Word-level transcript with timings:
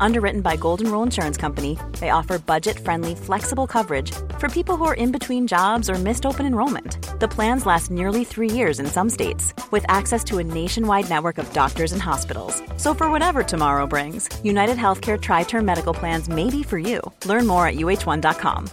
Underwritten 0.00 0.40
by 0.40 0.56
Golden 0.56 0.90
Rule 0.90 1.02
Insurance 1.02 1.36
Company, 1.36 1.78
they 2.00 2.10
offer 2.10 2.38
budget 2.38 2.78
friendly, 2.78 3.14
flexible 3.14 3.66
coverage 3.66 4.12
for 4.38 4.48
people 4.48 4.76
who 4.76 4.84
are 4.84 4.94
in 4.94 5.12
between 5.12 5.46
jobs 5.46 5.88
or 5.88 5.94
missed 5.94 6.26
open 6.26 6.46
enrollment. 6.46 6.98
The 7.20 7.28
plans 7.28 7.66
last 7.66 7.90
nearly 7.90 8.24
three 8.24 8.50
years 8.50 8.78
in 8.80 8.86
some 8.86 9.10
states, 9.10 9.54
with 9.70 9.84
access 9.88 10.22
to 10.24 10.38
a 10.38 10.44
nationwide 10.44 11.08
network 11.08 11.38
of 11.38 11.52
doctors 11.52 11.92
and 11.92 12.02
hospitals. 12.02 12.62
So, 12.76 12.94
for 12.94 13.10
whatever 13.10 13.42
tomorrow 13.42 13.86
brings, 13.86 14.28
United 14.44 14.76
Healthcare 14.76 15.20
Tri 15.20 15.44
Term 15.44 15.64
Medical 15.64 15.94
Plans 15.94 16.28
may 16.28 16.50
be 16.50 16.62
for 16.62 16.78
you. 16.78 17.00
Learn 17.24 17.46
more 17.46 17.66
at 17.66 17.76
uh1.com. 17.76 18.66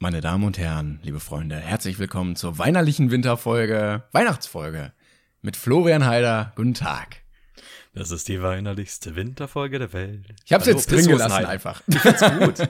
Meine 0.00 0.20
Damen 0.20 0.44
und 0.44 0.58
Herren, 0.58 1.00
liebe 1.02 1.18
Freunde, 1.18 1.56
herzlich 1.56 1.98
willkommen 1.98 2.36
zur 2.36 2.58
weinerlichen 2.58 3.10
Winterfolge, 3.10 4.02
Weihnachtsfolge 4.12 4.92
mit 5.40 5.56
Florian 5.56 6.04
Heider. 6.04 6.52
Guten 6.56 6.74
Tag. 6.74 7.23
Das 7.94 8.10
ist 8.10 8.26
die 8.28 8.42
weinerlichste 8.42 9.14
Winterfolge 9.14 9.78
der 9.78 9.92
Welt. 9.92 10.24
Ich 10.44 10.52
hab's 10.52 10.66
Hallo, 10.66 10.76
jetzt 10.76 10.90
drin 10.90 11.06
gelassen 11.06 11.44
einfach. 11.44 11.80
Ich 11.86 11.98
find's 11.98 12.20
gut. 12.20 12.58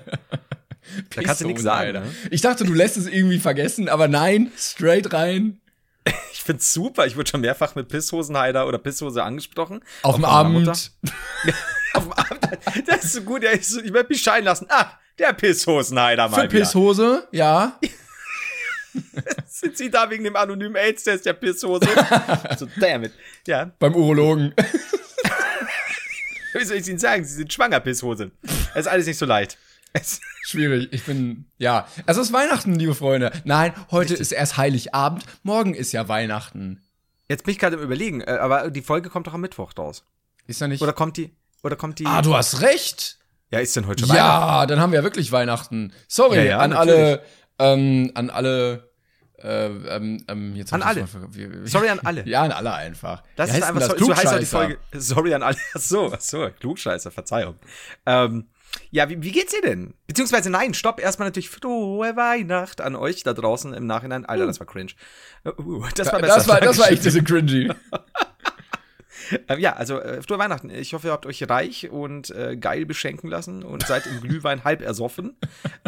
da 1.15 1.23
kannst 1.23 1.41
du 1.41 1.47
nichts 1.47 1.63
sagen. 1.63 1.87
Alter. 1.97 2.01
Ne? 2.01 2.13
Ich 2.31 2.43
dachte, 2.43 2.65
du 2.65 2.75
lässt 2.75 2.97
es 2.99 3.07
irgendwie 3.07 3.39
vergessen, 3.39 3.89
aber 3.89 4.07
nein, 4.09 4.53
straight 4.57 5.13
rein. 5.13 5.61
Ich 6.33 6.43
find's 6.43 6.75
super. 6.75 7.07
Ich 7.07 7.17
wurde 7.17 7.31
schon 7.31 7.41
mehrfach 7.41 7.75
mit 7.75 7.89
Pisshosenheider 7.89 8.69
oder 8.69 8.77
Pisshose 8.77 9.23
angesprochen. 9.23 9.81
Auf 10.03 10.17
dem 10.17 10.27
Abend. 10.27 10.69
Auf 11.95 12.03
dem 12.03 12.13
Abend. 12.13 12.49
Das 12.87 13.05
ist 13.05 13.13
so 13.15 13.23
gut. 13.23 13.43
Ja, 13.43 13.53
ich, 13.53 13.67
so- 13.67 13.81
ich 13.81 13.95
werde 13.95 14.11
mich 14.11 14.21
scheiden 14.21 14.45
lassen. 14.45 14.67
Ah, 14.69 14.91
der 15.19 15.33
Pisshosenheider 15.33 16.29
mal 16.29 16.43
Für 16.43 16.49
Pisshose, 16.49 17.27
ja. 17.33 17.79
wieder. 17.81 17.95
Sind 19.47 19.79
Sie 19.79 19.91
da 19.91 20.11
wegen 20.11 20.25
dem 20.25 20.37
anonymen 20.37 20.77
AIDS-Test 20.77 21.25
der 21.25 21.33
Pisshose? 21.33 21.89
so, 22.59 22.69
damn 22.79 23.05
it. 23.05 23.13
Ja, 23.47 23.71
Beim 23.79 23.95
Urologen. 23.95 24.53
wie 26.61 26.65
soll 26.65 26.77
ich 26.77 26.89
Ihnen 26.89 26.99
sagen? 26.99 27.25
Sie 27.25 27.35
sind 27.35 27.53
schwanger, 27.53 27.81
Pisshose. 27.81 28.31
Das 28.43 28.87
ist 28.87 28.87
alles 28.89 29.07
nicht 29.07 29.19
so 29.19 29.27
leicht. 29.27 29.59
Es- 29.93 30.21
Schwierig. 30.43 30.89
Ich 30.93 31.05
bin, 31.05 31.47
ja. 31.57 31.87
Es 32.07 32.17
ist 32.17 32.33
Weihnachten, 32.33 32.75
liebe 32.75 32.95
Freunde. 32.95 33.31
Nein, 33.45 33.73
heute 33.93 34.15
ist 34.15 34.33
erst 34.33 34.57
Heiligabend. 34.57 35.25
Morgen 35.45 35.73
ist 35.75 35.93
ja 35.93 36.09
Weihnachten. 36.09 36.83
Jetzt 37.29 37.45
bin 37.45 37.53
ich 37.53 37.59
gerade 37.59 37.77
im 37.77 37.83
Überlegen, 37.83 38.21
äh, 38.21 38.33
aber 38.41 38.71
die 38.71 38.83
Folge 38.83 39.09
kommt 39.09 39.27
doch 39.29 39.35
am 39.35 39.41
Mittwoch 39.41 39.73
raus. 39.79 40.05
Ist 40.47 40.61
ja 40.61 40.67
nicht. 40.69 40.83
Oder 40.83 40.93
kommt 40.93 41.17
die? 41.17 41.31
Oder 41.63 41.77
kommt 41.77 41.99
die? 42.01 42.07
ah, 42.07 42.21
du 42.23 42.35
hast 42.35 42.61
recht. 42.61 43.19
ja, 43.51 43.61
ist 43.61 43.75
denn 43.77 43.87
heute 43.87 44.01
schon 44.01 44.09
Weihnachten? 44.11 44.29
Ja, 44.49 44.67
dann 44.67 44.81
haben 44.81 44.91
wir 44.93 44.99
ja 44.99 45.03
wirklich 45.05 45.31
Weihnachten. 45.33 45.93
Sorry 46.09 46.37
Ja, 46.39 46.43
ja, 46.43 46.59
an 46.59 46.71
natürlich. 46.71 46.95
alle, 46.99 47.23
ähm, 47.61 48.11
an 48.15 48.31
alle, 48.31 48.91
äh, 49.45 49.67
ähm, 49.67 50.25
ähm, 50.27 50.57
jetzt 50.57 50.73
An 50.73 50.81
das 50.81 50.89
alle. 50.89 51.01
mal 51.03 51.67
Sorry 51.67 51.89
an 51.91 52.01
alle. 52.01 52.25
Ja, 52.27 52.43
an 52.43 52.53
alle 52.53 52.73
einfach. 52.73 53.23
Das 53.37 53.53
Wie 53.53 53.59
ist 53.59 53.63
einfach 53.63 53.89
denn 53.89 53.99
so, 53.99 54.07
so 54.07 54.17
heißt 54.17 54.27
auch 54.27 54.39
die. 54.39 54.47
Folge. 54.47 54.79
Sorry 54.95 55.35
an 55.35 55.43
alle. 55.43 55.57
Ach 55.75 55.81
so, 55.81 56.13
ach 56.13 56.21
so, 56.21 56.49
Klugscheißer, 56.59 57.11
Verzeihung. 57.11 57.57
Ähm, 58.07 58.47
ja, 58.91 59.09
wie, 59.09 59.23
wie 59.23 59.33
geht's 59.33 59.53
dir 59.53 59.63
denn? 59.63 59.95
Beziehungsweise 60.07 60.51
nein, 60.51 60.75
stopp, 60.75 61.01
erstmal 61.01 61.29
natürlich 61.29 61.51
frohe 61.51 62.17
Weihnacht 62.17 62.81
an 62.81 62.97
euch 62.97 63.23
da 63.23 63.33
draußen 63.35 63.75
im 63.75 63.87
Nachhinein. 63.87 64.25
Alter, 64.25 64.47
das 64.47 64.59
war 64.61 64.67
cringe. 64.67 64.93
Uh, 65.45 65.51
uh, 65.63 65.87
das 65.95 66.13
war 66.13 66.21
besser. 66.21 66.37
Das 66.37 66.49
war, 66.49 66.61
das 66.61 66.79
war 66.79 66.91
echt 66.91 67.03
bisschen 67.03 67.25
cringy. 67.25 67.71
Ähm, 69.49 69.59
ja, 69.59 69.73
also 69.73 70.01
äh, 70.01 70.21
frohe 70.21 70.39
Weihnachten. 70.39 70.69
Ich 70.69 70.93
hoffe, 70.93 71.09
ihr 71.09 71.13
habt 71.13 71.25
euch 71.25 71.49
reich 71.49 71.89
und 71.89 72.29
äh, 72.31 72.59
geil 72.59 72.85
beschenken 72.85 73.31
lassen 73.31 73.63
und 73.63 73.87
seid 73.87 74.07
im 74.07 74.21
Glühwein 74.21 74.65
halb 74.65 74.83
ersoffen. 74.83 75.37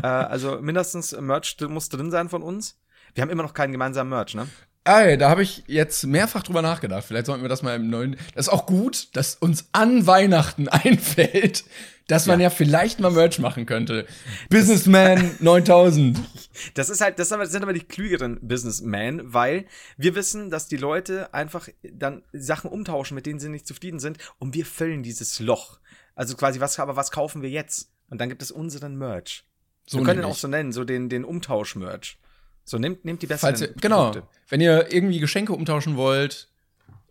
Äh, 0.03 0.07
also 0.07 0.59
mindestens 0.63 1.15
Merch 1.21 1.57
muss 1.69 1.91
drin 1.91 2.11
sein 2.11 2.31
von 2.31 2.43
uns. 2.43 2.79
Wir 3.17 3.23
haben 3.23 3.31
immer 3.31 3.43
noch 3.43 3.55
keinen 3.55 3.73
gemeinsamen 3.73 4.11
Merch, 4.11 4.35
ne? 4.35 4.47
Ey, 4.85 5.17
da 5.19 5.31
habe 5.31 5.43
ich 5.43 5.65
jetzt 5.67 6.05
mehrfach 6.07 6.43
drüber 6.45 6.63
nachgedacht. 6.63 7.05
Vielleicht 7.05 7.27
sollten 7.27 7.43
wir 7.43 7.49
das 7.49 7.63
mal 7.63 7.75
im 7.75 7.89
neuen. 7.91 8.17
Das 8.35 8.47
ist 8.47 8.53
auch 8.53 8.67
gut, 8.67 9.09
dass 9.17 9.35
uns 9.35 9.69
an 9.73 10.07
Weihnachten 10.07 10.69
einfällt, 10.69 11.65
dass 12.09 12.27
man 12.27 12.39
ja, 12.41 12.51
vielleicht 12.51 13.01
mal 13.01 13.11
Merch 13.11 13.39
machen 13.41 13.67
könnte. 13.67 14.07
Businessman 14.51 15.33
9000. 15.41 16.19
Das 16.73 16.89
ist 16.89 17.03
halt, 17.03 17.19
das 17.19 17.29
sind 17.29 17.63
aber- 17.63 17.73
die 17.75 17.81
klügeren 17.81 18.39
Businessmen, 18.41 19.21
weil 19.35 19.67
wir 19.99 20.15
wissen, 20.15 20.49
dass 20.51 20.69
die 20.69 20.79
Leute 20.79 21.35
einfach 21.35 21.69
dann 21.83 22.23
Sachen 22.33 22.71
umtauschen, 22.71 23.15
mit 23.15 23.27
denen 23.27 23.39
sie 23.41 23.51
nicht 23.51 23.67
zufrieden 23.67 23.99
sind, 23.99 24.17
und 24.39 24.55
wir 24.55 24.65
füllen 24.65 25.03
dieses 25.03 25.39
Loch. 25.39 25.81
Also 26.15 26.35
quasi, 26.35 26.59
was, 26.61 26.79
aber 26.79 26.97
was 26.97 27.11
kaufen 27.11 27.43
wir 27.43 27.51
jetzt? 27.51 27.91
Und 28.09 28.23
dann 28.23 28.31
gibt 28.31 28.41
es 28.41 28.51
unseren 28.51 28.97
Merch. 28.97 29.45
So 29.87 29.99
wir 29.99 30.05
können 30.07 30.21
ihn 30.21 30.25
auch 30.25 30.35
so 30.35 30.49
nennen, 30.49 30.73
so 30.73 30.85
den, 30.85 31.11
den 31.11 31.25
Umtausch-Merch. 31.25 32.19
So, 32.67 32.79
nehmt, 32.79 33.05
nehmt 33.05 33.23
die 33.23 33.29
besseren 33.29 33.57
Falls 33.57 33.61
ihr, 33.63 33.75
genau. 33.81 34.13
Wenn 34.49 34.61
ihr 34.61 34.93
irgendwie 34.93 35.21
Geschenke 35.21 35.53
umtauschen 35.53 35.97
wollt, 35.97 36.49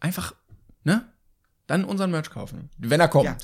einfach, 0.02 0.36
ne? 0.84 1.10
Dann 1.66 1.86
unseren 1.86 2.12
Merch 2.12 2.30
kaufen. 2.30 2.70
Wenn 2.78 3.00
er 3.00 3.08
kommt. 3.08 3.26
Ja. 3.26 3.38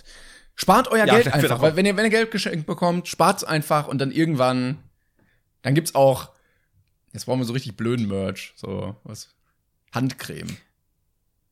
Spart 0.55 0.89
euer 0.89 1.07
Ja, 1.07 1.15
Geld 1.15 1.33
einfach, 1.33 1.61
weil 1.61 1.75
wenn 1.75 1.85
ihr, 1.85 1.95
wenn 1.97 2.03
ihr 2.03 2.11
Geld 2.11 2.29
geschenkt 2.29 2.67
bekommt, 2.67 3.07
spart's 3.07 3.43
einfach 3.43 3.87
und 3.87 3.97
dann 3.99 4.11
irgendwann, 4.11 4.77
dann 5.63 5.73
gibt's 5.73 5.95
auch, 5.95 6.31
jetzt 7.13 7.25
brauchen 7.25 7.39
wir 7.39 7.45
so 7.45 7.53
richtig 7.53 7.77
blöden 7.77 8.07
Merch, 8.07 8.53
so 8.55 8.95
was, 9.03 9.29
Handcreme. 9.93 10.57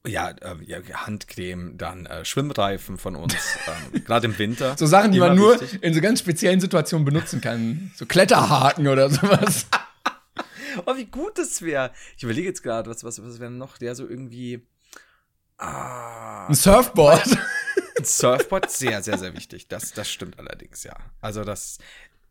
Ja, 0.06 0.30
äh, 0.30 0.56
ja, 0.66 0.80
Handcreme, 1.06 1.78
dann 1.78 2.06
äh, 2.06 2.24
Schwimmreifen 2.24 2.98
von 2.98 3.16
uns, 3.16 3.34
ähm, 3.94 4.03
gerade 4.06 4.28
im 4.28 4.38
Winter. 4.38 4.75
So 4.78 4.86
Sachen, 4.86 5.12
die 5.12 5.19
man 5.19 5.36
nur 5.36 5.59
wichtig. 5.59 5.81
in 5.81 5.94
so 5.94 6.02
ganz 6.02 6.19
speziellen 6.19 6.59
Situationen 6.59 7.06
benutzen 7.06 7.42
kann. 7.42 7.92
So 7.96 8.06
Kletterhaken 8.06 8.88
oder 8.88 9.09
sowas. 9.09 9.66
Oh, 10.85 10.96
wie 10.96 11.06
gut 11.06 11.38
das 11.38 11.62
wäre. 11.62 11.91
Ich 12.18 12.24
überlege 12.24 12.47
jetzt 12.47 12.63
gerade, 12.63 12.90
was, 12.90 13.03
was, 13.03 13.24
was 13.24 13.40
wäre 13.40 13.52
noch, 13.52 13.78
der 13.78 13.96
so 13.96 14.07
irgendwie. 14.07 14.66
Ah, 15.57 16.47
Ein 16.47 16.56
Surfboard. 16.56 17.25
ein 17.97 18.06
Surfboard, 18.06 18.72
sehr, 18.72 19.03
sehr, 19.03 19.18
sehr 19.18 19.34
wichtig. 19.34 19.68
Das, 19.68 19.91
das 19.91 20.09
stimmt 20.09 20.40
allerdings, 20.40 20.84
ja. 20.84 20.96
Also 21.22 21.44
das, 21.44 21.80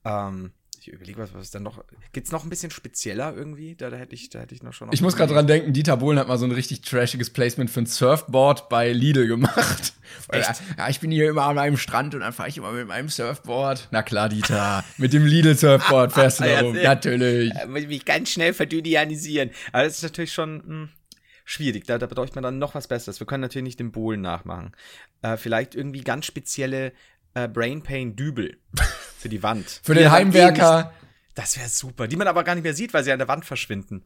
ähm, 0.04 0.52
ich 0.80 0.88
überlege, 0.88 1.18
was, 1.18 1.34
was 1.34 1.46
ist 1.46 1.54
denn 1.54 1.62
noch. 1.62 1.84
Gibt's 2.12 2.32
noch 2.32 2.44
ein 2.44 2.50
bisschen 2.50 2.70
spezieller 2.70 3.34
irgendwie? 3.36 3.74
Da, 3.74 3.90
da 3.90 3.96
hätte 3.96 4.14
ich, 4.14 4.30
da 4.30 4.40
hätte 4.40 4.54
ich 4.54 4.62
noch 4.62 4.72
schon. 4.72 4.88
noch 4.88 4.94
Ich 4.94 5.02
muss 5.02 5.16
gerade 5.16 5.32
dran 5.32 5.46
denken, 5.46 5.72
Dieter 5.72 5.96
Bohlen 5.96 6.18
hat 6.18 6.28
mal 6.28 6.38
so 6.38 6.44
ein 6.44 6.52
richtig 6.52 6.82
trashiges 6.82 7.30
Placement 7.30 7.70
für 7.70 7.80
ein 7.80 7.86
Surfboard 7.86 8.68
bei 8.68 8.92
Lidl 8.92 9.26
gemacht. 9.26 9.94
Echt? 10.28 10.62
Ja, 10.76 10.88
ich 10.88 11.00
bin 11.00 11.10
hier 11.10 11.28
immer 11.28 11.44
an 11.44 11.58
einem 11.58 11.76
Strand 11.76 12.14
und 12.14 12.20
dann 12.20 12.32
fahre 12.32 12.48
ich 12.48 12.56
immer 12.56 12.72
mit 12.72 12.86
meinem 12.86 13.08
Surfboard. 13.08 13.88
Na 13.90 14.02
klar, 14.02 14.28
Dieter. 14.28 14.84
mit 14.96 15.12
dem 15.12 15.24
Lidl-Surfboard 15.24 16.12
fährst 16.12 16.40
du 16.40 16.44
da 16.48 16.60
rum. 16.60 16.76
Natürlich. 16.76 17.54
Äh, 17.54 17.66
muss 17.66 17.82
ich 17.82 17.88
mich 17.88 18.04
ganz 18.04 18.30
schnell 18.30 18.52
verdynamisieren. 18.52 19.50
Aber 19.72 19.84
das 19.84 19.96
ist 19.96 20.02
natürlich 20.02 20.32
schon 20.32 20.62
hm, 20.64 20.88
schwierig. 21.44 21.86
Da, 21.86 21.98
da 21.98 22.06
bedeutet 22.06 22.34
man 22.34 22.44
dann 22.44 22.58
noch 22.58 22.74
was 22.74 22.88
Besseres. 22.88 23.20
Wir 23.20 23.26
können 23.26 23.42
natürlich 23.42 23.64
nicht 23.64 23.80
den 23.80 23.92
Bohlen 23.92 24.20
nachmachen. 24.20 24.72
Äh, 25.22 25.36
vielleicht 25.36 25.74
irgendwie 25.74 26.02
ganz 26.02 26.26
spezielle 26.26 26.92
äh, 27.34 27.48
Brain 27.48 27.82
Pain 27.82 28.16
Dübel 28.16 28.58
für 29.18 29.28
die 29.28 29.42
Wand. 29.42 29.80
Für 29.82 29.94
Die 29.94 30.00
den 30.00 30.10
Heimwerker. 30.10 30.76
nicht- 30.84 30.88
Das 31.34 31.56
wäre 31.58 31.68
super. 31.68 32.08
Die 32.08 32.16
man 32.16 32.26
aber 32.28 32.44
gar 32.44 32.54
nicht 32.54 32.64
mehr 32.64 32.74
sieht, 32.74 32.94
weil 32.94 33.04
sie 33.04 33.12
an 33.12 33.18
der 33.18 33.28
Wand 33.28 33.44
verschwinden. 33.44 34.04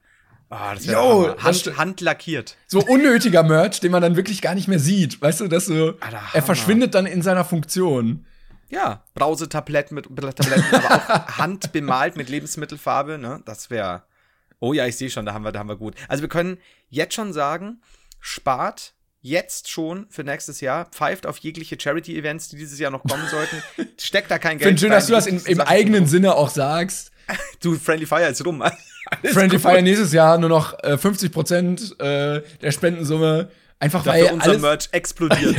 Ah, 0.51 0.75
das 0.75 0.87
st- 0.87 1.43
Hand, 1.43 1.79
handlackiert. 1.79 2.57
So 2.67 2.81
unnötiger 2.81 3.43
Merch, 3.43 3.81
den 3.81 3.91
man 3.91 4.03
dann 4.03 4.17
wirklich 4.17 4.43
gar 4.43 4.55
nicht 4.55 4.69
mehr 4.69 4.79
sieht. 4.79 5.23
Weißt 5.23 5.41
du, 5.41 5.49
dass 5.49 5.65
so, 5.67 5.93
der 5.93 6.21
er 6.35 6.43
verschwindet 6.43 6.95
dann 6.95 7.07
in 7.07 7.23
seiner 7.23 7.45
Funktion. 7.45 8.27
Ja, 8.69 9.03
Brausetabletten 9.15 9.95
mit 9.95 10.07
Tabletten, 10.33 10.75
aber 10.75 10.91
auch 10.91 11.29
handbemalt 11.39 12.17
mit 12.17 12.29
Lebensmittelfarbe, 12.29 13.17
ne? 13.19 13.41
Das 13.47 13.71
wäre. 13.71 14.03
Oh 14.61 14.73
ja, 14.75 14.87
ich 14.87 14.97
sehe 14.97 15.09
schon, 15.11 15.25
da 15.27 15.33
haben 15.33 15.45
wir, 15.45 15.53
da 15.53 15.59
haben 15.59 15.69
wir 15.69 15.77
gut. 15.77 15.95
Also 16.09 16.21
wir 16.23 16.29
können 16.29 16.59
jetzt 16.91 17.15
schon 17.15 17.33
sagen, 17.33 17.81
spart 18.21 18.95
jetzt 19.23 19.71
schon 19.71 20.07
für 20.11 20.25
nächstes 20.25 20.61
Jahr, 20.61 20.85
pfeift 20.87 21.27
auf 21.27 21.39
jegliche 21.39 21.79
Charity-Events, 21.81 22.49
die 22.49 22.57
dieses 22.57 22.79
Jahr 22.79 22.91
noch 22.91 23.03
kommen 23.05 23.27
sollten. 23.31 23.63
Steckt 23.99 24.31
da 24.31 24.39
kein 24.39 24.59
Ich 24.59 24.65
finde 24.65 24.75
Geld. 24.75 24.81
schön, 24.81 24.91
rein, 24.91 24.99
dass 24.99 25.07
du 25.07 25.13
das 25.13 25.27
in, 25.27 25.39
im 25.53 25.61
eigenen 25.61 26.07
Sinne 26.07 26.35
auch 26.35 26.51
sagst. 26.51 27.11
Du, 27.61 27.77
Friendly 27.79 28.05
Fire 28.05 28.27
ist 28.27 28.45
rum. 28.45 28.61
Alles 28.63 28.77
Friendly 29.33 29.57
gut. 29.59 29.63
Fire 29.63 29.81
nächstes 29.81 30.13
Jahr 30.13 30.37
nur 30.39 30.49
noch 30.49 30.77
äh, 30.83 30.99
50 30.99 31.31
Prozent 31.33 32.01
äh, 32.01 32.43
der 32.61 32.73
Spendensumme. 32.73 33.49
Einfach 33.79 34.05
weil 34.07 34.23
Dafür 34.23 34.35
unser 34.35 34.51
alles, 34.51 34.63
Merch 34.63 34.89
explodiert. 34.93 35.57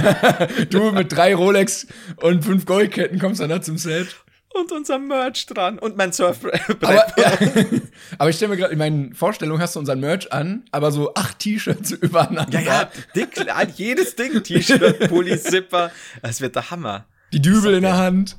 du 0.70 0.92
mit 0.92 1.12
drei 1.12 1.34
Rolex 1.36 1.88
und 2.18 2.44
fünf 2.44 2.66
Goldketten 2.66 3.20
kommst 3.20 3.42
dann 3.42 3.50
da 3.50 3.62
zum 3.62 3.78
Set. 3.78 4.08
Und 4.54 4.72
unser 4.72 5.00
Merch 5.00 5.48
dran. 5.48 5.80
Und 5.80 5.98
mein 5.98 6.14
Surfbrett. 6.14 6.62
Aber, 6.84 6.94
ja, 7.18 7.38
aber 8.18 8.30
ich 8.30 8.36
stelle 8.36 8.50
mir 8.50 8.58
gerade, 8.58 8.74
in 8.74 8.80
meinen 8.80 9.16
Vorstellungen 9.16 9.62
hast 9.62 9.76
du 9.76 9.80
unseren 9.80 10.00
Merch 10.00 10.32
an, 10.32 10.64
aber 10.72 10.92
so 10.92 11.14
acht 11.16 11.40
T-Shirts 11.40 11.92
übereinander. 12.02 12.60
Ja, 12.60 12.82
ja, 12.84 12.92
dick, 13.16 13.30
jedes 13.76 14.16
Ding, 14.16 14.44
T-Shirt, 14.44 15.10
Pulli, 15.10 15.40
Zipper. 15.40 15.92
Das 16.22 16.40
wird 16.40 16.56
der 16.56 16.70
Hammer. 16.70 17.06
Die 17.32 17.42
Dübel 17.42 17.74
in 17.74 17.82
der 17.82 17.98
Hand. 17.98 18.38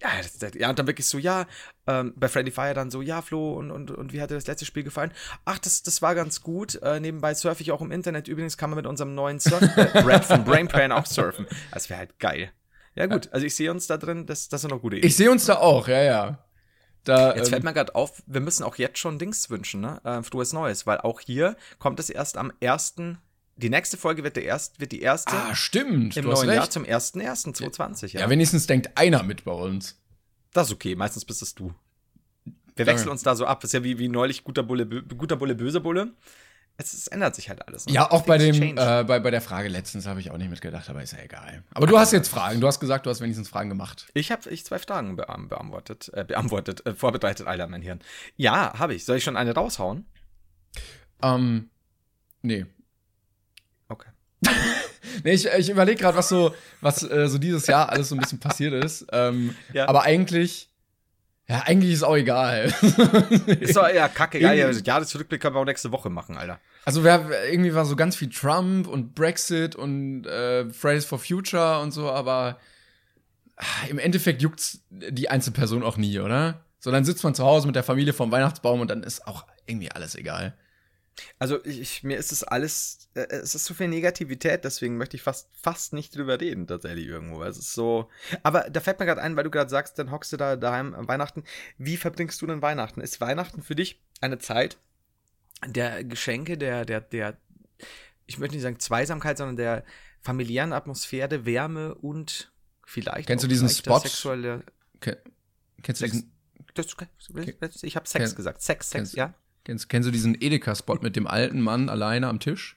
Ja, 0.00 0.10
das, 0.22 0.38
das, 0.38 0.52
ja, 0.54 0.70
und 0.70 0.78
dann 0.78 0.86
wirklich 0.86 1.06
so, 1.06 1.18
ja, 1.18 1.46
ähm, 1.88 2.12
bei 2.16 2.28
Friendly 2.28 2.52
Fire 2.52 2.74
dann 2.74 2.90
so, 2.90 3.02
ja, 3.02 3.20
Flo, 3.20 3.54
und, 3.54 3.72
und, 3.72 3.90
und 3.90 4.12
wie 4.12 4.20
hat 4.20 4.30
dir 4.30 4.36
das 4.36 4.46
letzte 4.46 4.64
Spiel 4.64 4.84
gefallen? 4.84 5.12
Ach, 5.44 5.58
das, 5.58 5.82
das 5.82 6.02
war 6.02 6.14
ganz 6.14 6.40
gut. 6.40 6.76
Äh, 6.82 7.00
nebenbei 7.00 7.34
surfe 7.34 7.62
ich 7.62 7.72
auch 7.72 7.80
im 7.80 7.90
Internet. 7.90 8.28
Übrigens 8.28 8.56
kann 8.56 8.70
man 8.70 8.76
mit 8.76 8.86
unserem 8.86 9.14
neuen 9.16 9.40
Surf-Brett 9.40 10.24
von 10.24 10.44
Brainpan 10.44 10.92
auch 10.92 11.06
surfen. 11.06 11.46
Das 11.72 11.90
wäre 11.90 11.98
halt 11.98 12.18
geil. 12.20 12.52
Ja, 12.98 13.06
gut. 13.06 13.28
Also 13.32 13.46
ich 13.46 13.54
sehe 13.54 13.70
uns 13.70 13.86
da 13.86 13.96
drin, 13.96 14.26
das, 14.26 14.48
das 14.48 14.62
sind 14.62 14.70
noch 14.70 14.80
gute 14.80 14.96
Ideen. 14.96 15.08
Ich 15.08 15.16
sehe 15.16 15.30
uns 15.30 15.44
da 15.44 15.58
auch, 15.58 15.86
ja, 15.86 16.02
ja. 16.02 16.44
Da, 17.04 17.36
Jetzt 17.36 17.46
ähm, 17.46 17.52
fällt 17.52 17.64
mir 17.64 17.72
gerade 17.72 17.94
auf, 17.94 18.24
wir 18.26 18.40
müssen 18.40 18.64
auch 18.64 18.74
jetzt 18.74 18.98
schon 18.98 19.20
Dings 19.20 19.48
wünschen, 19.50 19.80
ne? 19.80 20.00
Äh, 20.02 20.22
frohes 20.24 20.52
Neues, 20.52 20.84
weil 20.84 20.98
auch 20.98 21.20
hier 21.20 21.56
kommt 21.78 22.00
es 22.00 22.10
erst 22.10 22.36
am 22.36 22.52
1. 22.60 22.96
Die 23.54 23.70
nächste 23.70 23.96
Folge 23.96 24.24
wird, 24.24 24.34
der 24.34 24.42
erst, 24.42 24.80
wird 24.80 24.90
die 24.90 25.00
erste 25.00 25.32
ah, 25.32 25.54
stimmt. 25.54 26.16
im 26.16 26.24
neuen 26.24 26.52
Jahr 26.52 26.68
zum 26.70 26.82
1.1.2020. 26.84 28.14
Ja. 28.14 28.20
Ja. 28.22 28.30
wenigstens 28.30 28.66
denkt 28.66 28.90
einer 28.96 29.22
mit 29.22 29.44
bei 29.44 29.52
uns. 29.52 29.96
das 30.52 30.66
ist 30.66 30.72
okay, 30.72 30.96
meistens 30.96 31.24
bist 31.24 31.40
es 31.40 31.54
du. 31.54 31.72
Wir 32.74 32.84
Danke. 32.84 32.98
wechseln 32.98 33.10
uns 33.10 33.22
da 33.22 33.36
so 33.36 33.46
ab. 33.46 33.60
Das 33.60 33.68
ist 33.68 33.74
ja 33.74 33.84
wie, 33.84 33.98
wie 33.98 34.08
neulich 34.08 34.42
guter 34.42 34.64
Bulle, 34.64 34.86
guter 34.86 35.36
Bulle, 35.36 35.54
böser 35.54 35.80
Bulle. 35.80 36.14
Es, 36.80 36.94
es 36.94 37.08
ändert 37.08 37.34
sich 37.34 37.48
halt 37.48 37.66
alles. 37.66 37.86
ne? 37.86 37.92
Ja, 37.92 38.10
auch 38.12 38.22
bei, 38.22 38.38
dem, 38.38 38.54
äh, 38.62 39.04
bei, 39.04 39.18
bei 39.18 39.32
der 39.32 39.40
Frage 39.40 39.68
letztens 39.68 40.06
habe 40.06 40.20
ich 40.20 40.30
auch 40.30 40.36
nicht 40.38 40.48
mitgedacht, 40.48 40.88
aber 40.88 41.02
ist 41.02 41.12
ja 41.12 41.18
egal. 41.18 41.64
Aber 41.74 41.88
du 41.88 41.98
hast 41.98 42.12
jetzt 42.12 42.28
Fragen. 42.28 42.60
Du 42.60 42.68
hast 42.68 42.78
gesagt, 42.78 43.04
du 43.04 43.10
hast 43.10 43.20
wenigstens 43.20 43.48
Fragen 43.48 43.68
gemacht. 43.68 44.06
Ich 44.14 44.30
habe 44.30 44.48
ich 44.48 44.64
zwei 44.64 44.78
Fragen 44.78 45.16
beantwortet, 45.16 46.08
äh, 46.14 46.22
beantwortet, 46.24 46.86
äh, 46.86 46.94
vorbereitet, 46.94 47.48
Alter, 47.48 47.66
mein 47.66 47.82
Hirn. 47.82 48.00
Ja, 48.36 48.78
habe 48.78 48.94
ich. 48.94 49.04
Soll 49.04 49.16
ich 49.16 49.24
schon 49.24 49.36
eine 49.36 49.54
raushauen? 49.54 50.06
Ähm, 51.22 51.68
nee. 52.42 52.64
Okay. 53.88 54.08
Nee, 55.24 55.32
ich, 55.32 55.46
ich 55.46 55.70
überlege 55.70 56.00
gerade, 56.00 56.16
was 56.16 56.28
so, 56.28 56.54
was 56.80 57.02
äh, 57.02 57.28
so 57.28 57.38
dieses 57.38 57.66
Jahr 57.66 57.88
alles 57.88 58.10
so 58.10 58.14
ein 58.14 58.20
bisschen 58.20 58.38
passiert 58.38 58.72
ist. 58.84 59.06
Ähm, 59.10 59.56
Ja. 59.72 59.88
Aber 59.88 60.02
eigentlich, 60.02 60.70
ja, 61.48 61.62
eigentlich 61.66 61.92
ist 61.94 62.02
auch 62.04 62.14
egal. 62.16 62.72
Ist 63.58 63.74
doch 63.74 63.88
ja 63.88 64.06
kacke. 64.06 64.38
Ja, 64.38 64.52
ja, 64.52 64.70
Jahresrückblick 64.70 65.40
können 65.40 65.56
wir 65.56 65.60
auch 65.60 65.64
nächste 65.64 65.90
Woche 65.90 66.08
machen, 66.10 66.36
Alter. 66.36 66.60
Also 66.88 67.04
wir, 67.04 67.22
irgendwie 67.50 67.74
war 67.74 67.84
so 67.84 67.96
ganz 67.96 68.16
viel 68.16 68.30
Trump 68.30 68.86
und 68.86 69.14
Brexit 69.14 69.76
und 69.76 70.24
äh, 70.24 70.70
Fridays 70.70 71.04
for 71.04 71.18
Future 71.18 71.80
und 71.80 71.90
so, 71.90 72.10
aber 72.10 72.58
ah, 73.56 73.86
im 73.90 73.98
Endeffekt 73.98 74.40
juckt's 74.40 74.80
die 74.88 75.28
Einzelperson 75.28 75.82
auch 75.82 75.98
nie, 75.98 76.18
oder? 76.18 76.64
So, 76.78 76.90
dann 76.90 77.04
sitzt 77.04 77.22
man 77.24 77.34
zu 77.34 77.44
Hause 77.44 77.66
mit 77.66 77.76
der 77.76 77.82
Familie 77.82 78.14
vorm 78.14 78.32
Weihnachtsbaum 78.32 78.80
und 78.80 78.88
dann 78.88 79.02
ist 79.02 79.26
auch 79.26 79.44
irgendwie 79.66 79.92
alles 79.92 80.14
egal. 80.14 80.56
Also 81.38 81.62
ich, 81.66 82.04
mir 82.04 82.16
ist 82.16 82.32
es 82.32 82.42
alles, 82.42 83.10
äh, 83.12 83.26
es 83.32 83.54
ist 83.54 83.66
so 83.66 83.74
viel 83.74 83.88
Negativität, 83.88 84.64
deswegen 84.64 84.96
möchte 84.96 85.18
ich 85.18 85.22
fast, 85.22 85.50
fast 85.52 85.92
nicht 85.92 86.16
drüber 86.16 86.40
reden, 86.40 86.66
tatsächlich 86.66 87.06
irgendwo. 87.06 87.42
Es 87.42 87.58
ist 87.58 87.74
so. 87.74 88.08
Aber 88.42 88.70
da 88.70 88.80
fällt 88.80 88.98
mir 88.98 89.04
gerade 89.04 89.20
ein, 89.20 89.36
weil 89.36 89.44
du 89.44 89.50
gerade 89.50 89.68
sagst, 89.68 89.98
dann 89.98 90.10
hockst 90.10 90.32
du 90.32 90.38
da 90.38 90.56
daheim 90.56 90.94
am 90.94 91.06
Weihnachten. 91.06 91.44
Wie 91.76 91.98
verbringst 91.98 92.40
du 92.40 92.46
denn 92.46 92.62
Weihnachten? 92.62 93.02
Ist 93.02 93.20
Weihnachten 93.20 93.62
für 93.62 93.74
dich 93.74 94.00
eine 94.22 94.38
Zeit 94.38 94.78
der 95.66 96.04
Geschenke, 96.04 96.56
der, 96.58 96.84
der, 96.84 97.00
der, 97.00 97.36
ich 98.26 98.38
möchte 98.38 98.54
nicht 98.54 98.62
sagen 98.62 98.78
Zweisamkeit, 98.78 99.38
sondern 99.38 99.56
der 99.56 99.84
familiären 100.20 100.72
Atmosphäre, 100.72 101.44
Wärme 101.46 101.94
und 101.94 102.52
vielleicht. 102.84 103.26
Kennst 103.28 103.44
du 103.44 103.48
diesen 103.48 103.68
Spot? 103.68 103.98
Sexuelle, 103.98 104.62
Ken, 105.00 105.16
kennst, 105.82 106.00
du 106.02 106.06
Sex. 106.08 106.24
diesen, 106.74 107.54
das, 107.60 107.82
ich 107.82 107.96
habe 107.96 108.08
Sex 108.08 108.30
Ken- 108.30 108.36
gesagt. 108.36 108.62
Sex, 108.62 108.90
Sex, 108.90 108.98
kennst- 109.12 109.16
ja. 109.16 109.34
kennst, 109.64 109.88
kennst 109.88 110.06
du 110.06 110.10
diesen 110.12 110.34
Edeka-Spot 110.40 110.98
mit 111.02 111.16
dem 111.16 111.26
alten 111.26 111.60
Mann 111.60 111.88
alleine 111.88 112.28
am 112.28 112.40
Tisch? 112.40 112.76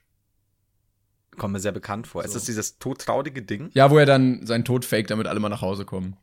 Kommt 1.38 1.54
mir 1.54 1.60
sehr 1.60 1.72
bekannt 1.72 2.08
vor. 2.08 2.24
Ist 2.24 2.32
So. 2.34 2.40
das 2.40 2.46
dieses 2.46 2.78
todtraurige 2.78 3.42
Ding? 3.42 3.72
Ja, 3.74 3.90
wo 3.90 3.98
er 3.98 4.06
dann 4.06 4.46
seinen 4.46 4.66
Tod 4.66 4.84
faked, 4.86 5.12
damit 5.12 5.28
alle 5.28 5.40
mal 5.40 5.50
nach 5.50 5.62
Hause 5.62 5.86
kommen. 5.86 6.18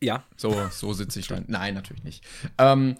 Ja. 0.00 0.24
So, 0.36 0.68
so 0.70 0.92
sitze 0.92 1.20
ich 1.20 1.28
dann. 1.28 1.44
Nein, 1.48 1.74
natürlich 1.74 2.02
nicht. 2.04 2.24
Ähm, 2.58 2.96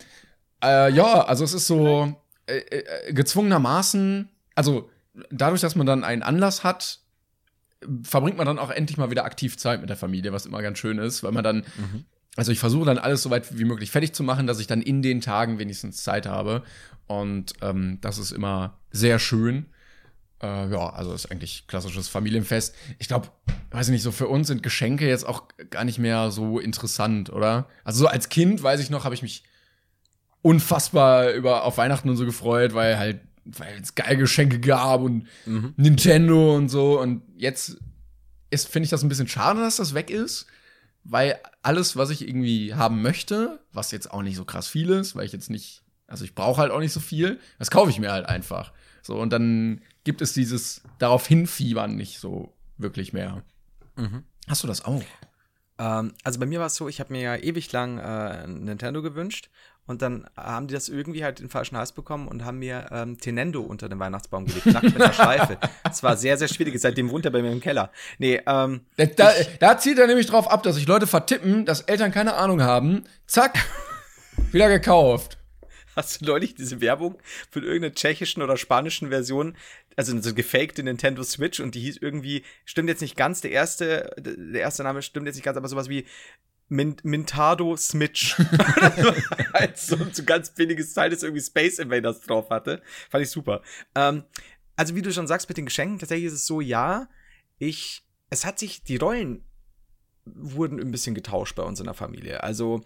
äh, 0.62 0.92
ja, 0.92 1.24
also 1.24 1.44
es 1.44 1.54
ist 1.54 1.66
so 1.66 2.14
äh, 2.46 2.58
äh, 2.58 3.12
gezwungenermaßen, 3.12 4.28
also 4.54 4.90
dadurch, 5.30 5.60
dass 5.60 5.76
man 5.76 5.86
dann 5.86 6.04
einen 6.04 6.22
Anlass 6.22 6.64
hat, 6.64 7.00
verbringt 8.02 8.36
man 8.36 8.46
dann 8.46 8.58
auch 8.58 8.70
endlich 8.70 8.96
mal 8.96 9.10
wieder 9.10 9.24
aktiv 9.24 9.56
Zeit 9.56 9.80
mit 9.80 9.90
der 9.90 9.96
Familie, 9.96 10.32
was 10.32 10.46
immer 10.46 10.62
ganz 10.62 10.78
schön 10.78 10.98
ist, 10.98 11.22
weil 11.22 11.32
man 11.32 11.44
dann, 11.44 11.64
also 12.36 12.50
ich 12.50 12.58
versuche 12.58 12.86
dann 12.86 12.98
alles 12.98 13.22
so 13.22 13.30
weit 13.30 13.58
wie 13.58 13.64
möglich 13.64 13.90
fertig 13.90 14.12
zu 14.14 14.22
machen, 14.22 14.46
dass 14.46 14.58
ich 14.58 14.66
dann 14.66 14.82
in 14.82 15.02
den 15.02 15.20
Tagen 15.20 15.58
wenigstens 15.58 16.02
Zeit 16.02 16.26
habe. 16.26 16.62
Und 17.06 17.52
ähm, 17.60 17.98
das 18.00 18.18
ist 18.18 18.32
immer 18.32 18.78
sehr 18.90 19.18
schön. 19.18 19.66
Äh, 20.42 20.70
ja, 20.70 20.90
also 20.90 21.12
ist 21.12 21.30
eigentlich 21.30 21.66
klassisches 21.66 22.08
Familienfest. 22.08 22.74
Ich 22.98 23.08
glaube, 23.08 23.28
weiß 23.70 23.88
ich 23.88 23.92
nicht, 23.92 24.02
so 24.02 24.12
für 24.12 24.28
uns 24.28 24.48
sind 24.48 24.62
Geschenke 24.62 25.06
jetzt 25.06 25.26
auch 25.26 25.44
gar 25.70 25.84
nicht 25.84 25.98
mehr 25.98 26.30
so 26.30 26.58
interessant, 26.58 27.30
oder? 27.30 27.68
Also 27.84 28.00
so 28.00 28.06
als 28.06 28.28
Kind, 28.28 28.62
weiß 28.62 28.80
ich 28.80 28.90
noch, 28.90 29.04
habe 29.04 29.14
ich 29.14 29.22
mich 29.22 29.44
unfassbar 30.44 31.30
über 31.32 31.64
auf 31.64 31.78
Weihnachten 31.78 32.08
und 32.10 32.16
so 32.16 32.26
gefreut, 32.26 32.74
weil 32.74 32.98
halt, 32.98 33.20
weil 33.46 33.80
es 33.80 33.94
geile 33.94 34.18
Geschenke 34.18 34.60
gab 34.60 35.00
und 35.00 35.26
Mhm. 35.46 35.72
Nintendo 35.76 36.54
und 36.54 36.68
so. 36.68 37.00
Und 37.00 37.22
jetzt 37.36 37.78
ist, 38.50 38.68
finde 38.68 38.84
ich 38.84 38.90
das 38.90 39.02
ein 39.02 39.08
bisschen 39.08 39.26
schade, 39.26 39.60
dass 39.60 39.76
das 39.76 39.94
weg 39.94 40.10
ist, 40.10 40.46
weil 41.02 41.38
alles, 41.62 41.96
was 41.96 42.10
ich 42.10 42.28
irgendwie 42.28 42.74
haben 42.74 43.00
möchte, 43.00 43.58
was 43.72 43.90
jetzt 43.90 44.10
auch 44.10 44.22
nicht 44.22 44.36
so 44.36 44.44
krass 44.44 44.68
viel 44.68 44.90
ist, 44.90 45.16
weil 45.16 45.24
ich 45.24 45.32
jetzt 45.32 45.48
nicht, 45.50 45.82
also 46.06 46.24
ich 46.24 46.34
brauche 46.34 46.60
halt 46.60 46.70
auch 46.70 46.80
nicht 46.80 46.92
so 46.92 47.00
viel, 47.00 47.40
das 47.58 47.70
kaufe 47.70 47.90
ich 47.90 47.98
mir 47.98 48.12
halt 48.12 48.26
einfach. 48.26 48.72
So, 49.02 49.16
und 49.18 49.30
dann 49.32 49.80
gibt 50.04 50.20
es 50.20 50.34
dieses 50.34 50.82
darauf 50.98 51.26
hinfiebern 51.26 51.96
nicht 51.96 52.18
so 52.20 52.52
wirklich 52.76 53.12
mehr. 53.14 53.42
Mhm. 53.96 54.24
Hast 54.46 54.62
du 54.62 54.66
das 54.66 54.84
auch? 54.84 55.02
Ähm, 55.78 56.12
also 56.22 56.38
bei 56.38 56.46
mir 56.46 56.60
war 56.60 56.66
es 56.66 56.74
so, 56.76 56.88
ich 56.88 57.00
habe 57.00 57.12
mir 57.12 57.22
ja 57.22 57.36
ewig 57.36 57.72
lang 57.72 57.98
äh, 57.98 58.46
Nintendo 58.46 59.02
gewünscht 59.02 59.50
und 59.86 60.00
dann 60.02 60.26
haben 60.36 60.66
die 60.66 60.74
das 60.74 60.88
irgendwie 60.88 61.24
halt 61.24 61.40
in 61.40 61.46
den 61.46 61.50
falschen 61.50 61.76
Hals 61.76 61.92
bekommen 61.92 62.26
und 62.28 62.44
haben 62.44 62.58
mir 62.58 62.86
ähm, 62.90 63.18
Tenendo 63.18 63.60
unter 63.60 63.88
den 63.88 63.98
Weihnachtsbaum 63.98 64.46
gelegt, 64.46 64.66
nackt 64.66 64.84
mit 64.84 64.98
der 64.98 65.12
Schleife. 65.14 65.58
Das 65.82 66.02
war 66.02 66.16
sehr, 66.16 66.38
sehr 66.38 66.48
schwierig. 66.48 66.78
Seitdem 66.80 67.10
wohnt 67.10 67.24
er 67.26 67.30
bei 67.30 67.42
mir 67.42 67.52
im 67.52 67.60
Keller. 67.60 67.90
Nee, 68.18 68.40
ähm, 68.46 68.80
Da, 68.96 69.06
da, 69.06 69.32
da 69.60 69.78
zielt 69.78 69.98
er 69.98 70.06
nämlich 70.06 70.26
drauf 70.26 70.50
ab, 70.50 70.62
dass 70.62 70.76
sich 70.76 70.86
Leute 70.86 71.06
vertippen, 71.06 71.66
dass 71.66 71.82
Eltern 71.82 72.12
keine 72.12 72.34
Ahnung 72.34 72.62
haben. 72.62 73.04
Zack, 73.26 73.58
wieder 74.52 74.68
gekauft. 74.68 75.36
hast 75.96 76.20
du 76.22 76.24
neulich 76.24 76.54
diese 76.54 76.80
Werbung 76.80 77.18
von 77.50 77.62
irgendeiner 77.62 77.94
tschechischen 77.94 78.42
oder 78.42 78.56
spanischen 78.56 79.10
Version, 79.10 79.54
also 79.96 80.18
so 80.20 80.34
gefakte 80.34 80.82
Nintendo 80.82 81.22
Switch 81.22 81.60
und 81.60 81.74
die 81.74 81.80
hieß 81.80 81.98
irgendwie, 81.98 82.42
stimmt 82.64 82.88
jetzt 82.88 83.02
nicht 83.02 83.16
ganz, 83.16 83.42
der 83.42 83.52
erste, 83.52 84.10
der 84.18 84.60
erste 84.62 84.82
Name 84.82 85.02
stimmt 85.02 85.26
jetzt 85.26 85.36
nicht 85.36 85.44
ganz, 85.44 85.56
aber 85.56 85.68
sowas 85.68 85.88
wie 85.88 86.04
Min 86.74 86.96
Mintado 87.04 87.76
Switch. 87.76 88.36
halt 89.54 89.78
so 89.78 89.96
ein 89.96 90.12
so 90.12 90.24
ganz 90.24 90.50
billiges 90.50 90.92
Teil, 90.92 91.10
das 91.10 91.22
irgendwie 91.22 91.42
Space 91.42 91.78
Invaders 91.78 92.20
drauf 92.20 92.50
hatte. 92.50 92.82
Fand 93.10 93.22
ich 93.24 93.30
super. 93.30 93.62
Ähm, 93.94 94.24
also 94.76 94.96
wie 94.96 95.02
du 95.02 95.12
schon 95.12 95.28
sagst 95.28 95.48
mit 95.48 95.56
den 95.56 95.66
Geschenken, 95.66 96.00
tatsächlich 96.00 96.26
ist 96.26 96.32
es 96.32 96.46
so, 96.46 96.60
ja, 96.60 97.08
ich, 97.58 98.02
es 98.30 98.44
hat 98.44 98.58
sich, 98.58 98.82
die 98.82 98.96
Rollen 98.96 99.44
wurden 100.24 100.80
ein 100.80 100.90
bisschen 100.90 101.14
getauscht 101.14 101.54
bei 101.54 101.62
uns 101.62 101.78
in 101.78 101.84
der 101.86 101.94
Familie. 101.94 102.42
Also, 102.42 102.82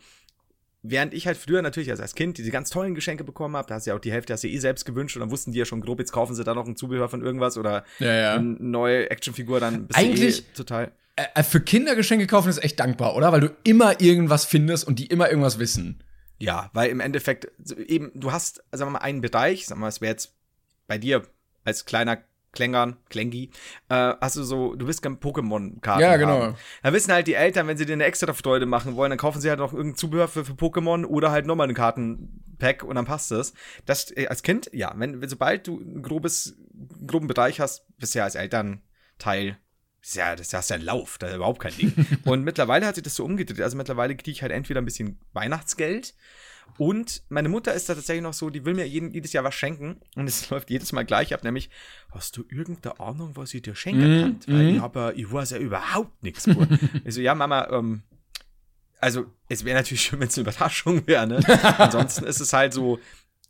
während 0.83 1.15
ich 1.15 1.27
halt 1.27 1.39
früher 1.39 1.63
natürlich 1.63 1.91
als, 1.91 2.01
als 2.01 2.15
Kind 2.15 2.37
diese 2.37 2.51
ganz 2.51 2.69
tollen 2.69 2.95
Geschenke 2.95 3.25
bekommen 3.25 3.57
habe, 3.57 3.69
da 3.69 3.77
hast 3.77 3.87
du 3.87 3.91
ja 3.91 3.97
auch 3.97 4.01
die 4.01 4.13
Hälfte 4.13 4.33
hast 4.35 4.45
du 4.45 4.49
eh 4.49 4.59
selbst 4.59 4.85
gewünscht 4.85 5.17
und 5.17 5.21
dann 5.21 5.31
wussten 5.31 5.53
die 5.53 5.59
ja 5.59 5.65
schon 5.65 5.81
grob, 5.81 5.99
jetzt 5.99 6.13
kaufen 6.13 6.35
sie 6.35 6.45
da 6.45 6.55
noch 6.55 6.67
ein 6.67 6.77
Zubehör 6.77 7.09
von 7.09 7.23
irgendwas 7.23 7.57
oder 7.57 7.85
Ja, 8.01 8.13
ja. 8.15 8.35
eine 8.35 8.57
neue 8.59 9.09
Actionfigur, 9.11 9.61
dann 9.61 9.87
bist 9.87 9.99
Eigentlich- 9.99 10.43
du 10.45 10.51
eh 10.51 10.55
total. 10.55 10.93
Äh, 11.19 11.43
für 11.43 11.61
Kinder 11.61 11.97
Geschenke 11.97 12.27
kaufen 12.27 12.49
ist 12.49 12.63
echt 12.63 12.79
dankbar, 12.79 13.17
oder? 13.17 13.33
Weil 13.33 13.41
du 13.41 13.57
immer 13.65 14.01
irgendwas 14.01 14.45
findest 14.45 14.87
und 14.87 14.99
die 14.99 15.07
immer 15.07 15.29
irgendwas 15.29 15.59
wissen. 15.59 16.03
Ja, 16.39 16.71
weil 16.73 16.91
im 16.91 17.01
Endeffekt 17.01 17.49
eben, 17.89 18.13
du 18.15 18.31
hast, 18.31 18.63
sagen 18.71 18.93
wir 18.93 18.99
mal, 18.99 19.05
einen 19.05 19.21
Bereich, 19.21 19.67
sagen 19.67 19.81
wir 19.81 19.83
mal, 19.83 19.89
es 19.89 20.01
wäre 20.01 20.13
jetzt 20.13 20.37
bei 20.87 20.97
dir 20.97 21.23
als 21.65 21.85
kleiner 21.85 22.19
Klängern, 22.53 22.97
Klengi, 23.11 23.51
äh, 23.89 24.15
hast 24.21 24.37
du 24.37 24.43
so, 24.43 24.75
du 24.75 24.87
willst 24.87 25.03
gerne 25.03 25.17
Pokémon-Karten. 25.17 26.01
Ja, 26.01 26.17
genau. 26.17 26.41
Haben. 26.41 26.55
Da 26.83 26.93
wissen 26.93 27.13
halt 27.13 27.27
die 27.27 27.35
Eltern, 27.35 27.67
wenn 27.67 27.77
sie 27.77 27.85
dir 27.85 27.93
eine 27.93 28.05
extra 28.05 28.33
Freude 28.33 28.67
machen 28.67 28.97
wollen, 28.97 29.11
dann 29.11 29.19
kaufen 29.19 29.41
sie 29.41 29.51
halt 29.51 29.59
noch 29.59 29.73
irgendein 29.73 29.99
Zubehör 29.99 30.29
für, 30.29 30.45
für 30.45 30.53
Pokémon 30.53 31.05
oder 31.05 31.31
halt 31.31 31.47
nochmal 31.47 31.69
ein 31.69 31.75
Kartenpack 31.75 32.85
und 32.85 32.95
dann 32.95 33.05
passt 33.05 33.33
es. 33.33 33.53
Das 33.85 34.17
äh, 34.17 34.29
als 34.29 34.43
Kind, 34.43 34.71
ja, 34.73 34.95
wenn, 34.97 35.21
wenn 35.21 35.29
sobald 35.29 35.67
du 35.67 35.79
ein 35.81 36.03
grobes, 36.03 36.57
groben 37.07 37.27
Bereich 37.27 37.61
hast, 37.61 37.85
bist 37.99 38.15
du 38.15 38.21
ja 38.21 38.25
als 38.25 38.37
Elternteil 38.37 39.59
das 40.01 40.11
ist 40.11 40.17
ja, 40.17 40.37
das 40.37 40.53
ist 40.53 40.71
ja 40.71 40.77
ein 40.77 40.83
Lauf, 40.83 41.19
das 41.19 41.31
ist 41.31 41.37
überhaupt 41.37 41.61
kein 41.61 41.77
Ding. 41.77 41.93
und 42.25 42.45
mittlerweile 42.45 42.87
hat 42.87 42.95
sich 42.95 43.05
das 43.05 43.15
so 43.15 43.25
umgedreht. 43.25 43.61
Also 43.61 43.77
mittlerweile 43.77 44.15
kriege 44.17 44.31
ich 44.31 44.43
halt 44.43 44.53
entweder 44.53 44.81
ein 44.81 44.85
bisschen 44.85 45.19
Weihnachtsgeld 45.33 46.15
und 46.77 47.23
meine 47.29 47.49
Mutter 47.49 47.73
ist 47.73 47.89
da 47.89 47.95
tatsächlich 47.95 48.23
noch 48.23 48.35
so, 48.35 48.51
die 48.51 48.65
will 48.65 48.75
mir 48.75 48.87
jeden, 48.87 49.11
jedes 49.11 49.33
Jahr 49.33 49.45
was 49.45 49.55
schenken 49.55 50.01
und 50.15 50.29
es 50.29 50.51
läuft 50.51 50.71
jedes 50.71 50.93
Mal 50.93 51.05
gleich 51.05 51.33
ab, 51.33 51.43
nämlich, 51.43 51.71
hast 52.11 52.37
du 52.37 52.45
irgendeine 52.49 53.01
Ahnung, 53.01 53.33
was 53.35 53.55
ich 53.55 53.63
dir 53.63 53.75
schenken 53.75 54.03
Mhm, 54.03 54.21
kann? 54.21 54.39
Weil 54.47 54.63
mhm. 54.65 54.75
ich 54.77 54.81
habe 54.81 55.01
ja, 55.01 55.11
ich 55.11 55.33
weiß 55.33 55.51
ja 55.51 55.59
überhaupt 55.59 56.23
nichts. 56.23 56.47
Ich 56.47 56.57
so, 57.15 57.21
ja, 57.21 57.35
Mama, 57.35 57.69
ähm, 57.71 58.03
also 59.01 59.27
es 59.49 59.65
wäre 59.65 59.79
natürlich 59.79 60.03
schön, 60.03 60.21
wenn 60.21 60.29
es 60.29 60.37
eine 60.37 60.49
Überraschung 60.49 61.07
wäre, 61.07 61.27
ne? 61.27 61.41
Ansonsten 61.79 62.25
ist 62.25 62.41
es 62.41 62.53
halt 62.53 62.73
so, 62.75 62.99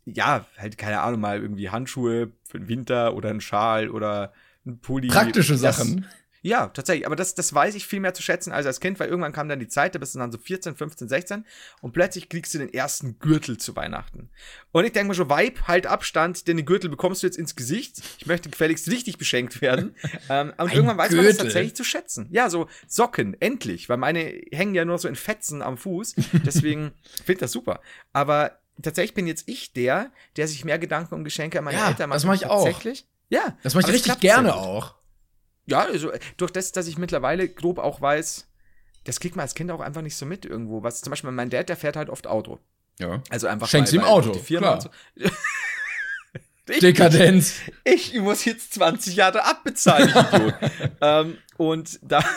ja, 0.05 0.45
halt, 0.57 0.77
keine 0.77 1.01
Ahnung, 1.01 1.21
mal 1.21 1.39
irgendwie 1.39 1.69
Handschuhe 1.69 2.31
für 2.43 2.59
den 2.59 2.67
Winter 2.67 3.15
oder 3.15 3.29
ein 3.29 3.41
Schal 3.41 3.89
oder 3.89 4.33
ein 4.65 4.79
Pulli. 4.79 5.07
Praktische 5.07 5.57
Sachen. 5.57 6.05
Ja, 6.41 6.67
tatsächlich. 6.67 7.05
Aber 7.05 7.15
das, 7.15 7.35
das 7.35 7.53
weiß 7.53 7.75
ich 7.75 7.85
viel 7.85 7.99
mehr 7.99 8.13
zu 8.13 8.21
schätzen 8.21 8.51
als 8.51 8.65
als 8.65 8.79
Kind, 8.79 8.99
weil 8.99 9.09
irgendwann 9.09 9.33
kam 9.33 9.49
dann 9.49 9.59
die 9.59 9.67
Zeit, 9.67 9.95
da 9.95 9.99
bist 9.99 10.15
du 10.15 10.19
dann 10.19 10.31
so 10.31 10.37
14, 10.37 10.75
15, 10.75 11.09
16 11.09 11.45
und 11.81 11.91
plötzlich 11.91 12.29
kriegst 12.29 12.53
du 12.53 12.59
den 12.59 12.73
ersten 12.73 13.19
Gürtel 13.19 13.57
zu 13.57 13.75
Weihnachten. 13.75 14.29
Und 14.71 14.85
ich 14.85 14.91
denke 14.93 15.09
mir 15.09 15.15
schon, 15.15 15.29
Vibe, 15.29 15.67
halt 15.67 15.87
Abstand, 15.87 16.47
denn 16.47 16.57
den 16.57 16.65
Gürtel 16.65 16.89
bekommst 16.89 17.23
du 17.23 17.27
jetzt 17.27 17.37
ins 17.37 17.55
Gesicht. 17.55 18.01
Ich 18.19 18.25
möchte 18.25 18.49
gefälligst 18.49 18.89
richtig 18.89 19.17
beschenkt 19.17 19.61
werden. 19.61 19.95
ähm, 20.29 20.53
und 20.57 20.73
irgendwann 20.73 20.97
weiß 20.97 21.11
man 21.11 21.25
das 21.25 21.35
Gürtel? 21.35 21.45
tatsächlich 21.47 21.75
zu 21.75 21.83
schätzen. 21.83 22.27
Ja, 22.31 22.49
so 22.49 22.67
Socken, 22.87 23.35
endlich, 23.41 23.89
weil 23.89 23.97
meine 23.97 24.21
hängen 24.51 24.75
ja 24.75 24.85
nur 24.85 24.97
so 24.97 25.07
in 25.07 25.15
Fetzen 25.15 25.61
am 25.61 25.77
Fuß. 25.77 26.15
Deswegen 26.45 26.93
finde 27.17 27.33
ich 27.33 27.39
das 27.39 27.51
super. 27.51 27.81
Aber 28.13 28.59
tatsächlich 28.81 29.13
bin 29.13 29.27
jetzt 29.27 29.47
ich 29.47 29.73
der, 29.73 30.11
der 30.37 30.47
sich 30.47 30.63
mehr 30.63 30.79
Gedanken 30.79 31.15
um 31.15 31.23
Geschenke 31.23 31.59
an 31.59 31.65
meine 31.65 31.77
Ja, 31.77 31.89
Eltern 31.89 32.09
macht. 32.09 32.15
das 32.17 32.25
mach 32.25 32.35
ich 32.35 32.45
auch. 32.45 32.63
Tatsächlich. 32.63 33.07
Ja. 33.29 33.57
Das 33.63 33.75
mache 33.75 33.87
ich 33.87 33.93
richtig 33.95 34.19
gerne 34.21 34.55
auch. 34.55 34.98
Ja, 35.69 35.81
also 35.85 36.11
äh, 36.11 36.19
durch 36.37 36.51
das, 36.51 36.71
dass 36.71 36.87
ich 36.87 36.97
mittlerweile 36.97 37.47
grob 37.49 37.77
auch 37.79 38.01
weiß, 38.01 38.47
das 39.05 39.19
kriegt 39.19 39.35
man 39.35 39.43
als 39.43 39.55
Kind 39.55 39.71
auch 39.71 39.79
einfach 39.79 40.01
nicht 40.01 40.15
so 40.15 40.25
mit 40.25 40.45
irgendwo. 40.45 40.83
Was 40.83 41.01
zum 41.01 41.11
Beispiel 41.11 41.31
mein 41.31 41.49
Dad, 41.49 41.69
der 41.69 41.77
fährt 41.77 41.95
halt 41.95 42.09
oft 42.09 42.27
Auto. 42.27 42.59
Ja. 42.99 43.21
Also 43.29 43.47
einfach. 43.47 43.67
Schenkst 43.67 43.93
ihm 43.93 44.03
Auto, 44.03 44.31
die 44.31 44.39
Firma 44.39 44.77
klar. 44.77 44.93
und 45.15 45.23
so. 45.23 45.29
Ich- 46.71 46.79
Dekadenz. 46.81 47.55
Ich 47.83 48.13
muss 48.19 48.45
jetzt 48.45 48.73
20 48.75 49.15
Jahre 49.15 49.43
abbezahlen, 49.43 50.09
ich 50.53 50.89
ähm, 51.01 51.37
und 51.57 51.99
da. 52.03 52.23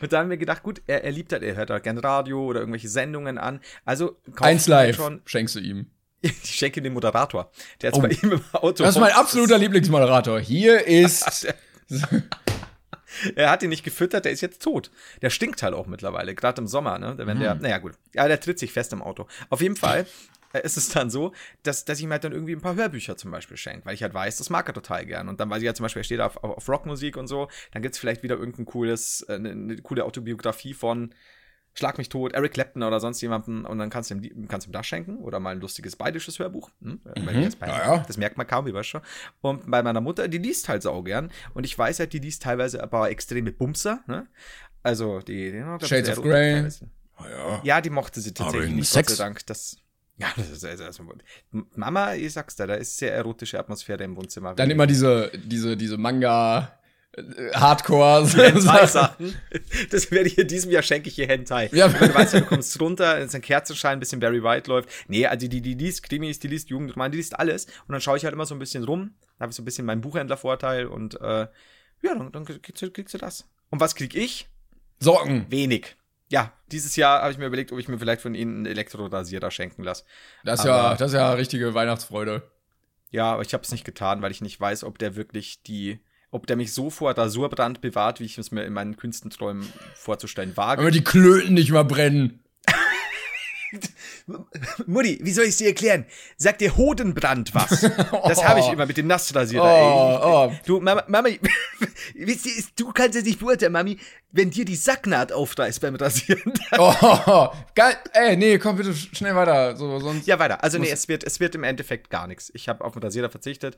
Und 0.00 0.12
da 0.12 0.18
haben 0.18 0.30
wir 0.30 0.36
gedacht, 0.36 0.62
gut, 0.64 0.82
er, 0.88 1.04
er 1.04 1.12
liebt 1.12 1.32
halt, 1.32 1.42
er 1.44 1.54
hört 1.54 1.70
halt 1.70 1.84
gerne 1.84 2.02
Radio 2.02 2.44
oder 2.44 2.58
irgendwelche 2.60 2.88
Sendungen 2.88 3.38
an. 3.38 3.60
Also 3.84 4.16
Eins 4.40 4.66
man 4.66 4.78
live 4.78 4.96
schon. 4.96 5.20
schenkst 5.26 5.54
du 5.54 5.60
ihm. 5.60 5.90
Ich 6.22 6.32
schenke 6.44 6.82
den 6.82 6.92
Moderator, 6.92 7.52
der 7.80 7.90
jetzt 7.90 7.98
Oh. 7.98 8.00
bei 8.02 8.08
ihm 8.08 8.32
im 8.32 8.40
Auto. 8.52 8.82
Das 8.82 8.96
ist 8.96 9.00
mein 9.00 9.12
absoluter 9.12 9.58
Lieblingsmoderator. 9.58 10.40
Hier 10.40 10.84
ist. 10.86 11.46
Er 13.34 13.50
hat 13.50 13.62
ihn 13.62 13.70
nicht 13.70 13.84
gefüttert, 13.84 14.24
der 14.24 14.32
ist 14.32 14.40
jetzt 14.40 14.62
tot. 14.62 14.90
Der 15.22 15.30
stinkt 15.30 15.62
halt 15.62 15.74
auch 15.74 15.86
mittlerweile, 15.86 16.34
gerade 16.34 16.60
im 16.60 16.66
Sommer, 16.66 16.98
ne? 16.98 17.14
Wenn 17.16 17.40
der, 17.40 17.54
naja, 17.54 17.78
gut. 17.78 17.94
Ja, 18.12 18.26
der 18.28 18.40
tritt 18.40 18.58
sich 18.58 18.72
fest 18.72 18.92
im 18.92 19.00
Auto. 19.00 19.26
Auf 19.48 19.60
jeden 19.60 19.76
Fall 19.76 20.06
äh, 20.52 20.62
ist 20.64 20.76
es 20.76 20.88
dann 20.88 21.10
so, 21.10 21.32
dass, 21.62 21.84
dass 21.84 21.98
ich 21.98 22.04
ihm 22.04 22.10
halt 22.10 22.24
dann 22.24 22.32
irgendwie 22.32 22.54
ein 22.54 22.60
paar 22.60 22.74
Hörbücher 22.74 23.16
zum 23.16 23.30
Beispiel 23.30 23.56
schenke, 23.56 23.86
weil 23.86 23.94
ich 23.94 24.02
halt 24.02 24.14
weiß, 24.14 24.36
das 24.38 24.50
mag 24.50 24.68
er 24.68 24.74
total 24.74 25.06
gern. 25.06 25.28
Und 25.28 25.40
dann 25.40 25.50
weiß 25.50 25.62
ich 25.62 25.66
halt 25.66 25.76
zum 25.76 25.84
Beispiel, 25.84 26.00
er 26.00 26.04
steht 26.04 26.20
auf, 26.20 26.36
auf, 26.42 26.68
Rockmusik 26.68 27.16
und 27.16 27.26
so, 27.26 27.48
dann 27.72 27.82
gibt's 27.82 27.98
vielleicht 27.98 28.22
wieder 28.22 28.36
irgendein 28.36 28.66
cooles, 28.66 29.24
äh, 29.28 29.34
eine, 29.34 29.50
eine 29.50 29.76
coole 29.78 30.04
Autobiografie 30.04 30.74
von 30.74 31.14
Schlag 31.78 31.98
mich 31.98 32.08
tot, 32.08 32.32
Eric 32.32 32.54
Clapton 32.54 32.82
oder 32.82 33.00
sonst 33.00 33.20
jemanden 33.20 33.66
und 33.66 33.78
dann 33.78 33.90
kannst 33.90 34.10
du 34.10 34.14
ihm, 34.14 34.48
kannst 34.48 34.66
du 34.66 34.70
ihm 34.70 34.72
das 34.72 34.86
schenken 34.86 35.18
oder 35.18 35.40
mal 35.40 35.50
ein 35.50 35.60
lustiges 35.60 35.94
bayerisches 35.94 36.38
Hörbuch. 36.38 36.70
Hm? 36.80 37.00
Jetzt 37.34 37.58
bei, 37.60 37.68
Ja. 37.68 37.98
Das 38.06 38.16
merkt 38.16 38.38
man 38.38 38.46
kaum, 38.46 38.64
wie 38.64 38.72
weißt 38.72 38.88
schon. 38.88 39.02
Und 39.42 39.70
bei 39.70 39.82
meiner 39.82 40.00
Mutter, 40.00 40.26
die 40.28 40.38
liest 40.38 40.70
halt 40.70 40.82
sau 40.82 41.02
gern 41.02 41.30
und 41.52 41.64
ich 41.64 41.76
weiß 41.78 41.98
halt, 42.00 42.14
die 42.14 42.18
liest 42.18 42.42
teilweise 42.42 42.82
aber 42.82 43.10
extreme 43.10 43.52
Bumser, 43.52 44.00
ne? 44.06 44.26
Also 44.82 45.20
die, 45.20 45.52
die 45.52 45.86
Shades 45.86 46.16
of 46.16 46.22
Grey. 46.24 46.54
teilweise. 46.54 46.90
ja. 47.20 47.60
Ja, 47.62 47.80
die 47.80 47.90
mochte 47.90 48.20
sie 48.20 48.32
tatsächlich 48.32 48.72
nicht, 48.72 48.88
Sex? 48.88 49.08
Gott 49.08 49.16
sei 49.18 49.24
Dank. 49.24 49.46
Das, 49.46 49.76
ja, 50.16 50.28
das 50.36 50.48
ist, 50.50 50.62
das 50.64 50.80
ist, 50.80 51.02
Mama, 51.74 52.14
ich 52.14 52.32
sag's 52.32 52.56
dir, 52.56 52.66
da 52.66 52.74
ist 52.74 52.96
sehr 52.96 53.12
erotische 53.12 53.58
Atmosphäre 53.58 54.02
im 54.04 54.16
Wohnzimmer. 54.16 54.54
Dann 54.54 54.70
immer 54.70 54.86
diese, 54.86 55.30
diese, 55.44 55.76
diese 55.76 55.98
Manga 55.98 56.75
Hardcore. 57.54 58.26
Hentai-Sachen. 58.28 59.34
Das 59.90 60.10
werde 60.10 60.28
ich 60.28 60.38
in 60.38 60.48
diesem 60.48 60.70
Jahr 60.70 60.82
schenke 60.82 61.08
ich 61.08 61.14
hier 61.14 61.26
Hentai. 61.26 61.68
Ja. 61.72 61.88
Du 61.88 62.14
weißt 62.14 62.34
ja, 62.34 62.40
du 62.40 62.46
kommst 62.46 62.80
runter, 62.80 63.18
es 63.18 63.28
ist 63.28 63.34
ein 63.34 63.42
Kerzenschein, 63.42 63.94
ein 63.94 64.00
bisschen 64.00 64.20
Barry 64.20 64.42
White 64.42 64.70
läuft. 64.70 64.88
Nee, 65.08 65.26
also 65.26 65.48
die, 65.48 65.60
die 65.60 65.74
liest 65.74 66.02
Krimis, 66.02 66.38
die 66.38 66.48
liest 66.48 66.68
Jugendroman, 66.68 67.10
die 67.10 67.18
liest 67.18 67.38
alles. 67.38 67.64
Und 67.64 67.92
dann 67.92 68.00
schaue 68.00 68.16
ich 68.16 68.24
halt 68.24 68.34
immer 68.34 68.46
so 68.46 68.54
ein 68.54 68.58
bisschen 68.58 68.84
rum. 68.84 69.14
Da 69.38 69.44
habe 69.44 69.50
ich 69.50 69.56
so 69.56 69.62
ein 69.62 69.64
bisschen 69.64 69.86
meinen 69.86 70.00
Buchhändlervorteil 70.00 70.86
und 70.86 71.20
äh, 71.20 71.46
ja, 72.02 72.14
dann, 72.14 72.32
dann 72.32 72.44
kriegst, 72.44 72.82
du, 72.82 72.90
kriegst 72.90 73.14
du 73.14 73.18
das. 73.18 73.48
Und 73.70 73.80
was 73.80 73.94
krieg 73.94 74.14
ich? 74.14 74.48
Socken. 75.00 75.46
Wenig. 75.50 75.96
Ja, 76.28 76.52
dieses 76.72 76.96
Jahr 76.96 77.22
habe 77.22 77.32
ich 77.32 77.38
mir 77.38 77.46
überlegt, 77.46 77.72
ob 77.72 77.78
ich 77.78 77.88
mir 77.88 77.98
vielleicht 77.98 78.20
von 78.20 78.34
ihnen 78.34 78.56
einen 78.56 78.66
Elektrorasierer 78.66 79.50
schenken 79.50 79.84
lasse. 79.84 80.04
Das 80.44 80.60
ist 80.60 80.66
ja, 80.66 80.94
das 80.96 81.12
ist 81.12 81.16
ja 81.16 81.32
richtige 81.32 81.72
Weihnachtsfreude. 81.74 82.50
Ja, 83.10 83.32
aber 83.32 83.42
ich 83.42 83.54
habe 83.54 83.62
es 83.62 83.70
nicht 83.70 83.84
getan, 83.84 84.22
weil 84.22 84.32
ich 84.32 84.40
nicht 84.40 84.60
weiß, 84.60 84.82
ob 84.84 84.98
der 84.98 85.14
wirklich 85.14 85.62
die, 85.62 86.00
ob 86.36 86.46
der 86.46 86.56
mich 86.56 86.72
so 86.72 86.90
vor 86.90 87.16
Rasurbrand 87.16 87.80
bewahrt, 87.80 88.20
wie 88.20 88.24
ich 88.24 88.38
es 88.38 88.50
mir 88.52 88.64
in 88.64 88.72
meinen 88.72 88.96
kühnsten 88.96 89.30
Träumen 89.30 89.66
vorzustellen 89.94 90.56
wage. 90.56 90.80
Aber 90.80 90.90
die 90.92 91.02
Klöten 91.04 91.54
nicht 91.54 91.72
mal 91.72 91.84
brennen. 91.84 92.40
Mutti, 94.86 95.18
wie 95.22 95.32
soll 95.32 95.44
ich 95.44 95.50
es 95.50 95.56
dir 95.58 95.68
erklären? 95.68 96.04
Sagt 96.36 96.60
dir 96.60 96.76
Hodenbrand 96.76 97.54
was? 97.54 97.80
Das 97.80 98.44
habe 98.44 98.60
ich 98.60 98.68
immer 98.72 98.86
mit 98.86 98.96
dem 98.96 99.06
Nassrasierer. 99.06 99.64
Oh, 99.64 100.50
ey. 100.50 100.60
Du, 100.66 100.80
Mama, 100.80 101.04
Mama 101.08 101.28
wisst 102.14 102.46
ihr, 102.46 102.52
du 102.76 102.92
kannst 102.92 103.16
es 103.16 103.24
nicht 103.24 103.38
beurteilen, 103.38 103.72
Mami, 103.72 103.98
wenn 104.32 104.50
dir 104.50 104.64
die 104.64 104.76
Sacknaht 104.76 105.32
aufreißt 105.32 105.80
beim 105.80 105.94
Rasieren. 105.96 106.52
Oh, 106.78 107.48
geil. 107.74 107.96
Ey, 108.12 108.36
nee, 108.36 108.58
komm 108.58 108.76
bitte 108.76 108.90
sch- 108.90 109.14
schnell 109.16 109.34
weiter. 109.34 109.76
So, 109.76 109.98
sonst. 110.00 110.26
ja, 110.26 110.38
weiter. 110.38 110.62
Also 110.62 110.78
nee, 110.78 110.90
es 110.90 111.08
wird, 111.08 111.24
es 111.24 111.38
wird 111.40 111.54
im 111.54 111.62
Endeffekt 111.64 112.10
gar 112.10 112.26
nichts. 112.26 112.50
Ich 112.54 112.68
habe 112.68 112.84
auf 112.84 112.94
den 112.94 113.02
Rasierer 113.02 113.30
verzichtet. 113.30 113.76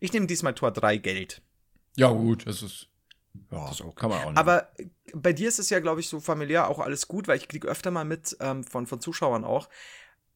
Ich 0.00 0.12
nehme 0.12 0.26
diesmal 0.26 0.54
Tor 0.54 0.70
3 0.70 0.96
Geld. 0.98 1.42
Ja, 1.96 2.10
gut, 2.10 2.46
das 2.46 2.62
ist. 2.62 2.88
Ja, 3.50 3.70
ist 3.70 3.80
okay. 3.80 3.94
kann 3.96 4.10
man 4.10 4.20
auch 4.20 4.28
nicht. 4.30 4.38
Aber 4.38 4.70
bei 5.14 5.32
dir 5.32 5.48
ist 5.48 5.58
es 5.58 5.70
ja, 5.70 5.80
glaube 5.80 6.00
ich, 6.00 6.08
so 6.08 6.20
familiär 6.20 6.68
auch 6.68 6.78
alles 6.78 7.08
gut, 7.08 7.28
weil 7.28 7.36
ich 7.36 7.48
kriege 7.48 7.68
öfter 7.68 7.90
mal 7.90 8.04
mit 8.04 8.36
ähm, 8.40 8.64
von, 8.64 8.86
von 8.86 9.00
Zuschauern 9.00 9.44
auch, 9.44 9.68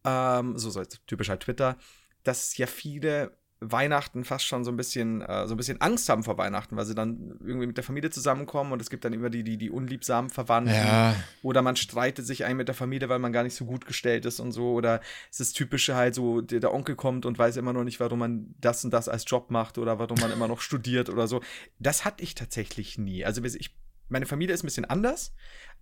ähm, 0.05 0.59
so, 0.59 0.71
so 0.71 0.83
typisch 1.07 1.29
halt 1.29 1.41
Twitter, 1.41 1.77
dass 2.23 2.57
ja 2.57 2.67
viele 2.67 3.37
Weihnachten 3.61 4.25
fast 4.25 4.47
schon 4.47 4.65
so 4.65 4.71
ein 4.71 4.77
bisschen, 4.77 5.23
äh, 5.23 5.47
so 5.47 5.55
ein 5.55 5.57
bisschen 5.57 5.81
Angst 5.81 6.09
haben 6.09 6.23
vor 6.23 6.37
Weihnachten, 6.37 6.77
weil 6.77 6.85
sie 6.85 6.95
dann 6.95 7.39
irgendwie 7.41 7.67
mit 7.67 7.77
der 7.77 7.85
Familie 7.85 8.11
zusammenkommen 8.11 8.73
und 8.73 8.83
es 8.83 8.91
gibt 8.91 9.05
dann 9.05 9.13
immer 9.13 9.31
die, 9.31 9.43
die, 9.43 9.57
die 9.57 9.71
unliebsamen 9.71 10.31
Verwandten. 10.31 10.75
Ja. 10.75 11.15
Oder 11.43 11.63
man 11.63 11.77
streitet 11.77 12.27
sich 12.27 12.45
ein 12.45 12.57
mit 12.57 12.69
der 12.69 12.75
Familie, 12.75 13.09
weil 13.09 13.19
man 13.19 13.33
gar 13.33 13.43
nicht 13.43 13.55
so 13.55 13.65
gut 13.65 13.87
gestellt 13.87 14.27
ist 14.27 14.41
und 14.41 14.53
so. 14.53 14.73
Oder 14.73 15.01
es 15.31 15.41
ist 15.41 15.55
typische 15.55 15.95
halt 15.95 16.15
so, 16.15 16.41
der, 16.41 16.61
der 16.61 16.75
Onkel 16.75 16.97
kommt 16.97 17.27
und 17.27 17.39
weiß 17.39 17.57
immer 17.57 17.73
noch 17.73 17.85
nicht, 17.85 18.01
warum 18.01 18.19
man 18.19 18.55
das 18.61 18.85
und 18.85 18.93
das 18.93 19.09
als 19.09 19.25
Job 19.27 19.51
macht 19.51 19.79
oder 19.79 19.99
warum 19.99 20.19
man 20.21 20.33
immer 20.33 20.49
noch 20.49 20.61
studiert 20.61 21.09
oder 21.09 21.27
so. 21.27 21.41
Das 21.79 22.05
hatte 22.05 22.23
ich 22.23 22.35
tatsächlich 22.35 22.99
nie. 22.99 23.25
Also 23.25 23.43
ich, 23.43 23.75
meine 24.09 24.27
Familie 24.27 24.55
ist 24.55 24.63
ein 24.63 24.67
bisschen 24.67 24.85
anders, 24.85 25.33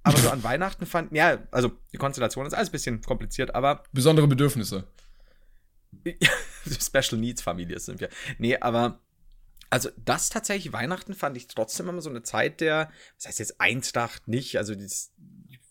aber 0.02 0.18
so 0.18 0.30
an 0.30 0.42
Weihnachten 0.44 0.86
fand, 0.86 1.12
ja, 1.12 1.38
also 1.50 1.72
die 1.92 1.98
Konstellation 1.98 2.46
ist 2.46 2.54
alles 2.54 2.68
ein 2.68 2.72
bisschen 2.72 3.02
kompliziert, 3.02 3.54
aber 3.54 3.82
Besondere 3.92 4.28
Bedürfnisse. 4.28 4.84
Special 6.80 7.20
Needs 7.20 7.42
Familie 7.42 7.78
sind 7.80 8.00
wir. 8.00 8.08
Nee, 8.38 8.56
aber 8.58 9.00
also 9.70 9.88
das 9.96 10.28
tatsächlich, 10.28 10.72
Weihnachten 10.72 11.14
fand 11.14 11.36
ich 11.36 11.46
trotzdem 11.46 11.88
immer 11.88 12.02
so 12.02 12.10
eine 12.10 12.22
Zeit 12.22 12.60
der, 12.60 12.90
was 13.16 13.26
heißt 13.26 13.38
jetzt 13.38 13.60
Eintracht 13.60 14.28
nicht, 14.28 14.58
also 14.58 14.74
dieses, 14.74 15.14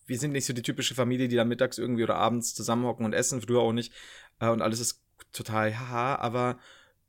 wir 0.08 0.18
sind 0.18 0.32
nicht 0.32 0.46
so 0.46 0.54
die 0.54 0.64
typische 0.64 0.96
Familie, 0.96 1.28
die 1.28 1.36
dann 1.36 1.48
mittags 1.48 1.78
irgendwie 1.78 2.04
oder 2.04 2.16
abends 2.16 2.56
zusammenhocken 2.56 3.06
und 3.06 3.14
essen, 3.14 3.42
früher 3.42 3.62
auch 3.62 3.74
nicht 3.74 3.94
äh, 4.40 4.50
und 4.50 4.62
alles 4.62 4.80
ist 4.80 5.04
total 5.32 5.78
haha, 5.78 6.16
aber 6.16 6.58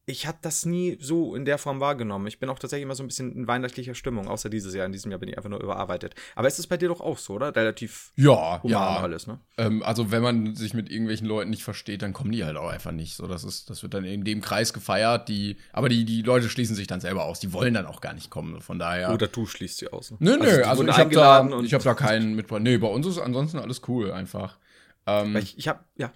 ich 0.04 0.26
habe 0.26 0.38
das 0.42 0.66
nie 0.66 0.98
so 1.00 1.36
in 1.36 1.44
der 1.44 1.58
Form 1.58 1.78
wahrgenommen. 1.78 2.26
Ich 2.26 2.40
bin 2.40 2.48
auch 2.48 2.58
tatsächlich 2.58 2.82
immer 2.82 2.96
so 2.96 3.04
ein 3.04 3.06
bisschen 3.06 3.36
in 3.36 3.46
weihnachtlicher 3.46 3.94
Stimmung, 3.94 4.26
außer 4.26 4.50
dieses 4.50 4.74
Jahr. 4.74 4.84
In 4.84 4.92
diesem 4.92 5.12
Jahr 5.12 5.20
bin 5.20 5.28
ich 5.28 5.36
einfach 5.36 5.48
nur 5.50 5.62
überarbeitet. 5.62 6.16
Aber 6.34 6.48
ist 6.48 6.58
es 6.58 6.66
bei 6.66 6.76
dir 6.76 6.88
doch 6.88 7.00
auch 7.00 7.18
so, 7.18 7.34
oder? 7.34 7.54
Relativ 7.54 8.12
Ja, 8.16 8.60
ja. 8.64 8.96
alles, 8.96 9.28
ne? 9.28 9.38
Ähm, 9.58 9.82
also 9.84 10.10
wenn 10.10 10.22
man 10.22 10.56
sich 10.56 10.74
mit 10.74 10.90
irgendwelchen 10.90 11.28
Leuten 11.28 11.50
nicht 11.50 11.62
versteht, 11.62 12.02
dann 12.02 12.12
kommen 12.12 12.32
die 12.32 12.44
halt 12.44 12.56
auch 12.56 12.68
einfach 12.68 12.90
nicht. 12.90 13.14
So, 13.14 13.28
das 13.28 13.44
ist, 13.44 13.70
das 13.70 13.84
wird 13.84 13.94
dann 13.94 14.04
in 14.04 14.24
dem 14.24 14.40
Kreis 14.40 14.72
gefeiert. 14.72 15.28
Die, 15.28 15.56
aber 15.72 15.88
die, 15.88 16.04
die 16.04 16.22
Leute 16.22 16.48
schließen 16.48 16.74
sich 16.74 16.88
dann 16.88 17.00
selber 17.00 17.24
aus. 17.24 17.38
Die 17.38 17.52
wollen 17.52 17.74
dann 17.74 17.86
auch 17.86 18.00
gar 18.00 18.12
nicht 18.12 18.28
kommen. 18.28 18.60
Von 18.60 18.80
daher. 18.80 19.14
Oder 19.14 19.28
du 19.28 19.46
schließt 19.46 19.78
sie 19.78 19.92
aus. 19.92 20.10
Ne? 20.10 20.16
nö, 20.18 20.36
nö. 20.36 20.62
Also, 20.64 20.82
wurden 20.82 20.90
ich 20.90 20.98
habe 20.98 21.14
da, 21.14 21.60
ich 21.62 21.74
hab 21.74 21.82
da 21.84 21.94
keinen 21.94 22.34
mit. 22.34 22.50
Nee, 22.50 22.78
bei 22.78 22.88
uns 22.88 23.06
ist 23.06 23.18
ansonsten 23.18 23.58
alles 23.58 23.82
cool 23.86 24.10
einfach. 24.10 24.58
Ähm, 25.06 25.36
ich, 25.36 25.58
ich 25.58 25.68
habe, 25.68 25.80
ja. 25.96 26.12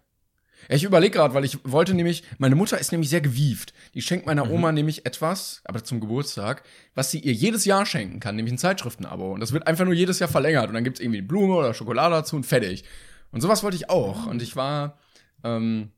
Ich 0.68 0.85
überlege 0.85 1.12
gerade, 1.18 1.35
weil 1.35 1.44
ich 1.44 1.58
wollte 1.64 1.94
nämlich, 1.94 2.23
meine 2.38 2.54
Mutter 2.54 2.78
ist 2.78 2.92
nämlich 2.92 3.11
sehr 3.11 3.20
gewieft. 3.20 3.73
Die 3.94 4.02
schenkt 4.02 4.26
Mhm. 4.26 4.30
meiner 4.30 4.50
Oma 4.50 4.73
nämlich 4.73 5.06
etwas, 5.06 5.61
aber 5.64 5.85
zum 5.85 6.00
Geburtstag, 6.00 6.62
was 6.94 7.11
sie 7.11 7.20
ihr 7.20 7.32
jedes 7.32 7.64
Jahr 7.64 7.87
schenken 7.87 8.20
kann, 8.20 8.37
nämlich 8.37 8.54
ein 8.54 8.58
Zeitschriftenabo. 8.58 9.32
Und 9.32 9.40
das 9.40 9.52
wird 9.52 9.66
einfach 9.66 9.85
nur 9.85 9.94
jedes 9.94 10.18
Jahr 10.18 10.28
verlängert. 10.28 10.68
Und 10.68 10.75
dann 10.75 10.85
gibt's 10.85 11.00
irgendwie 11.00 11.23
Blume 11.23 11.54
oder 11.54 11.75
Schokolade 11.75 12.14
dazu 12.14 12.37
und 12.37 12.44
fertig. 12.46 12.85
Und 13.30 13.40
sowas 13.40 13.62
wollte 13.62 13.76
ich 13.76 13.90
auch. 13.90 14.26
Und 14.26 14.42
ich 14.42 14.56
war 14.56 14.99
ähm, 15.44 15.90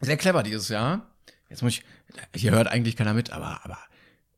sehr 0.00 0.16
clever 0.16 0.42
dieses 0.42 0.68
Jahr. 0.68 1.10
Jetzt 1.48 1.62
muss 1.62 1.74
ich, 1.74 1.84
hier 2.34 2.52
hört 2.52 2.68
eigentlich 2.68 2.96
keiner 2.96 3.14
mit, 3.14 3.30
aber, 3.30 3.60
aber 3.64 3.78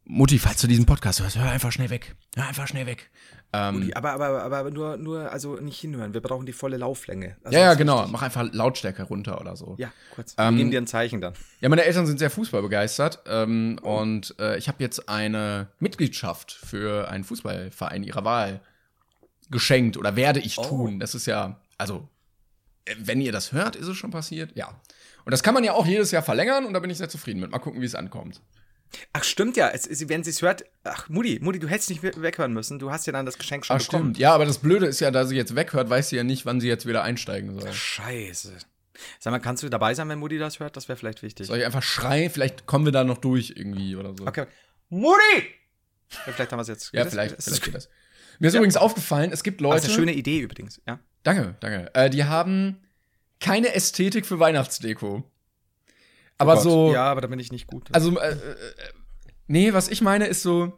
Mutti, 0.04 0.38
falls 0.38 0.60
du 0.60 0.66
diesen 0.66 0.84
Podcast 0.84 1.20
hörst, 1.20 1.38
hör 1.38 1.50
einfach 1.50 1.72
schnell 1.72 1.90
weg. 1.90 2.14
Hör 2.36 2.46
einfach 2.46 2.68
schnell 2.68 2.86
weg. 2.86 3.10
Ähm, 3.54 3.92
Aber, 3.94 4.12
aber, 4.12 4.42
aber 4.42 4.70
nur, 4.73 4.96
nur, 4.96 5.30
also 5.30 5.54
nicht 5.56 5.78
hinhören. 5.78 6.12
Wir 6.12 6.20
brauchen 6.20 6.44
die 6.44 6.52
volle 6.52 6.76
Lauflänge. 6.76 7.37
Also 7.44 7.56
ja, 7.56 7.66
ja, 7.66 7.75
genau. 7.75 7.99
wichtig. 7.99 8.12
Mach 8.12 8.23
einfach 8.23 8.52
Lautstärke 8.52 9.04
runter 9.04 9.40
oder 9.40 9.54
so. 9.54 9.76
Ja, 9.78 9.92
kurz. 10.12 10.34
Ähm, 10.38 10.54
Wir 10.54 10.58
geben 10.58 10.70
dir 10.73 10.80
ein 10.80 10.87
Zeichen 10.88 11.20
dann. 11.20 11.34
Ja, 11.61 11.68
meine 11.68 11.84
Eltern 11.84 12.06
sind 12.06 12.18
sehr 12.18 12.30
fußballbegeistert 12.30 13.20
ähm, 13.26 13.78
und 13.82 14.34
äh, 14.40 14.58
ich 14.58 14.66
habe 14.66 14.82
jetzt 14.82 15.08
eine 15.08 15.68
Mitgliedschaft 15.78 16.50
für 16.50 17.08
einen 17.08 17.23
Fußballverein 17.23 18.02
ihrer 18.02 18.25
Wahl 18.25 18.61
geschenkt 19.50 19.96
oder 19.96 20.16
werde 20.16 20.40
ich 20.40 20.56
tun. 20.56 20.99
Das 20.99 21.14
ist 21.14 21.26
ja, 21.26 21.61
also, 21.78 22.08
wenn 22.99 23.20
ihr 23.20 23.30
das 23.30 23.52
hört, 23.52 23.76
ist 23.76 23.87
es 23.87 23.96
schon 23.96 24.11
passiert. 24.11 24.50
Ja. 24.56 24.80
Und 25.25 25.30
das 25.30 25.44
kann 25.44 25.54
man 25.54 25.62
ja 25.62 25.75
auch 25.75 25.87
jedes 25.87 26.11
Jahr 26.11 26.23
verlängern 26.23 26.64
und 26.64 26.73
da 26.73 26.80
bin 26.80 26.90
ich 26.90 26.99
sehr 26.99 27.08
zufrieden 27.08 27.40
mit. 27.40 27.50
Mal 27.52 27.58
gucken, 27.61 27.80
wie 27.80 27.87
es 27.87 27.94
ankommt. 27.94 28.40
Ach, 29.12 29.24
stimmt 29.24 29.56
ja. 29.56 29.68
Es, 29.70 29.86
es, 29.86 30.08
wenn 30.08 30.22
sie 30.24 30.30
es 30.30 30.42
hört, 30.42 30.64
ach, 30.84 31.08
Mutti, 31.08 31.38
Mutti, 31.42 31.58
du 31.58 31.68
hättest 31.68 31.90
nicht 31.90 32.02
we- 32.02 32.12
weghören 32.22 32.52
müssen. 32.52 32.78
Du 32.78 32.90
hast 32.90 33.06
ja 33.06 33.12
dann 33.12 33.26
das 33.26 33.38
Geschenk 33.38 33.64
schon 33.66 33.76
Ach, 33.76 33.80
bekommen. 33.84 34.04
stimmt. 34.14 34.18
Ja, 34.18 34.34
aber 34.34 34.44
das 34.44 34.58
Blöde 34.58 34.86
ist 34.86 35.00
ja, 35.00 35.10
da 35.10 35.24
sie 35.26 35.36
jetzt 35.36 35.54
weghört, 35.56 35.90
weiß 35.90 36.08
sie 36.10 36.16
ja 36.16 36.24
nicht, 36.24 36.46
wann 36.46 36.60
sie 36.60 36.68
jetzt 36.68 36.86
wieder 36.86 37.02
einsteigen 37.02 37.58
soll. 37.58 37.72
Scheiße. 37.72 38.52
Sag 39.18 39.30
mal, 39.32 39.40
kannst 39.40 39.62
du 39.62 39.68
dabei 39.68 39.94
sein, 39.94 40.08
wenn 40.08 40.18
Mutti 40.18 40.38
das 40.38 40.60
hört? 40.60 40.76
Das 40.76 40.88
wäre 40.88 40.96
vielleicht 40.96 41.22
wichtig. 41.22 41.46
Soll 41.48 41.58
ich 41.58 41.64
einfach 41.64 41.82
schreien? 41.82 42.30
Vielleicht 42.30 42.66
kommen 42.66 42.84
wir 42.84 42.92
da 42.92 43.02
noch 43.04 43.18
durch 43.18 43.52
irgendwie 43.56 43.96
oder 43.96 44.14
so. 44.16 44.26
Okay. 44.26 44.46
Mutti! 44.88 45.42
Ja, 46.26 46.32
vielleicht 46.32 46.52
haben 46.52 46.58
wir 46.58 46.62
es 46.62 46.68
jetzt. 46.68 46.90
Ja, 46.92 47.02
Das- 47.04 47.12
vielleicht, 47.12 47.36
das 47.38 47.44
vielleicht 47.46 47.64
geht 47.64 47.74
das. 47.74 47.88
Mir 48.40 48.48
ist 48.48 48.54
übrigens 48.54 48.76
aufgefallen, 48.76 49.30
es 49.32 49.42
gibt 49.44 49.60
das 49.60 49.62
Leute. 49.62 49.76
ist 49.78 49.84
eine 49.86 49.94
schöne 49.94 50.12
Idee 50.12 50.40
übrigens, 50.40 50.80
ja. 50.88 50.98
Danke, 51.22 51.54
danke. 51.60 51.94
Äh, 51.94 52.10
die 52.10 52.24
haben 52.24 52.78
keine 53.40 53.74
Ästhetik 53.74 54.26
für 54.26 54.40
Weihnachtsdeko. 54.40 55.22
Aber 56.38 56.52
Oh 56.52 56.56
Gott. 56.56 56.62
so. 56.64 56.92
Ja, 56.92 57.04
aber 57.04 57.20
da 57.20 57.28
bin 57.28 57.38
ich 57.38 57.52
nicht 57.52 57.66
gut. 57.66 57.88
Also, 57.92 58.18
äh, 58.18 58.30
äh, 58.32 58.36
nee, 59.46 59.72
was 59.72 59.88
ich 59.88 60.00
meine 60.02 60.26
ist 60.26 60.42
so, 60.42 60.72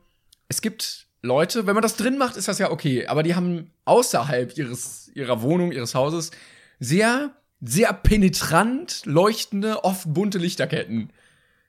es 0.49 0.61
gibt 0.61 1.07
Leute, 1.23 1.67
wenn 1.67 1.75
man 1.75 1.83
das 1.83 1.97
drin 1.97 2.19
macht, 2.19 2.37
ist 2.37 2.49
das 2.49 2.59
ja 2.59 2.71
okay, 2.71 3.07
aber 3.07 3.23
die 3.23 3.35
haben 3.35 3.71
außerhalb 3.85 4.57
ihres, 4.57 5.11
ihrer 5.15 5.43
Wohnung, 5.43 5.73
ihres 5.73 5.95
Hauses 5.95 6.31
sehr, 6.79 7.31
sehr 7.61 7.93
penetrant 7.93 9.03
leuchtende, 9.07 9.85
oft 9.85 10.13
bunte 10.13 10.39
Lichterketten. 10.39 11.11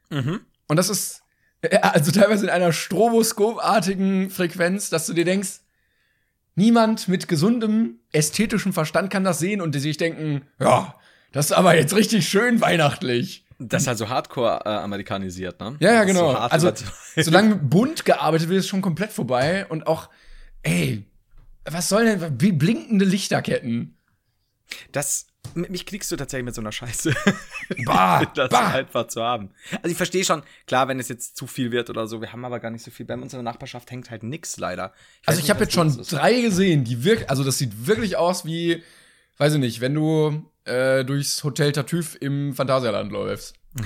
Mhm. 0.10 0.41
Und 0.67 0.77
das 0.77 0.89
ist, 0.89 1.24
äh, 1.62 1.77
also 1.77 2.12
teilweise 2.12 2.46
in 2.46 2.51
einer 2.51 2.74
stroboskopartigen 2.74 4.29
Frequenz, 4.29 4.89
dass 4.89 5.08
du 5.08 5.13
dir 5.13 5.25
denkst, 5.25 5.62
niemand 6.56 7.08
mit 7.08 7.27
gesundem 7.27 8.00
ästhetischem 8.12 8.74
Verstand 8.74 9.10
kann 9.10 9.24
das 9.24 9.39
sehen 9.39 9.62
und 9.62 9.75
die 9.75 9.79
sich 9.79 9.98
denken, 9.98 10.41
ja, 10.60 10.96
das 11.32 11.48
ist 11.48 11.51
aber 11.53 11.75
jetzt 11.75 11.96
richtig 11.96 12.27
schön 12.27 12.62
weihnachtlich. 12.62 13.46
Das 13.60 13.84
ist 13.84 13.88
halt 13.88 13.98
so 13.98 14.08
hardcore 14.10 14.62
äh, 14.66 14.70
amerikanisiert, 14.70 15.60
ne? 15.60 15.78
Ja, 15.80 15.94
ja, 15.94 16.04
genau. 16.04 16.32
So 16.32 16.38
also, 16.38 16.72
solange 17.16 17.56
bunt 17.56 18.06
gearbeitet 18.06 18.50
wird, 18.50 18.60
ist 18.60 18.68
schon 18.68 18.82
komplett 18.82 19.12
vorbei. 19.12 19.66
Und 19.68 19.88
auch, 19.88 20.10
ey, 20.62 21.06
was 21.66 21.90
soll 21.90 22.06
denn, 22.06 22.40
wie 22.40 22.52
blinkende 22.52 23.06
Lichterketten? 23.06 23.98
Das, 24.92 25.28
mich 25.54 25.86
kriegst 25.86 26.12
du 26.12 26.18
tatsächlich 26.18 26.46
mit 26.46 26.56
so 26.56 26.62
einer 26.62 26.72
Scheiße. 26.72 27.14
Bah, 27.86 28.26
das 28.26 28.50
bah. 28.50 28.70
einfach 28.70 29.08
zu 29.08 29.22
haben. 29.22 29.50
Also 29.82 29.90
ich 29.90 29.98
verstehe 29.98 30.24
schon, 30.24 30.42
klar, 30.68 30.88
wenn 30.88 31.02
es 31.02 31.10
jetzt 31.10 31.36
zu 31.36 31.48
viel 31.48 31.72
wird 31.72 31.90
oder 31.90 32.08
so, 32.08 32.22
wir 32.22 32.32
haben 32.32 32.46
aber 32.46 32.62
gar 32.62 32.70
nicht 32.70 32.84
so 32.84 32.92
viel. 32.92 33.06
Bei 33.06 33.16
unserer 33.16 33.42
Nachbarschaft 33.42 33.92
hängt 33.92 34.10
halt 34.10 34.24
nix 34.24 34.56
leider. 34.56 34.84
weiß 34.84 34.94
Also, 35.26 35.42
ich 35.42 35.50
habe 35.50 35.62
jetzt 35.62 35.74
schon 35.74 36.02
drei 36.10 36.40
gesehen, 36.40 36.86
die 36.86 37.04
wirken, 37.04 37.30
also, 37.30 37.44
das 37.44 37.58
sieht 37.58 37.88
wirklich 37.88 38.16
aus 38.16 38.46
wie, 38.46 38.84
weiß 39.38 39.56
ich 39.56 39.60
nicht, 39.60 39.82
wenn 39.82 39.96
du 39.96 40.50
äh, 40.68 41.04
durchs 41.06 41.44
Hotel 41.44 41.72
Tartüff 41.72 42.18
im 42.20 42.54
Phantasialand 42.54 43.12
läufst. 43.12 43.56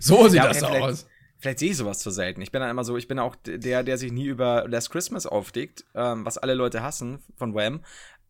So 0.00 0.28
sieht 0.28 0.36
Ja, 0.36 0.46
das 0.48 0.58
vielleicht- 0.58 0.82
aus. 0.82 1.06
Vielleicht 1.40 1.58
sehe 1.60 1.70
ich 1.70 1.76
sowas 1.76 2.00
zu 2.00 2.10
selten. 2.10 2.40
Ich 2.42 2.50
bin 2.50 2.60
dann 2.60 2.70
immer 2.70 2.82
so, 2.84 2.96
ich 2.96 3.06
bin 3.06 3.18
auch 3.20 3.36
der, 3.46 3.84
der 3.84 3.96
sich 3.96 4.10
nie 4.10 4.26
über 4.26 4.64
Last 4.68 4.90
Christmas 4.90 5.24
aufregt, 5.26 5.84
ähm, 5.94 6.24
was 6.24 6.36
alle 6.36 6.54
Leute 6.54 6.82
hassen 6.82 7.20
von 7.36 7.54
Wham, 7.54 7.80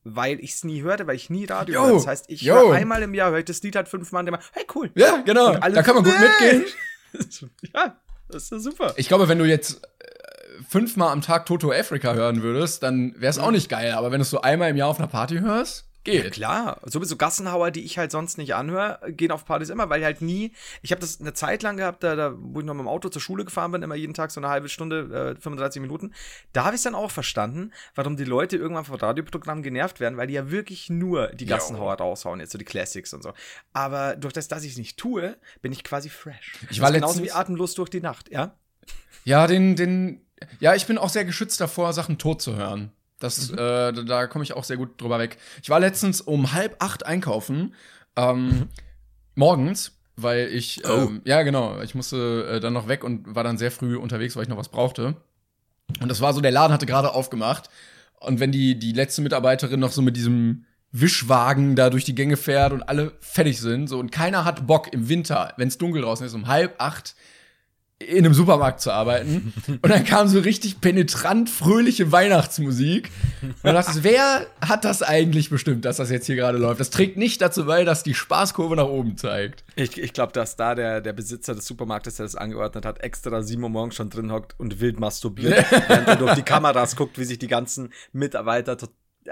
weil 0.05 0.41
ich 0.41 0.53
es 0.53 0.65
nie 0.65 0.83
hörte, 0.83 1.07
weil 1.07 1.17
ich 1.17 1.31
nie 1.31 1.47
Radio 1.47 1.87
höre. 1.87 1.95
Das 1.95 2.07
heißt, 2.07 2.27
ich 2.29 2.47
höre 2.47 2.73
einmal 2.73 3.03
im 3.03 3.15
Jahr, 3.15 3.31
höre 3.31 3.39
ich 3.39 3.45
das 3.47 3.63
Lied 3.63 3.77
halt 3.77 3.89
fünfmal 3.89 4.23
und 4.23 4.29
immer, 4.29 4.41
hey, 4.53 4.65
cool. 4.75 4.91
Ja, 4.95 5.23
genau. 5.25 5.55
Da 5.55 5.83
kann 5.83 5.95
man 5.95 6.05
gut 6.05 6.13
nee. 6.19 6.27
mitgehen. 6.53 7.51
ja, 7.75 7.97
das 8.29 8.45
ist 8.45 8.53
ja 8.53 8.59
super. 8.59 8.93
Ich 8.97 9.09
glaube, 9.09 9.29
wenn 9.29 9.39
du 9.39 9.47
jetzt 9.47 9.83
äh, 10.01 10.63
fünfmal 10.69 11.09
am 11.11 11.23
Tag 11.23 11.47
Toto 11.47 11.73
Africa 11.73 12.13
hören 12.13 12.43
würdest, 12.43 12.83
dann 12.83 13.15
wäre 13.17 13.31
es 13.31 13.39
auch 13.39 13.51
nicht 13.51 13.71
geil. 13.71 13.93
Aber 13.93 14.11
wenn 14.11 14.19
du 14.19 14.23
es 14.23 14.31
so 14.31 14.43
einmal 14.43 14.69
im 14.69 14.77
Jahr 14.77 14.89
auf 14.89 14.99
einer 14.99 15.09
Party 15.09 15.39
hörst, 15.39 15.88
geht. 16.11 16.33
Klar, 16.33 16.81
sowieso 16.85 17.17
Gassenhauer, 17.17 17.71
die 17.71 17.85
ich 17.85 17.99
halt 17.99 18.11
sonst 18.11 18.39
nicht 18.39 18.55
anhöre, 18.55 19.01
gehen 19.09 19.31
auf 19.31 19.45
Partys 19.45 19.69
immer, 19.69 19.89
weil 19.91 20.05
halt 20.05 20.23
nie, 20.23 20.53
ich 20.83 20.91
habe 20.91 21.01
das 21.01 21.21
eine 21.21 21.35
Zeit 21.35 21.63
lang 21.63 21.77
gehabt, 21.77 22.03
da, 22.03 22.17
da 22.17 22.35
wo 22.37 22.61
ich 22.61 22.67
noch 22.67 22.75
mit 22.75 22.83
dem 22.83 22.89
Auto 22.89 23.09
zur 23.09 23.23
Schule 23.23 23.45
gefahren 23.45 23.73
bin, 23.73 23.83
immer 23.83 23.95
jeden 23.95 24.15
Tag 24.15 24.31
so 24.31 24.41
eine 24.41 24.49
halbe 24.49 24.69
Stunde, 24.69 25.35
äh, 25.37 25.41
35 25.41 25.83
Minuten, 25.83 26.13
da 26.53 26.65
habe 26.65 26.77
ich 26.77 26.83
dann 26.83 26.95
auch 26.95 27.11
verstanden, 27.11 27.73
warum 27.95 28.17
die 28.17 28.25
Leute 28.25 28.57
irgendwann 28.57 28.85
vom 28.85 28.97
Radioprogramm 28.97 29.63
genervt 29.63 30.01
werden, 30.01 30.17
weil 30.17 30.27
die 30.27 30.35
ja 30.35 30.51
wirklich 30.51 30.91
nur 30.91 31.29
die 31.29 31.45
Jo. 31.45 31.57
Gassenhauer 31.57 31.95
raushauen, 31.95 32.41
jetzt 32.41 32.53
so 32.53 32.59
die 32.59 32.65
Classics 32.65 33.15
und 33.15 33.23
so. 33.23 33.33
Aber 33.73 34.17
durch 34.17 34.33
das, 34.33 34.49
dass 34.49 34.65
ich 34.65 34.73
es 34.73 34.79
nicht 34.79 34.97
tue, 34.97 35.37
bin 35.63 35.73
ich 35.73 35.85
quasi 35.85 36.09
fresh. 36.09 36.53
Ich 36.71 36.81
war 36.81 36.93
genauso 36.93 37.23
wie 37.23 37.33
atemlos 37.33 37.75
durch 37.75 37.91
die 37.91 38.01
Nacht, 38.01 38.31
ja? 38.31 38.55
Ja, 39.25 39.47
den, 39.47 39.77
den, 39.77 40.27
ja, 40.61 40.75
ich 40.75 40.87
bin 40.87 40.99
auch 40.99 41.11
sehr 41.11 41.25
geschützt 41.25 41.61
davor, 41.61 41.93
Sachen 41.93 42.19
tot 42.19 42.41
zu 42.41 42.57
hören. 42.57 42.93
Das, 43.21 43.51
Mhm. 43.51 43.59
äh, 43.59 43.59
da, 43.59 43.93
da 43.93 44.27
komme 44.27 44.45
ich 44.45 44.53
auch 44.53 44.65
sehr 44.65 44.77
gut 44.77 45.01
drüber 45.01 45.19
weg. 45.19 45.39
Ich 45.63 45.71
war 45.71 45.81
letztens 45.81 46.21
um 46.21 46.53
halb 46.53 46.77
acht 46.83 47.05
einkaufen, 47.05 47.75
ähm, 48.17 48.69
morgens, 49.35 49.93
weil 50.17 50.49
ich, 50.49 50.83
Oh. 50.85 51.09
ähm, 51.09 51.23
ja, 51.25 51.43
genau, 51.43 51.81
ich 51.81 51.95
musste 51.95 52.47
äh, 52.49 52.61
dann 52.61 52.73
noch 52.73 52.89
weg 52.89 53.05
und 53.05 53.35
war 53.35 53.45
dann 53.45 53.59
sehr 53.59 53.71
früh 53.71 53.97
unterwegs, 53.97 54.37
weil 54.37 54.45
ich 54.45 54.49
noch 54.49 54.57
was 54.57 54.69
brauchte. 54.69 55.17
Und 56.01 56.09
das 56.09 56.21
war 56.21 56.33
so, 56.33 56.41
der 56.41 56.51
Laden 56.51 56.73
hatte 56.73 56.87
gerade 56.87 57.13
aufgemacht. 57.15 57.71
Und 58.21 58.41
wenn 58.41 58.53
die, 58.53 58.79
die 58.79 58.93
letzte 58.93 59.23
Mitarbeiterin 59.23 59.81
noch 59.81 59.93
so 59.93 60.03
mit 60.03 60.17
diesem 60.17 60.65
Wischwagen 60.91 61.77
da 61.77 61.91
durch 61.91 62.05
die 62.05 62.15
Gänge 62.15 62.37
fährt 62.37 62.73
und 62.73 62.83
alle 62.83 63.13
fertig 63.21 63.61
sind, 63.61 63.87
so, 63.89 63.99
und 63.99 64.11
keiner 64.11 64.45
hat 64.45 64.67
Bock 64.67 64.93
im 64.93 65.09
Winter, 65.09 65.55
wenn 65.57 65.69
es 65.69 65.79
dunkel 65.79 66.03
draußen 66.03 66.27
ist, 66.27 66.35
um 66.35 66.47
halb 66.49 66.75
acht 66.81 67.15
in 68.01 68.25
einem 68.25 68.35
Supermarkt 68.35 68.81
zu 68.81 68.93
arbeiten. 68.93 69.53
Und 69.67 69.89
dann 69.89 70.05
kam 70.05 70.29
so 70.29 70.39
richtig 70.39 70.81
penetrant 70.81 71.51
fröhliche 71.51 72.13
Weihnachtsmusik. 72.13 73.11
Und 73.43 73.57
dann 73.65 73.75
dachte 73.75 73.99
ich, 73.99 74.05
wer 74.05 74.47
hat 74.61 74.85
das 74.85 75.03
eigentlich 75.03 75.51
bestimmt, 75.51 75.85
dass 75.85 75.97
das 75.97 76.11
jetzt 76.11 76.27
hier 76.27 76.37
gerade 76.37 76.59
läuft? 76.59 76.79
Das 76.79 76.91
trägt 76.91 77.17
nicht 77.17 77.41
dazu 77.43 77.67
bei, 77.67 77.85
dass 77.85 78.05
die 78.05 78.15
Spaßkurve 78.15 78.77
nach 78.77 78.87
oben 78.87 79.17
zeigt. 79.17 79.65
Ich, 79.75 79.99
ich 79.99 80.13
glaube, 80.13 80.33
dass 80.33 80.55
da 80.55 80.77
der, 80.77 81.01
der 81.01 81.13
Besitzer 81.13 81.57
des 81.57 81.67
Supermarktes, 81.67 82.17
der 82.17 82.27
das 82.27 82.37
angeordnet 82.37 82.87
hat, 82.87 83.01
extra 83.01 83.43
7 83.43 83.61
Uhr 83.63 83.69
morgens 83.69 83.97
schon 83.97 84.11
drin 84.11 84.31
hockt 84.31 84.55
und 84.59 84.81
wild 84.81 85.01
masturbiert, 85.01 85.67
während 85.89 86.07
er 86.07 86.17
durch 86.17 86.35
die 86.35 86.43
Kameras 86.43 86.95
guckt, 86.95 87.19
wie 87.19 87.25
sich 87.25 87.41
die 87.41 87.49
ganzen 87.49 87.93
Mitarbeiter 88.13 88.77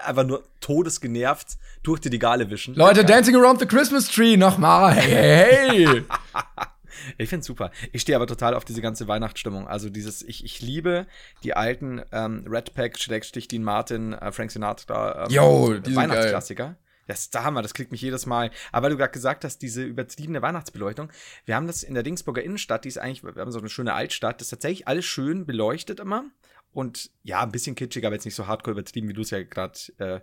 einfach 0.05 0.27
nur 0.27 0.43
todesgenervt 0.61 1.57
durch 1.85 2.01
die 2.01 2.09
Regale 2.09 2.51
wischen. 2.51 2.75
Leute, 2.75 3.05
Dancing 3.05 3.37
Around 3.37 3.61
the 3.61 3.67
Christmas 3.67 4.09
Tree 4.09 4.37
nochmal. 4.37 4.93
Hey, 4.93 5.69
hey, 5.71 5.87
hey. 5.87 6.03
Ich 7.19 7.29
find's 7.29 7.47
super. 7.47 7.71
Ich 7.93 8.03
stehe 8.03 8.17
aber 8.17 8.27
total 8.27 8.55
auf 8.55 8.65
diese 8.65 8.81
ganze 8.81 9.09
Weihnachtsstimmung. 9.09 9.69
Also 9.69 9.91
dieses, 9.91 10.23
ich, 10.23 10.45
ich 10.45 10.61
liebe 10.61 11.07
die 11.43 11.55
alten 11.55 12.03
ähm, 12.13 12.45
Red 12.49 12.75
Pack, 12.75 12.99
Schrägstich, 12.99 13.49
Dean 13.49 13.63
Martin, 13.63 14.13
äh, 14.13 14.33
Frank 14.33 14.51
Sinatra 14.51 15.25
ähm, 15.25 15.31
Yo, 15.31 15.75
Weihnachtsklassiker. 15.95 16.77
Das 17.07 17.21
ist 17.21 17.35
der 17.35 17.45
Hammer, 17.45 17.63
das 17.63 17.75
kriegt 17.75 17.93
mich 17.93 18.01
jedes 18.01 18.27
Mal. 18.27 18.51
Aber 18.73 18.85
weil 18.85 18.91
du 18.91 18.97
gerade 18.97 19.13
gesagt 19.13 19.45
hast, 19.45 19.59
diese 19.59 19.85
übertriebene 19.85 20.43
Weihnachtsbeleuchtung. 20.43 21.11
Wir 21.45 21.55
haben 21.55 21.67
das 21.67 21.83
in 21.83 21.95
der 21.95 22.03
Dingsburger 22.03 22.43
Innenstadt, 22.43 22.85
die 22.85 22.89
ist 22.89 22.99
eigentlich, 22.99 23.23
wir 23.23 23.41
haben 23.41 23.53
so 23.53 23.61
eine 23.61 23.69
schöne 23.69 23.95
Altstadt, 23.95 24.41
das 24.41 24.47
ist 24.47 24.51
tatsächlich 24.51 24.89
alles 24.89 25.05
schön 25.05 25.47
beleuchtet 25.47 26.01
immer. 26.01 26.25
Und 26.73 27.11
ja, 27.23 27.43
ein 27.43 27.53
bisschen 27.53 27.75
kitschig, 27.75 28.05
aber 28.05 28.17
jetzt 28.17 28.25
nicht 28.25 28.35
so 28.35 28.47
hardcore 28.47 28.73
übertrieben, 28.73 29.09
wie 29.09 29.15
du 29.15 29.23
es 29.23 29.31
ja 29.31 29.43
gerade 29.43 29.79
äh, 29.99 30.21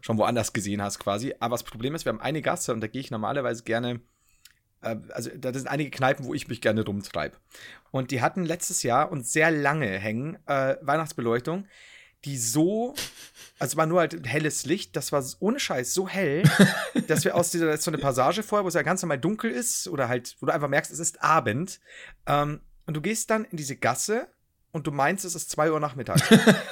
schon 0.00 0.18
woanders 0.18 0.52
gesehen 0.52 0.82
hast 0.82 0.98
quasi. 0.98 1.34
Aber 1.38 1.54
das 1.54 1.62
Problem 1.62 1.94
ist, 1.94 2.04
wir 2.04 2.12
haben 2.12 2.20
eine 2.20 2.42
Gasse 2.42 2.72
und 2.72 2.80
da 2.80 2.88
gehe 2.88 3.00
ich 3.00 3.10
normalerweise 3.10 3.62
gerne 3.62 4.00
also 4.82 5.30
da 5.36 5.52
sind 5.52 5.68
einige 5.68 5.90
Kneipen, 5.90 6.26
wo 6.26 6.34
ich 6.34 6.48
mich 6.48 6.60
gerne 6.60 6.84
rumtreibe. 6.84 7.36
Und 7.90 8.10
die 8.10 8.20
hatten 8.20 8.44
letztes 8.44 8.82
Jahr 8.82 9.12
und 9.12 9.26
sehr 9.26 9.50
lange 9.50 9.86
hängen 9.86 10.38
äh, 10.46 10.76
Weihnachtsbeleuchtung, 10.80 11.66
die 12.24 12.38
so, 12.38 12.94
also 13.58 13.76
war 13.76 13.86
nur 13.86 14.00
halt 14.00 14.26
helles 14.26 14.64
Licht, 14.64 14.96
das 14.96 15.12
war 15.12 15.24
ohne 15.40 15.58
Scheiß 15.58 15.92
so 15.92 16.08
hell, 16.08 16.42
dass 17.08 17.24
wir 17.24 17.34
aus 17.34 17.50
dieser, 17.50 17.72
ist 17.72 17.82
so 17.82 17.90
eine 17.90 17.98
Passage 17.98 18.42
vorher, 18.42 18.64
wo 18.64 18.68
es 18.68 18.74
ja 18.74 18.82
ganz 18.82 19.02
normal 19.02 19.18
dunkel 19.18 19.50
ist 19.50 19.88
oder 19.88 20.08
halt, 20.08 20.36
wo 20.40 20.46
du 20.46 20.52
einfach 20.52 20.68
merkst, 20.68 20.92
es 20.92 20.98
ist 20.98 21.22
Abend. 21.22 21.80
Ähm, 22.26 22.60
und 22.86 22.94
du 22.94 23.00
gehst 23.00 23.30
dann 23.30 23.44
in 23.44 23.56
diese 23.56 23.76
Gasse 23.76 24.28
und 24.72 24.86
du 24.86 24.90
meinst, 24.90 25.24
es 25.24 25.34
ist 25.34 25.50
2 25.50 25.70
Uhr 25.70 25.80
Nachmittag. 25.80 26.20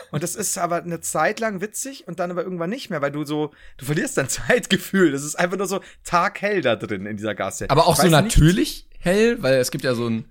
und 0.11 0.23
das 0.23 0.35
ist 0.35 0.57
aber 0.59 0.77
eine 0.83 1.01
Zeit 1.01 1.39
lang 1.39 1.61
witzig 1.61 2.09
und 2.09 2.19
dann 2.19 2.31
aber 2.31 2.43
irgendwann 2.43 2.71
nicht 2.71 2.89
mehr, 2.91 3.03
weil 3.03 3.13
du 3.13 3.25
so, 3.25 3.53
du 3.77 3.85
verlierst 3.85 4.17
dein 4.17 4.29
Zeitgefühl. 4.31 5.13
Das 5.13 5.23
ist 5.23 5.37
einfach 5.37 5.59
nur 5.59 5.67
so 5.67 5.81
taghell 6.03 6.63
da 6.63 6.77
drin 6.77 7.07
in 7.07 7.17
dieser 7.19 7.35
Gasse. 7.35 7.69
Aber 7.69 7.87
auch 7.87 7.97
so 7.97 8.03
weiß 8.05 8.11
nicht- 8.11 8.23
natürlich 8.23 8.89
hell, 8.99 9.43
weil 9.43 9.55
es 9.55 9.71
gibt 9.71 9.85
ja 9.85 9.95
so 9.95 10.09
ein. 10.09 10.25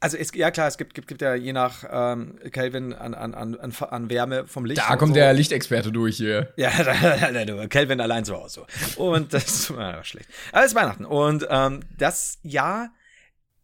Also 0.00 0.18
es, 0.18 0.32
ja 0.34 0.50
klar, 0.50 0.68
es 0.68 0.76
gibt, 0.76 0.92
gibt, 0.94 1.08
gibt 1.08 1.22
ja 1.22 1.34
je 1.34 1.54
nach 1.54 1.82
ähm, 1.90 2.38
Kelvin 2.52 2.92
an, 2.92 3.14
an, 3.14 3.32
an, 3.34 3.56
an- 3.56 4.10
Wärme 4.10 4.46
vom 4.46 4.66
Licht. 4.66 4.78
Da 4.82 4.96
kommt 4.96 5.12
so. 5.12 5.14
der 5.14 5.32
Lichtexperte 5.32 5.92
durch 5.92 6.18
hier. 6.18 6.52
Ja, 6.56 6.68
Kelvin 7.70 8.00
allein 8.02 8.24
zu 8.26 8.34
Hause. 8.36 8.66
So. 8.96 9.02
Und 9.02 9.32
das 9.32 9.74
war 9.74 10.04
schlecht. 10.04 10.28
Aber 10.52 10.60
es 10.64 10.72
ist 10.72 10.74
Weihnachten. 10.76 11.06
Und 11.06 11.46
ähm, 11.48 11.80
das 11.96 12.38
Jahr 12.42 12.90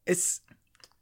ist. 0.07 0.43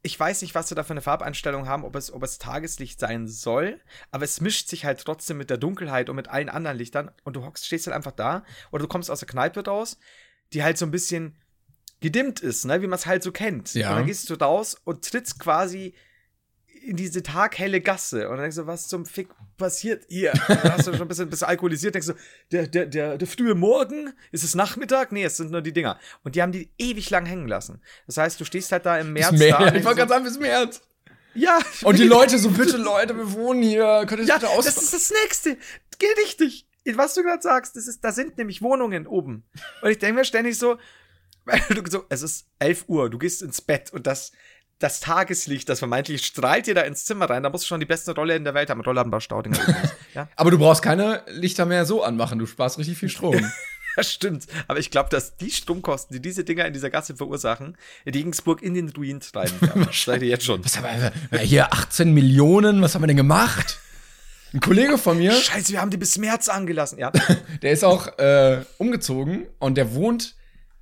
Ich 0.03 0.19
weiß 0.19 0.43
nicht, 0.43 0.55
was 0.55 0.69
sie 0.69 0.75
da 0.75 0.85
für 0.85 0.93
eine 0.93 1.01
Farbeinstellung 1.01 1.67
haben, 1.67 1.85
ob 1.85 1.97
es, 1.97 2.13
ob 2.13 2.23
es 2.23 2.39
Tageslicht 2.39 3.01
sein 3.01 3.27
soll, 3.27 3.81
aber 4.11 4.25
es 4.25 4.41
mischt 4.41 4.69
sich 4.69 4.85
halt 4.85 5.01
trotzdem 5.01 5.39
mit 5.39 5.51
der 5.51 5.57
Dunkelheit 5.57 6.09
und 6.09 6.17
mit 6.17 6.29
allen 6.29 6.49
anderen 6.49 6.77
Lichtern 6.77 7.11
und 7.25 7.35
du 7.35 7.45
hockst, 7.45 7.67
stehst 7.67 7.87
halt 7.87 7.97
einfach 7.97 8.13
da 8.13 8.45
oder 8.71 8.83
du 8.83 8.89
kommst 8.89 9.11
aus 9.11 9.19
der 9.19 9.29
Kneipe 9.29 9.65
raus, 9.65 9.99
die 10.53 10.63
halt 10.63 10.79
so 10.79 10.87
ein 10.87 10.93
bisschen 10.93 11.37
gedimmt 12.01 12.41
ist, 12.41 12.65
ne, 12.65 12.81
wie 12.81 12.87
man 12.87 12.99
es 12.99 13.07
halt 13.07 13.23
so 13.23 13.33
kennt. 13.33 13.75
Ja. 13.75 13.91
Und 13.91 13.97
dann 13.97 14.07
gehst 14.07 14.31
du 14.31 14.35
raus 14.35 14.77
und 14.85 15.05
trittst 15.05 15.41
quasi 15.41 15.95
in 16.85 16.97
diese 16.97 17.23
taghelle 17.23 17.81
Gasse 17.81 18.29
und 18.29 18.37
dann 18.37 18.43
denkst 18.45 18.57
du, 18.57 18.67
was 18.67 18.89
zum 18.89 19.07
Fick 19.07 19.29
passiert 19.57 20.05
hier? 20.09 20.33
Dann 20.49 20.73
hast 20.73 20.87
du 20.87 20.93
schon 20.93 21.03
ein 21.03 21.09
bisschen, 21.09 21.31
bisschen 21.31 21.49
alkoholisiert, 21.49 21.95
denkst 21.95 22.09
du, 22.09 22.15
der, 22.53 22.67
der, 22.67 22.87
der, 22.87 23.19
der 23.19 23.29
frühe 23.29 23.55
Morgen, 23.55 24.13
ist 24.33 24.45
es 24.45 24.55
Nachmittag? 24.55 25.13
Nee, 25.13 25.25
es 25.25 25.37
sind 25.37 25.51
nur 25.51 25.63
die 25.63 25.73
Dinger. 25.73 25.99
Und 26.25 26.35
die 26.35 26.43
haben 26.43 26.53
die 26.53 26.71
ewig 26.79 27.11
lang 27.11 27.27
hängen 27.27 27.49
lassen. 27.49 27.83
Das 28.07 28.17
heißt, 28.17 28.41
du 28.41 28.45
stehst 28.45 28.73
halt 28.73 28.87
da 28.87 28.99
im 28.99 29.13
März 29.13 29.33
März. 29.33 29.59
da. 29.59 29.75
Ich 29.75 29.85
wollte 29.85 29.99
gerade 29.99 30.09
sagen, 30.09 30.25
bis 30.25 30.39
März. 30.39 30.81
ja. 31.35 31.59
Und 31.83 31.99
die 31.99 32.05
Leute 32.05 32.39
so, 32.39 32.51
bitte 32.51 32.77
Leute, 32.77 33.17
wir 33.17 33.33
wohnen 33.33 33.63
hier, 33.63 34.05
könnt 34.07 34.23
ihr 34.23 34.27
Ja, 34.27 34.39
bitte 34.39 34.51
aus... 34.51 34.65
das 34.65 34.77
ist 34.77 34.93
das 34.93 35.13
Nächste. 35.23 35.57
Geh 35.99 36.07
richtig. 36.23 36.67
Was 36.95 37.15
du 37.15 37.23
gerade 37.23 37.43
sagst, 37.43 37.77
das 37.77 37.87
ist, 37.87 38.03
da 38.03 38.13
sind 38.13 38.39
nämlich 38.39 38.63
Wohnungen 38.63 39.07
oben. 39.07 39.45
Und 39.83 39.91
ich 39.91 39.99
denke 39.99 40.15
mir 40.21 40.25
ständig 40.25 40.59
so, 40.59 40.79
so, 41.91 42.05
es 42.09 42.23
ist 42.23 42.47
11 42.59 42.85
Uhr, 42.89 43.11
du 43.11 43.19
gehst 43.19 43.43
ins 43.43 43.61
Bett 43.61 43.93
und 43.93 44.07
das, 44.07 44.33
das 44.79 45.01
Tageslicht, 45.01 45.69
das 45.69 45.81
vermeintlich 45.81 46.25
strahlt 46.25 46.67
dir 46.67 46.75
da 46.75 46.83
ins 46.83 47.05
Zimmer 47.05 47.29
rein, 47.29 47.43
da 47.43 47.51
musst 47.51 47.65
du 47.65 47.69
schon 47.69 47.81
die 47.81 47.87
beste 47.87 48.15
Rolle 48.15 48.37
in 48.37 48.45
der 48.45 48.55
Welt 48.55 48.71
haben. 48.71 48.81
Rollladenbau 48.81 49.21
Staudinger 49.21 49.61
übrigens. 49.63 49.95
Ja, 50.15 50.29
Aber 50.37 50.51
du 50.51 50.59
brauchst 50.59 50.83
keine 50.83 51.23
Lichter 51.29 51.67
mehr 51.67 51.85
so 51.85 52.03
anmachen, 52.03 52.39
du 52.39 52.47
sparst 52.47 52.79
richtig 52.79 52.99
viel 52.99 53.09
Strom. 53.09 53.35
das 53.97 54.13
stimmt. 54.13 54.47
Aber 54.69 54.79
ich 54.79 54.91
glaube, 54.91 55.11
dass 55.11 55.37
die 55.37 55.51
Stromkosten, 55.51 56.15
die 56.15 56.23
diese 56.23 56.45
Dinger 56.45 56.65
in 56.67 56.73
dieser 56.73 56.91
Gasse 56.91 57.17
verursachen, 57.17 57.77
die 58.07 58.11
Regensburg 58.11 58.63
in 58.63 58.75
den 58.75 58.89
Ruin 58.91 59.21
treiben. 59.21 59.55
Das 59.87 60.05
sag 60.05 60.15
ich 60.15 60.21
dir 60.21 60.29
jetzt 60.29 60.45
schon. 60.45 60.65
Was 60.65 60.81
haben 60.81 61.13
wir, 61.31 61.41
hier 61.41 61.73
18 61.73 62.13
Millionen, 62.13 62.81
was 62.81 62.95
haben 62.95 63.03
wir 63.03 63.09
denn 63.09 63.17
gemacht? 63.17 63.79
Ein 64.55 64.61
Kollege 64.61 64.97
von 64.97 65.19
mir, 65.19 65.33
Scheiße, 65.33 65.73
wir 65.73 65.81
haben 65.81 65.91
die 65.91 65.99
bis 65.99 66.17
März 66.17 66.49
angelassen. 66.49 66.99
Ja. 66.99 67.13
der 67.63 67.73
ist 67.73 67.85
auch 67.85 68.19
äh, 68.19 68.65
umgezogen 68.79 69.47
und 69.59 69.75
der 69.75 69.93
wohnt 69.93 70.37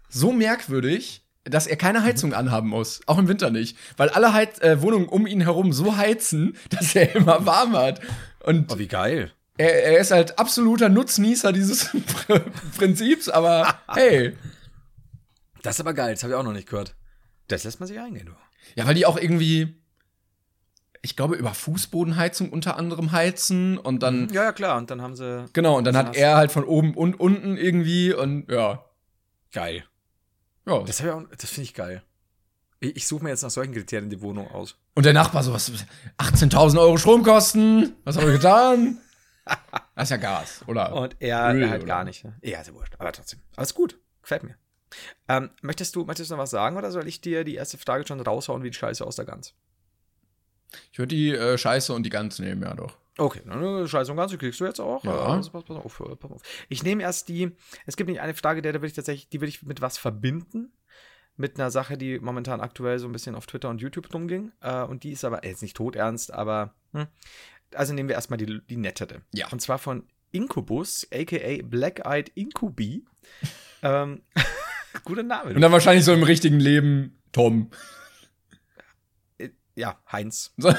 so 0.09 0.33
merkwürdig, 0.33 1.26
dass 1.49 1.67
er 1.67 1.77
keine 1.77 2.03
Heizung 2.03 2.35
anhaben 2.35 2.69
muss. 2.69 3.01
Auch 3.07 3.19
im 3.19 3.29
Winter 3.29 3.51
nicht. 3.51 3.77
Weil 3.97 4.09
alle 4.11 4.33
Heiz 4.33 4.59
äh, 4.61 4.83
Wohnungen 4.83 5.09
um 5.09 5.27
ihn 5.27 5.41
herum 5.41 5.73
so 5.73 5.97
heizen, 5.97 6.57
dass 6.71 6.95
er 6.95 7.15
immer 7.15 7.47
warm 7.47 7.77
hat. 7.77 8.01
Und 8.45 8.73
Oh, 8.73 8.79
wie 8.79 8.89
geil. 8.89 9.33
er, 9.59 9.85
er 9.85 9.99
ist 9.99 10.11
halt 10.11 10.39
absoluter 10.39 10.89
Nutznießer 10.89 11.53
dieses 11.53 11.91
Prinzips, 12.77 13.29
aber 13.29 13.79
hey. 13.89 14.37
Das 15.63 15.77
ist 15.77 15.81
aber 15.81 15.95
geil, 15.95 16.15
das 16.15 16.23
habe 16.23 16.33
ich 16.33 16.39
auch 16.39 16.45
noch 16.45 16.53
nicht 16.53 16.69
gehört. 16.69 16.95
Das 17.49 17.65
lässt 17.65 17.81
man 17.81 17.87
sich 17.89 17.99
eingehen, 17.99 18.27
du. 18.27 18.33
Ja, 18.77 18.87
weil 18.87 18.95
die 18.95 19.07
auch 19.07 19.17
irgendwie, 19.19 19.77
ich 21.03 21.17
glaube, 21.17 21.37
über 21.37 21.55
Fußbodenheizung 21.55 22.51
unter 22.51 22.77
anderem 22.77 23.13
heizen 23.13 23.79
und 23.79 24.03
dann, 24.03 24.29
Ja, 24.33 24.45
ja, 24.45 24.53
klar. 24.53 24.77
Und 24.79 24.91
dann 24.91 25.01
haben 25.03 25.17
sie. 25.17 25.47
genau, 25.53 25.77
und 25.79 25.85
dann 25.85 25.97
hat 25.97 26.17
er 26.17 26.37
halt 26.37 26.51
von 26.53 26.65
oben 26.65 26.95
und 26.95 27.19
unten 27.19 27.57
irgendwie 27.57 28.13
und 28.13 28.51
ja. 28.51 28.85
Geil. 29.53 29.85
Ja. 30.67 30.81
Das, 30.81 30.97
das 30.97 31.51
finde 31.51 31.63
ich 31.63 31.75
geil. 31.75 32.03
Ich, 32.81 32.97
ich 32.97 33.07
suche 33.07 33.25
mir 33.25 33.31
jetzt 33.31 33.43
nach 33.43 33.51
solchen 33.51 33.73
Kriterien 33.73 34.11
die 34.11 34.21
Wohnung 34.21 34.51
aus. 34.51 34.77
Und 34.95 35.07
der 35.07 35.13
Nachbar 35.13 35.43
so, 35.43 35.53
was, 35.53 35.71
18.000 36.19 36.79
Euro 36.81 36.97
Stromkosten, 36.99 37.95
was 38.05 38.17
haben 38.17 38.27
wir 38.27 38.33
getan? 38.33 38.99
Das 39.95 40.05
ist 40.05 40.11
ja 40.11 40.17
Gas, 40.17 40.65
oder? 40.67 40.93
Und 40.93 41.17
er 41.21 41.55
Öl, 41.55 41.71
halt 41.71 41.85
oder? 41.85 41.87
gar 41.87 42.05
nicht. 42.05 42.25
Ne? 42.25 42.35
Ja, 42.43 42.61
ist 42.61 42.67
ja 42.67 42.75
wurscht. 42.75 42.95
Aber 42.99 43.13
trotzdem. 43.13 43.39
Alles 43.55 43.75
gut. 43.75 43.97
Gefällt 44.21 44.43
mir. 44.43 44.57
Ähm, 45.29 45.51
möchtest, 45.63 45.95
du, 45.97 46.05
möchtest 46.05 46.31
du 46.31 46.35
noch 46.35 46.43
was 46.43 46.51
sagen 46.51 46.77
oder 46.77 46.91
soll 46.91 47.07
ich 47.07 47.21
dir 47.21 47.45
die 47.45 47.55
erste 47.55 47.79
Frage 47.79 48.07
schon 48.07 48.21
raushauen 48.21 48.63
wie 48.63 48.71
die 48.71 48.77
Scheiße 48.77 49.07
aus 49.07 49.17
der 49.17 49.25
Gans? 49.25 49.55
Ich 50.93 50.99
würde 50.99 51.15
die 51.15 51.31
äh, 51.31 51.57
Scheiße 51.57 51.93
und 51.93 52.03
die 52.03 52.11
Gans 52.11 52.39
nehmen, 52.41 52.63
ja 52.63 52.75
doch. 52.75 52.99
Okay, 53.19 53.41
na, 53.45 53.87
Scheiße 53.87 54.11
und 54.11 54.19
Gans, 54.19 54.31
die 54.31 54.39
kriegst 54.39 54.61
du 54.61 54.65
jetzt 54.67 54.81
auch. 54.81 55.03
Ja. 55.05 55.13
Äh, 55.13 55.37
Also 55.37 55.51
pass, 55.51 55.65
pass, 55.65 55.77
auf, 55.77 56.03
pass 56.21 56.31
auf. 56.31 56.43
Ich 56.69 56.83
nehme 56.83 57.03
erst 57.03 57.29
die. 57.29 57.53
Es 57.87 57.97
gibt 57.97 58.11
nicht 58.11 58.21
eine 58.21 58.35
Frage, 58.35 58.61
der 58.63 58.73
da 58.73 58.83
will 58.83 58.89
ich 58.89 58.95
tatsächlich, 58.95 59.29
die 59.29 59.41
will 59.41 59.49
ich 59.49 59.63
mit 59.63 59.81
was 59.81 59.99
verbinden. 59.99 60.73
Mit 61.39 61.59
einer 61.59 61.71
Sache, 61.71 61.99
die 61.99 62.19
momentan 62.19 62.61
aktuell 62.63 62.99
so 62.99 63.07
ein 63.07 63.13
bisschen 63.13 63.35
auf 63.35 63.47
Twitter 63.47 63.69
und 63.69 63.81
YouTube 63.81 64.13
rumging. 64.13 64.53
Äh, 64.61 64.83
und 64.85 65.03
die 65.03 65.13
ist 65.13 65.25
aber 65.25 65.45
äh, 65.45 65.49
jetzt 65.49 65.63
nicht 65.63 65.77
todernst, 65.77 66.33
aber. 66.33 66.75
Hm. 66.93 67.07
Also 67.75 67.93
nehmen 67.95 68.09
wir 68.09 68.17
erstmal 68.17 68.39
die, 68.39 68.61
die 68.67 68.77
nettere. 68.77 69.23
Ja. 69.35 69.49
Und 69.49 69.61
zwar 69.61 69.79
von 69.79 70.07
Incubus, 70.31 71.07
aka 71.13 71.63
Black 71.65 72.07
Eyed 72.07 72.31
Incubi. 72.35 73.05
ähm, 73.83 74.23
guter 75.05 75.23
Name. 75.23 75.55
Und 75.55 75.61
dann 75.61 75.73
wahrscheinlich 75.73 76.05
so 76.05 76.13
im 76.13 76.23
richtigen 76.23 76.61
Leben 76.61 77.19
Tom. 77.33 77.71
Äh, 79.39 79.51
ja, 79.75 79.99
Heinz. 80.11 80.55
So. 80.59 80.73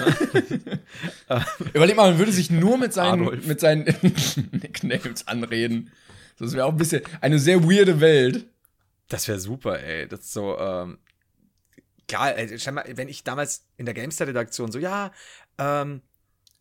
Überleg 1.73 1.95
mal, 1.95 2.09
man 2.11 2.19
würde 2.19 2.31
sich 2.31 2.49
nur 2.49 2.77
mit 2.77 2.93
seinen, 2.93 3.21
Adolf. 3.23 3.45
mit 3.45 3.59
seinen 3.59 3.83
Nicknames 4.51 5.27
anreden. 5.27 5.91
Das 6.39 6.53
wäre 6.53 6.65
auch 6.65 6.71
ein 6.71 6.77
bisschen 6.77 7.01
eine 7.21 7.39
sehr 7.39 7.63
weirde 7.63 7.99
Welt. 7.99 8.45
Das 9.09 9.27
wäre 9.27 9.39
super, 9.39 9.81
ey. 9.81 10.07
Das 10.07 10.21
ist 10.21 10.33
so, 10.33 10.57
ähm, 10.59 10.97
klar, 12.07 12.37
ey, 12.37 12.57
mal, 12.71 12.83
wenn 12.95 13.09
ich 13.09 13.23
damals 13.23 13.65
in 13.77 13.85
der 13.85 13.93
Gamestar-Redaktion 13.95 14.71
so, 14.71 14.79
ja, 14.79 15.11
ähm, 15.57 16.01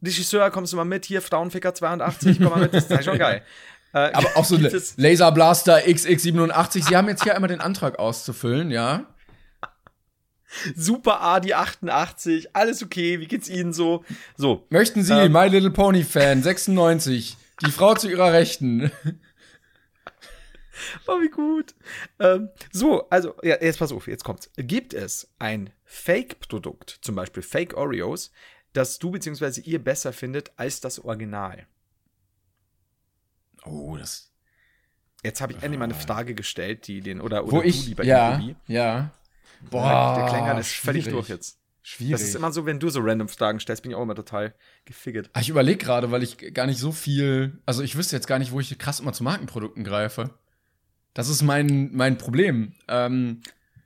Regisseur, 0.05 0.51
kommst 0.51 0.73
du 0.73 0.77
mal 0.77 0.85
mit, 0.85 1.05
hier, 1.07 1.23
Frauenficker 1.23 1.75
82, 1.75 2.39
komm 2.39 2.51
mal 2.51 2.61
mit, 2.61 2.75
das 2.75 2.91
ist 2.91 3.05
schon 3.05 3.19
geil. 3.19 3.43
Äh, 3.93 4.11
Aber 4.13 4.29
auch 4.37 4.45
so 4.45 4.59
gibt 4.59 4.75
es- 4.75 4.95
Laser 4.99 5.33
Blaster 5.33 5.79
XX87. 5.79 6.87
Sie 6.87 6.97
haben 6.97 7.09
jetzt 7.09 7.23
hier 7.23 7.35
einmal 7.35 7.49
den 7.49 7.61
Antrag 7.61 7.99
auszufüllen, 7.99 8.71
ja? 8.71 9.07
Super 10.75 11.21
Adi 11.21 11.55
88, 11.55 12.55
alles 12.55 12.83
okay, 12.83 13.21
wie 13.21 13.27
geht's 13.27 13.49
Ihnen 13.49 13.73
so? 13.73 14.05
So, 14.37 14.67
Möchten 14.71 15.03
Sie, 15.03 15.13
Ähm. 15.13 15.33
My 15.33 15.49
Little 15.49 15.71
Pony 15.71 16.05
Fan 16.05 16.43
96, 16.43 17.37
die 17.65 17.71
Frau 17.71 17.95
zu 17.95 18.09
ihrer 18.09 18.33
Rechten? 18.33 18.91
oh, 21.07 21.21
wie 21.21 21.31
gut. 21.31 21.75
Ähm, 22.21 22.49
so, 22.73 23.09
also, 23.11 23.35
ja, 23.43 23.57
jetzt 23.61 23.79
pass 23.79 23.93
auf, 23.93 24.07
jetzt 24.07 24.25
kommt's. 24.25 24.51
Gibt 24.57 24.95
es 24.95 25.29
ein 25.39 25.71
Fake-Produkt, 25.85 26.99
zum 27.03 27.15
Beispiel 27.15 27.43
Fake 27.43 27.77
Oreos, 27.77 28.31
das 28.73 28.99
du 28.99 29.11
bzw. 29.11 29.61
ihr 29.63 29.83
besser 29.83 30.13
findet 30.13 30.53
als 30.57 30.81
das 30.81 31.03
Original? 31.05 31.67
Oh, 33.65 33.97
das. 33.97 34.31
Jetzt 35.25 35.41
habe 35.41 35.55
ich 35.55 35.63
endlich 35.63 35.79
mal 35.79 35.87
eine 35.87 35.95
Frage 35.95 36.35
gestellt, 36.35 36.87
die 36.87 37.01
den, 37.01 37.21
oder, 37.21 37.43
oder 37.45 37.53
Wo 37.53 37.61
du, 37.63 37.67
ich. 37.67 37.87
lieber 37.87 38.05
Ja, 38.05 38.35
Inkubi. 38.37 38.57
ja. 38.69 39.11
Boah, 39.71 40.15
der 40.17 40.27
Klängern 40.29 40.59
ist 40.59 40.73
völlig 40.73 41.05
schwierig. 41.05 41.19
durch 41.19 41.29
jetzt. 41.29 41.59
Schwierig. 41.83 42.13
Das 42.13 42.23
ist 42.23 42.35
immer 42.35 42.51
so, 42.53 42.67
wenn 42.67 42.81
du 42.81 42.89
so 42.89 43.01
random 43.01 43.29
Fragen 43.29 43.61
stellst, 43.61 43.83
bin 43.83 43.93
ich 43.93 43.97
auch 43.97 44.03
immer 44.03 44.17
total 44.17 44.55
gefiggert. 44.87 45.31
Ah, 45.35 45.41
ich 45.41 45.49
überlege 45.49 45.79
gerade, 45.79 46.11
weil 46.11 46.23
ich 46.25 46.53
gar 46.53 46.67
nicht 46.67 46.79
so 46.81 46.91
viel. 46.91 47.61
Also, 47.65 47.83
ich 47.83 47.97
wüsste 47.97 48.17
jetzt 48.17 48.27
gar 48.27 48.41
nicht, 48.41 48.51
wo 48.51 48.59
ich 48.59 48.77
krass 48.79 48.99
immer 48.99 49.13
zu 49.13 49.23
Markenprodukten 49.23 49.85
greife. 49.85 50.31
Das 51.15 51.29
ist 51.29 51.43
mein, 51.43 51.91
mein 51.95 52.19
Problem. 52.19 52.75
Ähm, 52.89 53.41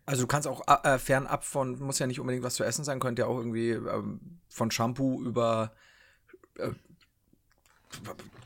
Also 0.07 0.23
du 0.23 0.27
kannst 0.29 0.49
auch 0.49 0.63
äh, 0.83 0.99
fernab 0.99 1.45
von, 1.45 1.79
muss 1.79 1.99
ja 1.99 2.07
nicht 2.07 2.21
unbedingt 2.21 2.43
was 2.43 2.55
zu 2.55 2.65
essen 2.65 2.85
sein, 2.85 3.01
könnte 3.01 3.23
ja 3.23 3.29
auch 3.29 3.37
irgendwie 3.37 3.71
ähm, 3.71 4.41
von 4.49 4.71
Shampoo 4.71 5.23
über 5.23 5.73
äh, 6.57 6.71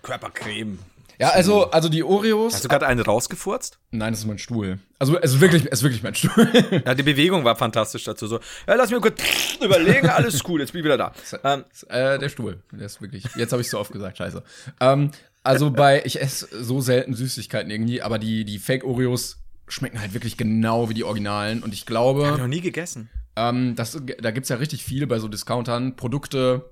Körpercreme. 0.03 0.79
Ja, 1.19 1.31
also, 1.31 1.71
also 1.71 1.89
die 1.89 2.03
Oreos. 2.03 2.55
Hast 2.55 2.65
du 2.65 2.69
gerade 2.69 2.87
einen 2.87 3.01
rausgefurzt? 3.01 3.79
Nein, 3.91 4.13
das 4.13 4.21
ist 4.21 4.27
mein 4.27 4.39
Stuhl. 4.39 4.79
Also, 4.99 5.19
es 5.21 5.35
ist 5.35 5.41
wirklich, 5.41 5.65
es 5.67 5.79
ist 5.79 5.83
wirklich 5.83 6.03
mein 6.03 6.15
Stuhl. 6.15 6.49
Ja, 6.85 6.95
die 6.95 7.03
Bewegung 7.03 7.45
war 7.45 7.57
fantastisch 7.57 8.05
dazu. 8.05 8.27
So, 8.27 8.41
ja, 8.67 8.75
lass 8.75 8.91
mir 8.91 9.01
kurz 9.01 9.21
überlegen, 9.63 10.09
alles 10.09 10.43
cool, 10.49 10.61
jetzt 10.61 10.73
bin 10.73 10.81
ich 10.81 10.85
wieder 10.85 10.99
da. 10.99 11.13
Ähm, 11.45 11.65
äh, 11.89 12.19
der 12.19 12.29
Stuhl. 12.29 12.63
Der 12.73 12.87
ist 12.87 13.01
wirklich. 13.01 13.25
Jetzt 13.37 13.53
habe 13.53 13.63
ich 13.63 13.71
so 13.71 13.79
oft 13.79 13.93
gesagt, 13.93 14.19
scheiße. 14.19 14.43
Ähm, 14.81 15.11
also 15.43 15.71
bei, 15.71 16.03
ich 16.05 16.21
esse 16.21 16.49
so 16.65 16.81
selten 16.81 17.15
Süßigkeiten 17.15 17.71
irgendwie, 17.71 18.01
aber 18.01 18.19
die, 18.19 18.45
die 18.45 18.59
Fake 18.59 18.83
Oreos 18.83 19.37
schmecken 19.69 20.01
halt 20.01 20.15
wirklich 20.15 20.37
genau 20.37 20.89
wie 20.89 20.95
die 20.95 21.05
Originalen. 21.05 21.63
Und 21.63 21.75
ich 21.75 21.81
hab 21.81 21.85
ich 21.85 21.87
glaube, 21.87 22.37
noch 22.39 22.47
nie 22.47 22.63
gegessen. 22.63 23.11
ähm, 23.37 23.75
das, 23.77 24.01
da 24.21 24.31
gibt's 24.31 24.49
ja 24.49 24.57
richtig 24.57 24.85
viele 24.85 25.07
bei 25.07 25.19
so 25.19 25.29
Discountern, 25.29 25.97
Produkte, 25.97 26.71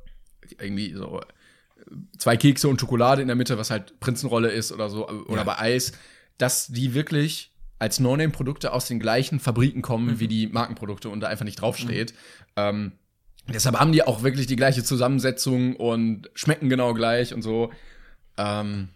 irgendwie 0.58 0.94
so 0.94 1.20
zwei 2.18 2.36
Kekse 2.36 2.68
und 2.68 2.80
Schokolade 2.80 3.20
in 3.22 3.28
der 3.28 3.36
Mitte, 3.36 3.58
was 3.58 3.70
halt 3.70 3.98
Prinzenrolle 4.00 4.50
ist 4.50 4.72
oder 4.72 4.88
so, 4.88 5.08
oder 5.08 5.38
Ja. 5.38 5.44
bei 5.44 5.58
Eis, 5.58 5.92
dass 6.38 6.68
die 6.68 6.94
wirklich 6.94 7.52
als 7.78 7.98
No-Name-Produkte 8.00 8.72
aus 8.72 8.86
den 8.86 9.00
gleichen 9.00 9.40
Fabriken 9.40 9.82
kommen 9.82 10.06
Mhm. 10.14 10.20
wie 10.20 10.28
die 10.28 10.46
Markenprodukte 10.46 11.08
und 11.08 11.20
da 11.20 11.26
einfach 11.28 11.44
nicht 11.44 11.60
draufsteht. 11.60 12.14
Ähm, 12.56 12.92
deshalb 13.52 13.78
haben 13.78 13.92
die 13.92 14.04
auch 14.04 14.22
wirklich 14.22 14.46
die 14.46 14.56
gleiche 14.56 14.84
Zusammensetzung 14.84 15.74
und 15.76 16.30
schmecken 16.34 16.68
genau 16.68 16.94
gleich 16.94 17.34
und 17.34 17.42
so. 17.42 17.72
Ähm, 18.36 18.88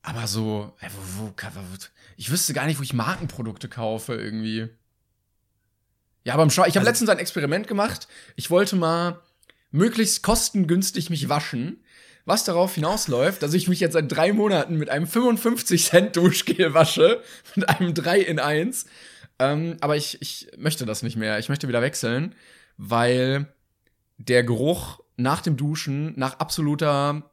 aber 0.00 0.26
so, 0.26 0.72
ey, 0.80 0.88
wo, 1.16 1.24
wo, 1.24 1.28
wo, 1.28 1.76
ich 2.16 2.30
wüsste 2.30 2.54
gar 2.54 2.66
nicht, 2.66 2.78
wo 2.78 2.82
ich 2.82 2.94
Markenprodukte 2.94 3.68
kaufe 3.68 4.14
irgendwie. 4.14 4.68
Ja, 6.24 6.34
aber 6.34 6.42
im 6.44 6.50
Schwa 6.50 6.62
ich 6.66 6.70
habe 6.76 6.80
Also- 6.80 6.90
letztens 6.90 7.10
ein 7.10 7.18
Experiment 7.18 7.66
gemacht. 7.68 8.08
Ich 8.36 8.50
wollte 8.50 8.76
mal 8.76 9.20
möglichst 9.70 10.22
kostengünstig 10.22 11.10
mich 11.10 11.28
waschen. 11.28 11.82
Was 12.24 12.44
darauf 12.44 12.74
hinausläuft, 12.74 13.42
dass 13.42 13.54
ich 13.54 13.68
mich 13.68 13.80
jetzt 13.80 13.94
seit 13.94 14.10
drei 14.10 14.32
Monaten 14.32 14.76
mit 14.76 14.90
einem 14.90 15.06
55 15.06 15.84
Cent 15.84 16.16
Duschgel 16.16 16.74
wasche, 16.74 17.22
mit 17.56 17.68
einem 17.68 17.94
3 17.94 18.20
in 18.20 18.38
1. 18.38 18.86
Ähm, 19.38 19.76
aber 19.80 19.96
ich, 19.96 20.22
ich 20.22 20.48
möchte 20.56 20.86
das 20.86 21.02
nicht 21.02 21.16
mehr. 21.16 21.38
Ich 21.38 21.48
möchte 21.48 21.68
wieder 21.68 21.82
wechseln, 21.82 22.34
weil 22.76 23.46
der 24.18 24.44
Geruch 24.44 25.00
nach 25.16 25.42
dem 25.42 25.56
Duschen, 25.56 26.12
nach 26.16 26.38
absoluter 26.38 27.30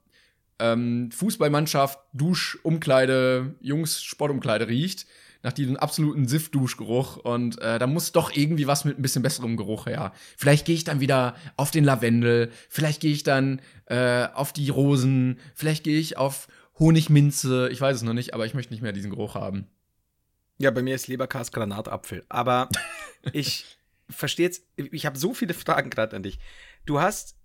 ähm, 0.60 1.12
Fußballmannschaft, 1.12 2.00
Duschumkleide, 2.14 3.56
Jungs 3.62 4.02
Sportumkleide 4.02 4.68
riecht, 4.68 5.06
nach 5.42 5.54
diesem 5.54 5.78
absoluten 5.78 6.28
Siff-Duschgeruch 6.28 7.18
und 7.18 7.62
äh, 7.62 7.80
da 7.80 7.88
muss 7.88 8.12
doch 8.12 8.36
irgendwie 8.36 8.68
was 8.68 8.84
mit 8.84 9.00
ein 9.00 9.02
bisschen 9.02 9.24
besserem 9.24 9.56
Geruch 9.56 9.86
her. 9.86 10.12
Vielleicht 10.38 10.66
gehe 10.66 10.76
ich 10.76 10.84
dann 10.84 11.00
wieder 11.00 11.36
auf 11.56 11.72
den 11.72 11.84
Lavendel, 11.86 12.52
vielleicht 12.68 13.02
gehe 13.02 13.14
ich 13.14 13.24
dann 13.24 13.62
äh, 13.86 14.28
auf 14.34 14.52
die 14.52 14.70
Rosen, 14.70 15.40
vielleicht 15.56 15.84
gehe 15.84 16.00
ich 16.00 16.18
auf 16.18 16.48
Honigminze, 16.78 17.70
ich 17.72 17.80
weiß 17.80 17.98
es 17.98 18.02
noch 18.04 18.14
nicht, 18.14 18.34
aber 18.34 18.46
ich 18.46 18.54
möchte 18.54 18.74
nicht 18.74 18.82
mehr 18.82 18.92
diesen 18.92 19.12
Geruch 19.12 19.36
haben. 19.36 19.68
Ja, 20.58 20.72
bei 20.72 20.82
mir 20.82 20.96
ist 20.96 21.08
Leberkas 21.08 21.52
Granatapfel. 21.52 22.26
Aber 22.28 22.68
ich 23.34 23.78
verstehe 24.10 24.46
jetzt, 24.46 24.64
ich 24.76 25.06
habe 25.06 25.18
so 25.18 25.34
viele 25.34 25.54
Fragen 25.54 25.90
gerade 25.90 26.16
an 26.16 26.24
dich. 26.24 26.40
Du 26.86 27.00
hast. 27.00 27.36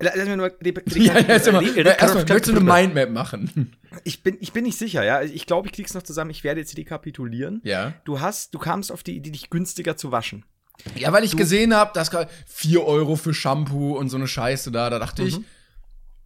Lass 0.00 0.16
mir 0.16 0.36
nur. 0.36 0.52
Ja, 0.94 1.18
ja, 1.18 1.20
erstmal, 1.20 1.64
erstmal 1.64 2.24
möchtest 2.24 2.48
du 2.48 2.56
eine 2.56 2.60
Mindmap 2.60 3.10
machen? 3.10 3.76
Ich 4.04 4.22
bin, 4.22 4.38
ich 4.40 4.54
bin 4.54 4.64
nicht 4.64 4.78
sicher, 4.78 5.04
ja. 5.04 5.20
Ich 5.20 5.44
glaube, 5.44 5.68
ich 5.68 5.74
krieg's 5.74 5.92
noch 5.92 6.02
zusammen. 6.02 6.30
Ich 6.30 6.44
werde 6.44 6.60
jetzt 6.60 6.78
rekapitulieren. 6.78 7.60
Ja. 7.62 7.92
Du 8.04 8.20
hast, 8.20 8.54
du 8.54 8.58
kamst 8.58 8.90
auf 8.90 9.02
die 9.02 9.14
Idee, 9.14 9.30
dich 9.30 9.50
günstiger 9.50 9.98
zu 9.98 10.10
waschen. 10.10 10.46
Ja, 10.94 11.12
weil 11.12 11.24
ich 11.24 11.32
du, 11.32 11.36
gesehen 11.36 11.74
habe, 11.74 11.90
dass 11.92 12.10
4 12.46 12.82
Euro 12.86 13.16
für 13.16 13.34
Shampoo 13.34 13.98
und 13.98 14.08
so 14.08 14.16
eine 14.16 14.26
Scheiße 14.26 14.72
da. 14.72 14.88
Da 14.88 14.98
dachte 14.98 15.20
mhm. 15.20 15.28
ich, 15.28 15.40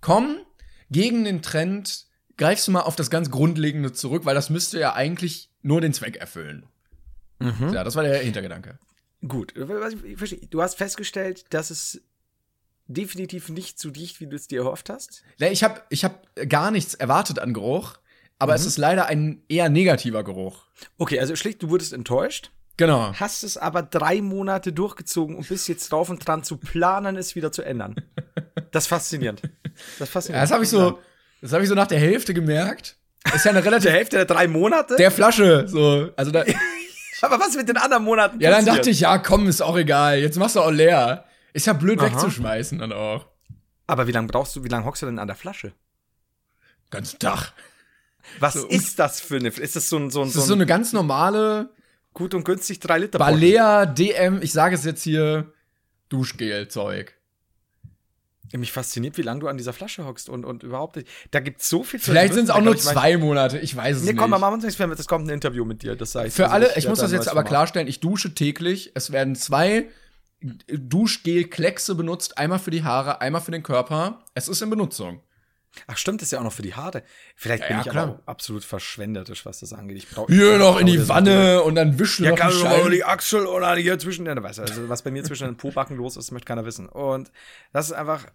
komm, 0.01 0.37
gegen 0.91 1.25
den 1.25 1.43
Trend 1.43 2.07
greifst 2.37 2.69
du 2.69 2.73
mal 2.73 2.83
auf 2.83 2.95
das 2.95 3.11
ganz 3.11 3.31
Grundlegende 3.31 3.93
zurück, 3.93 4.25
weil 4.25 4.37
das 4.37 4.49
müsste 4.49 4.79
ja 4.79 4.95
eigentlich 4.95 5.51
nur 5.63 5.81
den 5.81 5.93
Zweck 5.93 6.17
erfüllen. 6.17 6.67
Mhm. 7.41 7.73
Ja, 7.73 7.83
das 7.83 7.97
war 7.97 8.05
der 8.05 8.19
Hintergedanke. 8.19 8.79
Gut, 9.27 9.55
du 9.57 10.63
hast 10.63 10.75
festgestellt, 10.77 11.53
dass 11.53 11.71
es 11.71 12.03
definitiv 12.89 13.49
nicht 13.49 13.79
so 13.79 13.91
dicht, 13.91 14.21
wie 14.21 14.27
du 14.27 14.37
es 14.37 14.49
dir 14.49 14.61
erhofft 14.61 14.91
hast. 14.91 15.23
Ja, 15.39 15.49
ich 15.49 15.65
habe 15.65 15.83
ich 15.91 16.05
hab 16.05 16.27
gar 16.49 16.71
nichts 16.71 16.95
erwartet 16.95 17.39
an 17.39 17.53
Geruch, 17.53 17.99
aber 18.39 18.53
mhm. 18.53 18.57
es 18.57 18.67
ist 18.67 18.79
leider 18.79 19.07
ein 19.07 19.43
eher 19.49 19.69
negativer 19.69 20.25
Geruch. 20.25 20.67
Okay, 20.99 21.19
also 21.19 21.37
schlicht, 21.37 21.63
du 21.63 21.71
wurdest 21.71 21.93
enttäuscht. 21.93 22.51
Genau. 22.77 23.13
Hast 23.15 23.43
es 23.43 23.57
aber 23.57 23.83
drei 23.83 24.21
Monate 24.21 24.73
durchgezogen 24.73 25.35
und 25.37 25.49
bist 25.49 25.67
jetzt 25.69 25.91
drauf 25.91 26.11
und 26.11 26.27
dran 26.27 26.43
zu 26.45 26.59
planen, 26.59 27.17
es 27.17 27.35
wieder 27.35 27.51
zu 27.51 27.63
ändern. 27.63 27.97
Das 28.71 28.85
ist 28.85 28.89
faszinierend. 28.89 29.43
Das, 29.99 30.11
faszinierend. 30.11 30.41
Ja, 30.41 30.43
das 30.43 30.51
habe 30.53 30.65
ich 30.65 30.69
so, 30.69 30.99
das 31.41 31.53
habe 31.53 31.63
ich 31.63 31.69
so 31.69 31.75
nach 31.75 31.87
der 31.87 31.99
Hälfte 31.99 32.35
gemerkt. 32.35 32.97
Ist 33.35 33.45
ja 33.45 33.51
eine 33.51 33.65
relative 33.65 33.91
Hälfte 33.91 34.17
der 34.17 34.27
drei 34.27 34.47
Monate? 34.47 34.97
Der 34.97 35.11
Flasche, 35.11 35.67
so. 35.67 36.11
Also 36.17 36.31
da, 36.31 36.45
Aber 37.23 37.41
was 37.41 37.55
mit 37.55 37.69
den 37.69 37.77
anderen 37.77 38.05
Monaten? 38.05 38.41
Ja, 38.41 38.51
passiert? 38.51 38.69
dann 38.69 38.77
dachte 38.77 38.91
ich, 38.91 39.01
ja, 39.01 39.19
komm, 39.19 39.49
ist 39.49 39.63
auch 39.63 39.77
egal. 39.77 40.19
Jetzt 40.19 40.39
machst 40.39 40.57
du 40.57 40.61
auch 40.61 40.71
leer. 40.71 41.25
Ist 41.57 41.67
ja 41.67 41.73
blöd 41.73 41.99
Aha. 42.01 42.07
wegzuschmeißen 42.07 42.81
dann 42.81 42.93
auch. 42.93 43.29
Aber 43.87 44.07
wie 44.07 44.13
lange 44.13 44.29
brauchst 44.29 44.55
du, 44.55 44.63
wie 44.63 44.69
lange 44.69 44.85
hockst 44.85 45.01
du 45.01 45.07
denn 45.07 45.19
an 45.19 45.27
der 45.27 45.37
Flasche? 45.37 45.73
Ganzen 46.91 47.19
Tag. 47.19 47.55
Was 48.41 48.55
so, 48.55 48.67
ist 48.67 48.99
das 48.99 49.23
für 49.23 49.37
eine? 49.37 49.49
Ist 49.49 49.75
das 49.75 49.89
so 49.89 49.97
ein 49.97 50.11
so 50.11 50.21
ein, 50.21 50.27
das 50.27 50.37
ist 50.37 50.49
so 50.49 50.53
eine 50.53 50.67
ganz 50.67 50.93
normale 50.93 51.71
gut 52.13 52.35
und 52.35 52.45
günstig 52.45 52.81
3 52.81 52.99
Liter 52.99 53.19
Balea 53.19 53.87
DM, 53.87 54.43
ich 54.43 54.53
sage 54.53 54.75
es 54.75 54.85
jetzt 54.85 55.03
hier, 55.03 55.51
Duschgel 56.11 56.69
Zeug. 56.69 57.15
Mich 58.53 58.73
fasziniert, 58.73 59.17
wie 59.17 59.23
lange 59.23 59.41
du 59.41 59.49
an 59.49 59.57
dieser 59.57 59.73
Flasche 59.73 60.05
hockst 60.05 60.29
und, 60.29 60.45
und 60.45 60.63
überhaupt 60.63 60.97
nicht. 60.97 61.09
Da 61.31 61.41
gibt 61.41 61.63
es 61.63 61.71
so 61.71 61.83
viel 61.83 62.01
zu 62.01 62.11
Vielleicht 62.11 62.35
sind 62.35 62.45
es 62.45 62.51
auch 62.51 62.61
nur 62.61 62.77
zwei 62.77 63.17
Monate, 63.17 63.59
ich 63.59 63.75
weiß 63.75 63.97
es 63.97 64.03
nee, 64.03 64.13
nicht. 64.13 64.21
Komm, 64.21 64.31
mal 64.31 64.39
machen 64.39 64.53
wir 64.61 64.67
uns 64.67 64.79
nichts 64.79 64.99
Das 64.99 65.09
kommt 65.09 65.27
ein 65.27 65.31
Interview 65.31 65.65
mit 65.65 65.83
dir, 65.83 65.97
das 65.97 66.15
heißt. 66.15 66.37
Für 66.37 66.45
also 66.45 66.55
alle, 66.55 66.71
ich, 66.73 66.79
ich 66.79 66.89
muss 66.89 66.99
das 66.99 67.13
jetzt 67.13 67.29
aber 67.29 67.45
klarstellen, 67.45 67.89
ich 67.89 68.01
dusche 68.01 68.35
täglich. 68.35 68.93
Es 68.95 69.11
werden 69.11 69.37
zwei 69.37 69.89
Duschgel-Kleckse 70.41 71.95
benutzt, 71.95 72.39
einmal 72.39 72.59
für 72.59 72.71
die 72.71 72.85
Haare, 72.85 73.21
einmal 73.21 73.41
für 73.41 73.53
den 73.53 73.63
Körper. 73.63 74.25
Es 74.35 74.49
ist 74.49 74.63
in 74.63 74.71
Benutzung. 74.71 75.23
Ach 75.87 75.97
stimmt, 75.99 76.21
das 76.21 76.29
ist 76.29 76.33
ja 76.33 76.39
auch 76.41 76.45
noch 76.45 76.53
für 76.53 76.63
die 76.63 76.75
Haare. 76.75 77.03
Vielleicht 77.35 77.65
ja, 77.65 77.69
bin 77.69 77.77
ja, 77.77 77.83
ich 77.83 77.91
klar. 77.91 78.23
absolut 78.27 78.65
verschwenderisch, 78.65 79.45
was 79.45 79.61
das 79.61 79.73
angeht. 79.73 79.99
Ich 79.99 80.09
brauch, 80.09 80.27
hier 80.29 80.59
noch 80.59 80.81
in 80.81 80.87
die 80.87 81.09
Wanne 81.09 81.63
und 81.63 81.75
dann 81.75 81.99
wischen 81.99 82.25
ja, 82.25 82.31
noch 82.31 82.39
kann 82.39 82.51
die, 82.51 82.97
die 82.97 83.05
Achsel 83.05 83.47
oder 83.47 83.75
hier 83.77 83.99
zwischen 83.99 84.25
den, 84.25 84.43
weißt 84.43 84.59
du, 84.59 84.63
also 84.63 84.89
was 84.89 85.03
bei 85.03 85.11
mir 85.11 85.25
zwischen 85.25 85.47
den 85.47 85.57
Pobacken 85.57 85.97
los 85.99 86.17
ist, 86.17 86.31
möchte 86.33 86.47
keiner 86.47 86.65
wissen. 86.65 86.89
Und 86.89 87.31
das 87.73 87.87
ist 87.87 87.93
einfach 87.93 88.27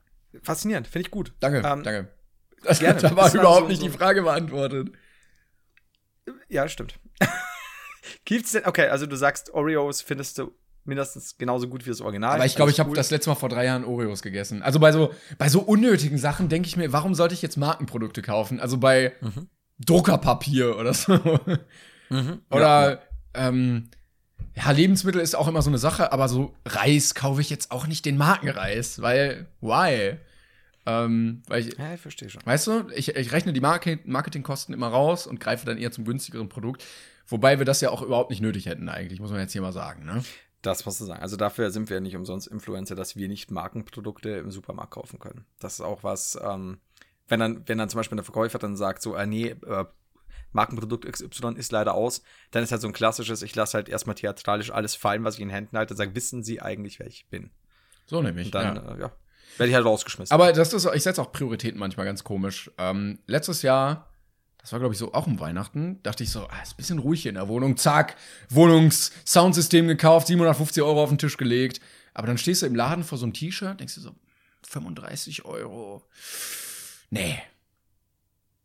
faszinierend, 0.44 0.88
finde 0.88 1.08
ich 1.08 1.12
gut. 1.12 1.34
Danke, 1.40 1.58
ähm, 1.58 1.84
danke. 1.84 2.10
Das, 2.64 2.78
gerne. 2.78 3.02
Da 3.02 3.16
war 3.16 3.34
überhaupt 3.34 3.62
so, 3.62 3.68
nicht 3.70 3.82
die 3.82 3.90
Frage 3.90 4.22
beantwortet. 4.22 4.92
Ja, 6.48 6.70
stimmt. 6.70 7.00
Gibt's 8.26 8.52
denn, 8.52 8.68
okay, 8.68 8.88
also 8.88 9.08
du 9.08 9.16
sagst, 9.16 9.52
Oreos 9.56 10.04
findest 10.04 10.38
du 10.38 10.54
mindestens 10.86 11.38
genauso 11.38 11.68
gut 11.68 11.86
wie 11.86 11.90
das 11.90 12.02
Original. 12.02 12.36
Aber 12.36 12.46
ich 12.46 12.56
glaube, 12.56 12.72
ich 12.72 12.80
habe 12.80 12.90
cool. 12.90 12.96
das 12.96 13.12
letzte 13.12 13.30
Mal 13.30 13.36
vor 13.36 13.50
drei 13.50 13.66
Jahren 13.66 13.86
Oreos 13.86 14.22
gegessen. 14.22 14.62
Also 14.62 14.80
bei 14.80 14.92
so, 14.92 15.14
bei 15.38 15.50
so 15.50 15.62
unnötigen 15.62 16.18
Sachen 16.18 16.50
denke 16.50 16.68
ich 16.68 16.78
mir, 16.78 16.92
warum 16.92 17.16
sollte 17.16 17.34
ich 17.34 17.42
jetzt 17.42 17.58
Markenprodukte 17.58 18.22
kaufen? 18.22 18.60
Also 18.60 18.78
bei 18.78 19.14
mhm. 19.22 19.48
Druckerpapier 19.80 20.78
oder 20.78 20.94
so. 20.94 21.14
Mhm. 22.10 22.42
Oder, 22.50 22.92
ja, 22.92 23.00
ähm, 23.34 23.90
ja, 24.56 24.72
Lebensmittel 24.72 25.22
ist 25.22 25.36
auch 25.36 25.48
immer 25.48 25.62
so 25.62 25.70
eine 25.70 25.78
Sache, 25.78 26.12
aber 26.12 26.28
so 26.28 26.54
Reis 26.66 27.16
kaufe 27.16 27.40
ich 27.40 27.50
jetzt 27.50 27.72
auch 27.72 27.88
nicht 27.88 28.06
den 28.06 28.18
Markenreis, 28.18 29.02
weil, 29.02 29.48
why? 29.62 30.18
Ähm, 30.86 31.44
weil 31.48 31.68
ich, 31.68 31.78
ja, 31.78 31.94
ich 31.94 32.02
verstehe 32.02 32.30
schon. 32.30 32.46
Weißt 32.46 32.68
du, 32.68 32.90
ich, 32.96 33.16
ich 33.16 33.32
rechne 33.32 33.54
die 33.54 33.62
Market 33.62 34.08
Marketingkosten 34.08 34.74
immer 34.74 34.88
raus 34.88 35.28
und 35.28 35.40
greife 35.40 35.66
dann 35.66 35.78
eher 35.78 35.92
zum 35.92 36.06
günstigeren 36.06 36.50
Produkt. 36.50 36.84
Wobei 37.28 37.60
wir 37.60 37.66
das 37.66 37.82
ja 37.82 37.92
auch 37.92 38.02
überhaupt 38.02 38.30
nicht 38.30 38.42
nötig 38.42 38.66
hätten, 38.66 38.90
eigentlich, 38.90 39.22
muss 39.22 39.32
man 39.32 39.40
jetzt 39.40 39.54
hier 39.54 39.62
mal 39.62 39.72
sagen, 39.72 40.06
ne? 40.06 40.24
Das 40.62 40.86
musst 40.86 41.02
du 41.02 41.06
sagen. 41.06 41.22
Also 41.22 41.38
dafür 41.38 41.72
sind 41.72 41.90
wir 41.90 41.98
ja 41.98 42.02
nicht 42.02 42.16
umsonst 42.16 42.48
Influencer, 42.48 42.96
dass 42.96 43.16
wir 43.16 43.28
nicht 43.28 43.50
Markenprodukte 43.52 44.30
im 44.30 44.52
Supermarkt 44.52 44.92
kaufen 44.92 45.20
können. 45.20 45.46
Das 45.60 45.74
ist 45.74 45.82
auch 45.82 46.04
was, 46.04 46.40
ähm, 46.42 46.80
wenn 47.28 47.40
dann, 47.40 47.68
wenn 47.68 47.78
dann 47.78 47.90
zum 47.90 48.00
Beispiel 48.00 48.16
der 48.16 48.26
Verkäufer 48.26 48.60
dann 48.60 48.76
sagt, 48.76 49.02
so, 49.02 49.16
äh, 49.16 49.26
nee, 49.26 49.56
äh, 49.66 49.86
Markenprodukt 50.54 51.06
XY 51.06 51.54
ist 51.56 51.72
leider 51.72 51.94
aus, 51.94 52.22
dann 52.52 52.62
ist 52.62 52.72
halt 52.72 52.82
so 52.82 52.88
ein 52.88 52.94
klassisches, 52.94 53.42
ich 53.42 53.56
lasse 53.56 53.76
halt 53.76 53.90
erstmal 53.90 54.16
theatralisch 54.16 54.72
alles 54.72 54.96
fallen, 54.96 55.24
was 55.24 55.36
ich 55.36 55.42
in 55.42 55.50
Händen 55.50 55.78
halte, 55.78 55.94
und 55.94 55.98
sage, 55.98 56.14
wissen 56.14 56.44
Sie 56.44 56.62
eigentlich, 56.62 57.00
wer 57.00 57.08
ich 57.08 57.28
bin? 57.30 57.52
So 58.06 58.22
nämlich. 58.22 58.48
Und 58.48 58.56
dann, 58.56 58.76
ja, 58.76 58.96
äh, 58.96 59.00
ja 59.02 59.12
werde 59.58 59.70
ich 59.70 59.76
halt 59.76 59.86
rausgeschmissen. 59.86 60.34
Aber 60.34 60.52
das 60.54 60.74
ist, 60.74 60.88
ich 60.94 61.04
setze 61.04 61.22
auch 61.22 61.32
Prioritäten 61.32 61.80
manchmal 61.80 62.06
ganz 62.06 62.24
komisch. 62.24 62.72
Ähm, 62.78 63.20
letztes 63.28 63.62
Jahr 63.62 64.11
das 64.62 64.72
war, 64.72 64.80
glaube 64.80 64.94
ich, 64.94 65.00
so 65.00 65.14
auch 65.14 65.28
um 65.28 65.40
Weihnachten, 65.40 66.02
dachte 66.04 66.24
ich 66.24 66.30
so, 66.30 66.48
ah, 66.48 66.62
ist 66.62 66.74
ein 66.74 66.78
bisschen 66.78 67.00
ruhig 67.00 67.24
hier 67.24 67.30
in 67.30 67.36
der 67.36 67.48
Wohnung. 67.48 67.78
Zack, 67.78 68.16
Wohnungs-Soundsystem 68.50 69.88
gekauft, 69.88 70.28
750 70.28 70.84
Euro 70.84 71.04
auf 71.04 71.10
den 71.10 71.18
Tisch 71.18 71.38
gelegt. 71.38 71.82
Aber 72.14 72.28
dann 72.28 72.38
stehst 72.38 72.62
du 72.62 72.68
im 72.68 72.76
Laden 72.76 73.04
vor 73.04 73.18
so 73.18 73.26
einem 73.26 73.34
T-Shirt, 73.34 73.80
denkst 73.80 73.96
du 73.96 74.02
so, 74.02 74.16
35 74.68 75.46
Euro. 75.46 76.04
Nee. 77.10 77.42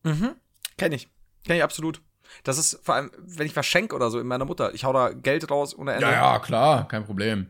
Mhm. 0.03 0.35
Kenn 0.77 0.93
ich. 0.93 1.09
Kenn 1.45 1.57
ich 1.57 1.63
absolut. 1.63 2.03
Das 2.45 2.59
ist 2.59 2.79
vor 2.83 2.97
allem, 2.97 3.11
wenn 3.19 3.47
ich 3.47 3.57
was 3.57 3.67
schenke 3.67 3.95
oder 3.95 4.11
so 4.11 4.21
in 4.21 4.27
meiner 4.27 4.45
Mutter. 4.45 4.75
Ich 4.75 4.85
hau 4.85 4.93
da 4.93 5.13
Geld 5.13 5.51
raus 5.51 5.77
ohne 5.77 5.95
Ende. 5.95 6.07
Ja, 6.07 6.13
ja, 6.13 6.39
klar, 6.41 6.89
kein 6.89 7.05
Problem. 7.05 7.49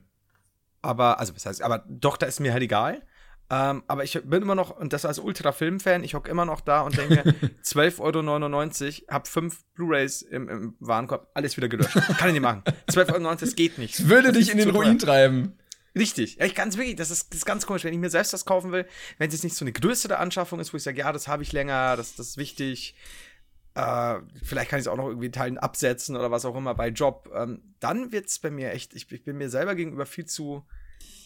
Aber, 0.82 1.18
also, 1.18 1.34
was 1.34 1.46
heißt, 1.46 1.62
aber 1.62 1.84
doch, 1.88 2.16
da 2.16 2.26
ist 2.26 2.38
mir 2.38 2.52
halt 2.52 2.62
egal. 2.62 3.02
Ähm, 3.48 3.84
aber 3.86 4.02
ich 4.02 4.20
bin 4.24 4.42
immer 4.42 4.56
noch, 4.56 4.76
und 4.76 4.92
das 4.92 5.04
als 5.04 5.20
Ultra-Film-Fan, 5.20 6.02
ich 6.02 6.14
hocke 6.14 6.30
immer 6.30 6.44
noch 6.44 6.60
da 6.60 6.80
und 6.80 6.96
denke, 6.96 7.22
12,99 7.62 9.02
Euro, 9.02 9.14
hab 9.14 9.28
fünf 9.28 9.64
Blu-Rays 9.74 10.22
im, 10.22 10.48
im, 10.48 10.76
Warenkorb, 10.80 11.30
alles 11.32 11.56
wieder 11.56 11.68
gelöscht. 11.68 11.94
Kann 12.18 12.28
ich 12.28 12.34
nicht 12.34 12.42
machen. 12.42 12.62
12,99 12.90 13.12
Euro, 13.12 13.34
das 13.36 13.54
geht 13.54 13.78
nicht. 13.78 13.98
Das 14.00 14.08
würde 14.08 14.28
das 14.28 14.38
dich 14.38 14.50
in 14.50 14.58
den 14.58 14.70
Ruin 14.70 14.98
treiben. 14.98 15.56
Richtig. 15.96 16.38
Kann 16.54 16.68
es 16.68 16.76
wirklich, 16.76 16.96
das 16.96 17.10
ist, 17.10 17.30
das 17.30 17.38
ist 17.38 17.46
ganz 17.46 17.66
komisch, 17.66 17.84
wenn 17.84 17.94
ich 17.94 18.00
mir 18.00 18.10
selbst 18.10 18.32
das 18.32 18.44
kaufen 18.44 18.72
will, 18.72 18.84
wenn 19.18 19.28
es 19.28 19.34
jetzt 19.34 19.44
nicht 19.44 19.56
so 19.56 19.64
eine 19.64 19.72
größere 19.72 20.18
Anschaffung 20.18 20.58
ist, 20.60 20.72
wo 20.72 20.76
ich 20.76 20.82
sage, 20.82 20.98
ja, 20.98 21.12
das 21.12 21.28
habe 21.28 21.42
ich 21.42 21.52
länger, 21.52 21.96
das, 21.96 22.16
das 22.16 22.30
ist 22.30 22.36
wichtig, 22.36 22.96
äh, 23.74 24.16
vielleicht 24.42 24.70
kann 24.70 24.78
ich 24.78 24.84
es 24.84 24.88
auch 24.88 24.96
noch 24.96 25.08
irgendwie 25.08 25.30
Teilen 25.30 25.56
absetzen 25.56 26.16
oder 26.16 26.30
was 26.30 26.44
auch 26.44 26.56
immer 26.56 26.74
bei 26.74 26.88
Job, 26.88 27.30
ähm, 27.34 27.62
dann 27.80 28.12
wird 28.12 28.26
es 28.26 28.38
bei 28.38 28.50
mir 28.50 28.72
echt, 28.72 28.94
ich, 28.94 29.10
ich 29.10 29.24
bin 29.24 29.38
mir 29.38 29.48
selber 29.48 29.74
gegenüber 29.74 30.04
viel 30.04 30.26
zu, 30.26 30.66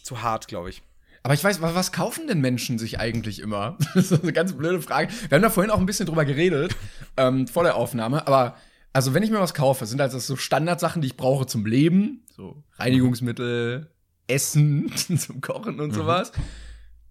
zu 0.05 0.23
hart, 0.23 0.47
glaube 0.47 0.71
ich. 0.71 0.83
Aber 1.23 1.35
ich 1.35 1.45
weiß, 1.45 1.61
was 1.61 1.93
kaufen 1.93 2.27
denn 2.27 2.41
Menschen 2.41 2.79
sich 2.79 2.99
eigentlich 2.99 3.41
immer? 3.41 3.77
Das 3.95 4.11
ist 4.11 4.23
eine 4.23 4.33
ganz 4.33 4.55
blöde 4.55 4.81
Frage. 4.81 5.13
Wir 5.29 5.37
haben 5.37 5.43
da 5.43 5.51
vorhin 5.51 5.71
auch 5.71 5.79
ein 5.79 5.87
bisschen 5.87 6.07
drüber 6.07 6.25
geredet, 6.25 6.75
ähm, 7.17 7.47
vor 7.47 7.63
der 7.63 7.77
Aufnahme. 7.77 8.27
Aber, 8.27 8.57
also, 8.93 9.13
wenn 9.13 9.23
ich 9.23 9.31
mir 9.31 9.41
was 9.41 9.55
kaufe, 9.55 9.87
sind 9.87 9.99
das 9.99 10.27
so 10.27 10.37
Standardsachen, 10.37 11.03
die 11.03 11.09
ich 11.09 11.17
brauche 11.17 11.47
zum 11.47 11.67
Leben. 11.67 12.25
So 12.35 12.63
Reinigungsmittel, 12.79 13.91
Essen 14.29 14.91
zum 15.19 15.41
Kochen 15.41 15.79
und 15.81 15.91
mhm. 15.91 15.95
sowas. 15.95 16.33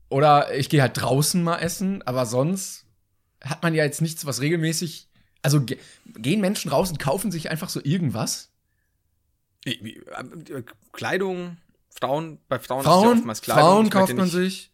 Oder 0.09 0.55
ich 0.55 0.69
gehe 0.69 0.81
halt 0.81 0.99
draußen 0.99 1.43
mal 1.43 1.59
essen, 1.59 2.01
aber 2.01 2.25
sonst 2.25 2.87
hat 3.41 3.61
man 3.61 3.75
ja 3.75 3.83
jetzt 3.83 4.01
nichts, 4.01 4.25
was 4.25 4.41
regelmäßig. 4.41 5.07
Also 5.41 5.61
gehen 5.61 6.41
Menschen 6.41 6.71
raus 6.71 6.89
und 6.89 6.99
kaufen 6.99 7.31
sich 7.31 7.49
einfach 7.49 7.69
so 7.69 7.79
irgendwas? 7.83 8.51
Kleidung, 10.91 11.57
Frauen, 11.99 12.39
bei 12.47 12.59
Frauen, 12.59 12.83
Frauen 12.83 13.03
ist 13.03 13.05
ja 13.05 13.17
oftmals 13.17 13.41
Kleidung. 13.41 13.63
Frauen 13.63 13.89
kauft 13.89 14.15
man 14.15 14.29
sich. 14.29 14.71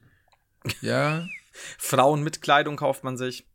Ja. 0.81 1.27
Frauen 1.77 2.23
mit 2.23 2.41
Kleidung 2.41 2.75
kauft 2.75 3.03
man 3.03 3.17
sich. 3.17 3.47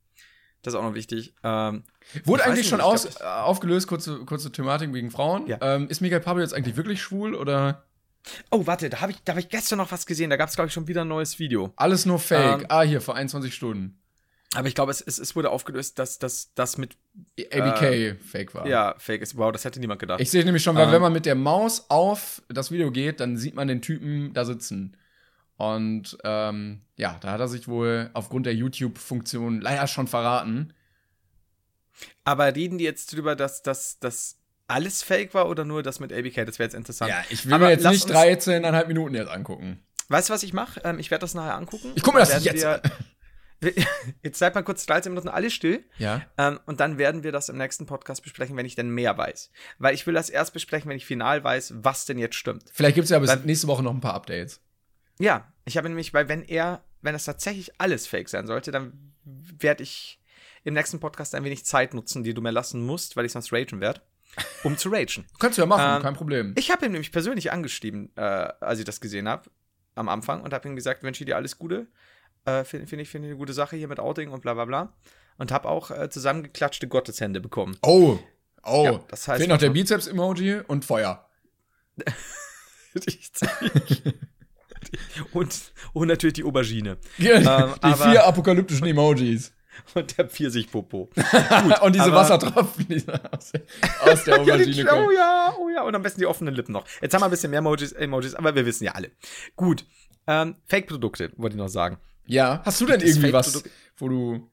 Das 0.62 0.74
ist 0.74 0.80
auch 0.80 0.84
noch 0.84 0.94
wichtig. 0.94 1.34
Ähm, 1.42 1.84
Wurde 2.24 2.44
eigentlich 2.44 2.68
schon 2.68 2.80
aus, 2.80 3.08
glaub, 3.08 3.20
äh, 3.20 3.24
aufgelöst, 3.24 3.86
kurze, 3.86 4.24
kurze 4.24 4.50
Thematik 4.52 4.92
wegen 4.92 5.10
Frauen. 5.10 5.46
Ja. 5.46 5.58
Ähm, 5.60 5.88
ist 5.88 6.00
Miguel 6.00 6.20
Pablo 6.20 6.42
jetzt 6.42 6.52
eigentlich 6.52 6.76
wirklich 6.76 7.00
schwul 7.00 7.34
oder? 7.34 7.84
Oh, 8.50 8.66
warte, 8.66 8.90
da 8.90 9.00
habe 9.00 9.12
ich, 9.12 9.18
hab 9.26 9.38
ich 9.38 9.48
gestern 9.48 9.78
noch 9.78 9.92
was 9.92 10.04
gesehen. 10.04 10.28
Da 10.28 10.36
gab 10.36 10.48
es, 10.48 10.56
glaube 10.56 10.68
ich, 10.68 10.74
schon 10.74 10.88
wieder 10.88 11.02
ein 11.02 11.08
neues 11.08 11.38
Video. 11.38 11.72
Alles 11.76 12.04
nur 12.04 12.18
Fake. 12.18 12.62
Ähm, 12.62 12.66
ah, 12.68 12.82
hier, 12.82 13.00
vor 13.00 13.14
21 13.14 13.54
Stunden. 13.54 13.99
Aber 14.54 14.66
ich 14.66 14.74
glaube, 14.74 14.90
es, 14.90 15.00
es, 15.00 15.18
es 15.18 15.36
wurde 15.36 15.50
aufgelöst, 15.50 15.98
dass 16.00 16.18
das 16.18 16.76
mit 16.78 16.96
ABK 17.52 18.16
fake 18.20 18.52
war. 18.54 18.66
Ja, 18.66 18.94
fake 18.98 19.22
ist. 19.22 19.36
Wow, 19.36 19.52
das 19.52 19.64
hätte 19.64 19.78
niemand 19.78 20.00
gedacht. 20.00 20.20
Ich 20.20 20.30
sehe 20.30 20.44
nämlich 20.44 20.62
schon, 20.64 20.74
weil 20.76 20.86
Ähm. 20.88 20.92
wenn 20.92 21.02
man 21.02 21.12
mit 21.12 21.24
der 21.24 21.36
Maus 21.36 21.86
auf 21.88 22.42
das 22.48 22.70
Video 22.72 22.90
geht, 22.90 23.20
dann 23.20 23.36
sieht 23.36 23.54
man 23.54 23.68
den 23.68 23.80
Typen 23.80 24.32
da 24.34 24.44
sitzen. 24.44 24.96
Und 25.56 26.18
ähm, 26.24 26.80
ja, 26.96 27.16
da 27.20 27.32
hat 27.32 27.40
er 27.40 27.46
sich 27.48 27.68
wohl 27.68 28.10
aufgrund 28.12 28.46
der 28.46 28.54
YouTube-Funktion 28.54 29.60
leider 29.60 29.86
schon 29.86 30.08
verraten. 30.08 30.72
Aber 32.24 32.54
reden 32.54 32.78
die 32.78 32.84
jetzt 32.84 33.12
drüber, 33.14 33.36
dass 33.36 33.62
das 33.62 34.38
alles 34.68 35.02
fake 35.02 35.34
war 35.34 35.48
oder 35.48 35.64
nur 35.64 35.82
das 35.82 36.00
mit 36.00 36.12
ABK? 36.12 36.46
Das 36.46 36.58
wäre 36.58 36.64
jetzt 36.66 36.74
interessant. 36.74 37.10
Ja, 37.10 37.22
ich 37.28 37.44
will 37.46 37.52
Aber 37.54 37.66
mir 37.66 37.72
jetzt 37.72 37.84
nicht 37.86 38.04
uns- 38.04 38.12
13,5 38.14 38.86
Minuten 38.86 39.14
jetzt 39.14 39.30
angucken. 39.30 39.82
Weißt 40.08 40.28
du, 40.28 40.32
was 40.32 40.42
ich 40.42 40.52
mache? 40.52 40.80
Ähm, 40.82 40.98
ich 40.98 41.10
werde 41.10 41.20
das 41.20 41.34
nachher 41.34 41.54
angucken. 41.56 41.92
Ich 41.94 42.02
guck 42.02 42.14
mir 42.14 42.20
das 42.20 42.42
jetzt 42.42 42.62
Wir, 42.62 42.80
jetzt 44.22 44.38
seid 44.38 44.54
mal 44.54 44.62
kurz 44.62 44.86
13 44.86 45.12
Minuten 45.12 45.28
alle 45.28 45.50
still. 45.50 45.84
Ja. 45.98 46.22
Ähm, 46.38 46.60
und 46.66 46.80
dann 46.80 46.98
werden 46.98 47.22
wir 47.22 47.32
das 47.32 47.48
im 47.48 47.58
nächsten 47.58 47.86
Podcast 47.86 48.22
besprechen, 48.22 48.56
wenn 48.56 48.66
ich 48.66 48.74
denn 48.74 48.90
mehr 48.90 49.16
weiß. 49.18 49.50
Weil 49.78 49.94
ich 49.94 50.06
will 50.06 50.14
das 50.14 50.30
erst 50.30 50.52
besprechen, 50.52 50.88
wenn 50.88 50.96
ich 50.96 51.06
final 51.06 51.44
weiß, 51.44 51.74
was 51.76 52.06
denn 52.06 52.18
jetzt 52.18 52.36
stimmt. 52.36 52.64
Vielleicht 52.72 52.94
gibt 52.94 53.04
es 53.04 53.10
ja 53.10 53.18
bis 53.18 53.30
Weil- 53.30 53.40
nächste 53.40 53.66
Woche 53.66 53.82
noch 53.82 53.92
ein 53.94 54.00
paar 54.00 54.14
Updates. 54.14 54.60
Ja, 55.18 55.52
ich 55.66 55.76
habe 55.76 55.88
nämlich, 55.88 56.14
weil 56.14 56.28
wenn 56.28 56.42
er, 56.42 56.82
wenn 57.02 57.12
das 57.12 57.26
tatsächlich 57.26 57.78
alles 57.78 58.06
fake 58.06 58.28
sein 58.30 58.46
sollte, 58.46 58.70
dann 58.70 59.12
werde 59.24 59.82
ich 59.82 60.18
im 60.64 60.74
nächsten 60.74 60.98
Podcast 61.00 61.34
ein 61.34 61.44
wenig 61.44 61.64
Zeit 61.66 61.92
nutzen, 61.94 62.22
die 62.24 62.32
du 62.34 62.40
mir 62.40 62.50
lassen 62.52 62.84
musst, 62.84 63.16
weil 63.16 63.26
ich 63.26 63.32
sonst 63.32 63.52
ragen 63.52 63.80
werde, 63.80 64.00
um 64.64 64.78
zu 64.78 64.88
ragen. 64.88 65.26
Kannst 65.38 65.58
du 65.58 65.62
ja 65.62 65.66
machen, 65.66 65.96
Ähm, 65.96 66.02
kein 66.02 66.14
Problem. 66.14 66.54
Ich 66.56 66.70
habe 66.70 66.86
ihn 66.86 66.92
nämlich 66.92 67.12
persönlich 67.12 67.52
angeschrieben, 67.52 68.10
äh, 68.16 68.20
als 68.22 68.78
ich 68.78 68.84
das 68.86 69.00
gesehen 69.02 69.28
habe, 69.28 69.50
am 69.94 70.08
Anfang, 70.08 70.40
und 70.42 70.54
habe 70.54 70.66
ihm 70.68 70.76
gesagt, 70.76 71.02
wünsche 71.02 71.24
dir 71.26 71.36
alles 71.36 71.58
Gute. 71.58 71.86
Äh, 72.44 72.64
Finde 72.64 72.86
find 72.86 73.02
ich, 73.02 73.08
find 73.08 73.24
ich 73.24 73.30
eine 73.30 73.36
gute 73.38 73.52
Sache 73.52 73.76
hier 73.76 73.88
mit 73.88 73.98
Outing 74.00 74.30
und 74.30 74.42
bla 74.42 74.54
bla 74.54 74.64
bla. 74.64 74.92
Und 75.38 75.52
habe 75.52 75.68
auch 75.68 75.90
äh, 75.90 76.08
zusammengeklatschte 76.10 76.86
Gotteshände 76.88 77.40
bekommen. 77.40 77.76
Oh, 77.82 78.18
oh. 78.64 78.84
Ja, 78.84 79.00
das 79.08 79.26
heißt 79.28 79.38
Fehlt 79.38 79.50
noch 79.50 79.58
der 79.58 79.70
Bizeps-Emoji 79.70 80.60
und 80.66 80.84
Feuer. 80.84 81.26
und, 85.32 85.72
und 85.92 86.08
natürlich 86.08 86.34
die 86.34 86.44
Aubergine. 86.44 86.98
die 87.18 87.28
Ähm, 87.28 87.44
die 87.44 87.46
aber- 87.82 88.10
vier 88.10 88.24
apokalyptischen 88.26 88.86
Emojis. 88.86 89.52
Und 89.94 90.18
der 90.18 90.26
Pfirsichpopo. 90.28 91.08
und 91.82 91.94
diese 91.94 92.12
Wassertropfen, 92.12 92.86
die 92.88 93.02
aus 93.30 93.52
der, 93.52 93.62
aus 94.02 94.24
der 94.24 94.34
Ja, 94.36 94.42
Aubergine 94.42 94.84
oh 94.84 94.94
kommen. 94.94 95.14
ja, 95.16 95.54
oh 95.58 95.68
ja. 95.70 95.82
Und 95.84 95.94
am 95.94 96.02
besten 96.02 96.20
die 96.20 96.26
offenen 96.26 96.54
Lippen 96.54 96.72
noch. 96.72 96.84
Jetzt 97.00 97.14
haben 97.14 97.22
wir 97.22 97.26
ein 97.26 97.30
bisschen 97.30 97.50
mehr 97.50 97.60
Emojis, 97.60 97.92
Emojis 97.92 98.34
aber 98.34 98.54
wir 98.54 98.66
wissen 98.66 98.84
ja 98.84 98.92
alle. 98.92 99.10
Gut. 99.56 99.86
Ähm, 100.26 100.56
Fake-Produkte, 100.66 101.32
wollte 101.36 101.54
ich 101.56 101.58
noch 101.62 101.68
sagen. 101.68 101.96
Ja, 102.32 102.62
hast 102.64 102.80
du 102.80 102.86
denn 102.86 102.98
Gibt 103.00 103.10
irgendwie 103.10 103.32
was, 103.32 103.62
wo 103.96 104.08
du. 104.08 104.50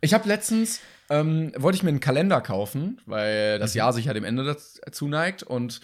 Ich 0.00 0.14
habe 0.14 0.26
letztens, 0.28 0.80
ähm, 1.08 1.52
wollte 1.56 1.76
ich 1.76 1.82
mir 1.82 1.88
einen 1.90 2.00
Kalender 2.00 2.40
kaufen, 2.40 3.00
weil 3.06 3.58
das 3.58 3.74
Mhm. 3.74 3.78
Jahr 3.78 3.92
sich 3.92 4.06
ja 4.06 4.12
dem 4.14 4.24
Ende 4.24 4.44
dazu 4.44 5.06
neigt 5.08 5.42
und 5.42 5.80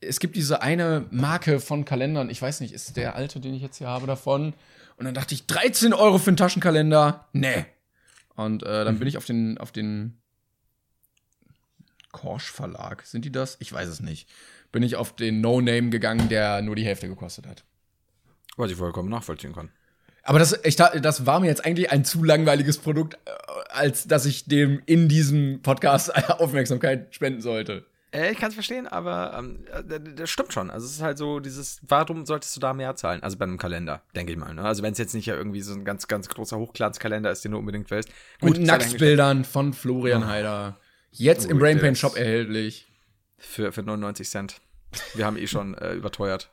es 0.00 0.20
gibt 0.20 0.36
diese 0.36 0.60
eine 0.62 1.06
Marke 1.10 1.58
von 1.60 1.84
Kalendern, 1.84 2.30
ich 2.30 2.40
weiß 2.40 2.60
nicht, 2.60 2.72
ist 2.72 2.96
der 2.96 3.16
alte, 3.16 3.40
den 3.40 3.54
ich 3.54 3.62
jetzt 3.62 3.78
hier 3.78 3.88
habe, 3.88 4.06
davon. 4.06 4.54
Und 4.96 5.04
dann 5.04 5.14
dachte 5.14 5.34
ich, 5.34 5.46
13 5.46 5.92
Euro 5.92 6.18
für 6.18 6.30
einen 6.30 6.36
Taschenkalender? 6.36 7.26
Nee. 7.32 7.64
Und 8.36 8.62
äh, 8.62 8.84
dann 8.84 8.94
Mhm. 8.94 8.98
bin 9.00 9.08
ich 9.08 9.16
auf 9.16 9.24
den, 9.24 9.58
auf 9.58 9.72
den 9.72 10.20
Korsch 12.12 12.50
Verlag, 12.50 13.04
sind 13.06 13.24
die 13.24 13.32
das? 13.32 13.56
Ich 13.60 13.72
weiß 13.72 13.88
es 13.88 14.00
nicht. 14.00 14.28
Bin 14.72 14.82
ich 14.82 14.96
auf 14.96 15.14
den 15.14 15.40
No-Name 15.40 15.90
gegangen, 15.90 16.28
der 16.28 16.62
nur 16.62 16.76
die 16.76 16.84
Hälfte 16.84 17.08
gekostet 17.08 17.46
hat. 17.46 17.64
Was 18.56 18.70
ich 18.70 18.76
vollkommen 18.76 19.08
nachvollziehen 19.08 19.52
kann. 19.54 19.70
Aber 20.28 20.38
das, 20.38 20.58
ich, 20.64 20.76
da- 20.76 20.90
das 20.90 21.26
war 21.26 21.40
mir 21.40 21.46
jetzt 21.46 21.64
eigentlich 21.64 21.90
ein 21.90 22.04
zu 22.04 22.22
langweiliges 22.22 22.78
Produkt, 22.78 23.14
äh, 23.24 23.30
als 23.70 24.06
dass 24.06 24.26
ich 24.26 24.44
dem 24.44 24.82
in 24.86 25.08
diesem 25.08 25.60
Podcast 25.62 26.14
Aufmerksamkeit 26.40 27.14
spenden 27.14 27.40
sollte. 27.40 27.84
Äh, 28.12 28.32
ich 28.32 28.38
kann 28.38 28.48
es 28.48 28.54
verstehen, 28.54 28.86
aber 28.86 29.34
ähm, 29.38 29.64
äh, 29.72 29.98
das 30.16 30.30
stimmt 30.30 30.52
schon. 30.52 30.70
Also 30.70 30.86
es 30.86 30.92
ist 30.92 31.02
halt 31.02 31.18
so 31.18 31.40
dieses, 31.40 31.80
warum 31.88 32.24
solltest 32.26 32.54
du 32.56 32.60
da 32.60 32.72
mehr 32.74 32.94
zahlen? 32.96 33.22
Also 33.22 33.36
bei 33.38 33.44
einem 33.44 33.58
Kalender, 33.58 34.02
denke 34.16 34.32
ich 34.32 34.38
mal. 34.38 34.54
Ne? 34.54 34.62
Also 34.62 34.82
wenn 34.82 34.92
es 34.92 34.98
jetzt 34.98 35.14
nicht 35.14 35.26
ja 35.26 35.34
irgendwie 35.34 35.60
so 35.62 35.72
ein 35.74 35.84
ganz, 35.84 36.08
ganz 36.08 36.28
großer 36.28 36.58
Hochglanzkalender 36.58 37.30
ist, 37.30 37.44
den 37.44 37.52
du 37.52 37.58
unbedingt 37.58 37.90
willst. 37.90 38.08
Sei 38.08 38.14
dahingestellt. 38.48 38.66
Nacktbildern 38.66 39.44
von 39.44 39.72
Florian 39.72 40.26
Heider. 40.26 40.78
Jetzt 41.10 41.44
im 41.46 41.52
Gut, 41.52 41.60
Brain 41.60 41.78
Pain 41.80 41.92
das- 41.94 41.98
Shop 42.00 42.16
erhältlich. 42.16 42.86
Für, 43.38 43.72
für 43.72 43.82
99 43.82 44.28
Cent. 44.28 44.60
Wir 45.14 45.24
haben 45.24 45.36
eh 45.36 45.46
schon 45.46 45.74
äh, 45.78 45.92
überteuert. 45.94 46.50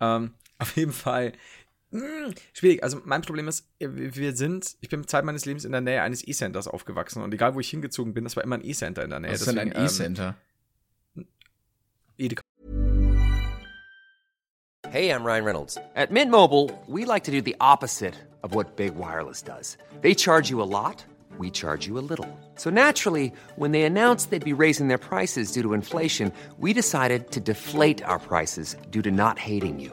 Ähm, 0.00 0.34
auf 0.58 0.76
jeden 0.76 0.92
Fall. 0.92 1.32
Mh, 1.90 2.34
schwierig. 2.52 2.82
Also 2.82 3.00
mein 3.04 3.22
Problem 3.22 3.48
ist, 3.48 3.66
äh, 3.78 3.88
wir 3.90 4.36
sind, 4.36 4.76
ich 4.80 4.88
bin 4.88 5.06
Zeit 5.06 5.24
meines 5.24 5.46
Lebens 5.46 5.64
in 5.64 5.72
der 5.72 5.80
Nähe 5.80 6.02
eines 6.02 6.26
E-Centers 6.26 6.68
aufgewachsen 6.68 7.22
und 7.22 7.32
egal 7.32 7.54
wo 7.54 7.60
ich 7.60 7.70
hingezogen 7.70 8.12
bin, 8.14 8.24
das 8.24 8.36
war 8.36 8.44
immer 8.44 8.56
ein 8.56 8.64
E-Center 8.64 9.04
in 9.04 9.10
der 9.10 9.20
Nähe. 9.20 9.32
Was 9.32 9.40
ist 9.40 9.46
denn 9.48 9.58
ein 9.58 9.72
ähm, 9.74 9.84
E-Center? 9.84 10.36
Edeka. 12.18 12.42
Hey, 14.90 15.10
I'm 15.10 15.22
Ryan 15.22 15.44
Reynolds. 15.44 15.78
At 15.94 16.10
Mint 16.10 16.30
Mobile, 16.30 16.70
we 16.86 17.04
like 17.04 17.24
to 17.24 17.30
do 17.30 17.42
the 17.42 17.54
opposite 17.60 18.14
of 18.42 18.54
what 18.54 18.76
Big 18.76 18.94
Wireless 18.96 19.42
does. 19.42 19.76
They 20.00 20.14
charge 20.14 20.48
you 20.50 20.62
a 20.62 20.64
lot, 20.64 21.04
we 21.38 21.50
charge 21.50 21.86
you 21.86 21.98
a 21.98 22.00
little. 22.00 22.26
So 22.54 22.70
naturally, 22.70 23.32
when 23.56 23.72
they 23.72 23.82
announced 23.82 24.30
they'd 24.30 24.42
be 24.42 24.54
raising 24.54 24.88
their 24.88 24.98
prices 24.98 25.52
due 25.52 25.62
to 25.62 25.74
inflation, 25.74 26.32
we 26.58 26.72
decided 26.72 27.30
to 27.32 27.40
deflate 27.40 28.02
our 28.02 28.18
prices 28.18 28.76
due 28.90 29.02
to 29.02 29.10
not 29.10 29.38
hating 29.38 29.78
you. 29.78 29.92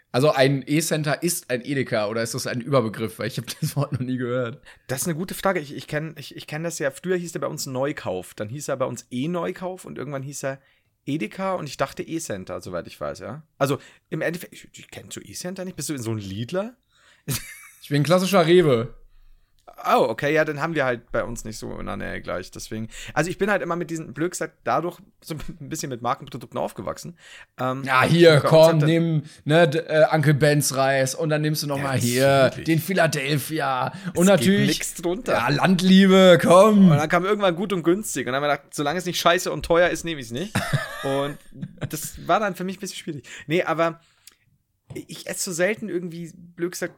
Also 0.11 0.31
ein 0.31 0.63
E-Center 0.67 1.23
ist 1.23 1.49
ein 1.49 1.63
Edeka 1.63 2.07
oder 2.07 2.21
ist 2.21 2.33
das 2.33 2.45
ein 2.45 2.59
Überbegriff? 2.59 3.19
Weil 3.19 3.27
ich 3.27 3.37
habe 3.37 3.47
das 3.61 3.75
Wort 3.75 3.93
noch 3.93 4.01
nie 4.01 4.17
gehört. 4.17 4.61
Das 4.87 5.01
ist 5.01 5.07
eine 5.07 5.15
gute 5.17 5.33
Frage. 5.33 5.59
Ich, 5.59 5.73
ich 5.75 5.87
kenne 5.87 6.13
ich, 6.17 6.35
ich 6.35 6.47
kenn 6.47 6.63
das 6.63 6.79
ja. 6.79 6.91
Früher 6.91 7.17
hieß 7.17 7.31
der 7.31 7.39
bei 7.39 7.47
uns 7.47 7.65
Neukauf. 7.65 8.33
Dann 8.33 8.49
hieß 8.49 8.67
er 8.67 8.77
bei 8.77 8.85
uns 8.85 9.07
E-Neukauf 9.09 9.85
und 9.85 9.97
irgendwann 9.97 10.23
hieß 10.23 10.43
er 10.43 10.61
Edeka 11.05 11.53
und 11.53 11.67
ich 11.67 11.77
dachte 11.77 12.03
E-Center, 12.03 12.61
soweit 12.61 12.87
ich 12.87 12.99
weiß, 12.99 13.19
ja. 13.19 13.43
Also 13.57 13.79
im 14.09 14.21
Endeffekt, 14.21 14.53
ich, 14.53 14.67
ich 14.73 14.91
kenne 14.91 15.09
so 15.11 15.21
E-Center 15.21 15.65
nicht. 15.65 15.75
Bist 15.75 15.89
du 15.89 15.93
in 15.93 16.01
so 16.01 16.11
ein 16.11 16.17
Lidler? 16.17 16.75
Ich 17.81 17.89
bin 17.89 18.01
ein 18.01 18.05
klassischer 18.05 18.45
Rewe. 18.45 18.93
Oh, 19.85 20.05
okay, 20.09 20.33
ja, 20.33 20.45
dann 20.45 20.61
haben 20.61 20.75
wir 20.75 20.85
halt 20.85 21.11
bei 21.11 21.23
uns 21.23 21.43
nicht 21.45 21.57
so 21.57 21.77
in 21.79 21.85
der 21.85 21.97
Nähe 21.97 22.21
gleich. 22.21 22.51
Deswegen, 22.51 22.89
also 23.13 23.29
ich 23.29 23.37
bin 23.37 23.49
halt 23.49 23.61
immer 23.61 23.75
mit 23.75 23.89
diesen, 23.89 24.13
blöd 24.13 24.31
gesagt, 24.31 24.55
dadurch 24.63 24.99
so 25.21 25.35
ein 25.59 25.69
bisschen 25.69 25.89
mit 25.89 26.01
Markenprodukten 26.01 26.59
aufgewachsen. 26.59 27.17
Ähm, 27.59 27.83
Ja, 27.85 28.03
hier, 28.03 28.39
komm, 28.41 28.79
das- 28.79 28.87
nimm 28.89 29.23
ne, 29.45 29.63
äh, 29.63 30.05
Uncle 30.15 30.33
Ben's 30.33 30.75
Reis 30.75 31.15
und 31.15 31.29
dann 31.29 31.41
nimmst 31.41 31.63
du 31.63 31.67
noch 31.67 31.77
Ja, 31.77 31.83
mal 31.83 31.97
hier 31.97 32.23
wirklich- 32.25 32.65
den 32.65 32.79
Philadelphia 32.79 33.91
und 34.07 34.13
geht 34.15 34.25
natürlich 34.25 34.67
nix 34.77 34.93
drunter. 34.95 35.33
Ja, 35.33 35.49
Landliebe, 35.49 36.39
komm. 36.41 36.91
Und 36.91 36.97
dann 36.97 37.09
kam 37.09 37.25
irgendwann 37.25 37.55
gut 37.55 37.73
und 37.73 37.83
günstig. 37.83 38.27
Und 38.27 38.33
dann 38.33 38.41
haben 38.43 38.49
wir 38.49 38.55
gedacht, 38.57 38.73
solange 38.73 38.99
es 38.99 39.05
nicht 39.05 39.19
scheiße 39.19 39.51
und 39.51 39.65
teuer 39.65 39.89
ist, 39.89 40.03
nehme 40.03 40.19
ich 40.19 40.27
es 40.27 40.31
nicht. 40.31 40.53
und 41.03 41.37
das 41.89 42.27
war 42.27 42.39
dann 42.39 42.55
für 42.55 42.63
mich 42.63 42.77
ein 42.77 42.79
bisschen 42.81 42.97
schwierig. 42.97 43.27
Nee, 43.47 43.63
aber 43.63 43.99
ich 44.93 45.27
esse 45.27 45.45
so 45.45 45.51
selten 45.53 45.89
irgendwie, 45.89 46.31
blöd 46.35 46.71
gesagt, 46.73 46.93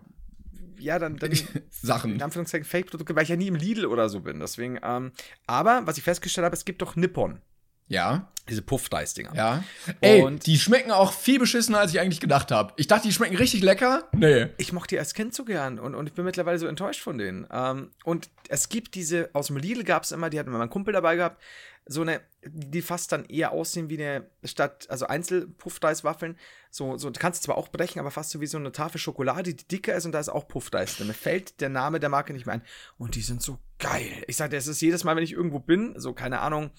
ja, 0.84 1.00
dann, 1.00 1.18
dann 1.18 1.32
Sachen. 1.70 2.14
in 2.16 2.22
Anführungszeichen 2.22 2.66
Fake-Produkte, 2.66 3.16
weil 3.16 3.24
ich 3.24 3.30
ja 3.30 3.36
nie 3.36 3.48
im 3.48 3.56
Lidl 3.56 3.86
oder 3.86 4.10
so 4.10 4.20
bin. 4.22 4.40
Deswegen, 4.40 4.80
ähm, 4.84 5.12
aber 5.48 5.82
was 5.86 5.98
ich 5.98 6.04
festgestellt 6.04 6.46
habe, 6.46 6.56
es 6.56 6.66
gibt 6.66 6.82
doch 6.82 6.96
Nippon. 6.96 7.42
Ja, 7.90 8.32
Diese 8.50 8.62
Puff-Dice-Dinger. 8.62 9.36
ja. 9.36 9.64
Ey, 10.00 10.22
Und- 10.22 10.46
die 10.48 10.58
schmecken 10.58 10.92
auch 10.92 11.12
viel 11.14 11.38
beschissener, 11.38 11.80
als 11.80 11.92
ich 11.94 12.00
eigentlich 12.00 12.22
gedacht 12.22 12.50
habe. 12.50 12.74
Ich 12.78 12.88
dachte, 12.88 13.08
die 13.08 13.14
schmecken 13.14 13.36
richtig 13.36 13.62
lecker. 13.62 14.08
Nee. 14.14 14.48
Ich 14.58 14.72
mochte 14.72 14.96
die 14.96 15.00
als 15.00 15.14
Kind 15.14 15.34
so 15.36 15.44
gern 15.44 15.80
und, 15.80 15.94
und 15.94 16.08
ich 16.08 16.14
bin 16.14 16.24
mittlerweile 16.26 16.58
so 16.58 16.66
enttäuscht 16.68 17.02
von 17.02 17.18
denen. 17.18 17.46
Ähm, 17.52 17.92
und 18.06 18.30
es 18.48 18.70
gibt 18.70 18.96
diese, 18.96 19.30
aus 19.34 19.48
dem 19.48 19.58
Lidl 19.58 19.84
gab 19.84 20.04
es 20.04 20.12
immer, 20.14 20.30
die 20.30 20.40
hatten 20.40 20.50
immer 20.50 20.60
mein 20.60 20.70
Kumpel 20.70 20.94
dabei 20.94 21.18
gehabt, 21.18 21.42
so 21.86 22.02
eine, 22.02 22.22
die 22.46 22.82
fast 22.82 23.12
dann 23.12 23.26
eher 23.26 23.52
aussehen 23.52 23.90
wie 23.90 24.02
eine 24.02 24.30
Stadt, 24.44 24.90
also 24.90 25.06
Einzel-Puffdice-Waffeln. 25.06 26.38
So, 26.70 26.98
so, 26.98 27.10
du 27.10 27.20
kannst 27.20 27.44
zwar 27.44 27.58
auch 27.58 27.70
brechen, 27.70 28.00
aber 28.00 28.12
fast 28.12 28.32
so 28.32 28.42
wie 28.42 28.48
so 28.48 28.58
eine 28.58 28.72
Tafel 28.72 29.00
Schokolade, 29.00 29.54
die 29.54 29.68
dicker 29.68 29.94
ist 29.94 30.06
und 30.06 30.14
da 30.14 30.20
ist 30.20 30.30
auch 30.30 30.48
Puffdice 30.48 30.98
drin. 30.98 31.08
Mir 31.08 31.14
fällt 31.14 31.62
der 31.62 31.70
Name 31.70 32.00
der 32.00 32.10
Marke 32.10 32.34
nicht 32.34 32.46
mehr 32.46 32.56
ein. 32.56 32.64
Und 32.98 33.16
die 33.16 33.22
sind 33.22 33.42
so 33.42 33.60
geil. 33.80 34.24
Ich 34.28 34.38
sag 34.38 34.50
dir, 34.52 34.58
es 34.58 34.68
ist 34.68 34.82
jedes 34.82 35.04
Mal, 35.04 35.16
wenn 35.16 35.24
ich 35.24 35.34
irgendwo 35.34 35.60
bin, 35.60 35.94
so 35.98 36.14
keine 36.14 36.40
Ahnung, 36.40 36.72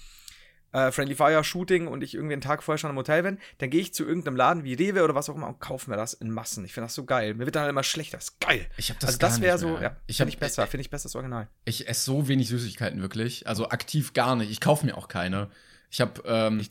äh, 0.74 0.90
Friendly 0.90 1.14
Fire 1.14 1.42
Shooting 1.42 1.86
und 1.86 2.02
ich 2.02 2.14
irgendwie 2.14 2.34
einen 2.34 2.42
Tag 2.42 2.62
vorher 2.62 2.78
schon 2.78 2.90
im 2.90 2.96
Hotel 2.96 3.22
bin, 3.22 3.38
dann 3.58 3.70
gehe 3.70 3.80
ich 3.80 3.94
zu 3.94 4.04
irgendeinem 4.04 4.36
Laden 4.36 4.64
wie 4.64 4.74
Rewe 4.74 5.04
oder 5.04 5.14
was 5.14 5.30
auch 5.30 5.36
immer 5.36 5.46
und 5.46 5.60
kaufe 5.60 5.88
mir 5.88 5.96
das 5.96 6.12
in 6.12 6.30
Massen. 6.30 6.64
Ich 6.64 6.72
finde 6.74 6.86
das 6.86 6.94
so 6.94 7.04
geil. 7.04 7.34
Mir 7.34 7.46
wird 7.46 7.54
dann 7.54 7.62
halt 7.62 7.70
immer 7.70 7.84
schlechter. 7.84 8.18
Das 8.18 8.30
ist 8.30 8.40
geil. 8.40 8.66
Ich 8.76 8.90
hab 8.90 8.98
das 8.98 9.08
also 9.08 9.18
das 9.18 9.40
wäre 9.40 9.56
so, 9.56 9.78
ja, 9.78 9.96
Ich 10.06 10.16
finde 10.16 10.30
ich 10.30 10.38
besser, 10.38 10.66
finde 10.66 10.82
ich 10.82 10.90
besser 10.90 11.04
das 11.04 11.14
Original. 11.14 11.48
Ich 11.64 11.88
esse 11.88 12.04
so 12.04 12.28
wenig 12.28 12.48
Süßigkeiten 12.48 13.00
wirklich. 13.00 13.46
Also 13.46 13.70
aktiv 13.70 14.12
gar 14.12 14.36
nicht. 14.36 14.50
Ich 14.50 14.60
kaufe 14.60 14.84
mir 14.84 14.98
auch 14.98 15.08
keine. 15.08 15.48
Ich 15.90 16.00
habe, 16.00 16.22
ähm, 16.26 16.66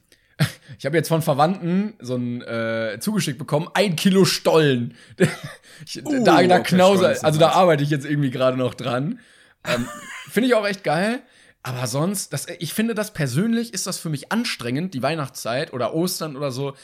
Ich 0.77 0.85
habe 0.85 0.97
jetzt 0.97 1.07
von 1.07 1.21
Verwandten 1.21 1.93
so 1.99 2.15
ein 2.15 2.41
äh, 2.41 2.97
zugeschickt 2.99 3.37
bekommen, 3.39 3.69
ein 3.73 3.95
Kilo 3.95 4.25
Stollen. 4.25 4.95
ich, 5.85 6.05
Uh, 6.05 6.23
da 6.25 6.43
da 6.43 6.59
okay, 6.59 6.75
knause, 6.75 6.97
Stollen 6.97 7.13
ist 7.13 7.25
also 7.25 7.39
da 7.39 7.49
arbeite 7.51 7.83
ich 7.83 7.89
jetzt 7.89 8.05
irgendwie 8.05 8.31
gerade 8.31 8.57
noch 8.57 8.73
dran. 8.73 9.19
Ähm, 9.65 9.87
Finde 10.29 10.49
ich 10.49 10.55
auch 10.55 10.67
echt 10.67 10.83
geil. 10.83 11.21
Aber 11.63 11.87
sonst, 11.87 12.33
das, 12.33 12.47
ich 12.59 12.73
finde 12.73 12.93
das 12.93 13.13
persönlich 13.13 13.73
ist 13.73 13.87
das 13.87 13.97
für 13.97 14.09
mich 14.09 14.31
anstrengend, 14.33 14.93
die 14.93 15.01
Weihnachtszeit 15.01 15.71
oder 15.71 15.93
Ostern 15.93 16.35
oder 16.35 16.51
so, 16.51 16.75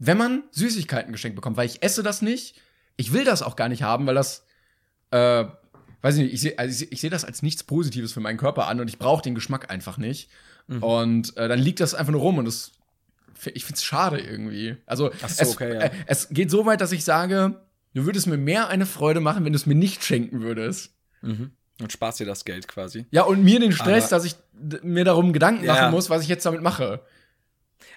wenn 0.00 0.18
man 0.18 0.42
Süßigkeiten 0.50 1.12
geschenkt 1.12 1.36
bekommt, 1.36 1.56
weil 1.56 1.66
ich 1.66 1.82
esse 1.84 2.02
das 2.02 2.20
nicht. 2.20 2.56
Ich 2.96 3.12
will 3.12 3.24
das 3.24 3.42
auch 3.42 3.54
gar 3.54 3.68
nicht 3.68 3.84
haben, 3.84 4.06
weil 4.06 4.16
das, 4.16 4.44
äh, 5.12 5.44
weiß 6.02 6.16
ich 6.16 6.22
nicht, 6.24 6.34
ich 6.34 6.40
sehe 6.40 6.58
also 6.58 6.86
seh, 6.92 7.08
das 7.08 7.24
als 7.24 7.42
nichts 7.42 7.62
Positives 7.62 8.12
für 8.12 8.20
meinen 8.20 8.36
Körper 8.36 8.66
an 8.66 8.80
und 8.80 8.88
ich 8.88 8.98
brauche 8.98 9.22
den 9.22 9.36
Geschmack 9.36 9.70
einfach 9.70 9.98
nicht. 9.98 10.30
Mhm. 10.66 10.82
Und 10.82 11.36
äh, 11.36 11.48
dann 11.48 11.60
liegt 11.60 11.78
das 11.78 11.94
einfach 11.94 12.12
nur 12.12 12.20
rum 12.20 12.38
und 12.38 12.46
das, 12.46 12.72
ich 13.54 13.64
finde 13.64 13.76
es 13.76 13.84
schade 13.84 14.18
irgendwie. 14.18 14.76
Also 14.84 15.10
so, 15.12 15.26
es, 15.26 15.48
okay, 15.48 15.74
ja. 15.74 15.80
äh, 15.80 15.90
es 16.06 16.28
geht 16.30 16.50
so 16.50 16.66
weit, 16.66 16.80
dass 16.80 16.90
ich 16.90 17.04
sage, 17.04 17.60
du 17.94 18.04
würdest 18.04 18.26
mir 18.26 18.36
mehr 18.36 18.66
eine 18.68 18.86
Freude 18.86 19.20
machen, 19.20 19.44
wenn 19.44 19.52
du 19.52 19.56
es 19.56 19.66
mir 19.66 19.76
nicht 19.76 20.02
schenken 20.04 20.40
würdest. 20.40 20.92
Und 21.80 21.90
sparst 21.92 22.20
dir 22.20 22.26
das 22.26 22.44
Geld 22.44 22.68
quasi. 22.68 23.06
Ja, 23.10 23.22
und 23.24 23.42
mir 23.42 23.58
den 23.58 23.72
Stress, 23.72 24.04
Aber- 24.12 24.16
dass 24.22 24.24
ich 24.24 24.36
mir 24.82 25.04
darum 25.04 25.32
Gedanken 25.32 25.64
Ja. 25.64 25.74
machen 25.74 25.90
muss, 25.90 26.08
was 26.10 26.22
ich 26.22 26.28
jetzt 26.28 26.46
damit 26.46 26.62
mache. 26.62 27.00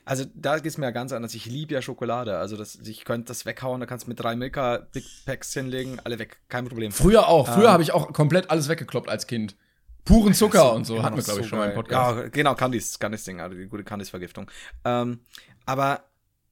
Also 0.03 0.25
da 0.34 0.55
geht 0.57 0.65
es 0.67 0.78
mir 0.78 0.86
ja 0.86 0.91
ganz 0.91 1.11
anders. 1.13 1.34
Ich 1.36 1.45
liebe 1.45 1.73
ja 1.73 1.82
Schokolade. 1.82 2.38
Also 2.38 2.57
das, 2.57 2.75
ich 2.75 3.05
könnte 3.05 3.28
das 3.28 3.45
weghauen, 3.45 3.80
da 3.80 3.86
kannst 3.86 4.05
du 4.05 4.09
mit 4.09 4.19
drei 4.19 4.36
Milka 4.36 4.88
Big 4.93 5.05
Packs 5.25 5.53
hinlegen, 5.53 5.99
alle 6.03 6.17
weg, 6.17 6.38
kein 6.49 6.65
Problem. 6.65 6.91
Früher 6.91 7.28
auch. 7.28 7.47
Früher 7.47 7.65
Ähm. 7.65 7.71
habe 7.71 7.84
ich 7.84 7.91
auch 7.91 8.11
komplett 8.13 8.49
alles 8.49 8.67
weggekloppt 8.69 9.09
als 9.09 9.28
Kind. 9.28 9.55
Puren 10.05 10.34
Zucker 10.34 10.71
und 10.73 10.86
so. 10.86 10.95
Immer 10.95 11.03
Hatten 11.03 11.17
wir, 11.17 11.23
glaube 11.23 11.41
ich, 11.41 11.45
so 11.45 11.49
schon 11.49 11.59
mal 11.59 11.69
im. 11.69 11.75
Podcast. 11.75 12.17
Ja, 12.17 12.28
genau, 12.30 12.55
Candice, 12.55 12.97
Candice-Ding, 12.97 13.41
also 13.41 13.57
die 13.57 13.67
gute 13.67 13.84
Candice-Vergiftung. 13.84 14.49
Ähm, 14.86 15.19
aber 15.65 16.05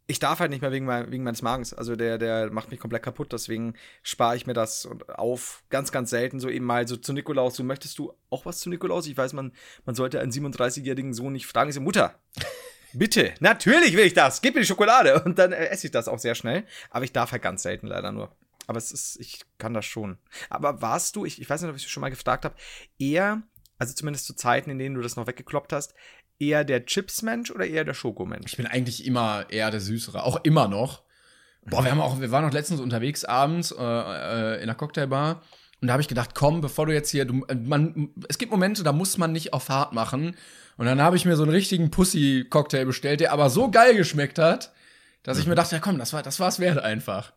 ich 0.07 0.19
darf 0.19 0.39
halt 0.39 0.51
nicht 0.51 0.61
mehr 0.61 0.71
wegen, 0.71 0.85
mein, 0.85 1.11
wegen 1.11 1.23
meines 1.23 1.41
Magens. 1.41 1.73
Also 1.73 1.95
der, 1.95 2.17
der 2.17 2.51
macht 2.51 2.69
mich 2.69 2.79
komplett 2.79 3.03
kaputt, 3.03 3.33
deswegen 3.33 3.73
spare 4.03 4.35
ich 4.35 4.45
mir 4.45 4.53
das 4.53 4.87
auf. 5.07 5.63
Ganz, 5.69 5.91
ganz 5.91 6.11
selten 6.11 6.39
so 6.39 6.49
eben 6.49 6.65
mal 6.65 6.87
so 6.87 6.95
zu 6.95 7.11
Nikolaus. 7.13 7.55
So, 7.55 7.63
möchtest 7.63 7.97
du 7.97 8.13
auch 8.29 8.45
was 8.45 8.59
zu 8.59 8.69
Nikolaus? 8.69 9.07
Ich 9.07 9.17
weiß, 9.17 9.33
man, 9.33 9.51
man 9.85 9.95
sollte 9.95 10.19
einen 10.19 10.31
37-jährigen 10.31 11.13
Sohn 11.13 11.33
nicht 11.33 11.47
fragen. 11.47 11.69
Ich 11.69 11.75
so, 11.75 11.81
Mutter, 11.81 12.19
bitte, 12.93 13.33
natürlich 13.39 13.95
will 13.95 14.05
ich 14.05 14.13
das. 14.13 14.41
Gib 14.41 14.53
mir 14.53 14.61
die 14.61 14.67
Schokolade. 14.67 15.23
Und 15.23 15.39
dann 15.39 15.51
äh, 15.51 15.67
esse 15.67 15.87
ich 15.87 15.91
das 15.91 16.07
auch 16.07 16.19
sehr 16.19 16.35
schnell. 16.35 16.65
Aber 16.91 17.03
ich 17.03 17.11
darf 17.11 17.31
halt 17.31 17.41
ganz 17.41 17.63
selten 17.63 17.87
leider 17.87 18.11
nur. 18.11 18.35
Aber 18.67 18.77
es 18.77 18.91
ist, 18.91 19.19
ich 19.19 19.41
kann 19.57 19.73
das 19.73 19.85
schon. 19.85 20.17
Aber 20.49 20.81
warst 20.81 21.15
du, 21.15 21.25
ich, 21.25 21.41
ich 21.41 21.49
weiß 21.49 21.61
nicht, 21.61 21.69
ob 21.69 21.77
ich 21.77 21.85
es 21.85 21.89
schon 21.89 22.01
mal 22.01 22.09
gefragt 22.09 22.45
habe, 22.45 22.55
eher, 22.99 23.41
also 23.79 23.93
zumindest 23.93 24.25
zu 24.25 24.35
Zeiten, 24.35 24.69
in 24.69 24.79
denen 24.79 24.95
du 24.95 25.01
das 25.01 25.15
noch 25.15 25.27
weggekloppt 25.27 25.73
hast, 25.73 25.95
eher 26.39 26.63
der 26.63 26.85
Chips-Mensch 26.85 27.51
oder 27.51 27.65
eher 27.65 27.83
der 27.83 27.93
Schokomensch? 27.93 28.51
Ich 28.51 28.57
bin 28.57 28.67
eigentlich 28.67 29.05
immer 29.05 29.45
eher 29.49 29.71
der 29.71 29.79
Süßere. 29.79 30.23
Auch 30.23 30.39
immer 30.43 30.67
noch. 30.67 31.03
Boah, 31.67 31.83
wir 31.83 31.91
haben 31.91 32.01
auch, 32.01 32.19
wir 32.19 32.31
waren 32.31 32.45
noch 32.45 32.53
letztens 32.53 32.79
unterwegs 32.79 33.25
abends 33.25 33.71
äh, 33.71 33.75
äh, 33.75 34.55
in 34.57 34.63
einer 34.63 34.75
Cocktailbar. 34.75 35.41
Und 35.81 35.87
da 35.87 35.93
habe 35.93 36.01
ich 36.01 36.07
gedacht, 36.07 36.35
komm, 36.35 36.61
bevor 36.61 36.85
du 36.85 36.93
jetzt 36.93 37.09
hier, 37.09 37.25
du, 37.25 37.45
man, 37.63 38.09
es 38.29 38.37
gibt 38.37 38.51
Momente, 38.51 38.83
da 38.83 38.91
muss 38.91 39.17
man 39.17 39.31
nicht 39.31 39.53
auf 39.53 39.69
hart 39.69 39.93
machen. 39.93 40.35
Und 40.77 40.85
dann 40.85 41.01
habe 41.01 41.15
ich 41.15 41.25
mir 41.25 41.35
so 41.35 41.43
einen 41.43 41.51
richtigen 41.51 41.89
Pussy-Cocktail 41.89 42.85
bestellt, 42.85 43.19
der 43.19 43.31
aber 43.33 43.49
so 43.49 43.71
geil 43.71 43.95
geschmeckt 43.95 44.39
hat, 44.39 44.73
dass 45.23 45.39
ich 45.39 45.47
mir 45.47 45.55
dachte, 45.55 45.75
ja 45.75 45.81
komm, 45.81 45.97
das 45.97 46.13
war, 46.13 46.21
das 46.21 46.39
war's 46.39 46.59
wert 46.59 46.77
einfach. 46.77 47.33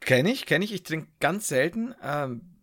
Kenne 0.00 0.30
ich, 0.30 0.46
kenne 0.46 0.64
ich. 0.64 0.72
Ich 0.72 0.82
trinke 0.82 1.08
ganz 1.20 1.48
selten 1.48 1.94
ähm, 2.02 2.57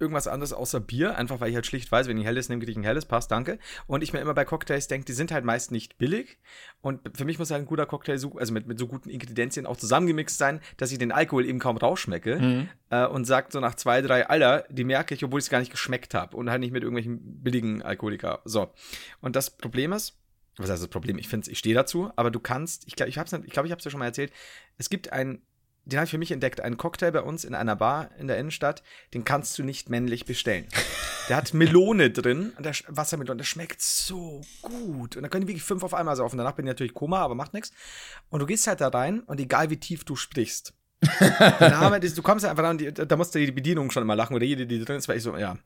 irgendwas 0.00 0.26
anderes 0.26 0.52
außer 0.52 0.80
Bier, 0.80 1.16
einfach 1.16 1.40
weil 1.40 1.50
ich 1.50 1.54
halt 1.54 1.66
schlicht 1.66 1.90
weiß, 1.90 2.08
wenn 2.08 2.18
ich 2.18 2.24
helles 2.24 2.48
nehme, 2.48 2.60
kriege 2.60 2.72
ich 2.72 2.78
ein 2.78 2.84
helles, 2.84 3.04
passt, 3.04 3.30
danke. 3.30 3.58
Und 3.86 4.02
ich 4.02 4.12
mir 4.12 4.20
immer 4.20 4.34
bei 4.34 4.44
Cocktails 4.44 4.88
denke, 4.88 5.04
die 5.04 5.12
sind 5.12 5.32
halt 5.32 5.44
meist 5.44 5.70
nicht 5.70 5.98
billig. 5.98 6.38
Und 6.80 7.00
für 7.16 7.24
mich 7.24 7.38
muss 7.38 7.50
halt 7.50 7.62
ein 7.62 7.66
guter 7.66 7.86
Cocktail, 7.86 8.18
so, 8.18 8.32
also 8.38 8.52
mit, 8.52 8.66
mit 8.66 8.78
so 8.78 8.86
guten 8.86 9.10
Ingredienzien 9.10 9.66
auch 9.66 9.76
zusammengemixt 9.76 10.38
sein, 10.38 10.60
dass 10.76 10.92
ich 10.92 10.98
den 10.98 11.12
Alkohol 11.12 11.46
eben 11.46 11.58
kaum 11.58 11.76
rausschmecke. 11.76 12.68
Äh, 12.90 13.06
und 13.06 13.24
sagt 13.24 13.52
so 13.52 13.60
nach 13.60 13.74
zwei, 13.74 14.02
drei, 14.02 14.26
Alter, 14.26 14.64
die 14.70 14.84
merke 14.84 15.14
ich, 15.14 15.24
obwohl 15.24 15.38
ich 15.38 15.44
es 15.44 15.50
gar 15.50 15.60
nicht 15.60 15.70
geschmeckt 15.70 16.14
habe. 16.14 16.36
Und 16.36 16.50
halt 16.50 16.60
nicht 16.60 16.72
mit 16.72 16.82
irgendwelchen 16.82 17.42
billigen 17.42 17.82
Alkoholiker. 17.82 18.40
So. 18.44 18.72
Und 19.20 19.36
das 19.36 19.50
Problem 19.50 19.92
ist, 19.92 20.16
was 20.56 20.70
heißt 20.70 20.82
das 20.82 20.90
Problem? 20.90 21.18
Ich 21.18 21.28
finde 21.28 21.50
ich 21.50 21.58
stehe 21.58 21.74
dazu, 21.74 22.10
aber 22.16 22.30
du 22.30 22.40
kannst, 22.40 22.86
ich 22.86 22.96
glaube, 22.96 23.08
ich 23.08 23.18
habe 23.18 23.26
es 23.26 23.44
ich 23.44 23.52
glaub, 23.52 23.64
ich 23.64 23.70
ja 23.70 23.90
schon 23.90 23.98
mal 23.98 24.06
erzählt, 24.06 24.32
es 24.78 24.90
gibt 24.90 25.12
ein, 25.12 25.42
den 25.84 25.98
habe 25.98 26.04
ich 26.04 26.10
für 26.10 26.18
mich 26.18 26.30
entdeckt, 26.32 26.60
einen 26.60 26.76
Cocktail 26.76 27.10
bei 27.10 27.22
uns 27.22 27.44
in 27.44 27.54
einer 27.54 27.76
Bar 27.76 28.10
in 28.18 28.28
der 28.28 28.38
Innenstadt, 28.38 28.82
den 29.14 29.24
kannst 29.24 29.58
du 29.58 29.62
nicht 29.64 29.88
männlich 29.90 30.24
bestellen. 30.24 30.66
Der 31.28 31.36
hat 31.36 31.52
Melone 31.54 32.10
drin, 32.10 32.52
und 32.56 32.64
der 32.64 32.74
Wassermelone, 32.88 33.38
der 33.38 33.44
schmeckt 33.44 33.80
so 33.82 34.40
gut. 34.62 35.16
Und 35.16 35.22
da 35.22 35.28
können 35.28 35.42
die 35.42 35.48
wirklich 35.48 35.62
fünf 35.64 35.82
auf 35.82 35.94
einmal 35.94 36.16
saufen. 36.16 36.38
Danach 36.38 36.52
bin 36.52 36.66
ich 36.66 36.70
natürlich 36.70 36.94
Koma, 36.94 37.20
aber 37.20 37.34
macht 37.34 37.54
nichts. 37.54 37.72
Und 38.28 38.40
du 38.40 38.46
gehst 38.46 38.66
halt 38.66 38.80
da 38.80 38.88
rein 38.88 39.20
und 39.20 39.40
egal 39.40 39.70
wie 39.70 39.76
tief 39.78 40.04
du 40.04 40.16
sprichst, 40.16 40.74
der 41.20 41.70
Name, 41.70 41.96
ist- 41.98 42.18
du 42.18 42.22
kommst 42.22 42.44
einfach 42.44 42.62
rein 42.62 42.78
und 42.78 43.10
da 43.10 43.16
musste 43.16 43.38
die 43.38 43.50
Bedienung 43.52 43.90
schon 43.90 44.02
immer 44.02 44.16
lachen 44.16 44.34
oder 44.36 44.44
jede, 44.44 44.66
die 44.66 44.84
drin 44.84 44.96
ist, 44.96 45.08
weil 45.08 45.16
ich 45.16 45.22
so, 45.22 45.36
ja. 45.36 45.56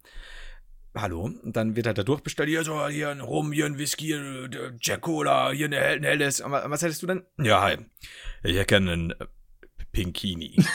Hallo, 0.96 1.22
und 1.24 1.56
dann 1.56 1.74
wird 1.74 1.88
halt 1.88 1.98
da 1.98 2.04
durchbestellt, 2.04 2.48
hier 2.48 2.62
so, 2.62 2.86
hier 2.86 3.08
ein 3.08 3.20
Rum, 3.20 3.50
hier 3.50 3.66
ein 3.66 3.78
Whisky, 3.78 4.04
hier 4.06 4.20
ein 4.20 4.78
Jack 4.80 5.00
Cola, 5.00 5.50
hier 5.50 5.66
eine 5.66 5.80
ein 5.80 6.04
helles. 6.04 6.40
Was 6.46 6.82
hättest 6.82 7.02
du 7.02 7.08
denn? 7.08 7.24
Ja, 7.36 7.62
hi. 7.62 7.78
Ich 8.44 8.54
hätte 8.54 8.66
gerne 8.66 8.92
einen 8.92 9.10
äh, 9.10 9.26
Pinkini. 9.94 10.56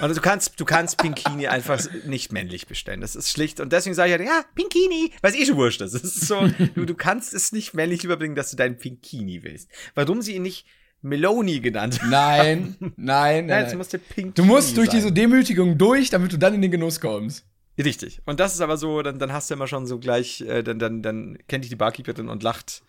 Also 0.00 0.14
du 0.14 0.20
kannst, 0.20 0.60
du 0.60 0.64
kannst 0.64 0.98
Pinkini 0.98 1.48
einfach 1.48 1.80
nicht 2.06 2.30
männlich 2.30 2.68
bestellen. 2.68 3.00
Das 3.00 3.16
ist 3.16 3.30
schlicht. 3.30 3.58
Und 3.58 3.72
deswegen 3.72 3.96
sage 3.96 4.12
ich 4.12 4.18
halt, 4.18 4.28
ja, 4.28 4.44
Pinkini, 4.54 5.10
weil 5.22 5.32
es 5.32 5.36
eh 5.36 5.44
schon 5.44 5.56
wurscht 5.56 5.80
ist. 5.80 5.92
Es 5.92 6.04
ist 6.04 6.28
so, 6.28 6.46
du, 6.76 6.84
du 6.84 6.94
kannst 6.94 7.34
es 7.34 7.50
nicht 7.50 7.74
männlich 7.74 8.04
überbringen, 8.04 8.36
dass 8.36 8.52
du 8.52 8.56
deinen 8.56 8.78
Pinkini 8.78 9.42
willst. 9.42 9.68
Warum 9.96 10.22
sie 10.22 10.36
ihn 10.36 10.42
nicht 10.42 10.66
Meloni 11.02 11.58
genannt 11.58 12.00
haben? 12.00 12.10
Nein, 12.10 12.76
nein, 12.78 12.92
nein. 12.96 13.46
Nein, 13.46 13.64
es 13.66 13.74
musste 13.74 13.98
Pinkini 13.98 14.34
Du 14.34 14.44
musst 14.44 14.76
durch 14.76 14.88
sein. 14.88 15.00
diese 15.00 15.10
Demütigung 15.10 15.76
durch, 15.78 16.10
damit 16.10 16.32
du 16.32 16.36
dann 16.36 16.54
in 16.54 16.62
den 16.62 16.70
Genuss 16.70 17.00
kommst. 17.00 17.44
Richtig. 17.76 18.20
Und 18.24 18.38
das 18.38 18.54
ist 18.54 18.60
aber 18.60 18.76
so, 18.76 19.02
dann, 19.02 19.18
dann 19.18 19.32
hast 19.32 19.50
du 19.50 19.54
immer 19.54 19.66
schon 19.66 19.86
so 19.88 19.98
gleich, 19.98 20.42
äh, 20.42 20.62
dann, 20.62 20.78
dann, 20.78 21.02
dann 21.02 21.38
kennt 21.48 21.64
dich 21.64 21.70
die 21.70 21.76
Barkeeperin 21.76 22.28
und 22.28 22.44
lacht. 22.44 22.82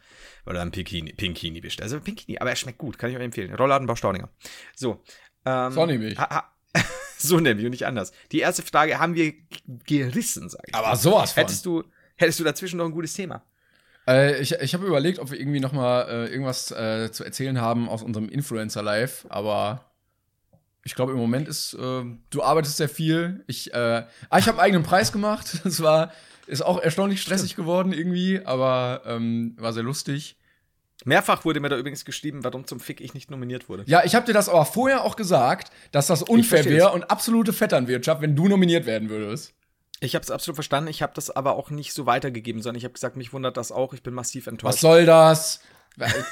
Oder 0.46 0.62
ein 0.62 0.72
Pinkini, 0.72 1.14
Pinkini 1.14 1.62
bestellt. 1.62 1.86
Also 1.86 2.00
Pinkini, 2.00 2.38
aber 2.38 2.52
er 2.52 2.56
schmeckt 2.56 2.78
gut, 2.78 3.00
kann 3.00 3.10
ich 3.10 3.18
euch 3.18 3.24
empfehlen. 3.24 3.54
Rollladenbau 3.56 3.96
Staudinger. 3.96 4.30
So. 4.76 5.02
Ähm, 5.46 5.72
So 5.72 5.86
nehm 5.86 6.02
ich. 6.02 6.18
Ha, 6.18 6.30
ha, 6.30 6.54
so 7.18 7.40
nämlich 7.40 7.66
und 7.66 7.72
nicht 7.72 7.86
anders. 7.86 8.12
Die 8.32 8.40
erste 8.40 8.62
Frage 8.62 9.00
haben 9.00 9.16
wir 9.16 9.34
gerissen, 9.86 10.50
sag 10.50 10.62
ich. 10.68 10.76
Aber 10.76 10.96
sowas 10.96 11.34
von. 11.34 11.42
Hättest 11.42 11.66
du, 11.66 11.84
hättest 12.16 12.40
du 12.40 12.44
dazwischen 12.44 12.78
noch 12.78 12.86
ein 12.86 12.92
gutes 12.92 13.14
Thema? 13.14 13.44
Äh, 14.08 14.42
ich 14.42 14.54
ich 14.54 14.74
habe 14.74 14.86
überlegt, 14.86 15.20
ob 15.20 15.32
wir 15.32 15.40
irgendwie 15.40 15.60
noch 15.60 15.72
mal 15.72 16.02
äh, 16.10 16.32
irgendwas 16.32 16.72
äh, 16.72 17.12
zu 17.12 17.24
erzählen 17.24 17.62
haben 17.62 17.88
aus 17.90 18.02
unserem 18.04 18.30
Influencer-Live, 18.30 19.26
aber 19.30 19.86
ich 20.84 20.96
glaube, 20.96 21.12
im 21.12 21.18
Moment 21.18 21.48
ist, 21.48 21.74
äh, 21.74 22.04
du 22.30 22.42
arbeitest 22.42 22.78
sehr 22.78 22.90
viel. 22.90 23.44
Ich, 23.48 23.74
äh, 23.74 24.04
ah, 24.30 24.38
ich 24.40 24.48
habe 24.48 24.60
eigenen 24.60 24.84
Preis 24.84 25.12
gemacht. 25.12 25.60
Das 25.64 25.82
war, 25.84 26.12
ist 26.48 26.62
auch 26.62 26.80
erstaunlich 26.80 27.22
stressig 27.22 27.56
geworden 27.56 27.94
irgendwie, 27.94 28.42
aber 28.44 29.04
ähm, 29.06 29.56
war 29.60 29.74
sehr 29.74 29.84
lustig. 29.84 30.38
Mehrfach 31.06 31.46
wurde 31.46 31.60
mir 31.60 31.70
da 31.70 31.78
übrigens 31.78 32.04
geschrieben, 32.04 32.44
warum 32.44 32.68
zum 32.68 32.80
Fick 32.80 33.00
ich 33.00 33.14
nicht 33.14 33.32
nominiert 33.32 33.70
wurde. 33.70 33.84
Ja, 33.88 34.04
ich 34.04 34.16
habe 34.16 34.26
dir 34.26 34.34
das 34.34 34.50
aber 34.50 34.66
vorher 34.66 35.04
auch 35.04 35.16
gesagt, 35.16 35.72
dass 35.92 36.08
das 36.08 36.24
unfair 36.24 36.66
wäre 36.66 36.92
und 36.92 37.10
absolute 37.10 37.54
Vetternwirtschaft, 37.54 38.22
wenn 38.22 38.36
du 38.36 38.48
nominiert 38.48 38.86
werden 38.86 39.10
würdest. 39.10 39.54
Ich 40.02 40.16
habe 40.16 40.24
es 40.24 40.32
absolut 40.32 40.56
verstanden. 40.56 40.90
Ich 40.90 41.02
habe 41.02 41.14
das 41.16 41.30
aber 41.30 41.56
auch 41.56 41.70
nicht 41.70 41.94
so 41.94 42.06
weitergegeben, 42.06 42.62
sondern 42.62 42.78
ich 42.78 42.84
habe 42.84 42.94
gesagt, 42.94 43.18
mich 43.18 43.34
wundert 43.34 43.58
das 43.58 43.72
auch. 43.72 43.94
Ich 43.94 44.04
bin 44.04 44.14
massiv 44.14 44.48
enttäuscht. 44.48 44.76
Was 44.76 44.82
soll 44.82 45.06
das? 45.06 45.62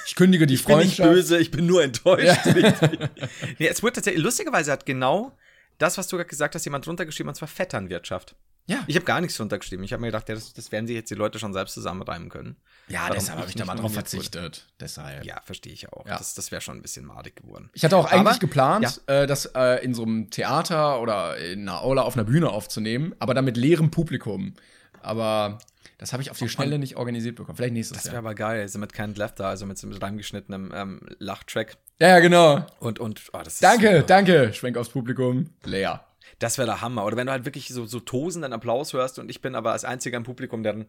Ich 0.05 0.15
kündige 0.15 0.47
die 0.47 0.53
Ich 0.53 0.65
bin 0.65 0.77
nicht 0.77 0.95
Freundschaft. 0.97 1.09
böse, 1.09 1.37
ich 1.39 1.51
bin 1.51 1.65
nur 1.65 1.83
enttäuscht. 1.83 2.45
nee, 3.59 3.67
es 3.67 3.83
wurde 3.83 3.93
tatsächlich, 3.93 4.23
lustigerweise 4.23 4.71
hat 4.71 4.85
genau 4.85 5.35
das, 5.77 5.97
was 5.97 6.07
du 6.07 6.15
gerade 6.15 6.29
gesagt 6.29 6.55
hast, 6.55 6.63
jemand 6.65 6.85
drunter 6.85 7.05
geschrieben, 7.05 7.29
und 7.29 7.35
zwar 7.35 7.47
Vetternwirtschaft. 7.47 8.35
Ja. 8.67 8.83
Ich 8.85 8.95
habe 8.95 9.05
gar 9.05 9.21
nichts 9.21 9.35
drunter 9.37 9.57
geschrieben. 9.57 9.83
Ich 9.83 9.93
habe 9.93 10.01
mir 10.01 10.07
gedacht, 10.07 10.27
ja, 10.29 10.35
das, 10.35 10.53
das 10.53 10.71
werden 10.71 10.87
sich 10.87 10.95
jetzt 10.95 11.09
die 11.09 11.15
Leute 11.15 11.39
schon 11.39 11.53
selbst 11.53 11.73
zusammenreimen 11.73 12.29
können. 12.29 12.57
Ja, 12.89 13.01
Warum 13.03 13.15
deshalb 13.15 13.39
habe 13.39 13.49
ich 13.49 13.55
da 13.55 13.65
mal 13.65 13.73
drauf 13.75 13.83
nominiert 13.83 14.13
wurde. 14.13 14.19
verzichtet. 14.19 14.67
Deshalb. 14.79 15.25
Ja, 15.25 15.41
verstehe 15.43 15.73
ich 15.73 15.91
auch. 15.91 16.05
Ja. 16.05 16.17
Das, 16.17 16.35
das 16.35 16.51
wäre 16.51 16.61
schon 16.61 16.75
ein 16.77 16.81
bisschen 16.81 17.05
madig 17.05 17.37
geworden. 17.37 17.69
Ich 17.73 17.83
hatte 17.85 17.95
auch 17.97 18.05
eigentlich 18.05 18.19
Aber- 18.27 18.39
geplant, 18.39 19.01
äh, 19.07 19.25
das 19.25 19.45
äh, 19.55 19.83
in 19.83 19.93
so 19.93 20.03
einem 20.03 20.29
Theater 20.29 21.01
oder 21.01 21.37
in 21.37 21.61
einer 21.67 21.81
Aula 21.81 22.01
auf 22.03 22.15
einer 22.15 22.25
Bühne 22.25 22.49
aufzunehmen, 22.49 23.15
aber 23.19 23.33
dann 23.33 23.45
mit 23.45 23.55
leerem 23.57 23.89
Publikum. 23.89 24.53
Aber 25.01 25.59
das 25.97 26.13
habe 26.13 26.21
ich 26.21 26.29
auf 26.31 26.37
die 26.37 26.49
Schnelle 26.49 26.77
nicht 26.79 26.95
organisiert 26.97 27.35
bekommen. 27.37 27.55
Vielleicht 27.55 27.73
nächstes 27.73 27.97
Das 27.97 28.05
wäre 28.05 28.15
Jahr. 28.15 28.23
aber 28.25 28.35
geil, 28.35 28.61
also 28.61 28.79
mit 28.79 28.93
keinem 28.93 29.15
Left 29.15 29.39
da, 29.39 29.49
also 29.49 29.65
mit 29.65 29.77
so 29.77 29.87
einem 29.87 29.97
reingeschnittenen 29.97 30.71
ähm, 30.73 30.99
Lachtrack. 31.19 31.77
Ja, 31.99 32.09
ja, 32.09 32.19
genau. 32.19 32.65
Und, 32.79 32.99
und, 32.99 33.21
oh, 33.33 33.39
das 33.43 33.53
ist 33.55 33.63
Danke, 33.63 33.87
super. 33.87 34.03
danke. 34.03 34.53
Schwenk 34.53 34.77
aufs 34.77 34.89
Publikum. 34.89 35.49
Leer. 35.63 36.03
Das 36.39 36.57
wäre 36.57 36.67
der 36.67 36.81
Hammer. 36.81 37.05
Oder 37.05 37.17
wenn 37.17 37.27
du 37.27 37.33
halt 37.33 37.45
wirklich 37.45 37.69
so, 37.69 37.85
so 37.85 37.99
tosenden 37.99 38.53
Applaus 38.53 38.93
hörst 38.93 39.19
und 39.19 39.29
ich 39.29 39.41
bin 39.41 39.55
aber 39.55 39.71
als 39.71 39.85
einziger 39.85 40.17
im 40.17 40.23
Publikum, 40.23 40.63
der 40.63 40.73
dann 40.73 40.85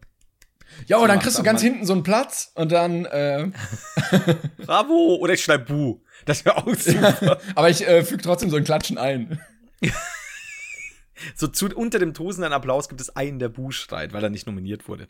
Ja, 0.87 0.97
und 0.97 1.07
dann 1.07 1.19
kriegst 1.19 1.39
du 1.39 1.43
ganz 1.43 1.61
hinten 1.61 1.85
so 1.85 1.93
einen 1.93 2.03
Platz 2.03 2.51
und 2.55 2.71
dann, 2.71 3.05
äh, 3.05 3.47
Bravo! 4.65 5.17
Oder 5.19 5.33
ich 5.33 5.43
schreibe 5.43 5.65
Bu. 5.65 6.01
Das 6.25 6.45
wäre 6.45 6.57
auch 6.57 6.75
super. 6.75 7.39
aber 7.55 7.69
ich 7.69 7.87
äh, 7.87 8.03
füge 8.03 8.23
trotzdem 8.23 8.49
so 8.49 8.57
ein 8.57 8.63
Klatschen 8.63 8.97
ein. 8.97 9.39
So 11.35 11.47
zu, 11.47 11.67
unter 11.67 11.99
dem 11.99 12.13
tosenden 12.13 12.53
Applaus 12.53 12.89
gibt 12.89 13.01
es 13.01 13.15
einen, 13.15 13.39
der 13.39 13.49
Buh 13.49 13.71
schreit, 13.71 14.13
weil 14.13 14.23
er 14.23 14.29
nicht 14.29 14.47
nominiert 14.47 14.87
wurde. 14.87 15.07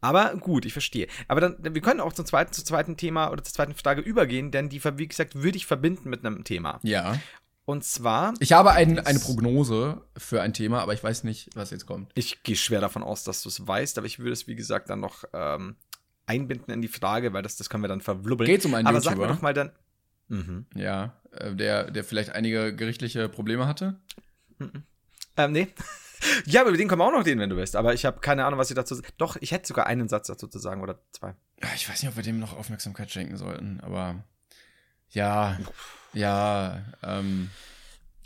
Aber 0.00 0.34
gut, 0.36 0.64
ich 0.64 0.72
verstehe. 0.72 1.06
Aber 1.28 1.40
dann, 1.40 1.56
wir 1.60 1.80
können 1.80 2.00
auch 2.00 2.12
zum 2.12 2.26
zweiten, 2.26 2.52
zum 2.52 2.64
zweiten 2.64 2.96
Thema 2.96 3.30
oder 3.30 3.42
zur 3.44 3.54
zweiten 3.54 3.74
Frage 3.74 4.00
übergehen, 4.00 4.50
denn 4.50 4.68
die, 4.68 4.82
wie 4.84 5.08
gesagt, 5.08 5.36
würde 5.36 5.56
ich 5.56 5.66
verbinden 5.66 6.10
mit 6.10 6.24
einem 6.24 6.44
Thema. 6.44 6.80
Ja. 6.82 7.18
Und 7.64 7.84
zwar, 7.84 8.34
Ich 8.40 8.52
habe 8.52 8.72
ein, 8.72 8.98
eine 8.98 9.18
Prognose 9.20 10.02
für 10.16 10.42
ein 10.42 10.52
Thema, 10.52 10.80
aber 10.80 10.94
ich 10.94 11.02
weiß 11.04 11.22
nicht, 11.24 11.50
was 11.54 11.70
jetzt 11.70 11.86
kommt. 11.86 12.10
ich 12.14 12.42
gehe 12.42 12.56
schwer 12.56 12.80
davon 12.80 13.02
aus, 13.04 13.22
dass 13.22 13.42
du 13.42 13.48
es 13.48 13.66
weißt, 13.66 13.98
aber 13.98 14.06
ich 14.06 14.18
würde 14.18 14.32
es, 14.32 14.46
wie 14.48 14.56
gesagt, 14.56 14.90
dann 14.90 14.98
noch 15.00 15.24
ähm, 15.32 15.76
einbinden 16.26 16.74
in 16.74 16.82
die 16.82 16.88
Frage, 16.88 17.32
weil 17.32 17.42
das, 17.42 17.56
das 17.56 17.70
können 17.70 17.84
wir 17.84 17.88
dann 17.88 18.00
verwlubbeln. 18.00 18.48
Geht's 18.48 18.66
um 18.66 18.74
einen 18.74 18.86
Aber 18.88 19.00
sag 19.00 19.12
mir 19.16 19.22
YouTuber? 19.22 19.34
doch 19.34 19.42
mal 19.42 19.54
dann. 19.54 19.70
Mhm. 20.28 20.66
Ja, 20.74 21.20
äh, 21.32 21.54
der, 21.54 21.90
der 21.90 22.02
vielleicht 22.04 22.30
einige 22.30 22.74
gerichtliche 22.74 23.28
Probleme 23.28 23.66
hatte. 23.66 24.00
Ähm, 25.36 25.52
nee. 25.52 25.68
ja, 26.46 26.62
aber 26.62 26.70
über 26.70 26.78
den 26.78 26.88
können 26.88 27.00
wir 27.00 27.06
auch 27.06 27.12
noch 27.12 27.26
reden, 27.26 27.40
wenn 27.40 27.50
du 27.50 27.56
willst. 27.56 27.76
Aber 27.76 27.94
ich 27.94 28.04
habe 28.04 28.20
keine 28.20 28.44
Ahnung, 28.44 28.58
was 28.58 28.70
ich 28.70 28.76
dazu. 28.76 29.00
Doch, 29.18 29.36
ich 29.40 29.52
hätte 29.52 29.68
sogar 29.68 29.86
einen 29.86 30.08
Satz 30.08 30.26
dazu 30.26 30.48
zu 30.48 30.58
sagen 30.58 30.80
oder 30.82 30.98
zwei. 31.12 31.34
Ich 31.76 31.88
weiß 31.88 32.02
nicht, 32.02 32.10
ob 32.10 32.16
wir 32.16 32.22
dem 32.24 32.40
noch 32.40 32.56
Aufmerksamkeit 32.56 33.10
schenken 33.10 33.36
sollten, 33.36 33.80
aber 33.80 34.24
ja, 35.10 35.58
ja, 36.12 36.82
ähm, 37.02 37.50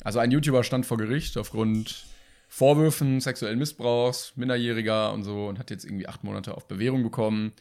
also 0.02 0.18
ein 0.18 0.30
YouTuber 0.30 0.64
stand 0.64 0.86
vor 0.86 0.98
Gericht 0.98 1.36
aufgrund 1.36 2.06
Vorwürfen 2.48 3.20
sexuellen 3.20 3.58
Missbrauchs, 3.58 4.32
Minderjähriger 4.36 5.12
und 5.12 5.24
so 5.24 5.46
und 5.46 5.58
hat 5.58 5.70
jetzt 5.70 5.84
irgendwie 5.84 6.08
acht 6.08 6.24
Monate 6.24 6.56
auf 6.56 6.68
Bewährung 6.68 7.02
bekommen. 7.02 7.52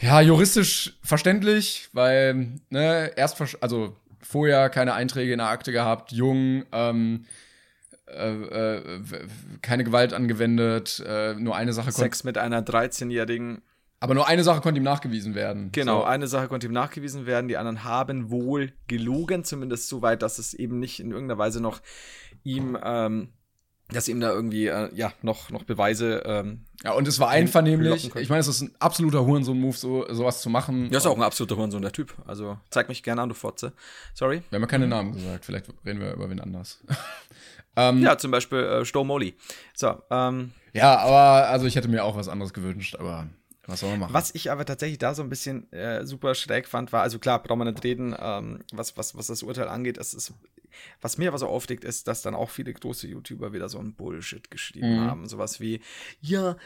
Ja, 0.00 0.20
juristisch 0.20 0.94
verständlich, 1.02 1.88
weil, 1.92 2.58
ne, 2.70 3.12
erst, 3.16 3.40
also 3.60 3.96
vorher 4.20 4.68
keine 4.68 4.94
Einträge 4.94 5.32
in 5.32 5.38
der 5.38 5.48
Akte 5.48 5.72
gehabt, 5.72 6.12
jung, 6.12 6.64
ähm, 6.72 7.26
äh, 8.06 8.74
äh, 8.74 9.00
keine 9.62 9.84
Gewalt 9.84 10.12
angewendet, 10.12 11.02
äh, 11.06 11.34
nur 11.34 11.56
eine 11.56 11.72
Sache 11.72 11.92
Sex 11.92 12.24
mit 12.24 12.38
einer 12.38 12.62
13-jährigen. 12.62 13.62
Aber 14.02 14.14
nur 14.14 14.26
eine 14.26 14.42
Sache 14.44 14.60
konnte 14.60 14.78
ihm 14.80 14.84
nachgewiesen 14.84 15.34
werden. 15.34 15.70
Genau, 15.72 16.00
So. 16.00 16.04
eine 16.04 16.26
Sache 16.26 16.48
konnte 16.48 16.66
ihm 16.66 16.72
nachgewiesen 16.72 17.24
werden. 17.24 17.46
Die 17.48 17.56
anderen 17.56 17.84
haben 17.84 18.30
wohl 18.30 18.72
gelogen, 18.88 19.44
zumindest 19.44 19.88
so 19.88 20.02
weit, 20.02 20.22
dass 20.22 20.38
es 20.38 20.54
eben 20.54 20.78
nicht 20.80 20.98
in 21.00 21.12
irgendeiner 21.12 21.38
Weise 21.38 21.60
noch 21.60 21.80
ihm, 22.42 22.76
ähm, 22.82 23.28
dass 23.90 24.08
ihm 24.08 24.20
da 24.20 24.30
irgendwie, 24.32 24.66
äh, 24.66 24.88
ja, 24.94 25.12
noch, 25.22 25.50
noch 25.50 25.64
Beweise. 25.64 26.22
Ähm, 26.24 26.64
Ja, 26.82 26.92
und 26.94 27.06
es 27.06 27.20
war 27.20 27.28
einvernehmlich. 27.28 28.14
Ich 28.16 28.28
meine, 28.28 28.40
es 28.40 28.48
ist 28.48 28.62
ein 28.62 28.74
absoluter 28.80 29.24
Hurensohn-Move, 29.26 29.76
so, 29.76 30.06
sowas 30.12 30.40
zu 30.40 30.50
machen. 30.50 30.88
ja, 30.90 30.98
ist 30.98 31.06
auch 31.06 31.16
ein 31.16 31.22
absoluter 31.22 31.56
Hurensohn, 31.56 31.82
der 31.82 31.92
Typ. 31.92 32.14
Also 32.26 32.58
zeig 32.70 32.88
mich 32.88 33.02
gerne 33.02 33.22
an, 33.22 33.28
du 33.28 33.34
Fotze. 33.34 33.72
Sorry. 34.14 34.42
Wir 34.50 34.56
haben 34.56 34.62
ja 34.62 34.66
keine 34.66 34.88
Namen 34.88 35.12
gesagt, 35.12 35.44
vielleicht 35.44 35.66
reden 35.86 36.00
wir 36.00 36.12
über 36.14 36.28
wen 36.30 36.40
anders. 36.40 36.82
ähm, 37.76 38.02
Ja, 38.02 38.18
zum 38.18 38.30
Beispiel 38.30 38.58
äh, 38.58 38.84
Sto 38.84 39.04
Molly. 39.04 39.36
So, 39.74 40.02
ähm, 40.10 40.52
ja, 40.72 40.96
aber 40.98 41.48
also 41.50 41.66
ich 41.66 41.76
hätte 41.76 41.88
mir 41.88 42.02
auch 42.04 42.16
was 42.16 42.28
anderes 42.28 42.52
gewünscht, 42.54 42.96
aber 42.98 43.26
was 43.72 43.80
soll 43.80 43.90
man 43.90 44.00
machen? 44.00 44.14
Was 44.14 44.34
ich 44.34 44.50
aber 44.50 44.64
tatsächlich 44.64 44.98
da 44.98 45.14
so 45.14 45.22
ein 45.22 45.28
bisschen 45.28 45.72
äh, 45.72 46.04
super 46.06 46.34
schräg 46.34 46.68
fand, 46.68 46.92
war, 46.92 47.02
also 47.02 47.18
klar, 47.18 47.42
brauchen 47.42 47.60
wir 47.60 47.64
nicht 47.64 47.82
reden, 47.82 48.14
ähm, 48.18 48.60
was, 48.72 48.96
was, 48.96 49.16
was 49.16 49.26
das 49.26 49.42
Urteil 49.42 49.68
angeht. 49.68 49.98
Es 49.98 50.14
ist, 50.14 50.32
was 51.00 51.18
mir 51.18 51.28
aber 51.28 51.38
so 51.38 51.46
aufregt, 51.46 51.84
ist, 51.84 52.08
dass 52.08 52.22
dann 52.22 52.34
auch 52.34 52.50
viele 52.50 52.72
große 52.72 53.06
YouTuber 53.06 53.52
wieder 53.52 53.68
so 53.68 53.78
ein 53.78 53.94
Bullshit 53.94 54.50
geschrieben 54.50 54.96
Mhm. 54.96 55.00
haben. 55.06 55.26
Sowas 55.28 55.60
wie, 55.60 55.80
ja, 56.20 56.56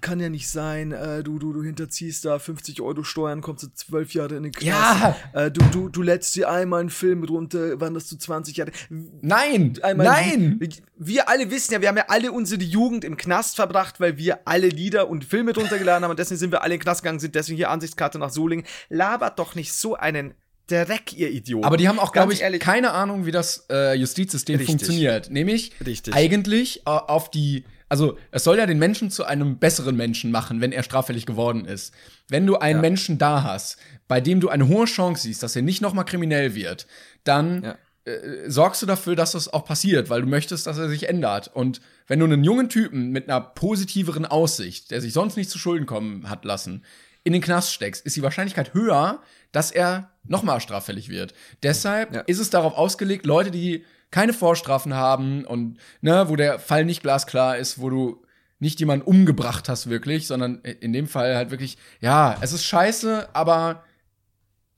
kann 0.00 0.20
ja 0.20 0.28
nicht 0.28 0.48
sein, 0.48 0.92
äh, 0.92 1.22
du, 1.22 1.38
du, 1.38 1.52
du 1.52 1.62
hinterziehst 1.62 2.24
da 2.24 2.38
50 2.38 2.80
Euro 2.80 3.02
Steuern, 3.04 3.40
kommst 3.40 3.64
du 3.64 3.68
zwölf 3.74 4.14
Jahre 4.14 4.36
in 4.36 4.42
den 4.44 4.52
Knast. 4.52 4.66
Ja. 4.68 5.16
Äh, 5.32 5.50
du, 5.50 5.60
du, 5.72 5.88
du 5.88 6.02
lädst 6.02 6.34
dir 6.36 6.50
einmal 6.50 6.80
einen 6.80 6.90
Film 6.90 7.24
runter, 7.24 7.80
wanderst 7.80 8.10
du 8.12 8.16
20 8.16 8.56
Jahre. 8.56 8.70
Nein! 8.90 9.78
Einmal 9.82 10.06
nein! 10.06 10.60
Wir 10.96 11.28
alle 11.28 11.50
wissen 11.50 11.72
ja, 11.74 11.80
wir 11.80 11.88
haben 11.88 11.96
ja 11.96 12.06
alle 12.08 12.32
unsere 12.32 12.62
Jugend 12.62 13.04
im 13.04 13.16
Knast 13.16 13.56
verbracht, 13.56 14.00
weil 14.00 14.18
wir 14.18 14.40
alle 14.46 14.68
Lieder 14.68 15.08
und 15.08 15.24
Filme 15.24 15.54
runtergeladen 15.54 16.04
haben 16.04 16.10
und 16.10 16.18
deswegen 16.18 16.38
sind 16.38 16.50
wir 16.52 16.62
alle 16.62 16.74
in 16.74 16.78
den 16.80 16.84
Knast 16.84 17.02
gegangen, 17.02 17.20
sind 17.20 17.34
deswegen 17.34 17.56
hier 17.56 17.70
Ansichtskarte 17.70 18.18
nach 18.18 18.30
Solingen. 18.30 18.66
Labert 18.88 19.38
doch 19.38 19.54
nicht 19.54 19.72
so 19.72 19.94
einen 19.94 20.34
Dreck, 20.68 21.12
ihr 21.16 21.30
Idioten. 21.30 21.64
Aber 21.64 21.76
die 21.76 21.88
haben 21.88 21.98
auch, 21.98 22.12
glaube 22.12 22.32
ich, 22.32 22.42
ehrlich, 22.42 22.60
keine 22.60 22.92
Ahnung, 22.92 23.26
wie 23.26 23.32
das 23.32 23.66
äh, 23.70 23.94
Justizsystem 23.94 24.56
Richtig. 24.56 24.68
funktioniert. 24.70 25.30
Nämlich 25.30 25.72
Richtig. 25.84 26.14
eigentlich 26.14 26.80
äh, 26.80 26.90
auf 26.90 27.30
die, 27.30 27.64
also 27.88 28.16
es 28.30 28.44
soll 28.44 28.58
ja 28.58 28.66
den 28.66 28.78
Menschen 28.78 29.10
zu 29.10 29.24
einem 29.24 29.58
besseren 29.58 29.96
Menschen 29.96 30.30
machen, 30.30 30.60
wenn 30.60 30.72
er 30.72 30.82
straffällig 30.82 31.26
geworden 31.26 31.64
ist. 31.64 31.92
Wenn 32.28 32.46
du 32.46 32.56
einen 32.56 32.76
Ja. 32.78 32.82
Menschen 32.82 33.18
da 33.18 33.42
hast, 33.42 33.78
bei 34.06 34.20
dem 34.20 34.40
du 34.40 34.48
eine 34.48 34.68
hohe 34.68 34.84
Chance 34.86 35.22
siehst, 35.22 35.42
dass 35.42 35.56
er 35.56 35.62
nicht 35.62 35.80
nochmal 35.80 36.04
kriminell 36.04 36.54
wird, 36.54 36.86
dann 37.24 37.62
Ja. 37.64 37.78
äh, 38.04 38.50
sorgst 38.50 38.80
du 38.82 38.86
dafür, 38.86 39.16
dass 39.16 39.32
das 39.32 39.52
auch 39.52 39.64
passiert, 39.64 40.10
weil 40.10 40.20
du 40.22 40.28
möchtest, 40.28 40.66
dass 40.66 40.78
er 40.78 40.88
sich 40.88 41.08
ändert. 41.08 41.50
Und 41.54 41.80
wenn 42.06 42.18
du 42.20 42.26
einen 42.26 42.44
jungen 42.44 42.68
Typen 42.68 43.10
mit 43.10 43.28
einer 43.28 43.40
positiveren 43.40 44.24
Aussicht, 44.26 44.90
der 44.90 45.00
sich 45.00 45.12
sonst 45.12 45.36
nicht 45.36 45.50
zu 45.50 45.58
Schulden 45.58 45.86
kommen 45.86 46.28
hat 46.30 46.44
lassen, 46.44 46.84
in 47.24 47.32
den 47.34 47.42
Knast 47.42 47.72
steckst, 47.74 48.06
ist 48.06 48.16
die 48.16 48.22
Wahrscheinlichkeit 48.22 48.72
höher, 48.72 49.20
dass 49.52 49.70
er 49.70 50.10
nochmal 50.28 50.60
straffällig 50.60 51.08
wird. 51.08 51.34
Deshalb 51.62 52.14
Ja. 52.14 52.20
ist 52.22 52.38
es 52.38 52.50
darauf 52.50 52.74
ausgelegt, 52.74 53.26
Leute, 53.26 53.50
die 53.50 53.84
keine 54.10 54.32
Vorstrafen 54.32 54.94
haben 54.94 55.44
und 55.44 55.78
ne, 56.00 56.26
wo 56.28 56.36
der 56.36 56.58
Fall 56.58 56.84
nicht 56.84 57.02
glasklar 57.02 57.58
ist, 57.58 57.80
wo 57.80 57.90
du 57.90 58.22
nicht 58.58 58.80
jemanden 58.80 59.04
umgebracht 59.06 59.68
hast 59.68 59.88
wirklich, 59.90 60.26
sondern 60.26 60.56
in 60.62 60.92
dem 60.92 61.06
Fall 61.06 61.36
halt 61.36 61.50
wirklich, 61.50 61.78
ja, 62.00 62.36
es 62.40 62.52
ist 62.52 62.64
scheiße, 62.64 63.28
aber 63.32 63.84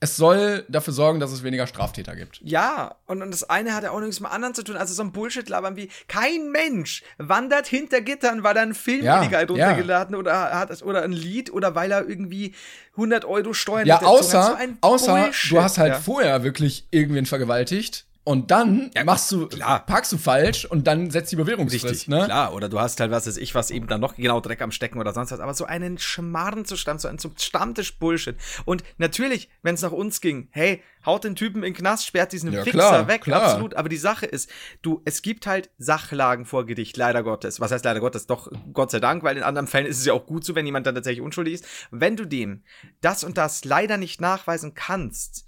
es 0.02 0.16
soll 0.16 0.64
dafür 0.68 0.94
sorgen, 0.94 1.20
dass 1.20 1.30
es 1.30 1.42
weniger 1.42 1.66
Straftäter 1.66 2.16
gibt. 2.16 2.40
Ja, 2.42 2.96
und, 3.06 3.22
und 3.22 3.30
das 3.30 3.48
eine 3.48 3.74
hat 3.74 3.84
ja 3.84 3.90
auch 3.90 4.00
nichts 4.00 4.18
mit 4.18 4.30
dem 4.30 4.34
anderen 4.34 4.54
zu 4.54 4.64
tun. 4.64 4.78
Also 4.78 4.94
so 4.94 5.02
ein 5.02 5.12
Bullshit 5.12 5.46
labern 5.48 5.76
wie, 5.76 5.90
kein 6.08 6.50
Mensch 6.50 7.02
wandert 7.18 7.66
hinter 7.66 8.00
Gittern, 8.00 8.42
weil 8.42 8.56
er 8.56 8.62
einen 8.62 8.74
Film 8.74 9.04
Ja, 9.04 9.20
illegal 9.20 9.42
ja. 9.42 9.46
runtergeladen 9.48 10.16
oder 10.16 10.58
hat 10.58 10.70
es 10.70 10.82
oder 10.82 11.02
ein 11.02 11.12
Lied 11.12 11.52
oder 11.52 11.74
weil 11.74 11.92
er 11.92 12.08
irgendwie 12.08 12.54
100 12.92 13.26
Euro 13.26 13.52
Steuern 13.52 13.86
Ja, 13.86 14.00
außer, 14.00 14.42
So 14.42 14.54
ein 14.54 14.78
außer 14.80 15.22
Bullshit, 15.24 15.52
du 15.52 15.62
hast 15.62 15.76
halt 15.76 15.92
ja. 15.92 16.00
vorher 16.00 16.42
wirklich 16.42 16.88
irgendwen 16.90 17.26
vergewaltigt 17.26 18.06
und 18.22 18.50
dann 18.50 18.90
machst 19.04 19.32
du, 19.32 19.46
klar. 19.48 19.84
parkst 19.86 20.12
du 20.12 20.18
falsch 20.18 20.66
und 20.66 20.86
dann 20.86 21.10
setzt 21.10 21.32
die 21.32 21.36
Bewährungsfrist, 21.36 21.84
Richtig, 21.84 22.08
ne? 22.08 22.24
klar. 22.26 22.52
Oder 22.54 22.68
du 22.68 22.78
hast 22.78 23.00
halt, 23.00 23.10
was 23.10 23.26
weiß 23.26 23.38
ich, 23.38 23.54
was 23.54 23.70
eben 23.70 23.86
dann 23.86 24.00
noch 24.00 24.14
genau 24.16 24.40
Dreck 24.40 24.60
am 24.60 24.72
Stecken 24.72 24.98
oder 25.00 25.14
sonst 25.14 25.32
was. 25.32 25.40
Aber 25.40 25.54
so 25.54 25.64
einen 25.64 25.96
Schmarrn 25.98 26.66
zu 26.66 26.76
Stamm, 26.76 26.98
so 26.98 27.08
ein 27.08 27.18
so 27.18 27.30
Stammtisch-Bullshit. 27.34 28.36
Und 28.66 28.84
natürlich, 28.98 29.48
wenn 29.62 29.74
es 29.74 29.80
nach 29.82 29.92
uns 29.92 30.20
ging, 30.20 30.48
hey, 30.50 30.82
haut 31.06 31.24
den 31.24 31.34
Typen 31.34 31.62
in 31.62 31.72
den 31.72 31.74
Knast, 31.78 32.06
sperrt 32.06 32.32
diesen 32.32 32.52
Ja, 32.52 32.62
Fixer 32.62 32.78
klar, 32.78 33.08
weg, 33.08 33.22
klar. 33.22 33.42
absolut. 33.42 33.74
Aber 33.74 33.88
die 33.88 33.96
Sache 33.96 34.26
ist, 34.26 34.50
du, 34.82 35.00
es 35.06 35.22
gibt 35.22 35.46
halt 35.46 35.70
Sachlagen 35.78 36.44
vor 36.44 36.66
Gericht, 36.66 36.98
leider 36.98 37.22
Gottes. 37.22 37.58
Was 37.58 37.72
heißt 37.72 37.86
leider 37.86 38.00
Gottes? 38.00 38.26
Doch, 38.26 38.48
Gott 38.74 38.90
sei 38.90 39.00
Dank, 39.00 39.22
weil 39.22 39.38
in 39.38 39.42
anderen 39.42 39.66
Fällen 39.66 39.86
ist 39.86 39.98
es 39.98 40.04
ja 40.04 40.12
auch 40.12 40.26
gut 40.26 40.44
so, 40.44 40.54
wenn 40.54 40.66
jemand 40.66 40.86
dann 40.86 40.94
tatsächlich 40.94 41.22
unschuldig 41.24 41.54
ist. 41.54 41.66
Wenn 41.90 42.16
du 42.16 42.26
dem 42.26 42.64
das 43.00 43.24
und 43.24 43.38
das 43.38 43.64
leider 43.64 43.96
nicht 43.96 44.20
nachweisen 44.20 44.74
kannst, 44.74 45.46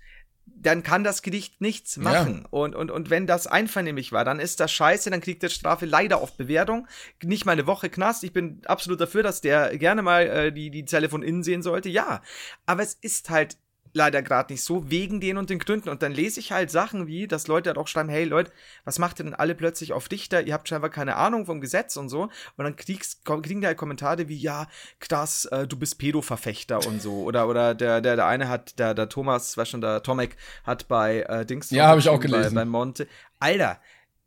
dann 0.62 0.82
kann 0.82 1.04
das 1.04 1.22
Gericht 1.22 1.60
nichts 1.60 1.96
machen. 1.96 2.46
Und, 2.50 2.74
und, 2.74 2.90
und 2.90 3.10
wenn 3.10 3.26
das 3.26 3.46
einvernehmlich 3.46 4.12
war, 4.12 4.24
dann 4.24 4.40
ist 4.40 4.60
das 4.60 4.72
scheiße, 4.72 5.10
dann 5.10 5.20
kriegt 5.20 5.42
der 5.42 5.48
Strafe 5.48 5.86
leider 5.86 6.18
auf 6.18 6.36
Bewertung. 6.36 6.86
Nicht 7.22 7.44
mal 7.44 7.52
eine 7.52 7.66
Woche 7.66 7.90
Knast. 7.90 8.24
Ich 8.24 8.32
bin 8.32 8.62
absolut 8.66 9.00
dafür, 9.00 9.22
dass 9.22 9.40
der 9.40 9.76
gerne 9.76 10.02
mal 10.02 10.22
äh, 10.22 10.52
die, 10.52 10.70
die 10.70 10.84
Zelle 10.84 11.08
von 11.08 11.22
innen 11.22 11.42
sehen 11.42 11.62
sollte. 11.62 11.88
Ja. 11.88 12.22
Aber 12.64 12.82
es 12.82 12.94
ist 12.94 13.30
halt 13.30 13.56
leider 13.92 14.22
gerade 14.22 14.52
nicht 14.52 14.64
so, 14.64 14.90
wegen 14.90 15.20
den 15.20 15.36
und 15.36 15.50
den 15.50 15.58
Gründen. 15.58 15.88
Und 15.88 16.02
dann 16.02 16.12
lese 16.12 16.40
ich 16.40 16.52
halt 16.52 16.70
Sachen 16.70 17.06
wie, 17.06 17.26
dass 17.26 17.46
Leute 17.46 17.70
halt 17.70 17.78
auch 17.78 17.88
schreiben, 17.88 18.08
hey 18.08 18.24
Leute, 18.24 18.52
was 18.84 18.98
macht 18.98 19.20
ihr 19.20 19.24
denn 19.24 19.34
alle 19.34 19.54
plötzlich 19.54 19.92
auf 19.92 20.08
Dichter? 20.08 20.42
Ihr 20.42 20.54
habt 20.54 20.68
scheinbar 20.68 20.90
keine 20.90 21.16
Ahnung 21.16 21.46
vom 21.46 21.60
Gesetz 21.60 21.96
und 21.96 22.08
so. 22.08 22.22
Und 22.56 22.64
dann 22.64 22.76
kriegst, 22.76 23.24
kriegen 23.24 23.60
die 23.60 23.66
halt 23.66 23.78
Kommentare 23.78 24.28
wie, 24.28 24.36
ja, 24.36 24.66
krass, 25.00 25.44
äh, 25.46 25.66
du 25.66 25.76
bist 25.76 25.98
Pedo-Verfechter 25.98 26.86
und 26.86 27.02
so. 27.02 27.22
Oder, 27.22 27.48
oder 27.48 27.74
der, 27.74 28.00
der, 28.00 28.16
der 28.16 28.26
eine 28.26 28.48
hat, 28.48 28.78
der, 28.78 28.94
der 28.94 29.08
Thomas, 29.08 29.56
war 29.56 29.66
schon 29.66 29.80
der 29.80 30.02
Tomek, 30.02 30.36
hat 30.64 30.88
bei 30.88 31.20
äh, 31.22 31.44
Dings 31.44 31.70
Ja, 31.70 31.88
hab 31.88 31.98
ich 31.98 32.08
auch 32.08 32.20
gelesen. 32.20 32.54
Bei, 32.54 32.62
bei 32.62 32.64
Monte. 32.64 33.06
Alter, 33.38 33.80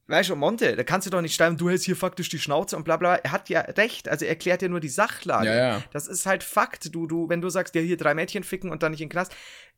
Weißt 0.08 0.30
du, 0.30 0.36
Monte, 0.36 0.76
da 0.76 0.84
kannst 0.84 1.08
du 1.08 1.12
doch 1.12 1.22
nicht 1.22 1.36
schreiben, 1.36 1.58
du 1.58 1.68
hältst 1.68 1.86
hier 1.86 1.96
faktisch 1.96 2.30
die 2.30 2.38
Schnauze 2.38 2.78
und 2.78 2.84
bla 2.84 2.98
bla. 2.98 3.16
Er 3.16 3.32
hat 3.32 3.50
ja 3.50 3.62
recht, 3.62 4.08
also 4.08 4.24
er 4.24 4.30
erklärt 4.30 4.62
ja 4.62 4.68
nur 4.68 4.80
die 4.80 4.90
Sachlage. 4.90 5.48
Ja, 5.48 5.56
ja. 5.56 5.84
Das 5.94 6.08
ist 6.08 6.28
halt 6.28 6.44
Fakt. 6.44 6.94
Du, 6.94 7.08
du, 7.08 7.28
wenn 7.28 7.42
du 7.42 7.50
sagst, 7.50 7.74
ja, 7.74 7.82
hier 7.82 7.98
drei 7.98 8.14
Mädchen 8.14 8.44
ficken 8.44 8.70
und 8.70 8.84
dann 8.84 8.92
nicht 8.92 9.02
in 9.02 9.08
den 9.08 9.14
Knast, 9.14 9.34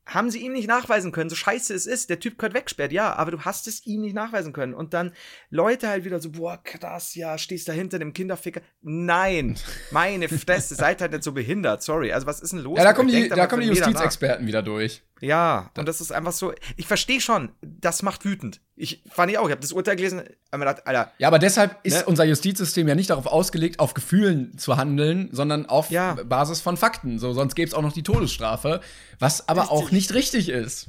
haben 0.08 0.30
sie 0.30 0.38
ihm 0.38 0.52
nicht 0.52 0.68
nachweisen 0.68 1.12
können, 1.12 1.28
so 1.28 1.36
scheiße 1.36 1.74
es 1.74 1.86
ist. 1.86 2.08
Der 2.10 2.18
Typ 2.18 2.38
gehört 2.38 2.54
wegsperrt, 2.54 2.92
ja, 2.92 3.14
aber 3.14 3.30
du 3.30 3.40
hast 3.40 3.66
es 3.68 3.86
ihm 3.86 4.00
nicht 4.00 4.14
nachweisen 4.14 4.52
können. 4.52 4.74
Und 4.74 4.94
dann 4.94 5.12
Leute 5.50 5.88
halt 5.88 6.04
wieder 6.04 6.18
so, 6.18 6.30
boah, 6.30 6.62
krass, 6.62 7.14
ja, 7.14 7.36
stehst 7.36 7.68
da 7.68 7.72
hinter 7.72 7.98
dem 7.98 8.12
Kinderficker. 8.14 8.62
Nein, 8.80 9.58
meine 9.90 10.28
Fresse, 10.28 10.74
seid 10.74 11.02
halt 11.02 11.12
nicht 11.12 11.24
so 11.24 11.32
behindert, 11.32 11.82
sorry. 11.82 12.12
Also 12.12 12.26
was 12.26 12.40
ist 12.40 12.52
denn 12.52 12.60
los? 12.60 12.78
Ja, 12.78 12.84
da 12.84 12.92
kommen 12.94 13.08
die, 13.08 13.28
da 13.28 13.46
kommen 13.46 13.62
die. 13.62 13.68
Justizexperten 13.68 14.46
wieder 14.46 14.62
durch. 14.62 15.02
Ja, 15.20 15.70
und 15.76 15.86
das 15.88 16.00
ist 16.00 16.12
einfach 16.12 16.32
so. 16.32 16.52
Ich 16.76 16.86
verstehe 16.86 17.20
schon, 17.20 17.50
das 17.62 18.02
macht 18.02 18.24
wütend. 18.24 18.60
Ich 18.76 19.02
fand 19.10 19.30
ich 19.32 19.38
auch. 19.38 19.46
Ich 19.46 19.50
habe 19.50 19.60
das 19.60 19.72
Urteil 19.72 19.96
gelesen, 19.96 20.20
hab 20.52 20.60
mir 20.60 20.66
gedacht, 20.66 20.86
Alter, 20.86 21.10
Ja, 21.18 21.28
aber 21.28 21.38
deshalb 21.40 21.76
ist 21.82 21.96
Ne? 21.98 22.04
unser 22.06 22.24
Justizsystem 22.24 22.86
ja 22.86 22.94
nicht 22.94 23.10
darauf 23.10 23.26
ausgelegt, 23.26 23.80
auf 23.80 23.94
Gefühlen 23.94 24.56
zu 24.58 24.76
handeln, 24.76 25.28
sondern 25.32 25.66
auf 25.66 25.90
Ja. 25.90 26.14
Basis 26.24 26.60
von 26.60 26.76
Fakten. 26.76 27.18
So, 27.18 27.32
sonst 27.32 27.54
gäbe 27.56 27.66
es 27.68 27.74
auch 27.74 27.82
noch 27.82 27.92
die 27.92 28.04
Todesstrafe, 28.04 28.80
was 29.18 29.48
aber 29.48 29.72
auch 29.72 29.90
nicht 29.90 30.14
richtig 30.14 30.48
ist. 30.48 30.88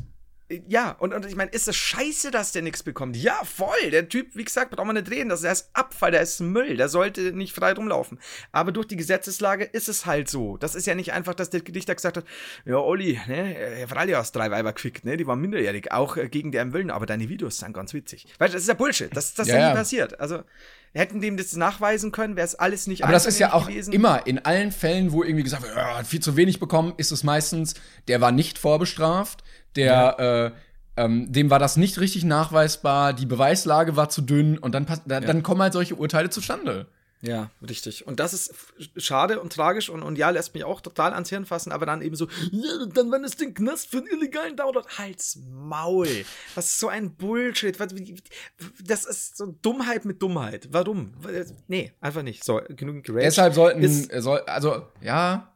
Ja, 0.68 0.94
und, 0.94 1.14
und 1.14 1.28
ich 1.28 1.36
meine, 1.36 1.52
ist 1.52 1.68
es 1.68 1.76
scheiße, 1.76 2.32
dass 2.32 2.52
der 2.52 2.64
nichts 2.64 2.82
bekommt? 2.82 3.16
Ja, 3.16 3.40
voll. 3.44 3.92
Der 3.92 4.10
Typ, 4.10 4.36
wie 4.36 4.44
gesagt, 4.44 4.72
braucht 4.72 4.88
man 4.88 4.96
nicht 4.96 5.12
reden. 5.12 5.30
Das, 5.30 5.44
ist 5.44 5.70
Abfall, 5.74 6.10
der 6.10 6.22
ist 6.22 6.40
Müll. 6.40 6.76
Der 6.76 6.90
sollte 6.90 7.34
nicht 7.34 7.54
frei 7.54 7.74
rumlaufen. 7.74 8.20
Aber 8.52 8.72
durch 8.72 8.88
die 8.88 8.96
Gesetzeslage 8.96 9.64
ist 9.64 9.90
es 9.90 10.08
halt 10.08 10.28
so. 10.28 10.58
Das 10.58 10.74
ist 10.74 10.88
ja 10.88 10.96
nicht 10.96 11.14
einfach, 11.14 11.36
dass 11.36 11.52
der 11.52 11.62
Gedichter 11.62 11.94
gesagt 11.94 12.18
hat, 12.18 12.26
ja, 12.66 12.78
Olli, 12.78 13.20
ne, 13.28 13.44
Herr 13.78 13.88
Fralli 13.88 14.14
hast 14.14 14.36
drei 14.36 14.50
Weiber 14.50 14.74
gefickt, 14.74 15.06
ne, 15.06 15.18
die 15.18 15.28
waren 15.28 15.40
minderjährig, 15.40 15.92
auch 15.92 16.18
äh, 16.18 16.30
gegen 16.30 16.52
deren 16.52 16.74
Willen, 16.74 16.90
aber 16.90 17.06
deine 17.06 17.30
Videos 17.30 17.58
sind 17.60 17.74
ganz 17.74 17.94
witzig. 17.94 18.26
Weißt 18.40 18.54
du, 18.54 18.56
das 18.56 18.64
ist 18.64 18.68
ja 18.70 18.74
Bullshit. 18.74 19.16
Das, 19.16 19.36
das 19.36 19.48
ist 19.48 19.54
Ja, 19.54 19.60
ja 19.60 19.66
nie 19.68 19.70
ja. 19.70 19.76
passiert. 19.76 20.20
Also, 20.20 20.44
hätten 20.94 21.22
dem 21.22 21.38
das 21.38 21.56
nachweisen 21.56 22.12
können, 22.12 22.36
wäre 22.36 22.46
es 22.46 22.56
alles 22.56 22.88
nicht 22.88 23.04
Aber 23.04 23.14
das 23.14 23.28
ist 23.28 23.38
ja 23.38 23.54
auch 23.54 23.68
gewesen. 23.68 23.94
immer 23.94 24.26
in 24.26 24.40
allen 24.40 24.72
Fällen, 24.72 25.12
wo 25.12 25.24
irgendwie 25.24 25.44
gesagt 25.44 25.62
wird, 25.64 25.76
ja, 25.76 26.00
hat 26.00 26.08
viel 26.08 26.20
zu 26.22 26.36
wenig 26.36 26.60
bekommen, 26.60 26.94
ist 26.98 27.12
es 27.12 27.24
meistens, 27.24 27.76
der 28.08 28.22
war 28.22 28.32
nicht 28.32 28.58
vorbestraft, 28.58 29.44
der, 29.76 30.54
äh, 30.98 31.02
ähm, 31.02 31.32
dem 31.32 31.50
war 31.50 31.60
das 31.60 31.78
nicht 31.78 32.00
richtig 32.00 32.24
nachweisbar, 32.26 33.14
die 33.14 33.26
Beweislage 33.26 33.96
war 33.96 34.10
zu 34.10 34.22
dünn 34.22 34.58
und 34.58 34.74
dann, 34.76 34.86
pass- 34.86 35.02
da, 35.06 35.20
dann 35.20 35.44
kommen 35.44 35.62
halt 35.62 35.74
solche 35.74 35.96
Urteile 35.96 36.30
zustande. 36.30 36.88
Ja, 37.22 37.52
richtig. 37.62 38.08
Und 38.08 38.22
das 38.22 38.32
ist 38.34 38.54
schade 38.96 39.42
und 39.42 39.52
tragisch 39.52 39.90
und, 39.90 40.04
und 40.04 40.18
ja, 40.18 40.30
lässt 40.30 40.54
mich 40.54 40.64
auch 40.64 40.80
total 40.80 41.12
ans 41.12 41.28
Hirn 41.30 41.46
fassen, 41.46 41.74
aber 41.74 41.86
dann 41.86 42.02
eben 42.02 42.16
so, 42.16 42.30
ja, 42.52 42.86
dann 42.94 43.12
wenn 43.12 43.26
es 43.26 43.36
den 43.36 43.54
Knast 43.54 43.90
für 43.92 43.98
einen 43.98 44.08
illegalen 44.08 44.56
Download, 44.56 44.88
halt's 44.98 45.38
Maul. 45.52 46.08
Das 46.56 46.68
ist 46.68 46.80
so 46.80 46.88
ein 46.88 47.16
Bullshit. 47.16 47.78
Was- 47.78 47.94
Das 48.82 49.04
ist 49.04 49.36
so 49.36 49.48
Dummheit 49.62 50.06
mit 50.06 50.22
Dummheit. 50.22 50.70
Warum? 50.72 51.12
Nee, 51.68 51.92
einfach 52.00 52.24
nicht. 52.24 52.46
So, 52.46 52.62
genügend 52.70 53.06
geraged. 53.06 53.26
Deshalb 53.26 53.54
sollten, 53.54 53.84
äh, 53.84 54.22
soll, 54.22 54.40
also, 54.48 54.88
ja, 55.02 55.52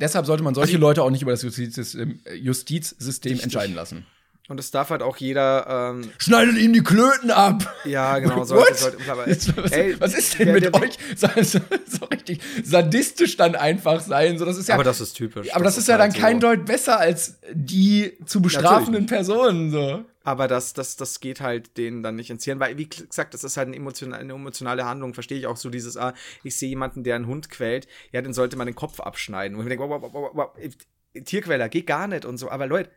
deshalb 0.00 0.26
sollte 0.26 0.42
man 0.42 0.54
solche 0.54 0.78
Leute 0.78 1.02
auch 1.02 1.10
nicht 1.10 1.22
über 1.22 1.30
das 1.30 1.42
Justizsystem, 1.42 2.20
äh, 2.24 2.34
Justizsystem 2.34 3.40
entscheiden 3.40 3.74
lassen. 3.74 4.06
Und 4.50 4.58
es 4.58 4.72
darf 4.72 4.90
halt 4.90 5.00
auch 5.00 5.16
jeder, 5.16 5.92
ähm, 5.94 6.10
Schneidet 6.18 6.58
ihm 6.58 6.72
die 6.72 6.82
Klöten 6.82 7.30
ab! 7.30 7.72
ja, 7.84 8.18
genau, 8.18 8.38
What? 8.38 8.48
sollte, 8.48 8.74
sollte, 8.74 8.98
aber, 9.08 9.26
was, 9.28 9.70
ey, 9.72 9.94
was 10.00 10.12
ist 10.12 10.36
denn 10.40 10.46
der- 10.46 10.54
mit 10.54 10.64
der- 10.64 10.74
euch? 10.74 10.98
So, 11.16 11.28
so, 11.40 11.60
so 11.86 12.04
richtig 12.06 12.40
sadistisch 12.64 13.36
dann 13.36 13.54
einfach 13.54 14.00
sein. 14.00 14.38
So, 14.38 14.44
das 14.44 14.58
ist 14.58 14.68
ja, 14.68 14.74
Aber 14.74 14.82
das 14.82 15.00
ist 15.00 15.12
typisch. 15.14 15.54
aber 15.54 15.62
das, 15.62 15.78
ist 15.78 15.86
ja 15.86 15.94
dann 15.96 16.08
halt 16.08 16.14
so. 16.14 16.18
kein 16.20 16.40
Deut 16.40 16.64
besser 16.66 16.98
als 16.98 17.38
die 17.52 18.18
zu 18.26 18.42
bestrafenden 18.42 19.06
Personen. 19.06 19.70
So. 19.70 20.04
Aber 20.24 20.48
das, 20.48 20.72
das, 20.72 20.96
das 20.96 21.20
geht 21.20 21.40
halt 21.40 21.76
denen 21.78 22.02
dann 22.02 22.16
nicht 22.16 22.30
ins 22.30 22.44
Hirn, 22.44 22.58
weil, 22.58 22.76
wie 22.76 22.88
gesagt, 22.88 23.34
das 23.34 23.44
ist 23.44 23.56
halt 23.56 23.68
eine 23.68 23.76
emotionale, 23.76 24.20
eine 24.20 24.32
emotionale 24.32 24.84
Handlung, 24.84 25.14
verstehe 25.14 25.38
ich 25.38 25.46
auch 25.46 25.56
so 25.56 25.70
dieses, 25.70 25.96
ah, 25.96 26.12
ich 26.42 26.56
sehe 26.56 26.70
jemanden, 26.70 27.04
der 27.04 27.14
einen 27.14 27.28
Hund 27.28 27.50
quält, 27.50 27.86
ja, 28.10 28.20
dann 28.20 28.32
sollte 28.34 28.56
man 28.56 28.66
den 28.66 28.74
Kopf 28.74 28.98
abschneiden. 28.98 29.56
Und 29.56 29.62
ich 29.62 29.68
denke, 29.68 29.84
wow, 29.88 30.02
wow, 30.02 30.10
wow, 30.12 30.30
wow, 30.34 30.50
wow, 30.56 31.24
Tierquäler, 31.24 31.68
geht 31.68 31.86
gar 31.86 32.08
nicht 32.08 32.24
und 32.24 32.36
so. 32.36 32.50
Aber 32.50 32.66
Leute, 32.66 32.90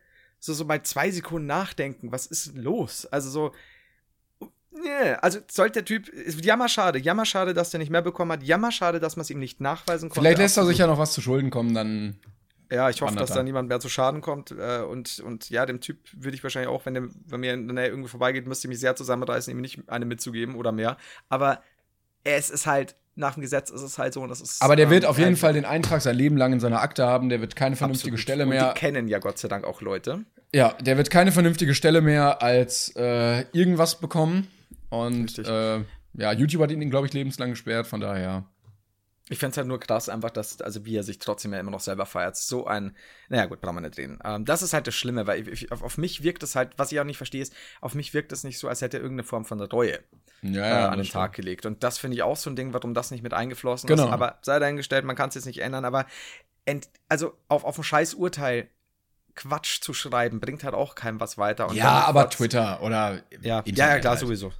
so, 0.44 0.52
so 0.52 0.66
bei 0.66 0.80
zwei 0.80 1.10
Sekunden 1.10 1.46
nachdenken, 1.46 2.12
was 2.12 2.26
ist 2.26 2.54
los? 2.54 3.06
Also 3.06 3.30
so, 3.30 3.52
nee, 4.72 5.14
also 5.22 5.38
sollte 5.50 5.82
der 5.82 5.84
Typ, 5.86 6.06
ist 6.08 6.44
jammerschade, 6.44 6.98
jammerschade, 6.98 7.54
dass 7.54 7.70
der 7.70 7.80
nicht 7.80 7.88
mehr 7.88 8.02
bekommen 8.02 8.30
hat, 8.32 8.42
jammerschade, 8.42 9.00
dass 9.00 9.16
man 9.16 9.22
es 9.22 9.30
ihm 9.30 9.38
nicht 9.38 9.62
nachweisen 9.62 10.10
konnte. 10.10 10.20
Vielleicht 10.20 10.38
lässt 10.38 10.58
er 10.58 10.66
sich 10.66 10.76
ja 10.76 10.86
noch 10.86 10.98
was 10.98 11.14
zu 11.14 11.22
Schulden 11.22 11.48
kommen, 11.48 11.72
dann. 11.72 12.18
Ja, 12.70 12.90
ich 12.90 13.00
hoffe, 13.00 13.14
dass 13.14 13.30
er. 13.30 13.36
da 13.36 13.42
niemand 13.42 13.70
mehr 13.70 13.80
zu 13.80 13.88
Schaden 13.88 14.20
kommt. 14.20 14.50
Äh, 14.50 14.82
und, 14.82 15.20
und 15.20 15.48
ja, 15.48 15.64
dem 15.64 15.80
Typ 15.80 15.98
würde 16.12 16.34
ich 16.34 16.42
wahrscheinlich 16.42 16.68
auch, 16.68 16.84
wenn 16.84 16.94
der 16.94 17.08
bei 17.26 17.38
mir 17.38 17.54
in 17.54 17.66
der 17.66 17.74
Nähe 17.74 17.88
irgendwie 17.88 18.08
vorbeigeht, 18.10 18.46
müsste 18.46 18.66
ich 18.66 18.70
mich 18.70 18.80
sehr 18.80 18.96
zusammenreißen, 18.96 19.50
ihm 19.50 19.62
nicht 19.62 19.88
eine 19.88 20.04
mitzugeben 20.04 20.56
oder 20.56 20.72
mehr. 20.72 20.98
Aber 21.30 21.62
es 22.22 22.50
ist 22.50 22.66
halt, 22.66 22.96
nach 23.16 23.34
dem 23.34 23.42
Gesetz 23.42 23.70
ist 23.70 23.82
es 23.82 23.98
halt 23.98 24.12
so. 24.14 24.22
Und 24.22 24.28
das 24.28 24.40
ist, 24.40 24.62
Aber 24.62 24.76
der 24.76 24.90
wird 24.90 25.04
ähm, 25.04 25.10
auf 25.10 25.18
jeden 25.18 25.30
ein- 25.30 25.36
Fall 25.36 25.52
den 25.52 25.64
Eintrag 25.64 26.00
sein 26.02 26.16
Leben 26.16 26.36
lang 26.36 26.52
in 26.52 26.60
seiner 26.60 26.80
Akte 26.80 27.06
haben. 27.06 27.28
Der 27.28 27.40
wird 27.40 27.56
keine 27.56 27.76
vernünftige 27.76 28.14
absolut. 28.14 28.20
Stelle 28.22 28.42
Und 28.44 28.48
mehr. 28.50 28.72
Die 28.72 28.78
kennen 28.78 29.08
ja 29.08 29.18
Gott 29.18 29.38
sei 29.38 29.48
Dank 29.48 29.64
auch 29.64 29.80
Leute. 29.80 30.24
Ja, 30.54 30.72
der 30.80 30.96
wird 30.96 31.10
keine 31.10 31.32
vernünftige 31.32 31.74
Stelle 31.74 32.00
mehr 32.00 32.42
als 32.42 32.94
äh, 32.96 33.44
irgendwas 33.52 34.00
bekommen. 34.00 34.48
Und 34.88 35.24
Richtig. 35.24 35.48
äh, 35.48 35.80
ja, 36.14 36.32
YouTube 36.32 36.62
hat 36.62 36.70
ihn, 36.70 36.90
glaube 36.90 37.06
ich, 37.08 37.12
lebenslang 37.12 37.50
gesperrt, 37.50 37.86
von 37.88 38.00
daher. 38.00 38.44
Ich 39.30 39.38
fände 39.38 39.52
es 39.52 39.56
halt 39.56 39.66
nur 39.68 39.80
krass, 39.80 40.10
einfach, 40.10 40.30
dass, 40.30 40.60
also 40.60 40.84
wie 40.84 40.96
er 40.96 41.02
sich 41.02 41.18
trotzdem 41.18 41.54
ja 41.54 41.58
immer 41.60 41.70
noch 41.70 41.80
selber 41.80 42.04
feiert. 42.04 42.36
So 42.36 42.66
ein, 42.66 42.94
naja, 43.30 43.46
gut, 43.46 43.62
brauchen 43.62 43.76
wir 43.76 43.80
nicht 43.80 43.96
reden. 43.96 44.18
Ähm, 44.22 44.44
das 44.44 44.60
ist 44.60 44.74
halt 44.74 44.86
das 44.86 44.94
Schlimme, 44.94 45.26
weil 45.26 45.48
ich, 45.48 45.72
auf, 45.72 45.82
auf 45.82 45.96
mich 45.96 46.22
wirkt 46.22 46.42
es 46.42 46.54
halt, 46.54 46.72
was 46.76 46.92
ich 46.92 47.00
auch 47.00 47.04
nicht 47.04 47.16
verstehe, 47.16 47.40
ist, 47.40 47.54
auf 47.80 47.94
mich 47.94 48.12
wirkt 48.12 48.32
es 48.32 48.44
nicht 48.44 48.58
so, 48.58 48.68
als 48.68 48.82
hätte 48.82 48.98
er 48.98 49.02
irgendeine 49.02 49.26
Form 49.26 49.46
von 49.46 49.58
Reue. 49.62 49.98
Ja, 50.42 50.50
äh, 50.50 50.68
ja, 50.68 50.88
an 50.90 50.98
den 50.98 51.08
Tag 51.08 51.32
gelegt. 51.32 51.64
Und 51.64 51.82
das 51.82 51.96
finde 51.96 52.16
ich 52.16 52.22
auch 52.22 52.36
so 52.36 52.50
ein 52.50 52.56
Ding, 52.56 52.74
warum 52.74 52.92
das 52.92 53.10
nicht 53.10 53.22
mit 53.22 53.32
eingeflossen 53.32 53.86
Genau. 53.86 54.04
ist. 54.04 54.12
Aber 54.12 54.38
sei 54.42 54.58
dahingestellt, 54.58 55.06
man 55.06 55.16
kann 55.16 55.30
es 55.30 55.36
jetzt 55.36 55.46
nicht 55.46 55.60
ändern. 55.62 55.86
Aber 55.86 56.04
ent, 56.66 56.90
also 57.08 57.32
auf, 57.48 57.64
auf 57.64 57.78
ein 57.78 57.84
scheiß 57.84 58.12
Urteil 58.14 58.68
Quatsch 59.36 59.80
zu 59.80 59.94
schreiben, 59.94 60.38
bringt 60.38 60.64
halt 60.64 60.74
auch 60.74 60.94
keinem 60.94 61.18
was 61.18 61.38
weiter. 61.38 61.72
Ja, 61.72 62.04
aber 62.04 62.24
Quatsch- 62.24 62.36
Twitter 62.36 62.82
oder 62.82 63.22
Ja, 63.40 63.60
Internet 63.60 63.76
ja, 63.78 63.88
ja, 63.94 63.98
klar, 64.00 64.10
halt. 64.12 64.20
sowieso. 64.20 64.52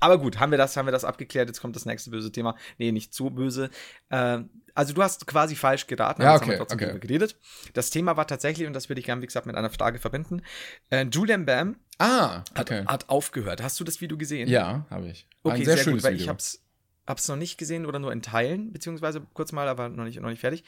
Aber 0.00 0.18
gut, 0.18 0.38
haben 0.40 0.50
wir 0.50 0.58
das, 0.58 0.76
haben 0.76 0.86
wir 0.86 0.92
das 0.92 1.04
abgeklärt. 1.04 1.48
Jetzt 1.48 1.60
kommt 1.60 1.74
das 1.76 1.86
nächste 1.86 2.10
böse 2.10 2.30
Thema. 2.30 2.54
Nee, 2.78 2.92
nicht 2.92 3.14
so 3.14 3.30
böse. 3.30 3.70
Ähm, 4.10 4.50
also 4.74 4.92
du 4.92 5.02
hast 5.02 5.26
quasi 5.26 5.56
falsch 5.56 5.86
geraten, 5.86 6.20
Ja, 6.20 6.32
jetzt 6.32 6.42
haben 6.42 6.48
okay, 6.48 6.58
wir 6.58 6.58
trotzdem 6.66 6.88
okay. 6.90 6.98
geredet. 7.00 7.38
Das 7.72 7.88
Thema 7.88 8.16
war 8.18 8.26
tatsächlich, 8.26 8.66
und 8.66 8.74
das 8.74 8.90
würde 8.90 9.00
ich 9.00 9.06
gerne, 9.06 9.22
wie 9.22 9.26
gesagt, 9.26 9.46
mit 9.46 9.56
einer 9.56 9.70
Frage 9.70 9.98
verbinden. 9.98 10.42
Äh, 10.90 11.06
Julian 11.10 11.46
Bam 11.46 11.76
Ah, 11.98 12.44
hat, 12.54 12.70
okay. 12.70 12.84
hat 12.86 13.08
aufgehört. 13.08 13.62
Hast 13.62 13.80
du 13.80 13.84
das 13.84 14.02
Video 14.02 14.18
gesehen? 14.18 14.48
Ja, 14.48 14.86
habe 14.90 15.08
ich. 15.08 15.26
War 15.42 15.54
Okay, 15.54 15.64
sehr, 15.64 15.76
sehr, 15.76 15.84
schönes 15.84 16.02
gut, 16.02 16.04
weil 16.04 16.12
Video. 16.14 16.24
ich 16.24 16.28
hab's, 16.28 16.62
hab's 17.06 17.26
noch 17.28 17.36
nicht 17.36 17.56
gesehen 17.56 17.86
oder 17.86 17.98
nur 17.98 18.12
in 18.12 18.20
Teilen, 18.20 18.70
beziehungsweise 18.72 19.22
kurz 19.32 19.52
mal, 19.52 19.66
aber 19.66 19.88
noch 19.88 20.04
nicht, 20.04 20.20
noch 20.20 20.28
nicht 20.28 20.40
fertig. 20.40 20.62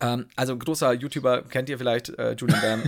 Ähm, 0.00 0.26
also 0.34 0.56
großer 0.56 0.92
YouTuber, 0.94 1.42
kennt 1.42 1.68
ihr 1.68 1.78
vielleicht, 1.78 2.08
äh, 2.18 2.32
Julian 2.32 2.60
Bam. 2.60 2.82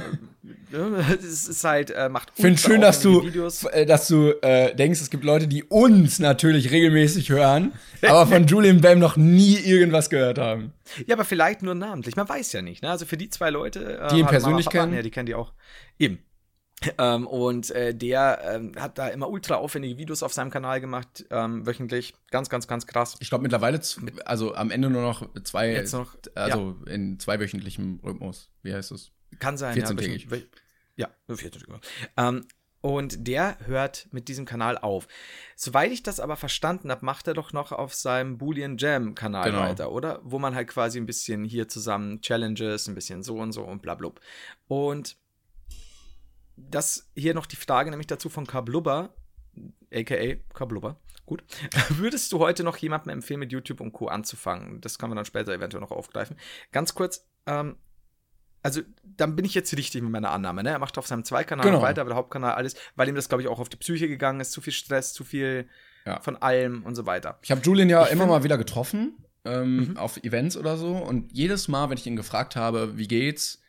es 1.22 1.46
ist 1.46 1.64
halt, 1.64 1.90
äh, 1.90 2.08
macht 2.08 2.32
Ich 2.36 2.42
finde 2.42 2.58
schön, 2.58 2.80
dass 2.80 3.00
du, 3.00 3.22
Videos. 3.22 3.64
äh, 3.64 3.84
dass 3.86 4.08
du 4.08 4.30
äh, 4.42 4.74
denkst, 4.74 5.00
es 5.00 5.10
gibt 5.10 5.24
Leute, 5.24 5.46
die 5.46 5.62
uns 5.64 6.18
natürlich 6.18 6.70
regelmäßig 6.70 7.28
hören, 7.30 7.72
aber 8.02 8.26
von 8.26 8.46
Julian 8.46 8.80
Bam 8.80 8.98
noch 8.98 9.16
nie 9.16 9.56
irgendwas 9.56 10.10
gehört 10.10 10.38
haben. 10.38 10.72
Ja, 11.06 11.14
aber 11.16 11.24
vielleicht 11.24 11.62
nur 11.62 11.74
namentlich. 11.74 12.16
Man 12.16 12.28
weiß 12.28 12.52
ja 12.52 12.62
nicht. 12.62 12.82
Ne? 12.82 12.90
Also 12.90 13.06
für 13.06 13.16
die 13.16 13.28
zwei 13.28 13.50
Leute, 13.50 13.98
äh, 13.98 14.08
Die 14.08 14.20
ihn 14.20 14.26
persönlich 14.26 14.68
kennen? 14.68 14.94
Ja, 14.94 15.02
die 15.02 15.10
kennen 15.10 15.26
die 15.26 15.34
auch. 15.34 15.52
Eben. 15.98 16.18
Ähm, 16.98 17.26
und 17.26 17.70
äh, 17.70 17.94
der 17.94 18.40
ähm, 18.44 18.72
hat 18.78 18.98
da 18.98 19.08
immer 19.08 19.30
ultra 19.30 19.54
aufwendige 19.54 19.96
Videos 19.96 20.22
auf 20.22 20.32
seinem 20.34 20.50
Kanal 20.50 20.80
gemacht, 20.80 21.24
ähm, 21.30 21.66
wöchentlich. 21.66 22.14
Ganz, 22.30 22.50
ganz, 22.50 22.68
ganz 22.68 22.86
krass. 22.86 23.16
Ich 23.20 23.30
glaube 23.30 23.42
mittlerweile, 23.42 23.80
also 24.26 24.54
am 24.54 24.70
Ende 24.70 24.90
nur 24.90 25.00
noch 25.02 25.26
zwei, 25.42 25.72
Jetzt 25.72 25.92
noch, 25.92 26.16
also 26.34 26.76
in 26.86 27.18
zweiwöchentlichem 27.18 28.00
Rhythmus. 28.04 28.50
Wie 28.62 28.74
heißt 28.74 28.92
es? 28.92 29.10
Kann 29.38 29.56
sein, 29.56 29.74
14-tägig. 29.76 30.24
ja. 30.24 30.30
welchen- 30.30 30.48
Ja, 30.96 31.08
14 31.28 31.62
genau. 31.62 31.78
Ähm, 32.18 32.46
und 32.82 33.26
der 33.26 33.56
hört 33.66 34.06
mit 34.12 34.28
diesem 34.28 34.44
Kanal 34.44 34.78
auf. 34.78 35.08
Soweit 35.56 35.90
ich 35.90 36.02
das 36.02 36.20
aber 36.20 36.36
verstanden 36.36 36.90
habe, 36.90 37.04
macht 37.04 37.26
er 37.26 37.34
doch 37.34 37.52
noch 37.52 37.72
auf 37.72 37.94
seinem 37.94 38.36
Boolean 38.38 38.76
Jam 38.76 39.14
Kanal 39.14 39.50
Genau. 39.50 39.62
weiter, 39.62 39.90
oder? 39.90 40.20
Wo 40.22 40.38
man 40.38 40.54
halt 40.54 40.68
quasi 40.68 40.98
ein 41.00 41.06
bisschen 41.06 41.42
hier 41.44 41.68
zusammen 41.68 42.20
Challenges, 42.20 42.86
ein 42.86 42.94
bisschen 42.94 43.22
so 43.22 43.38
und 43.38 43.52
so 43.52 43.64
und 43.64 43.80
bla 43.82 43.94
blub. 43.94 44.20
Und 44.68 45.16
das 46.56 47.10
hier 47.14 47.34
noch 47.34 47.46
die 47.46 47.56
Frage 47.56 47.90
nämlich 47.90 48.06
dazu 48.06 48.28
von 48.28 48.46
Kablubber, 48.46 49.14
aka 49.92 50.34
Kablubber. 50.54 50.98
Gut. 51.26 51.42
Würdest 51.90 52.32
du 52.32 52.38
heute 52.38 52.62
noch 52.64 52.76
jemandem 52.76 53.10
empfehlen, 53.10 53.40
mit 53.40 53.52
YouTube 53.52 53.80
und 53.80 53.92
Co. 53.92 54.08
anzufangen? 54.08 54.80
Das 54.80 54.98
kann 54.98 55.10
man 55.10 55.16
dann 55.16 55.24
später 55.24 55.52
eventuell 55.52 55.80
noch 55.80 55.90
aufgreifen. 55.90 56.36
Ganz 56.72 56.94
kurz, 56.94 57.26
ähm, 57.46 57.76
also 58.62 58.80
dann 59.04 59.36
bin 59.36 59.44
ich 59.44 59.54
jetzt 59.54 59.76
richtig 59.76 60.02
mit 60.02 60.10
meiner 60.10 60.30
Annahme, 60.30 60.62
ne? 60.62 60.70
Er 60.70 60.78
macht 60.78 60.98
auf 60.98 61.06
seinem 61.06 61.24
Zweikanal 61.24 61.66
Genau. 61.66 61.82
weiter, 61.82 62.00
aber 62.00 62.10
der 62.10 62.16
Hauptkanal 62.16 62.54
alles, 62.54 62.74
weil 62.96 63.08
ihm 63.08 63.14
das, 63.14 63.28
glaube 63.28 63.42
ich, 63.42 63.48
auch 63.48 63.58
auf 63.60 63.68
die 63.68 63.76
Psyche 63.76 64.08
gegangen 64.08 64.40
ist, 64.40 64.52
zu 64.52 64.60
viel 64.60 64.72
Stress, 64.72 65.12
zu 65.12 65.24
viel 65.24 65.68
Ja. 66.04 66.20
von 66.20 66.36
allem 66.36 66.84
und 66.84 66.94
so 66.94 67.06
weiter. 67.06 67.38
Ich 67.42 67.50
habe 67.50 67.60
Julian 67.60 67.88
ja 67.88 68.04
Ich 68.06 68.12
immer 68.12 68.26
mal 68.26 68.44
wieder 68.44 68.58
getroffen, 68.58 69.16
ähm, 69.44 69.76
Mhm. 69.90 69.96
auf 69.96 70.16
Events 70.18 70.56
oder 70.56 70.76
so. 70.76 70.96
Und 70.96 71.32
jedes 71.32 71.68
Mal, 71.68 71.90
wenn 71.90 71.98
ich 71.98 72.06
ihn 72.06 72.16
gefragt 72.16 72.54
habe, 72.56 72.96
wie 72.98 73.08
geht's, 73.08 73.60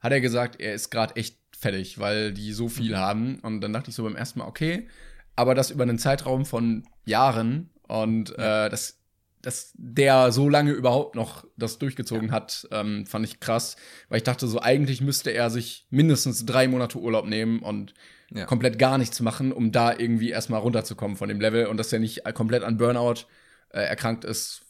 hat 0.00 0.12
er 0.12 0.20
gesagt, 0.20 0.60
er 0.60 0.74
ist 0.74 0.90
gerade 0.90 1.16
echt 1.16 1.38
fertig, 1.64 1.98
weil 1.98 2.32
die 2.32 2.52
so 2.52 2.68
viel 2.68 2.92
Mhm. 2.92 2.96
haben. 2.98 3.38
Und 3.40 3.60
dann 3.62 3.72
dachte 3.72 3.90
ich 3.90 3.96
so 3.96 4.04
beim 4.04 4.16
ersten 4.16 4.38
Mal, 4.38 4.46
okay, 4.46 4.88
aber 5.36 5.54
das 5.54 5.70
über 5.70 5.82
einen 5.82 5.98
Zeitraum 5.98 6.44
von 6.44 6.84
Jahren 7.06 7.70
und 7.88 8.30
äh, 8.38 8.68
das 8.70 9.00
dass 9.42 9.72
der 9.76 10.32
so 10.32 10.48
lange 10.48 10.70
überhaupt 10.72 11.14
noch 11.16 11.44
das 11.58 11.76
durchgezogen 11.78 12.32
hat, 12.32 12.66
ähm, 12.70 13.04
fand 13.04 13.26
ich 13.26 13.40
krass, 13.40 13.76
weil 14.08 14.16
ich 14.16 14.22
dachte 14.22 14.46
so, 14.46 14.58
eigentlich 14.62 15.02
müsste 15.02 15.32
er 15.32 15.50
sich 15.50 15.86
mindestens 15.90 16.46
drei 16.46 16.66
Monate 16.66 16.98
Urlaub 16.98 17.26
nehmen 17.26 17.58
und 17.60 17.92
Ja. 18.30 18.46
komplett 18.46 18.78
gar 18.78 18.96
nichts 18.96 19.20
machen, 19.20 19.52
um 19.52 19.70
da 19.70 19.92
irgendwie 19.98 20.30
erstmal 20.30 20.60
runterzukommen 20.60 21.18
von 21.18 21.28
dem 21.28 21.42
Level 21.42 21.66
und 21.66 21.76
dass 21.76 21.92
er 21.92 21.98
nicht 21.98 22.24
komplett 22.32 22.62
an 22.62 22.78
Burnout 22.78 23.26
äh, 23.68 23.80
erkrankt 23.82 24.24
ist, 24.24 24.62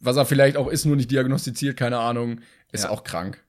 was 0.00 0.16
er 0.16 0.24
vielleicht 0.24 0.56
auch 0.56 0.68
ist, 0.68 0.86
nur 0.86 0.96
nicht 0.96 1.10
diagnostiziert, 1.10 1.76
keine 1.76 1.98
Ahnung, 1.98 2.40
ist 2.72 2.84
Ja. 2.84 2.90
auch 2.90 3.04
krank. 3.04 3.44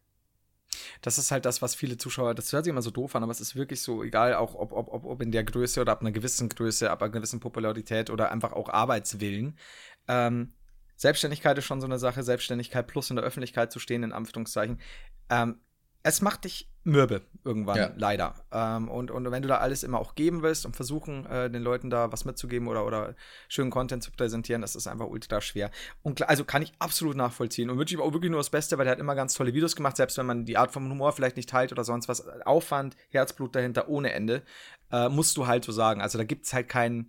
Das 1.04 1.18
ist 1.18 1.32
halt 1.32 1.46
das, 1.46 1.62
was 1.62 1.76
viele 1.76 1.98
Zuschauer, 1.98 2.34
das 2.34 2.52
hört 2.54 2.64
sich 2.64 2.72
immer 2.72 2.82
so 2.82 2.90
doof 2.90 3.14
an, 3.16 3.24
aber 3.24 3.32
es 3.34 3.42
ist 3.42 3.56
wirklich 3.56 3.82
so, 3.82 4.04
egal 4.04 4.36
auch 4.36 4.56
ob, 4.56 4.72
ob, 4.72 4.88
ob, 4.88 5.04
ob 5.04 5.22
in 5.22 5.34
der 5.34 5.44
Größe 5.44 5.82
oder 5.82 5.92
ab 5.92 6.00
einer 6.00 6.14
gewissen 6.14 6.48
Größe, 6.48 6.90
ab 6.90 7.04
einer 7.04 7.12
gewissen 7.12 7.42
Popularität 7.42 8.10
oder 8.10 8.32
einfach 8.32 8.54
auch 8.54 8.70
Arbeitswillen. 8.70 9.58
Ähm, 10.08 10.54
Selbstständigkeit 10.96 11.58
ist 11.58 11.66
schon 11.66 11.82
so 11.82 11.88
eine 11.88 12.00
Sache, 12.00 12.24
Selbstständigkeit 12.24 12.88
plus 12.88 13.10
in 13.10 13.18
der 13.18 13.26
Öffentlichkeit 13.26 13.72
zu 13.74 13.80
stehen, 13.80 14.04
in 14.04 14.14
Anführungszeichen. 14.14 14.80
Ähm, 15.30 15.60
es 16.04 16.22
macht 16.22 16.44
dich 16.44 16.70
mürbe 16.86 17.22
irgendwann, 17.46 17.78
Ja. 17.78 17.92
leider. 17.96 18.36
Ähm, 18.52 18.90
und, 18.90 19.10
und 19.10 19.32
wenn 19.32 19.42
du 19.42 19.48
da 19.48 19.60
alles 19.60 19.84
immer 19.84 20.00
auch 20.00 20.16
geben 20.16 20.42
willst 20.44 20.66
und 20.66 20.76
versuchen, 20.76 21.26
äh, 21.26 21.50
den 21.50 21.62
Leuten 21.64 21.90
da 21.90 22.12
was 22.12 22.26
mitzugeben 22.26 22.68
oder, 22.68 22.86
oder 22.86 23.16
schönen 23.48 23.72
Content 23.72 24.04
zu 24.04 24.12
präsentieren, 24.12 24.62
das 24.62 24.76
ist 24.76 24.88
einfach 24.88 25.08
ultra 25.08 25.40
schwer. 25.40 25.72
Und 26.02 26.28
also 26.28 26.44
kann 26.44 26.62
ich 26.62 26.74
absolut 26.80 27.16
nachvollziehen 27.16 27.70
und 27.70 27.78
wünsche 27.78 27.96
ihm 27.96 28.02
auch 28.02 28.12
wirklich 28.12 28.32
nur 28.32 28.42
das 28.42 28.50
Beste, 28.50 28.78
weil 28.78 28.86
er 28.88 28.92
hat 28.92 29.00
immer 29.00 29.16
ganz 29.16 29.34
tolle 29.34 29.54
Videos 29.54 29.78
gemacht, 29.78 29.96
selbst 29.96 30.18
wenn 30.18 30.26
man 30.26 30.44
die 30.46 30.58
Art 30.58 30.72
von 30.74 30.90
Humor 30.90 31.14
vielleicht 31.14 31.38
nicht 31.38 31.50
teilt 31.50 31.72
oder 31.72 31.86
sonst 31.86 32.10
was. 32.10 32.28
Aufwand, 32.46 32.98
Herzblut 33.10 33.56
dahinter 33.56 33.88
ohne 33.88 34.12
Ende, 34.12 34.44
äh, 34.92 35.08
musst 35.08 35.38
du 35.38 35.48
halt 35.48 35.64
so 35.64 35.72
sagen. 35.72 36.02
Also 36.02 36.18
da 36.18 36.26
gibt 36.26 36.46
es 36.46 36.54
halt 36.54 36.68
kein, 36.68 37.08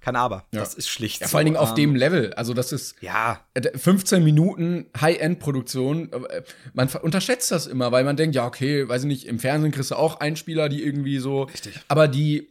kein 0.00 0.16
Aber. 0.16 0.46
Ja. 0.52 0.60
Das 0.60 0.74
ist 0.74 0.88
schlicht. 0.88 1.20
Ja, 1.20 1.26
so. 1.26 1.32
vor 1.32 1.38
allen 1.38 1.44
Dingen 1.46 1.56
auf 1.56 1.70
Ähm, 1.70 1.74
dem 1.76 1.94
Level. 1.94 2.32
Also, 2.34 2.54
das 2.54 2.72
ist 2.72 2.96
Ja, 3.02 3.44
äh, 3.54 3.76
15 3.76 4.24
Minuten 4.24 4.86
High-End-Produktion. 4.98 6.12
äh, 6.12 6.42
Man 6.72 6.88
unterschätzt 6.88 7.50
das 7.50 7.66
immer, 7.66 7.92
weil 7.92 8.04
man 8.04 8.16
denkt, 8.16 8.34
ja, 8.34 8.46
okay, 8.46 8.88
weiß 8.88 9.02
ich 9.02 9.08
nicht, 9.08 9.26
im 9.26 9.38
Fernsehen 9.38 9.72
kriegst 9.72 9.90
du 9.90 9.96
auch 9.96 10.20
Einspieler, 10.20 10.68
die 10.68 10.82
irgendwie 10.82 11.18
so. 11.18 11.42
Richtig. 11.44 11.80
Aber 11.88 12.08
die 12.08 12.48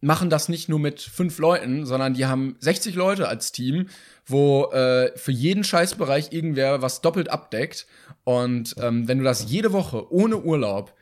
machen 0.00 0.30
das 0.30 0.48
nicht 0.48 0.68
nur 0.68 0.80
mit 0.80 1.00
fünf 1.00 1.38
Leuten, 1.38 1.86
sondern 1.86 2.14
die 2.14 2.26
haben 2.26 2.56
60 2.58 2.96
Leute 2.96 3.28
als 3.28 3.52
Team, 3.52 3.88
wo 4.26 4.64
äh, 4.72 5.16
für 5.16 5.30
jeden 5.30 5.62
Scheißbereich 5.62 6.32
irgendwer 6.32 6.82
was 6.82 7.00
doppelt 7.00 7.28
abdeckt. 7.28 7.86
Und 8.24 8.74
ähm, 8.78 9.06
wenn 9.06 9.18
du 9.18 9.24
das 9.24 9.48
jede 9.48 9.72
Woche 9.72 10.12
ohne 10.12 10.38
Urlaub 10.38 10.92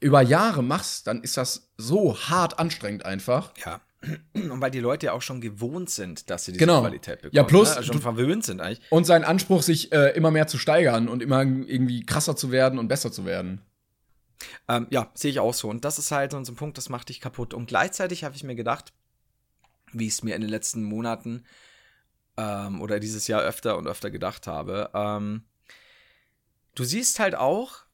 über 0.00 0.22
Jahre 0.22 0.62
machst, 0.62 1.06
dann 1.06 1.22
ist 1.22 1.36
das 1.36 1.70
so 1.76 2.16
hart 2.16 2.58
anstrengend 2.58 3.04
einfach. 3.04 3.52
Ja. 3.64 3.82
Und 4.34 4.60
weil 4.60 4.70
die 4.70 4.80
Leute 4.80 5.06
ja 5.06 5.12
auch 5.12 5.22
schon 5.22 5.40
gewohnt 5.40 5.90
sind, 5.90 6.30
dass 6.30 6.46
sie 6.46 6.52
diese 6.52 6.64
Genau. 6.64 6.80
Qualität 6.80 7.16
bekommen. 7.20 7.36
Ja, 7.36 7.42
plus 7.42 7.70
ne? 7.70 7.76
also 7.76 7.92
schon 7.92 8.00
verwöhnt 8.00 8.44
sind 8.44 8.60
eigentlich. 8.60 8.80
Und 8.90 9.04
sein 9.04 9.24
Anspruch, 9.24 9.62
sich 9.62 9.92
äh, 9.92 10.10
immer 10.16 10.30
mehr 10.30 10.46
zu 10.46 10.58
steigern 10.58 11.08
und 11.08 11.22
immer 11.22 11.42
irgendwie 11.42 12.04
krasser 12.04 12.34
zu 12.34 12.50
werden 12.50 12.78
und 12.78 12.88
besser 12.88 13.12
zu 13.12 13.24
werden. 13.26 13.60
Ähm, 14.68 14.86
ja, 14.90 15.10
sehe 15.14 15.30
ich 15.30 15.38
auch 15.40 15.52
so. 15.52 15.68
Und 15.68 15.84
das 15.84 15.98
ist 15.98 16.10
halt 16.12 16.32
so 16.32 16.38
ein 16.38 16.56
Punkt, 16.56 16.78
das 16.78 16.88
macht 16.88 17.10
dich 17.10 17.20
kaputt. 17.20 17.52
Und 17.52 17.66
gleichzeitig 17.66 18.24
habe 18.24 18.34
ich 18.34 18.42
mir 18.42 18.54
gedacht, 18.54 18.92
wie 19.92 20.06
ich 20.06 20.14
es 20.14 20.22
mir 20.22 20.34
in 20.34 20.40
den 20.40 20.50
letzten 20.50 20.82
Monaten 20.82 21.44
ähm, 22.36 22.80
oder 22.80 23.00
dieses 23.00 23.26
Jahr 23.26 23.42
öfter 23.42 23.76
und 23.76 23.86
öfter 23.86 24.10
gedacht 24.10 24.46
habe, 24.46 24.90
ähm, 24.94 25.44
du 26.74 26.84
siehst 26.84 27.18
halt 27.18 27.34
auch, 27.34 27.84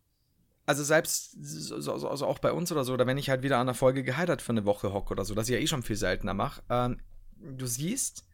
also 0.66 0.84
selbst 0.84 1.36
so, 1.40 1.80
so, 1.80 2.08
also 2.08 2.26
auch 2.26 2.40
bei 2.40 2.52
uns 2.52 2.70
oder 2.72 2.84
so, 2.84 2.92
oder 2.92 3.06
wenn 3.06 3.18
ich 3.18 3.30
halt 3.30 3.42
wieder 3.42 3.56
an 3.56 3.68
einer 3.68 3.74
Folge 3.74 4.02
geheiratet 4.02 4.42
für 4.42 4.52
eine 4.52 4.66
Woche 4.66 4.92
hocke 4.92 5.12
oder 5.12 5.24
so, 5.24 5.34
das 5.34 5.48
ich 5.48 5.54
ja 5.54 5.60
eh 5.60 5.66
schon 5.66 5.82
viel 5.82 5.96
seltener 5.96 6.34
mache, 6.34 6.62
ähm, 6.68 6.98
du 7.36 7.66
siehst, 7.66 8.26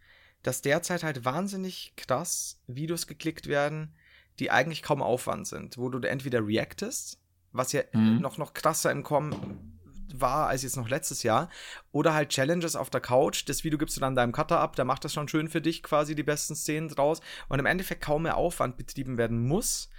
dass 0.42 0.62
derzeit 0.62 1.02
halt 1.04 1.24
wahnsinnig 1.24 1.94
krass 1.96 2.60
Videos 2.66 3.06
geklickt 3.06 3.46
werden, 3.46 3.94
die 4.38 4.50
eigentlich 4.50 4.82
kaum 4.82 5.02
Aufwand 5.02 5.46
sind, 5.46 5.78
wo 5.78 5.88
du 5.88 5.98
entweder 6.06 6.44
reactest, 6.44 7.20
was 7.52 7.72
ja 7.72 7.82
Mhm. 7.92 8.20
noch, 8.20 8.38
noch 8.38 8.54
krasser 8.54 8.90
im 8.90 9.02
Kommen 9.02 9.78
war 10.14 10.48
als 10.48 10.62
jetzt 10.62 10.76
noch 10.76 10.88
letztes 10.88 11.22
Jahr, 11.22 11.48
oder 11.90 12.14
halt 12.14 12.30
Challenges 12.30 12.76
auf 12.76 12.90
der 12.90 13.00
Couch. 13.00 13.44
Das 13.48 13.64
Video 13.64 13.78
gibst 13.78 13.96
du 13.96 14.00
dann 14.00 14.14
deinem 14.14 14.32
Cutter 14.32 14.60
ab, 14.60 14.76
der 14.76 14.84
macht 14.84 15.04
das 15.04 15.12
schon 15.12 15.28
schön 15.28 15.48
für 15.48 15.60
dich, 15.60 15.82
quasi 15.82 16.14
die 16.14 16.22
besten 16.22 16.54
Szenen 16.54 16.88
draus 16.88 17.20
und 17.48 17.58
im 17.58 17.66
Endeffekt 17.66 18.02
kaum 18.02 18.22
mehr 18.22 18.36
Aufwand 18.36 18.76
betrieben 18.76 19.16
werden 19.16 19.46
muss. 19.46 19.90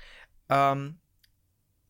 Ähm, 0.50 1.00